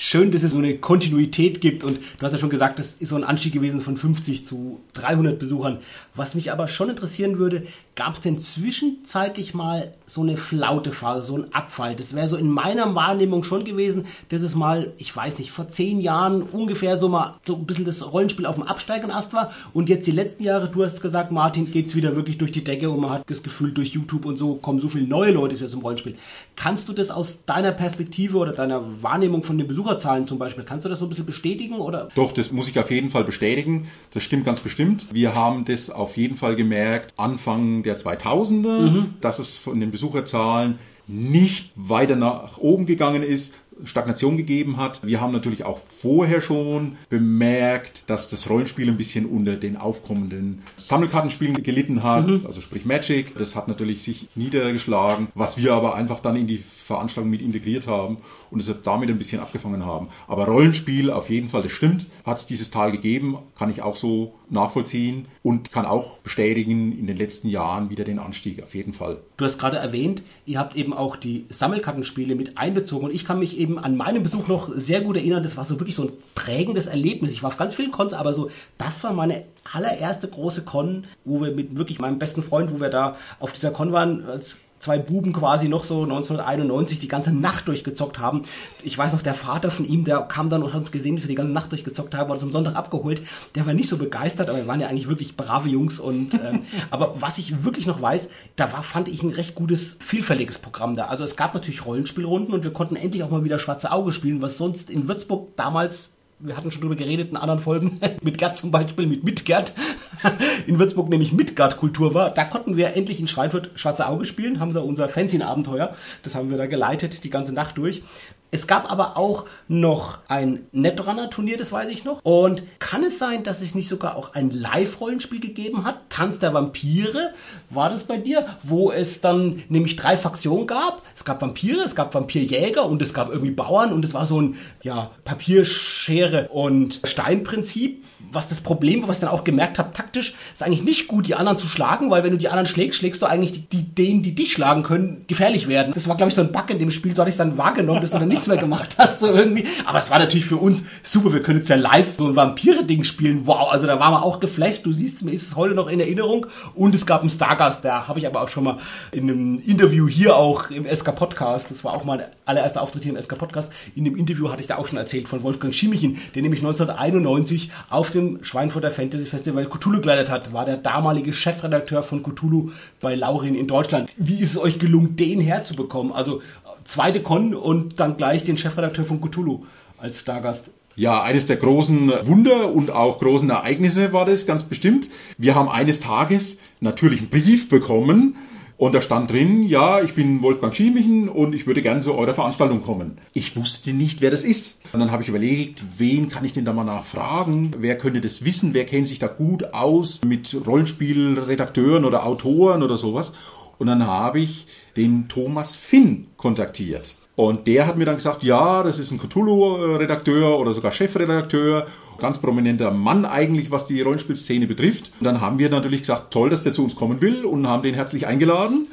schön, 0.00 0.32
dass 0.32 0.42
es 0.42 0.52
so 0.52 0.58
eine 0.58 0.78
Kontinuität 0.78 1.60
gibt. 1.60 1.84
Und 1.84 1.98
du 1.98 2.22
hast 2.22 2.32
ja 2.32 2.38
schon 2.38 2.50
gesagt, 2.50 2.78
das 2.78 2.94
ist 2.94 3.10
so 3.10 3.16
ein 3.16 3.24
Anstieg 3.24 3.52
gewesen 3.52 3.80
von 3.80 3.96
50 3.96 4.46
zu 4.46 4.80
300 4.94 5.38
Besuchern. 5.38 5.78
Was 6.14 6.34
mich 6.34 6.50
aber 6.50 6.68
schon 6.68 6.88
interessieren 6.88 7.38
würde, 7.38 7.66
gab 8.00 8.14
es 8.14 8.22
denn 8.22 8.40
zwischenzeitlich 8.40 9.52
mal 9.52 9.92
so 10.06 10.22
eine 10.22 10.38
Flautephase, 10.38 11.22
so 11.22 11.36
ein 11.36 11.52
Abfall? 11.52 11.94
Das 11.94 12.14
wäre 12.14 12.28
so 12.28 12.38
in 12.38 12.48
meiner 12.48 12.94
Wahrnehmung 12.94 13.42
schon 13.42 13.62
gewesen, 13.62 14.06
dass 14.30 14.40
es 14.40 14.54
mal, 14.54 14.94
ich 14.96 15.14
weiß 15.14 15.38
nicht, 15.38 15.50
vor 15.50 15.68
zehn 15.68 16.00
Jahren 16.00 16.40
ungefähr 16.40 16.96
so 16.96 17.10
mal 17.10 17.34
so 17.44 17.56
ein 17.56 17.66
bisschen 17.66 17.84
das 17.84 18.10
Rollenspiel 18.10 18.46
auf 18.46 18.54
dem 18.54 18.64
absteigenden 18.64 19.14
Ast 19.14 19.34
war. 19.34 19.52
Und 19.74 19.90
jetzt 19.90 20.06
die 20.06 20.12
letzten 20.12 20.44
Jahre, 20.44 20.70
du 20.70 20.82
hast 20.82 21.02
gesagt, 21.02 21.30
Martin, 21.30 21.70
geht 21.70 21.88
es 21.88 21.94
wieder 21.94 22.16
wirklich 22.16 22.38
durch 22.38 22.52
die 22.52 22.64
Decke 22.64 22.88
und 22.88 23.00
man 23.00 23.10
hat 23.10 23.24
das 23.28 23.42
Gefühl, 23.42 23.72
durch 23.72 23.90
YouTube 23.90 24.24
und 24.24 24.38
so 24.38 24.54
kommen 24.54 24.80
so 24.80 24.88
viele 24.88 25.06
neue 25.06 25.32
Leute 25.32 25.66
zum 25.66 25.82
Rollenspiel. 25.82 26.16
Kannst 26.56 26.88
du 26.88 26.94
das 26.94 27.10
aus 27.10 27.44
deiner 27.44 27.72
Perspektive 27.72 28.38
oder 28.38 28.52
deiner 28.52 29.02
Wahrnehmung 29.02 29.42
von 29.42 29.58
den 29.58 29.66
Besucherzahlen 29.66 30.26
zum 30.26 30.38
Beispiel, 30.38 30.64
kannst 30.64 30.86
du 30.86 30.88
das 30.88 31.00
so 31.00 31.04
ein 31.04 31.10
bisschen 31.10 31.26
bestätigen? 31.26 31.74
Oder? 31.74 32.08
Doch, 32.14 32.32
das 32.32 32.50
muss 32.50 32.66
ich 32.66 32.78
auf 32.78 32.90
jeden 32.90 33.10
Fall 33.10 33.24
bestätigen. 33.24 33.88
Das 34.14 34.22
stimmt 34.22 34.46
ganz 34.46 34.60
bestimmt. 34.60 35.06
Wir 35.12 35.34
haben 35.34 35.66
das 35.66 35.90
auf 35.90 36.16
jeden 36.16 36.38
Fall 36.38 36.56
gemerkt, 36.56 37.12
Anfang 37.18 37.82
der 37.82 37.89
2000er, 37.96 38.90
mhm. 38.90 39.14
dass 39.20 39.38
es 39.38 39.58
von 39.58 39.80
den 39.80 39.90
Besucherzahlen 39.90 40.78
nicht 41.06 41.70
weiter 41.74 42.16
nach 42.16 42.58
oben 42.58 42.86
gegangen 42.86 43.22
ist, 43.22 43.54
Stagnation 43.84 44.36
gegeben 44.36 44.76
hat. 44.76 45.04
Wir 45.06 45.20
haben 45.20 45.32
natürlich 45.32 45.64
auch 45.64 45.78
vorher 45.78 46.40
schon 46.40 46.96
bemerkt, 47.08 48.08
dass 48.08 48.28
das 48.28 48.48
Rollenspiel 48.48 48.88
ein 48.88 48.96
bisschen 48.96 49.26
unter 49.26 49.56
den 49.56 49.76
aufkommenden 49.76 50.62
Sammelkartenspielen 50.76 51.62
gelitten 51.62 52.02
hat, 52.02 52.26
mhm. 52.26 52.46
also 52.46 52.60
sprich 52.60 52.84
Magic. 52.84 53.36
Das 53.36 53.56
hat 53.56 53.68
natürlich 53.68 54.02
sich 54.02 54.28
niedergeschlagen, 54.34 55.28
was 55.34 55.56
wir 55.56 55.72
aber 55.72 55.94
einfach 55.94 56.20
dann 56.20 56.36
in 56.36 56.46
die 56.46 56.62
Veranstaltung 56.90 57.30
mit 57.30 57.40
integriert 57.40 57.86
haben 57.86 58.18
und 58.50 58.60
es 58.60 58.72
damit 58.82 59.10
ein 59.10 59.18
bisschen 59.18 59.40
abgefangen 59.40 59.86
haben. 59.86 60.08
Aber 60.26 60.46
Rollenspiel 60.46 61.10
auf 61.10 61.30
jeden 61.30 61.48
Fall, 61.48 61.62
das 61.62 61.72
stimmt, 61.72 62.08
hat 62.24 62.38
es 62.38 62.46
dieses 62.46 62.70
Tal 62.70 62.90
gegeben, 62.90 63.38
kann 63.56 63.70
ich 63.70 63.82
auch 63.82 63.96
so 63.96 64.34
nachvollziehen 64.48 65.28
und 65.44 65.70
kann 65.70 65.86
auch 65.86 66.18
bestätigen 66.18 66.98
in 66.98 67.06
den 67.06 67.16
letzten 67.16 67.48
Jahren 67.48 67.90
wieder 67.90 68.04
den 68.04 68.18
Anstieg, 68.18 68.62
auf 68.62 68.74
jeden 68.74 68.92
Fall. 68.92 69.18
Du 69.36 69.44
hast 69.44 69.58
gerade 69.58 69.76
erwähnt, 69.76 70.22
ihr 70.44 70.58
habt 70.58 70.74
eben 70.74 70.92
auch 70.92 71.14
die 71.14 71.46
Sammelkartenspiele 71.48 72.34
mit 72.34 72.58
einbezogen 72.58 73.06
und 73.06 73.14
ich 73.14 73.24
kann 73.24 73.38
mich 73.38 73.56
eben 73.56 73.78
an 73.78 73.96
meinen 73.96 74.22
Besuch 74.24 74.48
noch 74.48 74.70
sehr 74.74 75.00
gut 75.00 75.16
erinnern, 75.16 75.42
das 75.44 75.56
war 75.56 75.64
so 75.64 75.78
wirklich 75.78 75.94
so 75.94 76.04
ein 76.04 76.12
prägendes 76.34 76.86
Erlebnis. 76.86 77.30
Ich 77.30 77.42
war 77.42 77.48
auf 77.48 77.56
ganz 77.56 77.74
vielen 77.74 77.92
Cons, 77.92 78.12
aber 78.12 78.32
so, 78.32 78.50
das 78.78 79.04
war 79.04 79.12
meine 79.12 79.44
allererste 79.72 80.28
große 80.28 80.62
Con, 80.62 81.04
wo 81.24 81.40
wir 81.40 81.52
mit 81.52 81.76
wirklich 81.76 82.00
meinem 82.00 82.18
besten 82.18 82.42
Freund, 82.42 82.72
wo 82.72 82.80
wir 82.80 82.90
da 82.90 83.16
auf 83.38 83.52
dieser 83.52 83.70
Con 83.70 83.92
waren, 83.92 84.24
als 84.24 84.58
zwei 84.80 84.98
Buben 84.98 85.32
quasi 85.32 85.68
noch 85.68 85.84
so 85.84 86.02
1991 86.02 86.98
die 86.98 87.06
ganze 87.06 87.32
Nacht 87.32 87.68
durchgezockt 87.68 88.18
haben. 88.18 88.42
Ich 88.82 88.96
weiß 88.96 89.12
noch, 89.12 89.22
der 89.22 89.34
Vater 89.34 89.70
von 89.70 89.84
ihm, 89.84 90.04
der 90.04 90.20
kam 90.22 90.48
dann 90.48 90.62
und 90.62 90.72
hat 90.72 90.78
uns 90.78 90.90
gesehen, 90.90 91.18
wie 91.18 91.22
wir 91.22 91.28
die 91.28 91.34
ganze 91.34 91.52
Nacht 91.52 91.70
durchgezockt 91.70 92.14
haben, 92.14 92.30
wurde 92.30 92.40
am 92.42 92.50
Sonntag 92.50 92.74
abgeholt. 92.74 93.22
Der 93.54 93.66
war 93.66 93.74
nicht 93.74 93.88
so 93.88 93.98
begeistert, 93.98 94.48
aber 94.48 94.58
wir 94.58 94.66
waren 94.66 94.80
ja 94.80 94.88
eigentlich 94.88 95.08
wirklich 95.08 95.36
brave 95.36 95.68
Jungs. 95.68 96.00
Und 96.00 96.34
ähm, 96.34 96.62
aber 96.90 97.20
was 97.20 97.38
ich 97.38 97.62
wirklich 97.62 97.86
noch 97.86 98.00
weiß, 98.00 98.28
da 98.56 98.72
war, 98.72 98.82
fand 98.82 99.08
ich 99.08 99.22
ein 99.22 99.30
recht 99.30 99.54
gutes, 99.54 99.98
vielfältiges 100.00 100.58
Programm 100.58 100.96
da. 100.96 101.06
Also 101.06 101.24
es 101.24 101.36
gab 101.36 101.54
natürlich 101.54 101.84
Rollenspielrunden 101.84 102.54
und 102.54 102.64
wir 102.64 102.72
konnten 102.72 102.96
endlich 102.96 103.22
auch 103.22 103.30
mal 103.30 103.44
wieder 103.44 103.58
Schwarze 103.58 103.92
Auge 103.92 104.12
spielen, 104.12 104.40
was 104.40 104.56
sonst 104.56 104.88
in 104.88 105.06
Würzburg 105.08 105.56
damals 105.56 106.10
wir 106.40 106.56
hatten 106.56 106.70
schon 106.70 106.80
drüber 106.80 106.96
geredet 106.96 107.30
in 107.30 107.36
anderen 107.36 107.60
Folgen, 107.60 108.00
mit 108.22 108.38
Gerd 108.38 108.56
zum 108.56 108.70
Beispiel, 108.70 109.06
mit 109.06 109.24
Mitgerd, 109.24 109.74
in 110.66 110.78
Würzburg 110.78 111.08
nämlich 111.08 111.32
Mitgard-Kultur 111.32 112.14
war. 112.14 112.30
Da 112.30 112.44
konnten 112.44 112.76
wir 112.76 112.94
endlich 112.96 113.20
in 113.20 113.28
Schweinfurt 113.28 113.70
Schwarze 113.74 114.06
Auge 114.06 114.24
spielen, 114.24 114.60
haben 114.60 114.74
da 114.74 114.80
unser 114.80 115.08
Fanzine-Abenteuer, 115.08 115.94
das 116.22 116.34
haben 116.34 116.50
wir 116.50 116.58
da 116.58 116.66
geleitet, 116.66 117.24
die 117.24 117.30
ganze 117.30 117.52
Nacht 117.52 117.78
durch. 117.78 118.02
Es 118.50 118.66
gab 118.66 118.90
aber 118.90 119.16
auch 119.16 119.46
noch 119.68 120.18
ein 120.28 120.66
Netrunner-Turnier, 120.72 121.56
das 121.56 121.70
weiß 121.70 121.90
ich 121.90 122.04
noch. 122.04 122.20
Und 122.24 122.62
kann 122.78 123.04
es 123.04 123.18
sein, 123.18 123.44
dass 123.44 123.62
es 123.62 123.74
nicht 123.74 123.88
sogar 123.88 124.16
auch 124.16 124.34
ein 124.34 124.50
Live-Rollenspiel 124.50 125.40
gegeben 125.40 125.84
hat? 125.84 126.10
Tanz 126.10 126.38
der 126.38 126.52
Vampire, 126.52 127.32
war 127.70 127.90
das 127.90 128.04
bei 128.04 128.16
dir? 128.16 128.46
Wo 128.62 128.90
es 128.90 129.20
dann 129.20 129.62
nämlich 129.68 129.96
drei 129.96 130.16
Faktionen 130.16 130.66
gab. 130.66 131.02
Es 131.16 131.24
gab 131.24 131.40
Vampire, 131.40 131.82
es 131.84 131.94
gab 131.94 132.12
Vampirjäger 132.14 132.84
und 132.86 133.00
es 133.02 133.14
gab 133.14 133.30
irgendwie 133.30 133.52
Bauern 133.52 133.92
und 133.92 134.04
es 134.04 134.14
war 134.14 134.26
so 134.26 134.40
ein, 134.40 134.56
ja, 134.82 135.10
Papierschere 135.24 136.48
und 136.48 137.00
Steinprinzip 137.04 138.04
was 138.32 138.48
das 138.48 138.60
Problem 138.60 139.02
war, 139.02 139.08
was 139.08 139.16
ich 139.16 139.20
dann 139.20 139.30
auch 139.30 139.44
gemerkt 139.44 139.78
habe, 139.78 139.92
taktisch, 139.92 140.34
ist 140.52 140.62
eigentlich 140.62 140.82
nicht 140.82 141.08
gut, 141.08 141.26
die 141.26 141.34
anderen 141.34 141.58
zu 141.58 141.66
schlagen, 141.66 142.10
weil 142.10 142.22
wenn 142.22 142.30
du 142.32 142.38
die 142.38 142.48
anderen 142.48 142.66
schlägst, 142.66 142.98
schlägst 142.98 143.22
du 143.22 143.26
eigentlich 143.26 143.52
die, 143.52 143.62
die 143.62 143.82
denen, 143.82 144.22
die 144.22 144.34
dich 144.34 144.52
schlagen 144.52 144.82
können, 144.82 145.24
gefährlich 145.26 145.68
werden. 145.68 145.92
Das 145.94 146.08
war, 146.08 146.16
glaube 146.16 146.30
ich, 146.30 146.34
so 146.34 146.42
ein 146.42 146.52
Bug 146.52 146.70
in 146.70 146.78
dem 146.78 146.90
Spiel, 146.90 147.14
so 147.14 147.22
hatte 147.22 147.30
ich 147.30 147.34
es 147.34 147.38
dann 147.38 147.58
wahrgenommen, 147.58 148.00
dass 148.00 148.10
du 148.10 148.18
dann 148.18 148.28
nichts 148.40 148.48
mehr 148.48 148.56
gemacht 148.56 148.96
hast, 148.98 149.20
so 149.20 149.26
irgendwie. 149.26 149.66
Aber 149.84 149.98
es 149.98 150.10
war 150.10 150.18
natürlich 150.18 150.46
für 150.46 150.56
uns 150.56 150.82
super, 151.02 151.32
wir 151.32 151.42
können 151.42 151.58
jetzt 151.58 151.68
ja 151.68 151.76
live 151.76 152.16
so 152.16 152.28
ein 152.28 152.36
Vampire-Ding 152.36 153.04
spielen. 153.04 153.42
Wow, 153.46 153.70
also 153.70 153.86
da 153.86 153.98
waren 153.98 154.12
wir 154.12 154.22
auch 154.22 154.40
geflasht. 154.40 154.86
Du 154.86 154.92
siehst, 154.92 155.22
mir 155.22 155.32
ist 155.32 155.42
es 155.42 155.56
heute 155.56 155.74
noch 155.74 155.88
in 155.88 156.00
Erinnerung. 156.00 156.46
Und 156.74 156.94
es 156.94 157.04
gab 157.04 157.20
einen 157.20 157.30
Stargast, 157.30 157.84
da 157.84 158.06
habe 158.08 158.18
ich 158.18 158.26
aber 158.26 158.42
auch 158.42 158.48
schon 158.48 158.64
mal 158.64 158.78
in 159.12 159.24
einem 159.24 159.58
Interview 159.58 160.08
hier 160.08 160.36
auch 160.36 160.70
im 160.70 160.86
SK 160.86 161.14
Podcast, 161.16 161.70
das 161.70 161.84
war 161.84 161.94
auch 161.94 162.04
mein 162.04 162.22
allererster 162.44 162.80
Auftritt 162.80 163.02
hier 163.02 163.12
im 163.12 163.20
SK 163.20 163.36
Podcast, 163.38 163.72
in 163.94 164.04
dem 164.04 164.16
Interview 164.16 164.50
hatte 164.50 164.60
ich 164.60 164.68
da 164.68 164.76
auch 164.76 164.86
schon 164.86 164.98
erzählt 164.98 165.28
von 165.28 165.42
Wolfgang 165.42 165.74
Schimichin, 165.74 166.18
der 166.34 166.42
nämlich 166.42 166.60
1991 166.60 167.70
auf 167.90 168.10
dem 168.10 168.20
dem 168.20 168.44
Schweinfurter 168.44 168.90
Fantasy 168.90 169.24
Festival 169.24 169.66
Cthulhu 169.66 170.00
geleitet 170.00 170.30
hat, 170.30 170.52
war 170.52 170.64
der 170.64 170.76
damalige 170.76 171.32
Chefredakteur 171.32 172.02
von 172.02 172.22
Cthulhu 172.22 172.70
bei 173.00 173.14
Laurin 173.14 173.54
in 173.54 173.66
Deutschland. 173.66 174.10
Wie 174.16 174.40
ist 174.40 174.52
es 174.52 174.58
euch 174.58 174.78
gelungen, 174.78 175.16
den 175.16 175.40
herzubekommen? 175.40 176.12
Also 176.12 176.42
zweite 176.90 177.22
Con 177.22 177.54
und 177.54 178.00
dann 178.00 178.16
gleich 178.16 178.42
den 178.42 178.58
Chefredakteur 178.58 179.04
von 179.04 179.20
Cthulhu 179.20 179.64
als 179.98 180.20
Stargast. 180.20 180.70
Ja, 180.96 181.22
eines 181.22 181.46
der 181.46 181.56
großen 181.56 182.12
Wunder 182.26 182.72
und 182.72 182.90
auch 182.90 183.20
großen 183.20 183.48
Ereignisse 183.48 184.12
war 184.12 184.24
das 184.24 184.44
ganz 184.44 184.64
bestimmt. 184.64 185.08
Wir 185.38 185.54
haben 185.54 185.68
eines 185.68 186.00
Tages 186.00 186.58
natürlich 186.80 187.20
einen 187.20 187.30
Brief 187.30 187.68
bekommen 187.68 188.36
und 188.76 188.92
da 188.92 189.00
stand 189.00 189.30
drin, 189.30 189.62
ja, 189.68 190.02
ich 190.02 190.14
bin 190.14 190.42
Wolfgang 190.42 190.74
Schiemichen 190.74 191.28
und 191.28 191.54
ich 191.54 191.66
würde 191.66 191.80
gerne 191.80 192.00
zu 192.00 192.14
eurer 192.14 192.34
Veranstaltung 192.34 192.82
kommen. 192.82 193.18
Ich 193.34 193.54
wusste 193.54 193.92
nicht, 193.92 194.20
wer 194.20 194.32
das 194.32 194.42
ist. 194.42 194.80
Und 194.92 194.98
dann 194.98 195.12
habe 195.12 195.22
ich 195.22 195.28
überlegt, 195.28 195.84
wen 195.96 196.28
kann 196.28 196.44
ich 196.44 196.54
denn 196.54 196.64
da 196.64 196.72
mal 196.72 196.84
nachfragen? 196.84 197.70
Wer 197.78 197.96
könnte 197.98 198.20
das 198.20 198.44
wissen? 198.44 198.74
Wer 198.74 198.84
kennt 198.84 199.06
sich 199.06 199.20
da 199.20 199.28
gut 199.28 199.72
aus 199.74 200.22
mit 200.26 200.56
Rollenspielredakteuren 200.66 202.04
oder 202.04 202.26
Autoren 202.26 202.82
oder 202.82 202.98
sowas? 202.98 203.34
Und 203.78 203.86
dann 203.86 204.06
habe 204.06 204.40
ich 204.40 204.66
den 205.00 205.28
Thomas 205.28 205.76
Finn 205.76 206.26
kontaktiert. 206.36 207.14
Und 207.36 207.66
der 207.66 207.86
hat 207.86 207.96
mir 207.96 208.04
dann 208.04 208.16
gesagt, 208.16 208.42
ja, 208.42 208.82
das 208.82 208.98
ist 208.98 209.10
ein 209.10 209.18
Cthulhu-Redakteur 209.18 210.58
oder 210.58 210.74
sogar 210.74 210.92
Chefredakteur 210.92 211.86
ganz 212.18 212.36
prominenter 212.36 212.90
Mann 212.90 213.24
eigentlich, 213.24 213.70
was 213.70 213.86
die 213.86 214.02
Rollenspielszene 214.02 214.66
betrifft. 214.66 215.10
Und 215.18 215.24
dann 215.24 215.40
haben 215.40 215.58
wir 215.58 215.70
natürlich 215.70 216.00
gesagt, 216.00 216.34
toll, 216.34 216.50
dass 216.50 216.62
der 216.62 216.74
zu 216.74 216.84
uns 216.84 216.94
kommen 216.94 217.22
will 217.22 217.46
und 217.46 217.66
haben 217.66 217.82
den 217.82 217.94
herzlich 217.94 218.26
eingeladen. 218.26 218.88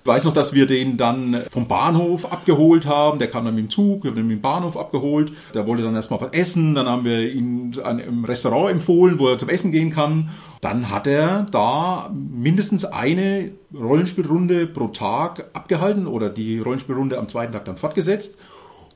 Ich 0.00 0.08
weiß 0.08 0.24
noch, 0.24 0.34
dass 0.34 0.52
wir 0.52 0.66
den 0.66 0.96
dann 0.96 1.44
vom 1.50 1.68
Bahnhof 1.68 2.30
abgeholt 2.30 2.84
haben. 2.84 3.20
Der 3.20 3.28
kam 3.28 3.44
dann 3.44 3.54
mit 3.54 3.66
dem 3.66 3.70
Zug, 3.70 4.02
wir 4.02 4.10
haben 4.10 4.18
ihn 4.18 4.26
mit 4.26 4.38
dem 4.38 4.42
Bahnhof 4.42 4.76
abgeholt. 4.76 5.32
Der 5.54 5.66
wollte 5.68 5.84
dann 5.84 5.94
erstmal 5.94 6.20
was 6.20 6.32
essen. 6.32 6.74
Dann 6.74 6.88
haben 6.88 7.04
wir 7.04 7.32
ihn 7.32 7.72
im 8.06 8.24
Restaurant 8.24 8.72
empfohlen, 8.72 9.20
wo 9.20 9.28
er 9.28 9.38
zum 9.38 9.48
Essen 9.48 9.70
gehen 9.70 9.90
kann. 9.90 10.30
Dann 10.64 10.88
hat 10.88 11.06
er 11.06 11.46
da 11.50 12.10
mindestens 12.10 12.86
eine 12.86 13.50
Rollenspielrunde 13.78 14.66
pro 14.66 14.88
Tag 14.88 15.50
abgehalten 15.52 16.06
oder 16.06 16.30
die 16.30 16.58
Rollenspielrunde 16.58 17.18
am 17.18 17.28
zweiten 17.28 17.52
Tag 17.52 17.66
dann 17.66 17.76
fortgesetzt. 17.76 18.38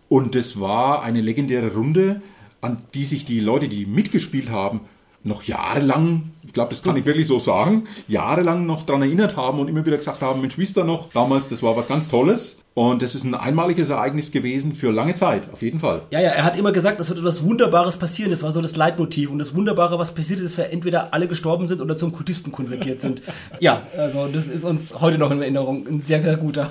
Und 0.08 0.34
das 0.34 0.58
war 0.58 1.02
eine 1.02 1.20
legendäre 1.20 1.74
Runde, 1.74 2.22
an 2.62 2.78
die 2.94 3.04
sich 3.04 3.26
die 3.26 3.40
Leute, 3.40 3.68
die 3.68 3.84
mitgespielt 3.84 4.48
haben, 4.48 4.80
noch 5.24 5.42
jahrelang, 5.42 6.30
ich 6.42 6.54
glaube, 6.54 6.70
das 6.70 6.82
kann 6.82 6.96
ich 6.96 7.04
wirklich 7.04 7.26
so 7.26 7.38
sagen, 7.38 7.86
jahrelang 8.06 8.64
noch 8.64 8.86
daran 8.86 9.02
erinnert 9.02 9.36
haben 9.36 9.58
und 9.58 9.68
immer 9.68 9.84
wieder 9.84 9.98
gesagt 9.98 10.22
haben, 10.22 10.40
Mensch, 10.40 10.56
wisst 10.56 10.78
ihr 10.78 10.84
noch, 10.84 11.10
damals, 11.12 11.48
das 11.48 11.62
war 11.62 11.76
was 11.76 11.88
ganz 11.88 12.08
Tolles. 12.08 12.62
Und 12.78 13.02
das 13.02 13.16
ist 13.16 13.24
ein 13.24 13.34
einmaliges 13.34 13.90
Ereignis 13.90 14.30
gewesen 14.30 14.72
für 14.72 14.92
lange 14.92 15.16
Zeit, 15.16 15.52
auf 15.52 15.62
jeden 15.62 15.80
Fall. 15.80 16.02
Ja, 16.12 16.20
ja, 16.20 16.30
er 16.30 16.44
hat 16.44 16.56
immer 16.56 16.70
gesagt, 16.70 17.00
es 17.00 17.08
wird 17.08 17.18
etwas 17.18 17.42
Wunderbares 17.42 17.96
passieren. 17.96 18.30
Das 18.30 18.44
war 18.44 18.52
so 18.52 18.62
das 18.62 18.76
Leitmotiv. 18.76 19.32
Und 19.32 19.40
das 19.40 19.52
Wunderbare, 19.52 19.98
was 19.98 20.14
passiert 20.14 20.38
ist, 20.38 20.52
dass 20.52 20.58
wir 20.58 20.70
entweder 20.70 21.12
alle 21.12 21.26
gestorben 21.26 21.66
sind 21.66 21.80
oder 21.80 21.96
zum 21.96 22.12
Kultisten 22.12 22.52
konvertiert 22.52 23.00
sind. 23.00 23.20
ja, 23.58 23.82
also 23.98 24.28
das 24.28 24.46
ist 24.46 24.62
uns 24.62 25.00
heute 25.00 25.18
noch 25.18 25.32
in 25.32 25.42
Erinnerung. 25.42 25.88
Ein 25.88 26.00
sehr, 26.00 26.22
sehr 26.22 26.36
guter. 26.36 26.70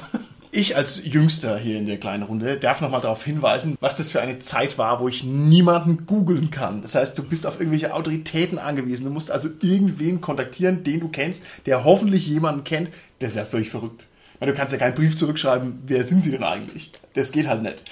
Ich 0.50 0.78
als 0.78 1.04
Jüngster 1.04 1.58
hier 1.58 1.78
in 1.78 1.86
der 1.86 1.98
kleinen 1.98 2.24
Runde 2.24 2.56
darf 2.56 2.80
nochmal 2.80 3.02
darauf 3.02 3.26
hinweisen, 3.26 3.76
was 3.82 3.98
das 3.98 4.10
für 4.10 4.22
eine 4.22 4.40
Zeit 4.40 4.78
war, 4.78 5.02
wo 5.02 5.10
ich 5.10 5.26
niemanden 5.26 6.06
googeln 6.06 6.52
kann. 6.52 6.82
Das 6.84 6.96
heißt, 6.96 7.18
du 7.18 7.24
bist 7.24 7.46
auf 7.46 7.60
irgendwelche 7.60 7.94
Autoritäten 7.94 8.60
angewiesen. 8.60 9.04
Du 9.04 9.12
musst 9.12 9.30
also 9.30 9.50
irgendwen 9.60 10.22
kontaktieren, 10.22 10.86
den 10.86 11.02
du 11.02 11.10
kennst, 11.10 11.44
der 11.66 11.84
hoffentlich 11.84 12.28
jemanden 12.28 12.64
kennt. 12.64 12.92
Das 13.20 13.32
ist 13.32 13.36
ja 13.36 13.44
völlig 13.44 13.70
verrückt. 13.70 14.06
Weil 14.40 14.50
du 14.50 14.54
kannst 14.54 14.74
ja 14.74 14.80
keinen 14.80 14.96
Brief 14.96 15.16
zurückschreiben, 15.16 15.84
wer 15.88 16.04
sind 16.04 16.22
sie 16.22 16.32
denn 16.32 16.44
eigentlich? 16.44 16.92
Das 17.14 17.32
geht 17.32 17.48
halt 17.48 17.64
nicht. 17.64 17.84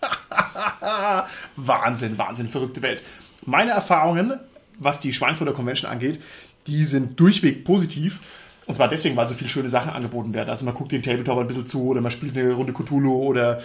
Wahnsinn, 1.56 2.18
Wahnsinn, 2.18 2.48
verrückte 2.48 2.82
Welt. 2.82 3.02
Meine 3.44 3.72
Erfahrungen, 3.72 4.38
was 4.78 5.00
die 5.00 5.12
Schweinfurter 5.12 5.52
Convention 5.52 5.90
angeht, 5.90 6.20
die 6.66 6.84
sind 6.84 7.18
durchweg 7.18 7.64
positiv. 7.64 8.20
Und 8.66 8.74
zwar 8.74 8.88
deswegen, 8.88 9.16
weil 9.16 9.26
so 9.26 9.34
viele 9.34 9.48
schöne 9.48 9.70
Sachen 9.70 9.92
angeboten 9.92 10.34
werden. 10.34 10.50
Also 10.50 10.64
man 10.64 10.74
guckt 10.74 10.92
den 10.92 11.02
Tabletop 11.02 11.38
ein 11.38 11.46
bisschen 11.46 11.66
zu 11.66 11.86
oder 11.86 12.00
man 12.00 12.12
spielt 12.12 12.36
eine 12.36 12.52
Runde 12.52 12.74
Cthulhu 12.74 13.22
oder 13.24 13.62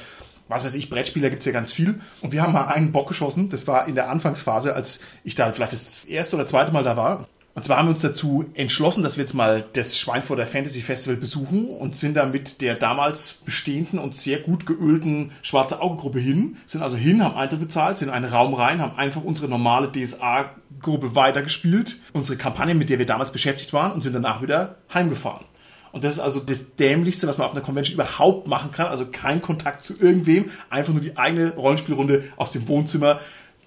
was 0.47 0.63
weiß 0.63 0.75
ich, 0.75 0.89
Brettspieler 0.89 1.29
gibt's 1.29 1.45
ja 1.45 1.51
ganz 1.51 1.71
viel. 1.71 1.99
Und 2.21 2.31
wir 2.31 2.41
haben 2.41 2.53
mal 2.53 2.67
einen 2.67 2.91
Bock 2.91 3.07
geschossen. 3.07 3.49
Das 3.49 3.67
war 3.67 3.87
in 3.87 3.95
der 3.95 4.09
Anfangsphase, 4.09 4.75
als 4.75 5.01
ich 5.23 5.35
da 5.35 5.51
vielleicht 5.51 5.73
das 5.73 6.05
erste 6.05 6.35
oder 6.35 6.45
zweite 6.45 6.71
Mal 6.71 6.83
da 6.83 6.95
war. 6.95 7.27
Und 7.55 7.63
zwar 7.63 7.77
haben 7.77 7.85
wir 7.85 7.91
uns 7.91 8.01
dazu 8.01 8.45
entschlossen, 8.55 9.03
dass 9.03 9.17
wir 9.17 9.23
jetzt 9.23 9.35
mal 9.35 9.63
das 9.73 9.99
Schweinfurter 9.99 10.47
Fantasy 10.47 10.81
Festival 10.81 11.17
besuchen 11.17 11.67
und 11.67 11.95
sind 11.95 12.15
da 12.15 12.25
mit 12.25 12.61
der 12.61 12.73
damals 12.73 13.33
bestehenden 13.45 13.99
und 13.99 14.15
sehr 14.15 14.39
gut 14.39 14.65
geölten 14.65 15.31
Schwarze 15.43 15.79
Augengruppe 15.79 16.19
hin. 16.19 16.57
Sind 16.65 16.81
also 16.81 16.97
hin, 16.97 17.23
haben 17.23 17.35
Eintritt 17.35 17.59
bezahlt, 17.59 17.99
sind 17.99 18.07
in 18.07 18.13
einen 18.13 18.31
Raum 18.31 18.55
rein, 18.55 18.81
haben 18.81 18.97
einfach 18.97 19.23
unsere 19.23 19.47
normale 19.49 19.91
DSA-Gruppe 19.91 21.13
weitergespielt. 21.13 21.99
Unsere 22.11 22.39
Kampagne, 22.39 22.73
mit 22.73 22.89
der 22.89 22.97
wir 22.97 23.05
damals 23.05 23.31
beschäftigt 23.31 23.71
waren 23.71 23.91
und 23.91 24.01
sind 24.01 24.13
danach 24.13 24.41
wieder 24.41 24.77
heimgefahren. 24.91 25.45
Und 25.91 26.03
das 26.03 26.15
ist 26.15 26.19
also 26.21 26.39
das 26.39 26.75
Dämlichste, 26.75 27.27
was 27.27 27.37
man 27.37 27.45
auf 27.45 27.53
einer 27.53 27.61
Convention 27.61 27.93
überhaupt 27.93 28.47
machen 28.47 28.71
kann. 28.71 28.87
Also 28.87 29.05
kein 29.05 29.43
Kontakt 29.43 29.83
zu 29.83 29.93
irgendwem, 29.99 30.49
einfach 30.71 30.91
nur 30.91 31.03
die 31.03 31.17
eigene 31.17 31.53
Rollenspielrunde 31.53 32.23
aus 32.35 32.51
dem 32.51 32.67
Wohnzimmer 32.67 33.19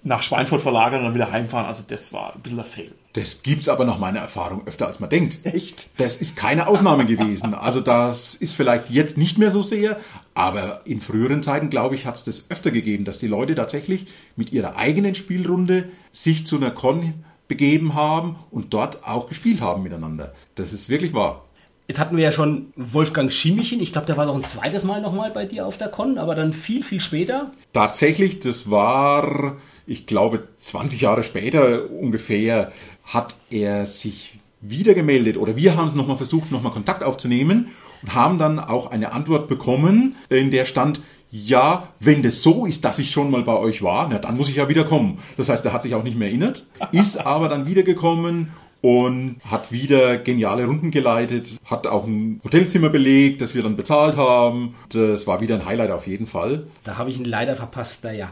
nach 0.03 0.23
Schweinfurt 0.23 0.61
verlagern 0.61 0.99
und 0.99 1.05
dann 1.05 1.15
wieder 1.15 1.31
heimfahren. 1.31 1.65
Also 1.65 1.83
das 1.87 2.13
war 2.13 2.33
ein 2.35 2.41
bisschen 2.41 2.59
ein 2.59 2.65
Fail. 2.65 2.91
Das 3.13 3.41
gibt's 3.41 3.67
aber 3.67 3.83
nach 3.85 3.97
meiner 3.97 4.19
Erfahrung 4.19 4.67
öfter 4.67 4.87
als 4.87 4.99
man 4.99 5.09
denkt. 5.09 5.39
Echt? 5.43 5.89
Das 5.97 6.17
ist 6.17 6.35
keine 6.35 6.67
Ausnahme 6.67 7.05
gewesen. 7.05 7.55
Also 7.55 7.81
das 7.81 8.35
ist 8.35 8.53
vielleicht 8.53 8.89
jetzt 8.89 9.17
nicht 9.17 9.37
mehr 9.37 9.51
so 9.51 9.61
sehr, 9.61 9.97
aber 10.35 10.81
in 10.85 11.01
früheren 11.01 11.41
Zeiten, 11.41 11.69
glaube 11.69 11.95
ich, 11.95 12.05
hat's 12.05 12.23
das 12.23 12.51
öfter 12.51 12.71
gegeben, 12.71 13.05
dass 13.05 13.19
die 13.19 13.27
Leute 13.27 13.55
tatsächlich 13.55 14.07
mit 14.35 14.53
ihrer 14.53 14.75
eigenen 14.75 15.15
Spielrunde 15.15 15.89
sich 16.11 16.45
zu 16.45 16.57
einer 16.57 16.71
Con 16.71 17.25
begeben 17.47 17.95
haben 17.95 18.35
und 18.51 18.73
dort 18.73 19.07
auch 19.07 19.27
gespielt 19.27 19.61
haben 19.61 19.83
miteinander. 19.83 20.33
Das 20.55 20.73
ist 20.73 20.89
wirklich 20.89 21.13
wahr. 21.13 21.43
Jetzt 21.87 21.99
hatten 21.99 22.17
wir 22.17 22.23
ja 22.23 22.33
schon 22.33 22.73
Wolfgang 22.75 23.31
Schimichen. 23.31 23.79
Ich 23.79 23.93
glaube, 23.93 24.07
der 24.07 24.17
war 24.17 24.25
noch 24.25 24.35
ein 24.35 24.43
zweites 24.43 24.83
Mal 24.83 25.01
nochmal 25.01 25.31
bei 25.31 25.45
dir 25.45 25.65
auf 25.65 25.77
der 25.77 25.87
Con, 25.87 26.17
aber 26.17 26.35
dann 26.35 26.51
viel, 26.51 26.83
viel 26.83 26.99
später. 26.99 27.51
Tatsächlich, 27.71 28.39
das 28.41 28.69
war, 28.69 29.55
ich 29.87 30.05
glaube, 30.05 30.47
20 30.57 31.01
Jahre 31.01 31.23
später 31.23 31.89
ungefähr, 31.89 32.71
hat 33.05 33.35
er 33.49 33.87
sich 33.87 34.39
wieder 34.59 34.93
gemeldet 34.93 35.37
oder 35.37 35.55
wir 35.55 35.77
haben 35.77 35.87
es 35.87 35.95
nochmal 35.95 36.17
versucht, 36.17 36.51
nochmal 36.51 36.73
Kontakt 36.73 37.03
aufzunehmen 37.03 37.69
und 38.03 38.13
haben 38.13 38.37
dann 38.37 38.59
auch 38.59 38.91
eine 38.91 39.13
Antwort 39.13 39.47
bekommen, 39.47 40.15
in 40.29 40.51
der 40.51 40.65
stand, 40.65 41.01
ja, 41.31 41.89
wenn 41.99 42.21
das 42.21 42.41
so 42.41 42.65
ist, 42.65 42.83
dass 42.85 42.99
ich 42.99 43.11
schon 43.11 43.31
mal 43.31 43.43
bei 43.43 43.55
euch 43.55 43.81
war, 43.81 44.07
na, 44.09 44.19
dann 44.19 44.37
muss 44.37 44.49
ich 44.49 44.57
ja 44.57 44.69
wieder 44.69 44.83
kommen. 44.83 45.19
Das 45.37 45.49
heißt, 45.49 45.65
er 45.65 45.73
hat 45.73 45.83
sich 45.83 45.95
auch 45.95 46.03
nicht 46.03 46.17
mehr 46.17 46.27
erinnert, 46.27 46.65
ist 46.91 47.17
aber 47.25 47.47
dann 47.47 47.65
wiedergekommen 47.65 48.51
und 48.81 49.37
hat 49.43 49.71
wieder 49.71 50.17
geniale 50.17 50.65
Runden 50.65 50.91
geleitet, 50.91 51.57
hat 51.65 51.87
auch 51.87 52.05
ein 52.05 52.39
Hotelzimmer 52.43 52.89
belegt, 52.89 53.41
das 53.41 53.55
wir 53.55 53.63
dann 53.63 53.75
bezahlt 53.75 54.15
haben. 54.17 54.75
Das 54.89 55.27
war 55.27 55.41
wieder 55.41 55.55
ein 55.55 55.65
Highlight 55.65 55.91
auf 55.91 56.07
jeden 56.07 56.27
Fall. 56.27 56.67
Da 56.83 56.97
habe 56.97 57.09
ich 57.09 57.17
ihn 57.17 57.25
leider 57.25 57.55
verpasst, 57.55 58.03
naja. 58.03 58.29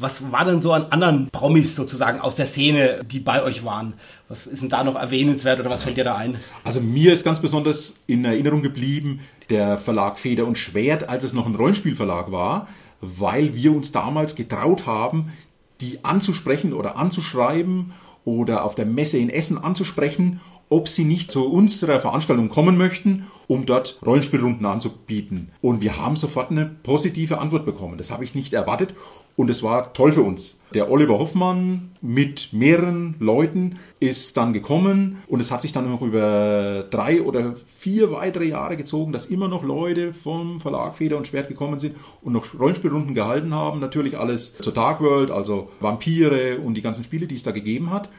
Was 0.00 0.30
war 0.30 0.44
denn 0.44 0.60
so 0.60 0.72
an 0.72 0.86
anderen 0.90 1.28
Promis 1.32 1.74
sozusagen 1.74 2.20
aus 2.20 2.36
der 2.36 2.46
Szene, 2.46 3.04
die 3.04 3.18
bei 3.18 3.42
euch 3.42 3.64
waren? 3.64 3.94
Was 4.28 4.46
ist 4.46 4.62
denn 4.62 4.68
da 4.68 4.84
noch 4.84 4.94
erwähnenswert 4.94 5.58
oder 5.58 5.70
was 5.70 5.82
fällt 5.82 5.96
dir 5.96 6.04
da 6.04 6.14
ein? 6.14 6.38
Also 6.62 6.80
mir 6.80 7.12
ist 7.12 7.24
ganz 7.24 7.40
besonders 7.40 7.96
in 8.06 8.24
Erinnerung 8.24 8.62
geblieben 8.62 9.20
der 9.50 9.76
Verlag 9.76 10.20
Feder 10.20 10.46
und 10.46 10.56
Schwert, 10.56 11.08
als 11.08 11.24
es 11.24 11.32
noch 11.32 11.46
ein 11.46 11.56
Rollenspielverlag 11.56 12.30
war, 12.30 12.68
weil 13.00 13.56
wir 13.56 13.72
uns 13.74 13.90
damals 13.90 14.36
getraut 14.36 14.86
haben, 14.86 15.32
die 15.80 16.04
anzusprechen 16.04 16.74
oder 16.74 16.96
anzuschreiben 16.96 17.92
oder 18.24 18.64
auf 18.64 18.76
der 18.76 18.86
Messe 18.86 19.18
in 19.18 19.30
Essen 19.30 19.58
anzusprechen, 19.58 20.40
ob 20.68 20.88
sie 20.88 21.04
nicht 21.04 21.32
zu 21.32 21.50
unserer 21.50 21.98
Veranstaltung 21.98 22.50
kommen 22.50 22.76
möchten, 22.76 23.26
um 23.48 23.66
dort 23.66 23.98
Rollenspielrunden 24.04 24.66
anzubieten. 24.66 25.50
Und 25.60 25.80
wir 25.80 25.96
haben 25.96 26.16
sofort 26.16 26.50
eine 26.52 26.66
positive 26.66 27.38
Antwort 27.38 27.64
bekommen. 27.64 27.98
Das 27.98 28.10
habe 28.10 28.22
ich 28.22 28.34
nicht 28.34 28.52
erwartet 28.52 28.94
und 29.38 29.48
es 29.50 29.62
war 29.62 29.92
toll 29.92 30.10
für 30.10 30.22
uns. 30.22 30.58
Der 30.74 30.90
Oliver 30.90 31.20
Hoffmann 31.20 31.92
mit 32.02 32.52
mehreren 32.52 33.14
Leuten 33.20 33.78
ist 34.00 34.36
dann 34.36 34.52
gekommen 34.52 35.22
und 35.28 35.38
es 35.40 35.52
hat 35.52 35.62
sich 35.62 35.72
dann 35.72 35.88
noch 35.88 36.02
über 36.02 36.84
drei 36.90 37.22
oder 37.22 37.54
vier 37.78 38.10
weitere 38.10 38.46
Jahre 38.46 38.76
gezogen, 38.76 39.12
dass 39.12 39.26
immer 39.26 39.46
noch 39.46 39.62
Leute 39.62 40.12
vom 40.12 40.60
Verlag 40.60 40.96
Feder 40.96 41.16
und 41.16 41.28
Schwert 41.28 41.46
gekommen 41.46 41.78
sind 41.78 41.94
und 42.20 42.32
noch 42.32 42.46
Rollenspielrunden 42.58 43.14
gehalten 43.14 43.54
haben. 43.54 43.78
Natürlich 43.78 44.18
alles 44.18 44.56
zur 44.58 44.74
Dark 44.74 45.00
World, 45.00 45.30
also 45.30 45.70
Vampire 45.78 46.58
und 46.58 46.74
die 46.74 46.82
ganzen 46.82 47.04
Spiele, 47.04 47.28
die 47.28 47.36
es 47.36 47.44
da 47.44 47.52
gegeben 47.52 47.92
hat. 47.92 48.10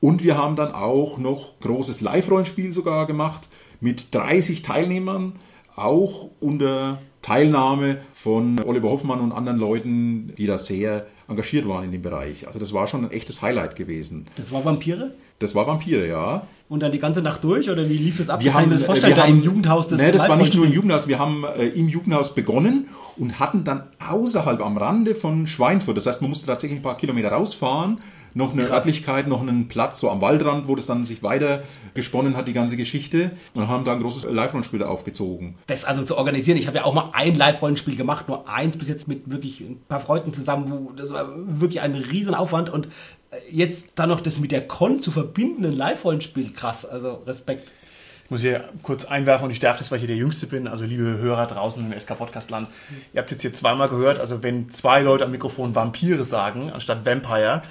Und 0.00 0.24
wir 0.24 0.36
haben 0.36 0.56
dann 0.56 0.72
auch 0.72 1.16
noch 1.16 1.60
großes 1.60 2.00
Live-Rollenspiel 2.00 2.72
sogar 2.72 3.06
gemacht 3.06 3.48
mit 3.80 4.12
30 4.12 4.62
Teilnehmern, 4.62 5.34
auch 5.76 6.30
unter 6.40 6.98
Teilnahme 7.26 7.98
von 8.14 8.60
Oliver 8.64 8.88
Hoffmann 8.88 9.20
und 9.20 9.32
anderen 9.32 9.58
Leuten, 9.58 10.32
die 10.38 10.46
da 10.46 10.58
sehr 10.58 11.06
engagiert 11.26 11.66
waren 11.66 11.82
in 11.82 11.90
dem 11.90 12.02
Bereich. 12.02 12.46
Also 12.46 12.60
das 12.60 12.72
war 12.72 12.86
schon 12.86 13.04
ein 13.04 13.10
echtes 13.10 13.42
Highlight 13.42 13.74
gewesen. 13.74 14.26
Das 14.36 14.52
war 14.52 14.64
Vampire? 14.64 15.12
Das 15.40 15.52
war 15.56 15.66
Vampire, 15.66 16.06
ja. 16.06 16.46
Und 16.68 16.84
dann 16.84 16.92
die 16.92 17.00
ganze 17.00 17.22
Nacht 17.22 17.42
durch 17.42 17.68
oder 17.68 17.88
wie 17.90 17.96
lief 17.96 18.20
es 18.20 18.30
ab? 18.30 18.44
Wir 18.44 18.54
haben 18.54 18.70
das 18.70 18.84
vorstellen, 18.84 19.10
wir 19.10 19.16
da 19.16 19.24
haben, 19.24 19.38
im 19.38 19.42
Jugendhaus 19.42 19.88
das 19.88 20.00
Nee, 20.00 20.12
das 20.12 20.28
war 20.28 20.36
nicht 20.36 20.54
nur 20.54 20.66
im 20.66 20.72
Jugendhaus, 20.72 21.08
wir 21.08 21.18
haben 21.18 21.42
äh, 21.42 21.66
im 21.66 21.88
Jugendhaus 21.88 22.32
begonnen 22.32 22.86
und 23.16 23.40
hatten 23.40 23.64
dann 23.64 23.82
außerhalb 24.08 24.60
am 24.60 24.76
Rande 24.76 25.16
von 25.16 25.48
Schweinfurt, 25.48 25.96
das 25.96 26.06
heißt, 26.06 26.22
man 26.22 26.30
musste 26.30 26.46
tatsächlich 26.46 26.78
ein 26.78 26.82
paar 26.82 26.96
Kilometer 26.96 27.30
rausfahren, 27.30 27.98
noch 28.36 28.52
eine 28.52 28.66
Krass. 28.66 28.84
Örtlichkeit, 28.84 29.28
noch 29.28 29.40
einen 29.40 29.66
Platz 29.66 29.98
so 29.98 30.10
am 30.10 30.20
Waldrand, 30.20 30.68
wo 30.68 30.76
das 30.76 30.84
dann 30.84 31.06
sich 31.06 31.22
weiter 31.22 31.62
gesponnen 31.94 32.36
hat, 32.36 32.46
die 32.46 32.52
ganze 32.52 32.76
Geschichte. 32.76 33.30
Und 33.54 33.66
haben 33.66 33.86
da 33.86 33.92
ein 33.92 34.02
großes 34.02 34.30
Live-Rollenspiel 34.30 34.82
aufgezogen. 34.82 35.54
Das 35.66 35.86
also 35.86 36.04
zu 36.04 36.18
organisieren. 36.18 36.58
Ich 36.58 36.66
habe 36.66 36.76
ja 36.76 36.84
auch 36.84 36.92
mal 36.92 37.10
ein 37.14 37.34
Live-Rollenspiel 37.34 37.96
gemacht, 37.96 38.28
nur 38.28 38.46
eins 38.46 38.76
bis 38.76 38.88
jetzt 38.88 39.08
mit 39.08 39.30
wirklich 39.30 39.60
ein 39.60 39.80
paar 39.88 40.00
Freunden 40.00 40.34
zusammen. 40.34 40.70
Wo, 40.70 40.92
das 40.92 41.14
war 41.14 41.30
wirklich 41.34 41.80
ein 41.80 41.94
Riesenaufwand. 41.94 42.68
Und 42.68 42.88
jetzt 43.50 43.92
dann 43.94 44.10
noch 44.10 44.20
das 44.20 44.38
mit 44.38 44.52
der 44.52 44.66
Con 44.66 45.00
zu 45.00 45.10
verbinden, 45.10 45.64
ein 45.64 45.72
Live-Rollenspiel, 45.72 46.52
krass. 46.52 46.84
Also 46.84 47.22
Respekt. 47.26 47.72
Ich 48.26 48.30
muss 48.30 48.42
hier 48.42 48.68
kurz 48.82 49.06
einwerfen 49.06 49.46
und 49.46 49.50
ich 49.52 49.60
darf 49.60 49.78
das, 49.78 49.90
weil 49.90 49.96
ich 49.96 50.02
hier 50.02 50.08
der 50.08 50.16
Jüngste 50.16 50.46
bin. 50.46 50.68
Also 50.68 50.84
liebe 50.84 51.04
Hörer 51.04 51.46
draußen 51.46 51.90
im 51.90 51.98
SK 51.98 52.18
Podcast 52.18 52.50
Land, 52.50 52.68
ihr 53.14 53.20
habt 53.20 53.30
jetzt 53.30 53.40
hier 53.40 53.54
zweimal 53.54 53.88
gehört, 53.88 54.18
also 54.18 54.42
wenn 54.42 54.68
zwei 54.70 55.00
Leute 55.00 55.24
am 55.24 55.30
Mikrofon 55.30 55.74
Vampire 55.74 56.24
sagen, 56.24 56.70
anstatt 56.70 57.06
Vampire, 57.06 57.62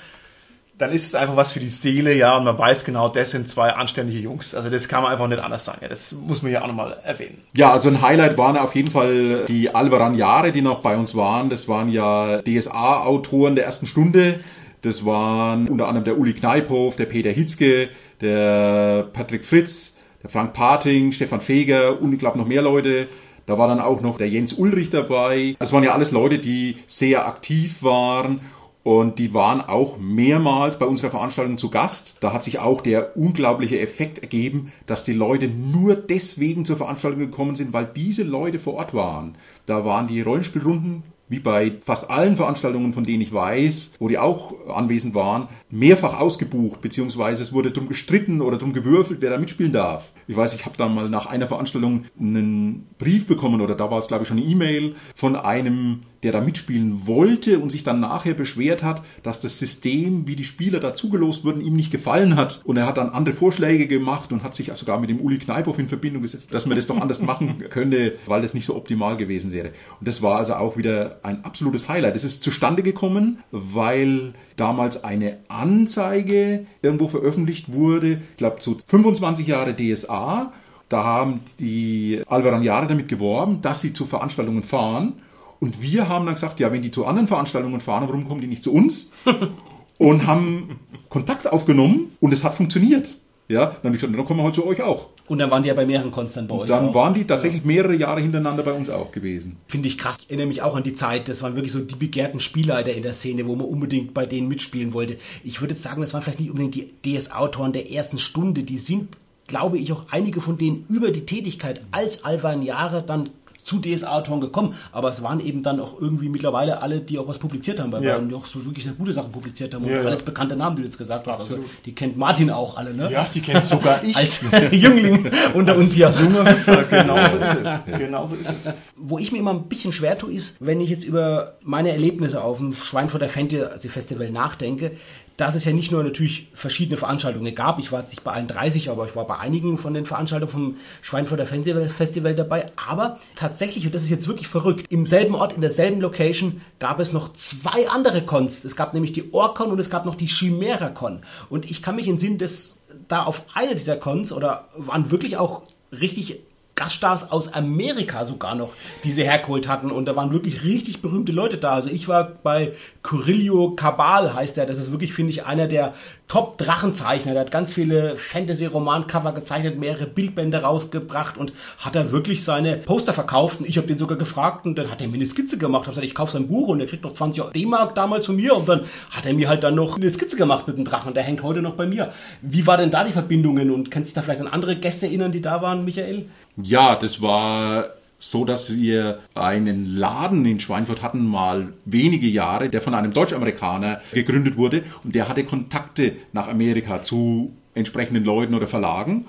dann 0.77 0.91
ist 0.91 1.05
es 1.05 1.15
einfach 1.15 1.37
was 1.37 1.53
für 1.53 1.61
die 1.61 1.69
Seele, 1.69 2.13
ja, 2.13 2.37
und 2.37 2.43
man 2.43 2.57
weiß 2.57 2.83
genau, 2.83 3.07
das 3.07 3.31
sind 3.31 3.47
zwei 3.47 3.69
anständige 3.69 4.19
Jungs. 4.19 4.53
Also 4.53 4.69
das 4.69 4.89
kann 4.89 5.03
man 5.03 5.11
einfach 5.11 5.27
nicht 5.27 5.39
anders 5.39 5.63
sagen. 5.63 5.79
Ja, 5.81 5.87
das 5.87 6.11
muss 6.11 6.41
man 6.41 6.51
ja 6.51 6.63
auch 6.63 6.67
nochmal 6.67 6.97
erwähnen. 7.03 7.41
Ja, 7.53 7.71
also 7.71 7.87
ein 7.87 8.01
Highlight 8.01 8.37
waren 8.37 8.57
auf 8.57 8.75
jeden 8.75 8.91
Fall 8.91 9.45
die 9.47 9.73
Alvaran 9.73 10.15
Jahre, 10.15 10.51
die 10.51 10.61
noch 10.61 10.81
bei 10.81 10.97
uns 10.97 11.15
waren. 11.15 11.49
Das 11.49 11.69
waren 11.69 11.87
ja 11.89 12.41
DSA-Autoren 12.41 13.55
der 13.55 13.65
ersten 13.65 13.85
Stunde. 13.85 14.41
Das 14.81 15.05
waren 15.05 15.69
unter 15.69 15.87
anderem 15.87 16.03
der 16.03 16.17
Uli 16.17 16.33
Kneiphoff, 16.33 16.97
der 16.97 17.05
Peter 17.05 17.31
Hitzke, 17.31 17.89
der 18.19 19.03
Patrick 19.13 19.45
Fritz, 19.45 19.95
der 20.23 20.29
Frank 20.29 20.53
Parting, 20.53 21.13
Stefan 21.13 21.41
Feger 21.41 22.01
und 22.01 22.11
ich 22.11 22.19
glaube 22.19 22.37
noch 22.37 22.47
mehr 22.47 22.61
Leute. 22.61 23.07
Da 23.45 23.57
war 23.57 23.67
dann 23.67 23.79
auch 23.79 24.01
noch 24.01 24.17
der 24.17 24.27
Jens 24.27 24.53
Ulrich 24.53 24.89
dabei. 24.89 25.55
Das 25.59 25.71
waren 25.71 25.83
ja 25.83 25.93
alles 25.93 26.11
Leute, 26.11 26.39
die 26.39 26.77
sehr 26.87 27.27
aktiv 27.27 27.81
waren 27.81 28.41
und 28.85 29.17
die 29.17 29.33
waren 29.33 29.61
auch 29.61 29.97
mehrmals 29.97 30.77
bei 30.77 30.85
unserer 30.85 31.09
Veranstaltung 31.09 31.57
zu 31.57 31.71
Gast. 31.71 32.17
Da 32.19 32.31
hat 32.31 32.43
sich 32.43 32.59
auch 32.59 32.81
der 32.81 33.17
unglaubliche 33.17 33.79
Effekt 33.79 34.19
ergeben, 34.19 34.71
dass 34.85 35.03
die 35.03 35.13
Leute 35.13 35.47
nur 35.47 35.95
deswegen 35.95 36.65
zur 36.65 36.77
Veranstaltung 36.77 37.19
gekommen 37.19 37.55
sind, 37.55 37.73
weil 37.73 37.87
diese 37.87 38.21
Leute 38.21 38.59
vor 38.59 38.75
Ort 38.75 38.93
waren. 38.93 39.39
Da 39.65 39.85
waren 39.85 40.05
die 40.05 40.21
Rollenspielrunden 40.21 41.01
wie 41.27 41.39
bei 41.39 41.73
fast 41.81 42.11
allen 42.11 42.35
Veranstaltungen, 42.35 42.93
von 42.93 43.03
denen 43.03 43.21
ich 43.21 43.33
weiß, 43.33 43.93
wo 43.97 44.07
die 44.07 44.19
auch 44.19 44.53
anwesend 44.67 45.15
waren, 45.15 45.47
mehrfach 45.75 46.19
ausgebucht, 46.19 46.81
beziehungsweise 46.81 47.43
es 47.43 47.51
wurde 47.51 47.71
drum 47.71 47.87
gestritten 47.87 48.41
oder 48.41 48.57
drum 48.57 48.73
gewürfelt, 48.73 49.21
wer 49.21 49.29
da 49.29 49.37
mitspielen 49.37 49.73
darf. 49.73 50.11
Ich 50.27 50.35
weiß, 50.35 50.53
ich 50.53 50.65
habe 50.65 50.77
da 50.77 50.87
mal 50.87 51.09
nach 51.09 51.25
einer 51.25 51.47
Veranstaltung 51.47 52.05
einen 52.19 52.87
Brief 52.97 53.27
bekommen 53.27 53.61
oder 53.61 53.75
da 53.75 53.91
war 53.91 53.99
es 53.99 54.07
glaube 54.07 54.23
ich 54.23 54.29
schon 54.29 54.37
eine 54.37 54.45
E-Mail 54.45 54.95
von 55.13 55.35
einem 55.35 56.01
der 56.25 56.31
da 56.31 56.41
mitspielen 56.41 57.05
wollte 57.05 57.59
und 57.59 57.71
sich 57.71 57.83
dann 57.83 57.99
nachher 57.99 58.33
beschwert 58.33 58.81
hat, 58.81 59.03
dass 59.21 59.41
das 59.41 59.59
System, 59.59 60.27
wie 60.27 60.35
die 60.35 60.43
Spieler 60.43 60.79
da 60.79 60.95
zugelost 60.95 61.45
wurden, 61.45 61.61
ihm 61.61 61.75
nicht 61.75 61.91
gefallen 61.91 62.35
hat. 62.35 62.61
Und 62.65 62.77
er 62.77 62.87
hat 62.87 62.97
dann 62.97 63.09
andere 63.09 63.35
Vorschläge 63.35 63.85
gemacht 63.87 64.33
und 64.33 64.41
hat 64.41 64.55
sich 64.55 64.71
sogar 64.73 64.99
mit 64.99 65.11
dem 65.11 65.19
Uli 65.21 65.37
Kneipow 65.37 65.77
in 65.77 65.87
Verbindung 65.87 66.23
gesetzt, 66.23 66.51
dass 66.51 66.65
man 66.65 66.77
das 66.77 66.87
doch 66.87 66.99
anders 66.99 67.21
machen 67.21 67.65
könnte, 67.69 68.15
weil 68.25 68.41
das 68.41 68.55
nicht 68.55 68.65
so 68.65 68.75
optimal 68.75 69.17
gewesen 69.17 69.51
wäre. 69.51 69.67
Und 69.99 70.07
das 70.07 70.23
war 70.23 70.39
also 70.39 70.55
auch 70.55 70.77
wieder 70.77 71.19
ein 71.21 71.45
absolutes 71.45 71.87
Highlight. 71.87 72.15
Es 72.15 72.23
ist 72.23 72.41
zustande 72.41 72.81
gekommen, 72.81 73.37
weil 73.51 74.33
damals 74.55 75.03
eine 75.03 75.37
Anzeige 75.65 76.65
irgendwo 76.81 77.07
veröffentlicht 77.07 77.71
wurde, 77.73 78.21
ich 78.31 78.37
glaube 78.37 78.59
zu 78.59 78.77
25 78.87 79.47
Jahre 79.47 79.75
DSA. 79.75 80.51
Da 80.89 81.03
haben 81.03 81.39
die 81.59 82.21
Alvaraniare 82.27 82.85
damit 82.85 83.07
geworben, 83.07 83.61
dass 83.61 83.81
sie 83.81 83.93
zu 83.93 84.05
Veranstaltungen 84.05 84.63
fahren 84.63 85.13
und 85.59 85.81
wir 85.81 86.07
haben 86.09 86.25
dann 86.25 86.35
gesagt, 86.35 86.59
ja, 86.59 86.71
wenn 86.71 86.83
die 86.83 86.91
zu 86.91 87.05
anderen 87.05 87.27
Veranstaltungen 87.27 87.81
fahren, 87.81 88.03
warum 88.07 88.27
kommen 88.27 88.41
die 88.41 88.47
nicht 88.47 88.63
zu 88.63 88.71
uns? 88.71 89.09
und 89.97 90.27
haben 90.27 90.79
Kontakt 91.09 91.51
aufgenommen 91.51 92.11
und 92.19 92.33
es 92.33 92.43
hat 92.43 92.53
funktioniert. 92.53 93.17
Ja, 93.47 93.65
dann 93.65 93.75
habe 93.77 93.95
ich 93.95 94.01
gesagt, 94.01 94.15
dann 94.15 94.25
kommen 94.25 94.39
wir 94.39 94.43
heute 94.43 94.61
zu 94.61 94.67
euch 94.67 94.81
auch. 94.83 95.07
Und 95.27 95.39
dann 95.39 95.49
waren 95.49 95.63
die 95.63 95.69
ja 95.69 95.73
bei 95.73 95.85
mehreren 95.85 96.11
Cons 96.11 96.33
dann 96.33 96.47
bei 96.47 96.55
euch. 96.55 96.67
Dann 96.67 96.89
auch. 96.89 96.95
waren 96.95 97.13
die 97.13 97.25
tatsächlich 97.25 97.65
mehrere 97.65 97.95
Jahre 97.95 98.21
hintereinander 98.21 98.61
bei 98.63 98.73
uns 98.73 98.89
auch 98.89 99.11
gewesen. 99.11 99.57
Finde 99.67 99.87
ich 99.87 99.97
krass. 99.97 100.17
Ich 100.21 100.29
erinnere 100.29 100.47
mich 100.47 100.61
auch 100.61 100.75
an 100.75 100.83
die 100.83 100.93
Zeit, 100.93 101.27
das 101.29 101.41
waren 101.41 101.55
wirklich 101.55 101.71
so 101.71 101.79
die 101.79 101.95
begehrten 101.95 102.39
Spielleiter 102.39 102.93
in 102.93 103.01
der 103.01 103.13
Szene, 103.13 103.47
wo 103.47 103.55
man 103.55 103.67
unbedingt 103.67 104.13
bei 104.13 104.25
denen 104.25 104.47
mitspielen 104.47 104.93
wollte. 104.93 105.17
Ich 105.43 105.61
würde 105.61 105.73
jetzt 105.73 105.83
sagen, 105.83 106.01
das 106.01 106.13
waren 106.13 106.21
vielleicht 106.21 106.39
nicht 106.39 106.51
unbedingt 106.51 106.75
die 106.75 106.93
DS-Autoren 107.05 107.73
der 107.73 107.91
ersten 107.91 108.19
Stunde. 108.19 108.63
Die 108.63 108.77
sind, 108.77 109.17
glaube 109.47 109.79
ich, 109.79 109.91
auch 109.91 110.05
einige 110.11 110.41
von 110.41 110.57
denen 110.57 110.85
über 110.89 111.09
die 111.11 111.25
Tätigkeit 111.25 111.81
als 111.91 112.23
Alvan 112.23 112.61
Jahre 112.61 113.01
dann 113.01 113.29
zu 113.65 113.79
DSA-Autoren 113.79 114.41
gekommen, 114.41 114.75
aber 114.91 115.09
es 115.09 115.23
waren 115.23 115.39
eben 115.39 115.63
dann 115.63 115.79
auch 115.79 115.99
irgendwie 115.99 116.29
mittlerweile 116.29 116.83
alle, 116.83 117.01
die 117.01 117.17
auch 117.17 117.27
was 117.27 117.39
publiziert 117.39 117.79
haben, 117.79 117.91
weil 117.91 118.03
ja. 118.03 118.29
wir 118.29 118.37
auch 118.37 118.45
so 118.45 118.63
wirklich 118.63 118.83
sehr 118.83 118.93
gute 118.93 119.11
Sachen 119.11 119.31
publiziert 119.31 119.73
haben 119.73 119.83
und 119.83 119.89
ja, 119.89 120.01
alles 120.01 120.21
bekannte 120.21 120.55
Namen, 120.55 120.75
die 120.75 120.83
du 120.83 120.87
jetzt 120.87 120.99
gesagt 120.99 121.25
hast. 121.25 121.39
Also, 121.39 121.57
die 121.83 121.95
kennt 121.95 122.15
Martin 122.15 122.51
auch 122.51 122.77
alle, 122.77 122.95
ne? 122.95 123.11
Ja, 123.11 123.25
die 123.33 123.41
kennt 123.41 123.65
sogar 123.65 124.03
ich. 124.03 124.15
Als 124.15 124.41
Jüngling 124.71 125.31
unter 125.55 125.75
uns 125.75 125.93
hier. 125.93 126.13
Junge 126.21 126.43
genau 126.89 127.27
so 127.27 127.37
ist 127.37 127.57
es. 127.63 127.85
Genau 127.97 128.25
so 128.27 128.35
ist 128.35 128.49
es. 128.49 128.73
Wo 128.95 129.17
ich 129.17 129.31
mir 129.31 129.39
immer 129.39 129.53
ein 129.53 129.63
bisschen 129.63 129.91
schwer 129.91 130.15
tue, 130.15 130.31
ist, 130.31 130.57
wenn 130.59 130.79
ich 130.79 130.91
jetzt 130.91 131.03
über 131.03 131.55
meine 131.63 131.89
Erlebnisse 131.89 132.43
auf 132.43 132.59
dem 132.59 132.71
Schweinfurter 132.71 133.29
Fantasy 133.29 133.89
Festival 133.89 134.29
nachdenke, 134.29 134.91
dass 135.37 135.55
es 135.55 135.65
ja 135.65 135.73
nicht 135.73 135.91
nur 135.91 136.03
natürlich 136.03 136.47
verschiedene 136.53 136.97
Veranstaltungen 136.97 137.53
gab. 137.53 137.79
Ich 137.79 137.91
war 137.91 137.99
jetzt 137.99 138.11
nicht 138.11 138.23
bei 138.23 138.31
allen 138.31 138.47
30, 138.47 138.89
aber 138.89 139.05
ich 139.05 139.15
war 139.15 139.27
bei 139.27 139.37
einigen 139.37 139.77
von 139.77 139.93
den 139.93 140.05
Veranstaltungen 140.05 140.51
vom 140.51 140.75
Schweinfurter 141.01 141.45
Festival 141.45 142.35
dabei. 142.35 142.71
Aber 142.75 143.19
tatsächlich, 143.35 143.85
und 143.85 143.93
das 143.93 144.03
ist 144.03 144.09
jetzt 144.09 144.27
wirklich 144.27 144.47
verrückt, 144.47 144.85
im 144.89 145.05
selben 145.05 145.35
Ort, 145.35 145.53
in 145.53 145.61
derselben 145.61 145.99
Location 146.01 146.61
gab 146.79 146.99
es 146.99 147.11
noch 147.11 147.33
zwei 147.33 147.89
andere 147.89 148.21
Cons. 148.21 148.63
Es 148.63 148.75
gab 148.75 148.93
nämlich 148.93 149.11
die 149.11 149.33
Orcon 149.33 149.71
und 149.71 149.79
es 149.79 149.89
gab 149.89 150.05
noch 150.05 150.15
die 150.15 150.27
Chimera 150.27 150.89
Con. 150.89 151.23
Und 151.49 151.69
ich 151.69 151.81
kann 151.81 151.95
mich 151.95 152.07
in 152.07 152.19
Sinn, 152.19 152.37
dass 152.37 152.77
da 153.07 153.23
auf 153.23 153.43
einer 153.53 153.75
dieser 153.75 153.97
Cons 153.97 154.31
oder 154.31 154.69
waren 154.77 155.11
wirklich 155.11 155.37
auch 155.37 155.63
richtig 155.91 156.39
Gaststars 156.75 157.31
aus 157.31 157.53
Amerika 157.53 158.25
sogar 158.25 158.53
noch, 158.53 158.73
die 159.03 159.11
sie 159.11 159.23
hergeholt 159.23 159.67
hatten. 159.67 159.91
Und 159.91 160.05
da 160.05 160.15
waren 160.15 160.33
wirklich 160.33 160.63
richtig 160.63 161.01
berühmte 161.01 161.31
Leute 161.31 161.57
da. 161.57 161.71
Also 161.71 161.89
ich 161.89 162.07
war 162.09 162.25
bei 162.43 162.73
Curillo 163.01 163.71
Cabal, 163.71 164.33
heißt 164.33 164.57
er. 164.57 164.65
Das 164.65 164.77
ist 164.77 164.91
wirklich, 164.91 165.13
finde 165.13 165.31
ich, 165.31 165.45
einer 165.45 165.67
der 165.67 165.93
Top-Drachenzeichner. 166.27 167.33
Der 167.33 167.41
hat 167.41 167.51
ganz 167.51 167.73
viele 167.73 168.15
Fantasy-Roman-Cover 168.15 169.33
gezeichnet, 169.33 169.77
mehrere 169.77 170.07
Bildbände 170.07 170.57
rausgebracht 170.57 171.37
und 171.37 171.53
hat 171.79 171.95
da 171.95 172.11
wirklich 172.11 172.43
seine 172.43 172.77
Poster 172.77 173.13
verkauft. 173.13 173.59
Und 173.59 173.69
ich 173.69 173.77
habe 173.77 173.87
den 173.87 173.97
sogar 173.97 174.17
gefragt 174.17 174.65
und 174.65 174.77
dann 174.77 174.89
hat 174.89 175.01
er 175.01 175.07
mir 175.07 175.15
eine 175.15 175.27
Skizze 175.27 175.57
gemacht. 175.57 175.83
Ich 175.83 175.87
habe 175.87 175.95
gesagt, 175.95 176.07
ich 176.07 176.15
kaufe 176.15 176.33
sein 176.33 176.47
Buch 176.47 176.69
und 176.69 176.79
er 176.79 176.87
kriegt 176.87 177.03
noch 177.03 177.13
20 177.13 177.51
D-Mark 177.51 177.95
damals 177.95 178.25
von 178.25 178.35
mir. 178.35 178.55
Und 178.55 178.67
dann 178.67 178.81
hat 179.11 179.25
er 179.25 179.33
mir 179.33 179.49
halt 179.49 179.63
dann 179.63 179.75
noch 179.75 179.97
eine 179.97 180.09
Skizze 180.09 180.35
gemacht 180.35 180.67
mit 180.67 180.77
dem 180.77 180.85
Drachen 180.85 181.09
und 181.09 181.15
der 181.15 181.23
hängt 181.23 181.43
heute 181.43 181.61
noch 181.61 181.75
bei 181.75 181.85
mir. 181.85 182.11
Wie 182.41 182.65
war 182.65 182.77
denn 182.77 182.91
da 182.91 183.03
die 183.03 183.11
Verbindungen 183.11 183.71
und 183.71 183.91
kannst 183.91 184.11
du 184.11 184.15
da 184.15 184.21
vielleicht 184.23 184.41
an 184.41 184.47
andere 184.47 184.75
Gäste 184.75 185.05
erinnern, 185.05 185.31
die 185.31 185.41
da 185.41 185.61
waren, 185.61 185.85
Michael? 185.85 186.25
Ja, 186.57 186.95
das 186.95 187.21
war 187.21 187.89
so, 188.31 188.45
dass 188.45 188.73
wir 188.73 189.19
einen 189.33 189.85
Laden 189.85 190.45
in 190.45 190.59
Schweinfurt 190.59 191.01
hatten, 191.01 191.25
mal 191.25 191.73
wenige 191.85 192.27
Jahre, 192.27 192.69
der 192.69 192.81
von 192.81 192.93
einem 192.93 193.13
Deutsch-Amerikaner 193.13 194.01
gegründet 194.13 194.57
wurde 194.57 194.83
und 195.03 195.15
der 195.15 195.29
hatte 195.29 195.43
Kontakte 195.43 196.13
nach 196.33 196.47
Amerika 196.47 197.01
zu 197.01 197.53
entsprechenden 197.73 198.23
Leuten 198.23 198.55
oder 198.55 198.67
Verlagen 198.67 199.25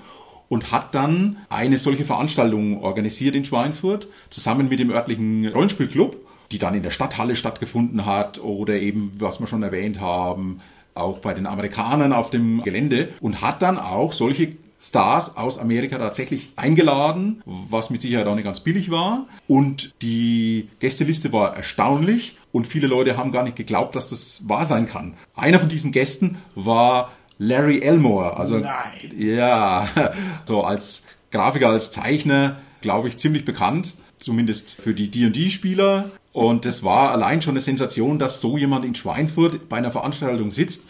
und 0.49 0.71
hat 0.71 0.95
dann 0.95 1.39
eine 1.49 1.79
solche 1.79 2.05
Veranstaltung 2.05 2.83
organisiert 2.83 3.35
in 3.35 3.45
Schweinfurt 3.45 4.09
zusammen 4.31 4.69
mit 4.69 4.79
dem 4.79 4.91
örtlichen 4.91 5.47
Rollenspielclub, 5.49 6.17
die 6.53 6.59
dann 6.59 6.75
in 6.75 6.83
der 6.83 6.91
Stadthalle 6.91 7.37
stattgefunden 7.37 8.07
hat 8.07 8.39
oder 8.39 8.75
eben, 8.75 9.13
was 9.19 9.41
wir 9.41 9.47
schon 9.47 9.63
erwähnt 9.63 10.01
haben, 10.01 10.59
auch 10.95 11.19
bei 11.19 11.35
den 11.35 11.47
Amerikanern 11.47 12.13
auf 12.13 12.31
dem 12.31 12.63
Gelände 12.63 13.11
und 13.21 13.43
hat 13.43 13.61
dann 13.61 13.79
auch 13.79 14.13
solche 14.13 14.53
Stars 14.81 15.37
aus 15.37 15.59
Amerika 15.59 15.99
tatsächlich 15.99 16.53
eingeladen, 16.57 17.43
was 17.45 17.91
mit 17.91 18.01
Sicherheit 18.01 18.27
auch 18.27 18.35
nicht 18.35 18.45
ganz 18.45 18.61
billig 18.61 18.91
war. 18.91 19.27
Und 19.49 19.95
die 20.03 20.69
Gästeliste 20.81 21.33
war 21.33 21.57
erstaunlich 21.57 22.37
und 22.53 22.67
viele 22.67 22.87
Leute 22.87 23.17
haben 23.17 23.33
gar 23.33 23.43
nicht 23.43 23.57
geglaubt, 23.57 23.97
dass 23.97 24.11
das 24.11 24.49
wahr 24.49 24.67
sein 24.67 24.87
kann. 24.87 25.15
Einer 25.35 25.59
von 25.61 25.69
diesen 25.69 25.93
Gästen 25.93 26.39
war 26.55 27.13
Larry 27.39 27.81
Elmore. 27.81 28.37
Also, 28.37 28.59
Nein. 28.59 29.13
ja, 29.17 29.89
so 30.45 30.63
als 30.63 31.05
Grafiker, 31.31 31.69
als 31.69 31.91
Zeichner, 31.91 32.59
glaube 32.81 33.09
ich, 33.09 33.19
ziemlich 33.19 33.45
bekannt. 33.45 33.95
Zumindest 34.19 34.73
für 34.73 34.95
die 34.95 35.11
D&D-Spieler. 35.11 36.11
Und 36.33 36.65
es 36.65 36.83
war 36.83 37.11
allein 37.11 37.43
schon 37.43 37.53
eine 37.53 37.61
Sensation, 37.61 38.19
dass 38.19 38.41
so 38.41 38.57
jemand 38.57 38.85
in 38.85 38.95
Schweinfurt 38.95 39.69
bei 39.69 39.77
einer 39.77 39.93
Veranstaltung 39.93 40.51
sitzt. 40.51 40.85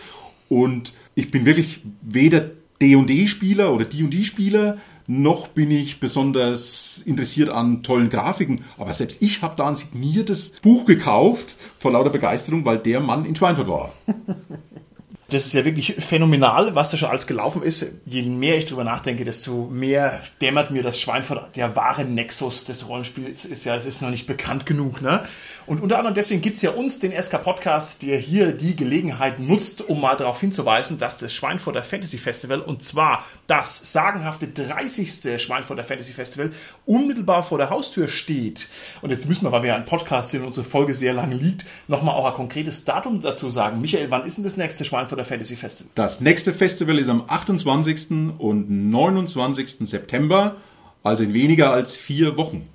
Und 0.49 0.93
ich 1.17 1.31
bin 1.31 1.45
wirklich 1.47 1.81
weder 2.03 2.51
D&D-Spieler 2.81 3.73
oder 3.73 3.85
D&D-Spieler, 3.85 4.79
noch 5.07 5.49
bin 5.49 5.71
ich 5.71 6.01
besonders 6.01 7.03
interessiert 7.05 7.49
an 7.49 7.83
tollen 7.83 8.11
Grafiken. 8.11 8.65
Aber 8.77 8.93
selbst 8.93 9.23
ich 9.23 9.43
habe 9.43 9.55
da 9.57 9.69
ein 9.69 9.77
signiertes 9.77 10.53
Buch 10.61 10.85
gekauft 10.85 11.57
vor 11.79 11.93
lauter 11.93 12.11
Begeisterung, 12.11 12.65
weil 12.65 12.79
der 12.79 13.01
Mann 13.01 13.25
in 13.25 13.37
Schweinfurt 13.37 13.69
war. 13.69 13.93
Das 15.29 15.45
ist 15.45 15.55
ja 15.55 15.65
wirklich 15.65 15.97
phänomenal, 15.99 16.77
was 16.77 16.91
da 16.91 16.97
schon 16.97 17.09
alles 17.09 17.27
gelaufen 17.27 17.61
ist. 17.61 17.85
Je 18.05 18.23
mehr 18.23 18.59
ich 18.59 18.67
drüber 18.67 18.85
nachdenke, 18.85 19.25
desto 19.25 19.67
mehr 19.67 20.21
dämmert 20.41 20.71
mir 20.71 20.85
das 20.85 21.01
Schweinfurt. 21.01 21.57
Der 21.57 21.75
wahre 21.75 22.05
Nexus 22.05 22.65
des 22.65 22.89
Rollenspiels 22.89 23.45
ist 23.45 23.65
ja, 23.65 23.75
es 23.75 23.87
ist 23.87 24.03
noch 24.03 24.11
nicht 24.11 24.29
bekannt 24.29 24.67
genug. 24.67 25.03
Ne? 25.03 25.25
Und 25.67 25.83
unter 25.83 25.99
anderem 25.99 26.15
deswegen 26.15 26.43
gibt's 26.43 26.63
ja 26.63 26.71
uns, 26.71 27.01
den 27.01 27.11
SK 27.11 27.43
Podcast, 27.43 28.03
der 28.03 28.19
hier 28.19 28.53
die 28.53 28.77
Gelegenheit 28.77 29.41
nutzt, 29.41 29.89
um 29.89 30.01
mal 30.01 30.15
darauf 30.17 30.41
hinzuweisen, 30.41 31.01
dass 31.01 31.19
das 31.19 31.33
Schweinfurter 31.33 31.83
Fantasy 31.83 32.19
Festival, 32.19 32.61
und 32.61 32.85
zwar 32.85 33.25
das 33.49 33.93
sagenhafte 33.93 34.47
30. 34.47 35.43
Schweinfurter 35.43 35.83
Fantasy 35.83 36.13
Festival, 36.13 36.53
unmittelbar 36.85 37.43
vor 37.43 37.59
der 37.59 37.71
Haustür 37.71 38.07
steht. 38.07 38.69
Und 39.03 39.11
jetzt 39.11 39.27
müssen 39.27 39.45
wir, 39.45 39.51
weil 39.51 39.63
wir 39.63 39.71
ja 39.71 39.77
ein 39.77 39.87
Podcast 39.87 40.31
sind 40.31 40.43
und 40.43 40.49
unsere 40.49 40.67
Folge 40.67 40.95
sehr 40.95 41.15
lange 41.15 41.35
liegt, 41.35 41.67
nochmal 41.89 42.15
auch 42.15 42.27
ein 42.27 42.35
konkretes 42.35 42.85
Datum 42.85 43.21
dazu 43.21 43.51
sagen. 43.51 43.81
Michael, 43.81 44.09
wann 44.13 44.25
ist 44.25 44.37
denn 44.37 44.45
das 44.45 44.57
nächste 44.57 44.85
Schweinfurter 44.85 45.16
Fantasy 45.25 45.57
Festival? 45.57 45.91
Das 45.95 46.21
nächste 46.21 46.53
Festival 46.53 46.99
ist 46.99 47.09
am 47.09 47.25
28. 47.27 48.11
und 48.39 48.91
29. 48.91 49.89
September, 49.89 50.57
also 51.03 51.25
in 51.25 51.33
weniger 51.33 51.73
als 51.73 51.97
vier 51.97 52.37
Wochen. 52.37 52.69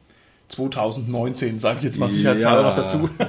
2019, 0.49 1.59
sage 1.59 1.79
ich 1.79 1.85
jetzt 1.85 1.97
mal 1.97 2.09
sicherheitshalber 2.09 2.61
ja. 2.61 2.67
noch 2.67 2.75
dazu. 2.75 3.09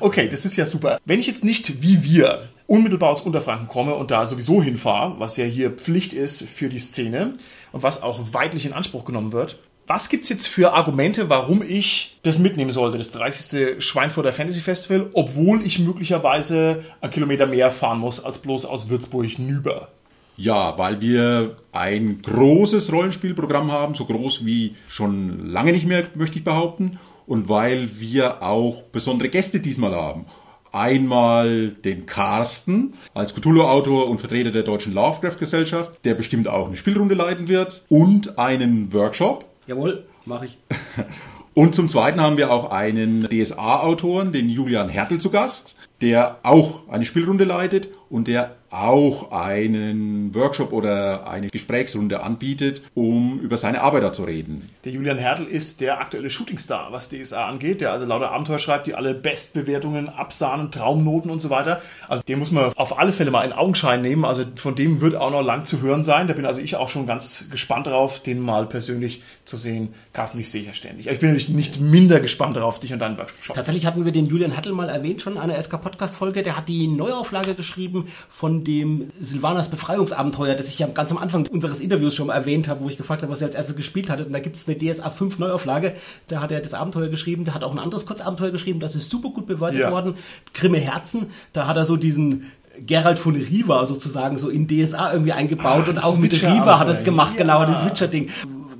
Okay, 0.00 0.28
das 0.28 0.44
ist 0.44 0.56
ja 0.56 0.66
super. 0.66 1.00
Wenn 1.04 1.18
ich 1.18 1.26
jetzt 1.26 1.44
nicht 1.44 1.82
wie 1.82 2.04
wir 2.04 2.48
unmittelbar 2.66 3.10
aus 3.10 3.22
Unterfranken 3.22 3.68
komme 3.68 3.94
und 3.94 4.10
da 4.10 4.26
sowieso 4.26 4.62
hinfahre, 4.62 5.18
was 5.18 5.36
ja 5.36 5.44
hier 5.44 5.70
Pflicht 5.70 6.12
ist 6.12 6.42
für 6.42 6.68
die 6.68 6.78
Szene 6.78 7.34
und 7.72 7.82
was 7.82 8.02
auch 8.02 8.32
weitlich 8.32 8.66
in 8.66 8.72
Anspruch 8.72 9.04
genommen 9.04 9.32
wird, 9.32 9.58
was 9.88 10.10
gibt's 10.10 10.28
jetzt 10.28 10.46
für 10.46 10.74
Argumente, 10.74 11.30
warum 11.30 11.62
ich 11.62 12.18
das 12.22 12.38
mitnehmen 12.38 12.72
sollte, 12.72 12.98
das 12.98 13.10
30. 13.10 13.82
Schweinfurter 13.82 14.32
Fantasy 14.32 14.60
Festival, 14.60 15.08
obwohl 15.14 15.64
ich 15.64 15.78
möglicherweise 15.78 16.84
einen 17.00 17.12
Kilometer 17.12 17.46
mehr 17.46 17.70
fahren 17.70 17.98
muss 17.98 18.22
als 18.22 18.38
bloß 18.38 18.66
aus 18.66 18.90
Würzburg 18.90 19.38
nüber? 19.38 19.88
Ja, 20.36 20.78
weil 20.78 21.00
wir 21.00 21.56
ein 21.72 22.22
großes 22.22 22.92
Rollenspielprogramm 22.92 23.72
haben, 23.72 23.94
so 23.94 24.04
groß 24.04 24.46
wie 24.46 24.76
schon 24.88 25.50
lange 25.50 25.72
nicht 25.72 25.86
mehr, 25.86 26.06
möchte 26.14 26.38
ich 26.38 26.44
behaupten. 26.44 27.00
Und 27.26 27.48
weil 27.48 27.98
wir 27.98 28.42
auch 28.42 28.82
besondere 28.84 29.30
Gäste 29.30 29.60
diesmal 29.60 29.94
haben. 29.94 30.26
Einmal 30.70 31.70
den 31.70 32.06
Carsten 32.06 32.94
als 33.14 33.34
Cthulhu-Autor 33.34 34.08
und 34.08 34.20
Vertreter 34.20 34.50
der 34.50 34.62
Deutschen 34.62 34.94
Lovecraft-Gesellschaft, 34.94 36.04
der 36.04 36.14
bestimmt 36.14 36.46
auch 36.46 36.68
eine 36.68 36.76
Spielrunde 36.76 37.14
leiten 37.14 37.48
wird. 37.48 37.84
Und 37.88 38.38
einen 38.38 38.92
Workshop. 38.92 39.47
Jawohl, 39.68 40.06
mache 40.24 40.46
ich. 40.46 40.58
Und 41.54 41.74
zum 41.74 41.88
Zweiten 41.88 42.22
haben 42.22 42.38
wir 42.38 42.50
auch 42.50 42.70
einen 42.70 43.28
DSA-Autoren, 43.28 44.32
den 44.32 44.48
Julian 44.48 44.88
Hertel 44.88 45.20
zu 45.20 45.28
Gast, 45.28 45.76
der 46.00 46.38
auch 46.42 46.88
eine 46.88 47.04
Spielrunde 47.04 47.44
leitet 47.44 47.88
und 48.10 48.28
der 48.28 48.56
auch 48.70 49.32
einen 49.32 50.34
Workshop 50.34 50.72
oder 50.72 51.28
eine 51.28 51.48
Gesprächsrunde 51.48 52.22
anbietet, 52.22 52.82
um 52.94 53.40
über 53.40 53.56
seine 53.56 53.80
Arbeit 53.80 54.02
da 54.02 54.12
zu 54.12 54.24
reden. 54.24 54.68
Der 54.84 54.92
Julian 54.92 55.18
Hertel 55.18 55.46
ist 55.46 55.80
der 55.80 56.00
aktuelle 56.00 56.28
Shootingstar, 56.28 56.92
was 56.92 57.08
DSA 57.08 57.46
angeht, 57.46 57.80
der 57.80 57.92
also 57.92 58.04
lauter 58.04 58.30
Abenteuer 58.30 58.58
schreibt, 58.58 58.86
die 58.86 58.94
alle 58.94 59.14
Bestbewertungen 59.14 60.08
absahnen, 60.10 60.70
Traumnoten 60.70 61.30
und 61.30 61.40
so 61.40 61.48
weiter. 61.48 61.80
Also 62.08 62.22
den 62.28 62.38
muss 62.38 62.50
man 62.50 62.72
auf 62.74 62.98
alle 62.98 63.12
Fälle 63.12 63.30
mal 63.30 63.44
in 63.44 63.52
Augenschein 63.52 64.02
nehmen. 64.02 64.24
Also 64.24 64.44
von 64.56 64.74
dem 64.74 65.00
wird 65.00 65.14
auch 65.16 65.30
noch 65.30 65.42
lang 65.42 65.64
zu 65.64 65.80
hören 65.80 66.02
sein. 66.02 66.28
Da 66.28 66.34
bin 66.34 66.44
also 66.44 66.60
ich 66.60 66.76
auch 66.76 66.90
schon 66.90 67.06
ganz 67.06 67.46
gespannt 67.50 67.86
drauf, 67.86 68.20
den 68.20 68.40
mal 68.40 68.66
persönlich 68.66 69.22
zu 69.46 69.56
sehen. 69.56 69.94
Carsten, 70.12 70.38
ich 70.40 70.50
sehe 70.50 70.62
ja 70.62 70.74
ständig. 70.74 71.06
Ich 71.06 71.18
bin 71.18 71.30
natürlich 71.30 71.48
nicht 71.48 71.80
minder 71.80 72.20
gespannt 72.20 72.56
darauf, 72.56 72.80
dich 72.80 72.92
und 72.92 72.98
deinen 72.98 73.16
Workshop. 73.16 73.56
Tatsächlich 73.56 73.86
hatten 73.86 74.04
wir 74.04 74.12
den 74.12 74.26
Julian 74.26 74.52
Hertel 74.52 74.72
mal 74.72 74.90
erwähnt 74.90 75.22
schon 75.22 75.34
in 75.34 75.38
einer 75.38 75.60
SK-Podcast-Folge. 75.60 76.42
Der 76.42 76.56
hat 76.56 76.68
die 76.68 76.86
Neuauflage 76.86 77.54
geschrieben 77.54 77.97
von 78.28 78.64
dem 78.64 79.10
Silvanas 79.20 79.68
Befreiungsabenteuer, 79.68 80.54
das 80.54 80.68
ich 80.68 80.78
ja 80.78 80.86
ganz 80.86 81.10
am 81.10 81.18
Anfang 81.18 81.46
unseres 81.46 81.80
Interviews 81.80 82.14
schon 82.14 82.28
mal 82.28 82.34
erwähnt 82.34 82.68
habe, 82.68 82.84
wo 82.84 82.88
ich 82.88 82.96
gefragt 82.96 83.22
habe, 83.22 83.32
was 83.32 83.40
er 83.40 83.46
als 83.48 83.56
erstes 83.56 83.76
gespielt 83.76 84.10
hat. 84.10 84.20
Und 84.24 84.32
da 84.32 84.38
gibt 84.40 84.56
es 84.56 84.66
eine 84.68 84.76
DSA 84.78 85.10
5 85.10 85.38
Neuauflage. 85.38 85.94
Da 86.28 86.40
hat 86.40 86.50
er 86.52 86.60
das 86.60 86.74
Abenteuer 86.74 87.08
geschrieben. 87.08 87.44
Der 87.44 87.54
hat 87.54 87.64
auch 87.64 87.72
ein 87.72 87.78
anderes 87.78 88.06
Kurzabenteuer 88.06 88.50
geschrieben. 88.50 88.80
Das 88.80 88.94
ist 88.94 89.10
super 89.10 89.30
gut 89.30 89.46
bewertet 89.46 89.80
Ja. 89.80 89.90
worden. 89.90 90.14
Grimme 90.54 90.78
Herzen. 90.78 91.26
Da 91.52 91.66
hat 91.66 91.76
er 91.76 91.84
so 91.84 91.96
diesen 91.96 92.50
Gerald 92.80 93.18
von 93.18 93.34
Riva 93.34 93.86
sozusagen 93.86 94.38
so 94.38 94.48
in 94.48 94.68
DSA 94.68 95.12
irgendwie 95.12 95.32
eingebaut 95.32 95.84
Ah, 95.86 95.90
und 95.90 96.04
auch 96.04 96.16
mit. 96.16 96.32
Riva 96.32 96.78
hat 96.78 96.86
er 96.86 96.92
es 96.94 97.02
gemacht, 97.02 97.32
Ja. 97.36 97.42
genau, 97.42 97.64
das 97.66 97.84
Witcher-Ding. 97.84 98.28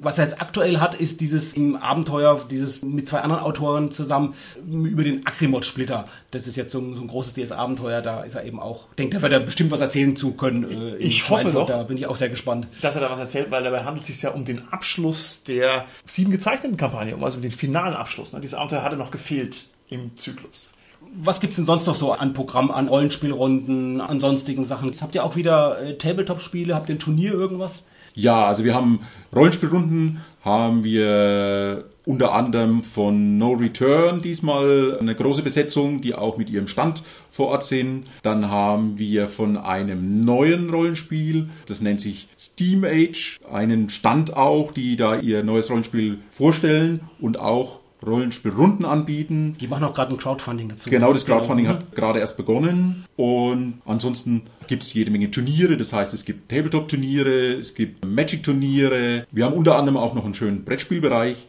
Was 0.00 0.18
er 0.18 0.24
jetzt 0.24 0.40
aktuell 0.40 0.80
hat, 0.80 0.94
ist 0.94 1.20
dieses 1.20 1.54
im 1.54 1.76
Abenteuer, 1.76 2.44
dieses 2.50 2.82
mit 2.82 3.08
zwei 3.08 3.20
anderen 3.20 3.42
Autoren 3.42 3.90
zusammen 3.90 4.34
über 4.66 5.04
den 5.04 5.26
Akrimot-Splitter. 5.26 6.06
Das 6.30 6.46
ist 6.46 6.56
jetzt 6.56 6.72
so 6.72 6.78
ein, 6.78 6.94
so 6.94 7.02
ein 7.02 7.08
großes 7.08 7.34
DS-Abenteuer, 7.34 8.00
da 8.02 8.22
ist 8.22 8.34
er 8.34 8.44
eben 8.44 8.60
auch, 8.60 8.86
denkt, 8.98 9.14
da 9.14 9.22
wird 9.22 9.32
er 9.32 9.40
bestimmt 9.40 9.70
was 9.70 9.80
erzählen 9.80 10.14
zu 10.16 10.32
können. 10.32 10.64
Äh, 10.70 10.96
Ich 10.98 11.28
hoffe 11.28 11.50
doch. 11.50 11.66
Da 11.66 11.82
bin 11.84 11.96
ich 11.96 12.06
auch 12.06 12.16
sehr 12.16 12.28
gespannt. 12.28 12.68
dass 12.80 12.94
er 12.94 13.00
da 13.02 13.10
was 13.10 13.18
erzählt, 13.18 13.50
weil 13.50 13.62
dabei 13.64 13.84
handelt 13.84 14.02
es 14.02 14.06
sich 14.08 14.22
ja 14.22 14.30
um 14.30 14.44
den 14.44 14.68
Abschluss 14.70 15.42
der 15.44 15.84
sieben 16.06 16.30
gezeichneten 16.30 16.76
Kampagne, 16.76 17.14
um 17.16 17.24
also 17.24 17.40
den 17.40 17.50
finalen 17.52 17.94
Abschluss. 17.94 18.32
Ne? 18.32 18.40
Dieses 18.40 18.56
Abenteuer 18.58 18.82
hatte 18.82 18.96
noch 18.96 19.10
gefehlt 19.10 19.64
im 19.88 20.16
Zyklus. 20.16 20.72
Was 21.14 21.40
gibt's 21.40 21.56
denn 21.56 21.64
sonst 21.66 21.86
noch 21.86 21.94
so 21.94 22.12
an 22.12 22.34
Programm, 22.34 22.70
an 22.70 22.88
Rollenspielrunden, 22.88 24.00
an 24.00 24.20
sonstigen 24.20 24.64
Sachen? 24.64 24.88
Jetzt 24.88 25.00
habt 25.02 25.14
ihr 25.14 25.24
auch 25.24 25.36
wieder 25.36 25.80
äh, 25.80 25.96
Tabletop-Spiele, 25.96 26.74
habt 26.74 26.88
ihr 26.88 26.96
ein 26.96 26.98
Turnier 26.98 27.32
irgendwas? 27.32 27.84
Ja, 28.18 28.46
also 28.46 28.64
wir 28.64 28.74
haben 28.74 29.06
Rollenspielrunden, 29.32 30.22
haben 30.44 30.82
wir 30.82 31.84
unter 32.04 32.32
anderem 32.32 32.82
von 32.82 33.38
No 33.38 33.52
Return 33.52 34.22
diesmal 34.22 34.98
eine 35.00 35.14
große 35.14 35.42
Besetzung, 35.42 36.00
die 36.00 36.16
auch 36.16 36.36
mit 36.36 36.50
ihrem 36.50 36.66
Stand 36.66 37.04
vor 37.30 37.46
Ort 37.46 37.62
sind. 37.62 38.08
Dann 38.24 38.50
haben 38.50 38.98
wir 38.98 39.28
von 39.28 39.56
einem 39.56 40.18
neuen 40.20 40.68
Rollenspiel, 40.68 41.48
das 41.66 41.80
nennt 41.80 42.00
sich 42.00 42.26
Steam 42.36 42.82
Age, 42.82 43.38
einen 43.52 43.88
Stand 43.88 44.36
auch, 44.36 44.72
die 44.72 44.96
da 44.96 45.20
ihr 45.20 45.44
neues 45.44 45.70
Rollenspiel 45.70 46.18
vorstellen 46.32 47.02
und 47.20 47.38
auch 47.38 47.78
Rollenspielrunden 48.04 48.84
anbieten. 48.84 49.56
Die 49.60 49.68
machen 49.68 49.84
auch 49.84 49.94
gerade 49.94 50.14
ein 50.14 50.18
Crowdfunding 50.18 50.68
dazu. 50.68 50.90
Genau, 50.90 51.12
das 51.12 51.24
Crowdfunding 51.24 51.68
hat 51.68 51.94
gerade 51.94 52.20
erst 52.20 52.36
begonnen 52.36 53.04
und 53.16 53.80
ansonsten 53.84 54.42
gibt 54.66 54.82
es 54.82 54.92
jede 54.94 55.10
Menge 55.10 55.30
Turniere, 55.30 55.76
das 55.76 55.92
heißt 55.92 56.14
es 56.14 56.24
gibt 56.24 56.50
Tabletop-Turniere, 56.50 57.54
es 57.54 57.74
gibt 57.74 58.04
Magic-Turniere, 58.04 59.26
wir 59.30 59.44
haben 59.44 59.54
unter 59.54 59.76
anderem 59.76 59.96
auch 59.96 60.14
noch 60.14 60.24
einen 60.24 60.34
schönen 60.34 60.64
Brettspielbereich 60.64 61.48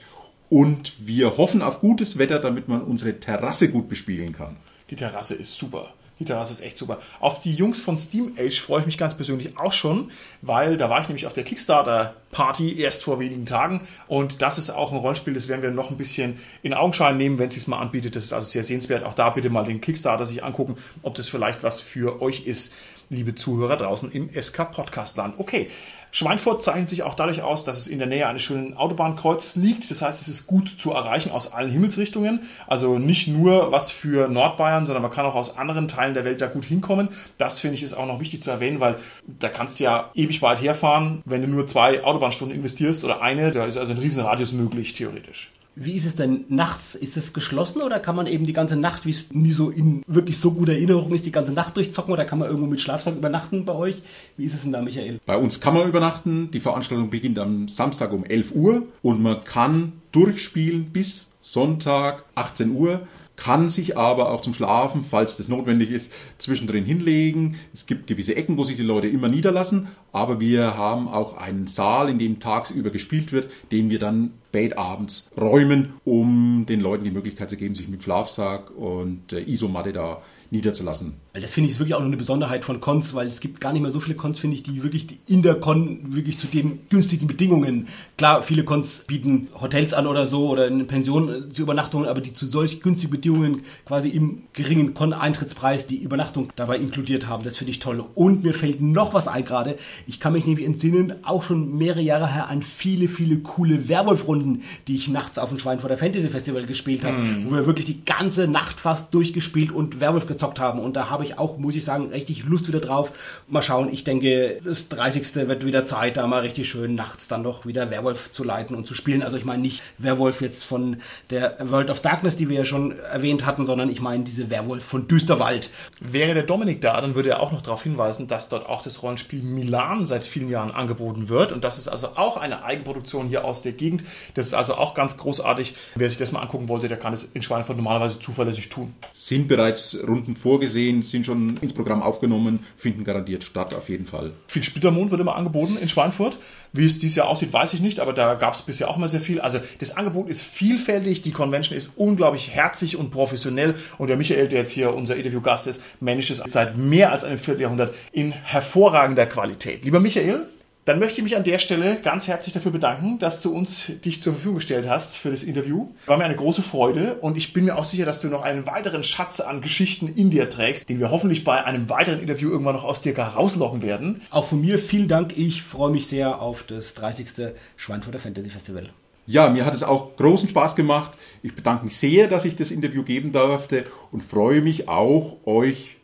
und 0.49 0.93
wir 0.99 1.37
hoffen 1.37 1.61
auf 1.61 1.79
gutes 1.79 2.17
Wetter, 2.17 2.39
damit 2.39 2.67
man 2.67 2.81
unsere 2.81 3.19
Terrasse 3.19 3.69
gut 3.69 3.87
bespielen 3.87 4.33
kann. 4.33 4.57
Die 4.89 4.95
Terrasse 4.95 5.35
ist 5.35 5.55
super. 5.55 5.93
Die 6.19 6.25
Terrasse 6.25 6.51
ist 6.51 6.61
echt 6.61 6.77
super. 6.77 6.99
Auf 7.19 7.39
die 7.39 7.53
Jungs 7.53 7.79
von 7.79 7.97
Steam 7.97 8.33
Age 8.37 8.59
freue 8.59 8.81
ich 8.81 8.85
mich 8.85 8.97
ganz 8.97 9.15
persönlich 9.15 9.57
auch 9.57 9.71
schon, 9.71 10.11
weil 10.41 10.75
da 10.75 10.89
war 10.89 11.01
ich 11.01 11.07
nämlich 11.07 11.25
auf 11.25 11.33
der 11.33 11.45
Kickstarter-Party 11.45 12.79
erst 12.79 13.03
vor 13.03 13.19
wenigen 13.19 13.45
Tagen 13.45 13.87
und 14.07 14.41
das 14.41 14.57
ist 14.57 14.69
auch 14.69 14.91
ein 14.91 14.97
Rollenspiel, 14.97 15.33
das 15.33 15.47
werden 15.47 15.61
wir 15.61 15.71
noch 15.71 15.89
ein 15.91 15.97
bisschen 15.97 16.39
in 16.61 16.73
Augenschein 16.73 17.17
nehmen, 17.17 17.39
wenn 17.39 17.47
es 17.47 17.55
sich 17.55 17.67
mal 17.67 17.79
anbietet. 17.79 18.15
Das 18.15 18.25
ist 18.25 18.33
also 18.33 18.47
sehr 18.47 18.65
sehenswert. 18.65 19.03
Auch 19.05 19.13
da 19.13 19.29
bitte 19.29 19.49
mal 19.49 19.63
den 19.63 19.79
Kickstarter 19.79 20.25
sich 20.25 20.43
angucken, 20.43 20.77
ob 21.03 21.15
das 21.15 21.29
vielleicht 21.29 21.63
was 21.63 21.79
für 21.79 22.21
euch 22.21 22.45
ist, 22.45 22.73
liebe 23.09 23.33
Zuhörer 23.33 23.77
draußen 23.77 24.11
im 24.11 24.29
SK 24.29 24.71
Podcastland. 24.71 25.39
Okay. 25.39 25.69
Schweinfurt 26.11 26.63
zeichnet 26.63 26.89
sich 26.89 27.03
auch 27.03 27.13
dadurch 27.13 27.41
aus, 27.41 27.63
dass 27.63 27.77
es 27.77 27.87
in 27.87 27.99
der 27.99 28.07
Nähe 28.07 28.27
eines 28.27 28.41
schönen 28.41 28.75
Autobahnkreuzes 28.75 29.55
liegt. 29.55 29.89
Das 29.91 30.01
heißt, 30.01 30.21
es 30.21 30.27
ist 30.27 30.47
gut 30.47 30.79
zu 30.79 30.91
erreichen 30.91 31.31
aus 31.31 31.53
allen 31.53 31.71
Himmelsrichtungen. 31.71 32.41
Also 32.67 32.97
nicht 32.97 33.27
nur 33.27 33.71
was 33.71 33.91
für 33.91 34.27
Nordbayern, 34.27 34.85
sondern 34.85 35.03
man 35.03 35.11
kann 35.11 35.25
auch 35.25 35.35
aus 35.35 35.57
anderen 35.57 35.87
Teilen 35.87 36.13
der 36.13 36.25
Welt 36.25 36.41
da 36.41 36.47
gut 36.47 36.65
hinkommen. 36.65 37.09
Das 37.37 37.59
finde 37.59 37.75
ich 37.75 37.83
ist 37.83 37.93
auch 37.93 38.07
noch 38.07 38.19
wichtig 38.19 38.41
zu 38.41 38.49
erwähnen, 38.51 38.79
weil 38.79 38.97
da 39.27 39.49
kannst 39.49 39.79
du 39.79 39.83
ja 39.83 40.09
ewig 40.15 40.41
weit 40.41 40.61
herfahren, 40.61 41.21
wenn 41.25 41.41
du 41.41 41.47
nur 41.47 41.67
zwei 41.67 42.03
Autobahnstunden 42.03 42.57
investierst 42.57 43.03
oder 43.03 43.21
eine. 43.21 43.51
Da 43.51 43.65
ist 43.65 43.77
also 43.77 43.93
ein 43.93 43.99
Riesenradius 43.99 44.51
möglich, 44.51 44.93
theoretisch. 44.93 45.51
Wie 45.81 45.93
ist 45.93 46.05
es 46.05 46.15
denn 46.15 46.43
nachts? 46.49 46.93
Ist 46.93 47.15
es 47.15 47.31
geschlossen 47.31 47.81
oder 47.81 47.99
kann 47.99 48.13
man 48.13 48.27
eben 48.27 48.45
die 48.45 48.51
ganze 48.51 48.75
Nacht, 48.75 49.05
wie 49.05 49.11
es 49.11 49.31
nie 49.31 49.53
so 49.53 49.69
in 49.69 50.03
wirklich 50.07 50.37
so 50.37 50.51
guter 50.51 50.73
Erinnerung 50.73 51.13
ist, 51.13 51.25
die 51.25 51.31
ganze 51.31 51.53
Nacht 51.53 51.77
durchzocken 51.77 52.11
oder 52.11 52.25
kann 52.25 52.37
man 52.37 52.49
irgendwo 52.49 52.67
mit 52.67 52.81
Schlafsack 52.81 53.15
übernachten 53.15 53.63
bei 53.63 53.73
euch? 53.73 54.01
Wie 54.35 54.43
ist 54.43 54.55
es 54.55 54.63
denn 54.63 54.73
da, 54.73 54.81
Michael? 54.81 55.21
Bei 55.25 55.37
uns 55.37 55.61
kann 55.61 55.73
man 55.73 55.87
übernachten, 55.87 56.51
die 56.51 56.59
Veranstaltung 56.59 57.09
beginnt 57.09 57.39
am 57.39 57.69
Samstag 57.69 58.11
um 58.11 58.25
11 58.25 58.55
Uhr 58.55 58.83
und 59.01 59.21
man 59.21 59.41
kann 59.45 59.93
durchspielen 60.11 60.87
bis 60.91 61.31
Sonntag 61.39 62.25
18 62.35 62.71
Uhr. 62.71 63.07
Kann 63.39 63.69
sich 63.69 63.97
aber 63.97 64.31
auch 64.31 64.41
zum 64.41 64.53
Schlafen, 64.53 65.05
falls 65.05 65.37
das 65.37 65.47
notwendig 65.47 65.91
ist, 65.91 66.11
zwischendrin 66.39 66.83
hinlegen. 66.83 67.55
Es 67.73 67.85
gibt 67.85 68.07
gewisse 68.07 68.35
Ecken, 68.35 68.57
wo 68.57 68.65
sich 68.65 68.75
die 68.75 68.83
Leute 68.83 69.07
immer 69.07 69.29
niederlassen, 69.29 69.87
aber 70.11 70.41
wir 70.41 70.75
haben 70.75 71.07
auch 71.07 71.37
einen 71.37 71.67
Saal, 71.67 72.09
in 72.09 72.19
dem 72.19 72.41
tagsüber 72.41 72.89
gespielt 72.89 73.31
wird, 73.31 73.49
den 73.71 73.89
wir 73.89 73.97
dann 73.97 74.31
spät 74.49 74.77
abends 74.77 75.31
räumen, 75.39 75.93
um 76.03 76.65
den 76.67 76.81
Leuten 76.81 77.05
die 77.05 77.11
Möglichkeit 77.11 77.49
zu 77.49 77.55
geben, 77.55 77.75
sich 77.75 77.87
mit 77.87 78.03
Schlafsack 78.03 78.71
und 78.75 79.31
äh, 79.31 79.41
Isomatte 79.49 79.93
da 79.93 80.21
niederzulassen. 80.51 81.13
Weil 81.39 81.43
das 81.43 81.53
finde 81.53 81.67
ich 81.67 81.75
ist 81.75 81.79
wirklich 81.79 81.95
auch 81.95 82.01
noch 82.01 82.07
eine 82.07 82.17
Besonderheit 82.17 82.65
von 82.65 82.81
Cons, 82.81 83.13
weil 83.13 83.25
es 83.27 83.39
gibt 83.39 83.61
gar 83.61 83.71
nicht 83.71 83.81
mehr 83.81 83.91
so 83.91 84.01
viele 84.01 84.17
Cons, 84.17 84.39
finde 84.39 84.57
ich, 84.57 84.63
die 84.63 84.83
wirklich 84.83 85.07
in 85.25 85.41
der 85.41 85.55
Con 85.55 86.13
wirklich 86.13 86.37
zu 86.37 86.47
den 86.47 86.81
günstigen 86.89 87.27
Bedingungen. 87.27 87.87
Klar, 88.17 88.43
viele 88.43 88.65
Cons 88.65 89.05
bieten 89.07 89.47
Hotels 89.53 89.93
an 89.93 90.05
oder 90.05 90.27
so 90.27 90.49
oder 90.49 90.65
eine 90.65 90.83
Pension 90.83 91.29
äh, 91.29 91.53
zur 91.53 91.63
Übernachtung, 91.63 92.05
aber 92.05 92.19
die 92.19 92.33
zu 92.33 92.45
solch 92.45 92.81
günstigen 92.81 93.13
Bedingungen 93.13 93.61
quasi 93.85 94.09
im 94.09 94.41
geringen 94.51 94.93
Con-Eintrittspreis 94.93 95.87
die 95.87 96.03
Übernachtung 96.03 96.49
dabei 96.57 96.75
inkludiert 96.75 97.27
haben. 97.27 97.45
Das 97.45 97.55
finde 97.55 97.71
ich 97.71 97.79
toll. 97.79 98.03
Und 98.15 98.43
mir 98.43 98.53
fällt 98.53 98.81
noch 98.81 99.13
was 99.13 99.29
ein 99.29 99.45
gerade. 99.45 99.77
Ich 100.07 100.19
kann 100.19 100.33
mich 100.33 100.45
nämlich 100.45 100.65
entsinnen, 100.65 101.23
auch 101.23 101.43
schon 101.43 101.77
mehrere 101.77 102.01
Jahre 102.01 102.33
her 102.33 102.49
an 102.49 102.63
viele, 102.63 103.07
viele 103.07 103.37
coole 103.37 103.87
Werwolf-Runden, 103.87 104.63
die 104.89 104.95
ich 104.95 105.07
nachts 105.07 105.39
auf 105.39 105.47
dem 105.47 105.59
Schweinfurter 105.59 105.95
Fantasy 105.95 106.27
Festival 106.27 106.65
gespielt 106.65 107.05
habe, 107.05 107.15
wo 107.45 107.55
wir 107.55 107.65
wirklich 107.65 107.85
die 107.85 108.03
ganze 108.03 108.49
Nacht 108.49 108.81
fast 108.81 109.13
durchgespielt 109.13 109.71
und 109.71 110.01
Werwolf 110.01 110.27
gezockt 110.27 110.59
haben. 110.59 110.79
Und 110.79 110.97
da 110.97 111.09
habe 111.09 111.23
ich 111.23 111.28
auch, 111.37 111.57
muss 111.57 111.75
ich 111.75 111.83
sagen, 111.83 112.09
richtig 112.09 112.43
Lust 112.43 112.67
wieder 112.67 112.79
drauf. 112.79 113.11
Mal 113.47 113.61
schauen, 113.61 113.89
ich 113.91 114.03
denke, 114.03 114.59
das 114.63 114.89
30. 114.89 115.35
wird 115.47 115.65
wieder 115.65 115.85
Zeit, 115.85 116.17
da 116.17 116.27
mal 116.27 116.41
richtig 116.41 116.69
schön 116.69 116.95
nachts 116.95 117.27
dann 117.27 117.43
doch 117.43 117.65
wieder 117.65 117.89
Werwolf 117.91 118.31
zu 118.31 118.43
leiten 118.43 118.75
und 118.75 118.85
zu 118.85 118.93
spielen. 118.93 119.21
Also 119.21 119.37
ich 119.37 119.45
meine 119.45 119.61
nicht 119.61 119.81
Werwolf 119.97 120.41
jetzt 120.41 120.63
von 120.63 120.97
der 121.29 121.57
World 121.69 121.89
of 121.89 122.01
Darkness, 122.01 122.37
die 122.37 122.49
wir 122.49 122.57
ja 122.57 122.65
schon 122.65 122.97
erwähnt 122.99 123.45
hatten, 123.45 123.65
sondern 123.65 123.89
ich 123.89 124.01
meine 124.01 124.23
diese 124.23 124.49
Werwolf 124.49 124.83
von 124.83 125.07
Düsterwald. 125.07 125.69
Wäre 125.99 126.33
der 126.33 126.43
Dominik 126.43 126.81
da, 126.81 126.99
dann 126.99 127.15
würde 127.15 127.29
er 127.29 127.41
auch 127.41 127.51
noch 127.51 127.61
darauf 127.61 127.83
hinweisen, 127.83 128.27
dass 128.27 128.49
dort 128.49 128.67
auch 128.67 128.81
das 128.81 129.03
Rollenspiel 129.03 129.41
Milan 129.41 130.05
seit 130.05 130.23
vielen 130.23 130.49
Jahren 130.49 130.71
angeboten 130.71 131.29
wird. 131.29 131.51
Und 131.51 131.63
das 131.63 131.77
ist 131.77 131.87
also 131.87 132.09
auch 132.15 132.37
eine 132.37 132.63
Eigenproduktion 132.63 133.27
hier 133.27 133.45
aus 133.45 133.61
der 133.61 133.73
Gegend. 133.73 134.03
Das 134.33 134.47
ist 134.47 134.53
also 134.53 134.75
auch 134.75 134.93
ganz 134.93 135.17
großartig. 135.17 135.75
Wer 135.95 136.09
sich 136.09 136.17
das 136.17 136.31
mal 136.31 136.41
angucken 136.41 136.69
wollte, 136.69 136.87
der 136.87 136.97
kann 136.97 137.13
es 137.13 137.23
in 137.33 137.41
Schweinfurt 137.41 137.77
normalerweise 137.77 138.19
zuverlässig 138.19 138.69
tun. 138.69 138.93
Sind 139.13 139.47
bereits 139.47 139.99
Runden 140.07 140.35
vorgesehen, 140.35 141.03
sind 141.09 141.25
schon 141.25 141.57
ins 141.57 141.73
Programm 141.73 142.01
aufgenommen, 142.01 142.65
finden 142.77 143.03
garantiert 143.03 143.43
statt, 143.43 143.73
auf 143.73 143.89
jeden 143.89 144.05
Fall. 144.05 144.31
Viel 144.47 144.63
Splittermond 144.63 145.11
wird 145.11 145.21
immer 145.21 145.35
angeboten 145.35 145.77
in 145.77 145.89
Schweinfurt. 145.89 146.39
Wie 146.71 146.85
es 146.85 146.99
dieses 146.99 147.15
Jahr 147.15 147.27
aussieht, 147.27 147.51
weiß 147.51 147.73
ich 147.73 147.79
nicht, 147.79 147.99
aber 147.99 148.13
da 148.13 148.35
gab 148.35 148.53
es 148.53 148.61
bisher 148.61 148.89
auch 148.89 148.97
immer 148.97 149.07
sehr 149.07 149.21
viel. 149.21 149.41
Also 149.41 149.59
das 149.79 149.97
Angebot 149.97 150.29
ist 150.29 150.43
vielfältig, 150.43 151.23
die 151.23 151.31
Convention 151.31 151.75
ist 151.75 151.93
unglaublich 151.95 152.51
herzig 152.51 152.95
und 152.95 153.09
professionell 153.09 153.75
und 153.97 154.07
der 154.07 154.17
Michael, 154.17 154.47
der 154.47 154.59
jetzt 154.59 154.71
hier 154.71 154.93
unser 154.93 155.15
Interviewgast 155.15 155.65
ist, 155.65 155.83
managt 155.99 156.29
es 156.29 156.43
seit 156.45 156.77
mehr 156.77 157.11
als 157.11 157.23
einem 157.23 157.39
Vierteljahrhundert 157.39 157.95
in 158.11 158.31
hervorragender 158.31 159.25
Qualität. 159.25 159.83
Lieber 159.83 159.99
Michael, 159.99 160.45
dann 160.89 160.97
möchte 160.97 161.19
ich 161.19 161.23
mich 161.23 161.37
an 161.37 161.43
der 161.43 161.59
Stelle 161.59 162.01
ganz 162.01 162.27
herzlich 162.27 162.51
dafür 162.51 162.71
bedanken, 162.71 163.19
dass 163.19 163.43
du 163.43 163.53
uns 163.53 163.91
dich 164.03 164.23
zur 164.23 164.33
Verfügung 164.33 164.55
gestellt 164.55 164.89
hast 164.89 165.17
für 165.17 165.29
das 165.29 165.43
Interview. 165.43 165.89
War 166.07 166.17
mir 166.17 166.23
eine 166.23 166.35
große 166.35 166.63
Freude 166.63 167.19
und 167.21 167.37
ich 167.37 167.53
bin 167.53 167.65
mir 167.65 167.77
auch 167.77 167.85
sicher, 167.85 168.07
dass 168.07 168.21
du 168.21 168.27
noch 168.27 168.41
einen 168.41 168.65
weiteren 168.65 169.03
Schatz 169.03 169.39
an 169.39 169.61
Geschichten 169.61 170.07
in 170.07 170.31
dir 170.31 170.49
trägst, 170.49 170.89
den 170.89 170.99
wir 170.99 171.11
hoffentlich 171.11 171.43
bei 171.43 171.63
einem 171.63 171.91
weiteren 171.91 172.19
Interview 172.19 172.49
irgendwann 172.49 172.73
noch 172.73 172.85
aus 172.85 173.01
dir 173.01 173.15
herauslocken 173.15 173.83
werden. 173.83 174.21
Auch 174.31 174.45
von 174.45 174.61
mir 174.61 174.79
vielen 174.79 175.07
Dank. 175.07 175.37
Ich 175.37 175.61
freue 175.61 175.91
mich 175.91 176.07
sehr 176.07 176.41
auf 176.41 176.63
das 176.63 176.95
30. 176.95 177.53
Schweinfurter 177.77 178.17
Fantasy 178.17 178.49
Festival. 178.49 178.89
Ja, 179.27 179.47
mir 179.51 179.67
hat 179.67 179.75
es 179.75 179.83
auch 179.83 180.15
großen 180.15 180.49
Spaß 180.49 180.75
gemacht. 180.75 181.11
Ich 181.43 181.55
bedanke 181.55 181.85
mich 181.85 181.97
sehr, 181.97 182.27
dass 182.27 182.45
ich 182.45 182.55
das 182.55 182.71
Interview 182.71 183.03
geben 183.03 183.31
durfte 183.31 183.85
und 184.11 184.23
freue 184.23 184.61
mich 184.61 184.89
auch, 184.89 185.37
euch 185.45 185.97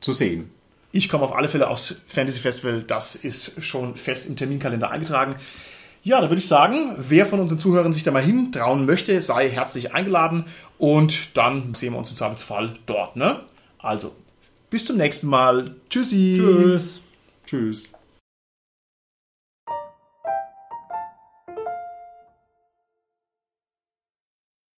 zu 0.00 0.14
sehen. 0.14 0.50
Ich 0.92 1.08
komme 1.08 1.24
auf 1.24 1.34
alle 1.34 1.48
Fälle 1.48 1.68
aufs 1.68 1.96
Fantasy 2.08 2.40
Festival. 2.40 2.82
Das 2.82 3.14
ist 3.14 3.62
schon 3.62 3.94
fest 3.94 4.28
im 4.28 4.36
Terminkalender 4.36 4.90
eingetragen. 4.90 5.36
Ja, 6.02 6.20
da 6.20 6.30
würde 6.30 6.38
ich 6.40 6.48
sagen, 6.48 6.96
wer 6.96 7.26
von 7.26 7.40
unseren 7.40 7.58
Zuhörern 7.58 7.92
sich 7.92 8.02
da 8.02 8.10
mal 8.10 8.22
hintrauen 8.22 8.86
möchte, 8.86 9.20
sei 9.20 9.50
herzlich 9.50 9.92
eingeladen 9.92 10.46
und 10.78 11.36
dann 11.36 11.74
sehen 11.74 11.92
wir 11.92 11.98
uns 11.98 12.08
im 12.08 12.16
Zweifelsfall 12.16 12.74
dort. 12.86 13.16
Ne? 13.16 13.40
Also, 13.78 14.16
bis 14.70 14.86
zum 14.86 14.96
nächsten 14.96 15.26
Mal. 15.26 15.74
Tschüssi. 15.90 16.34
Tschüss. 16.36 17.00
Tschüss. 17.46 17.92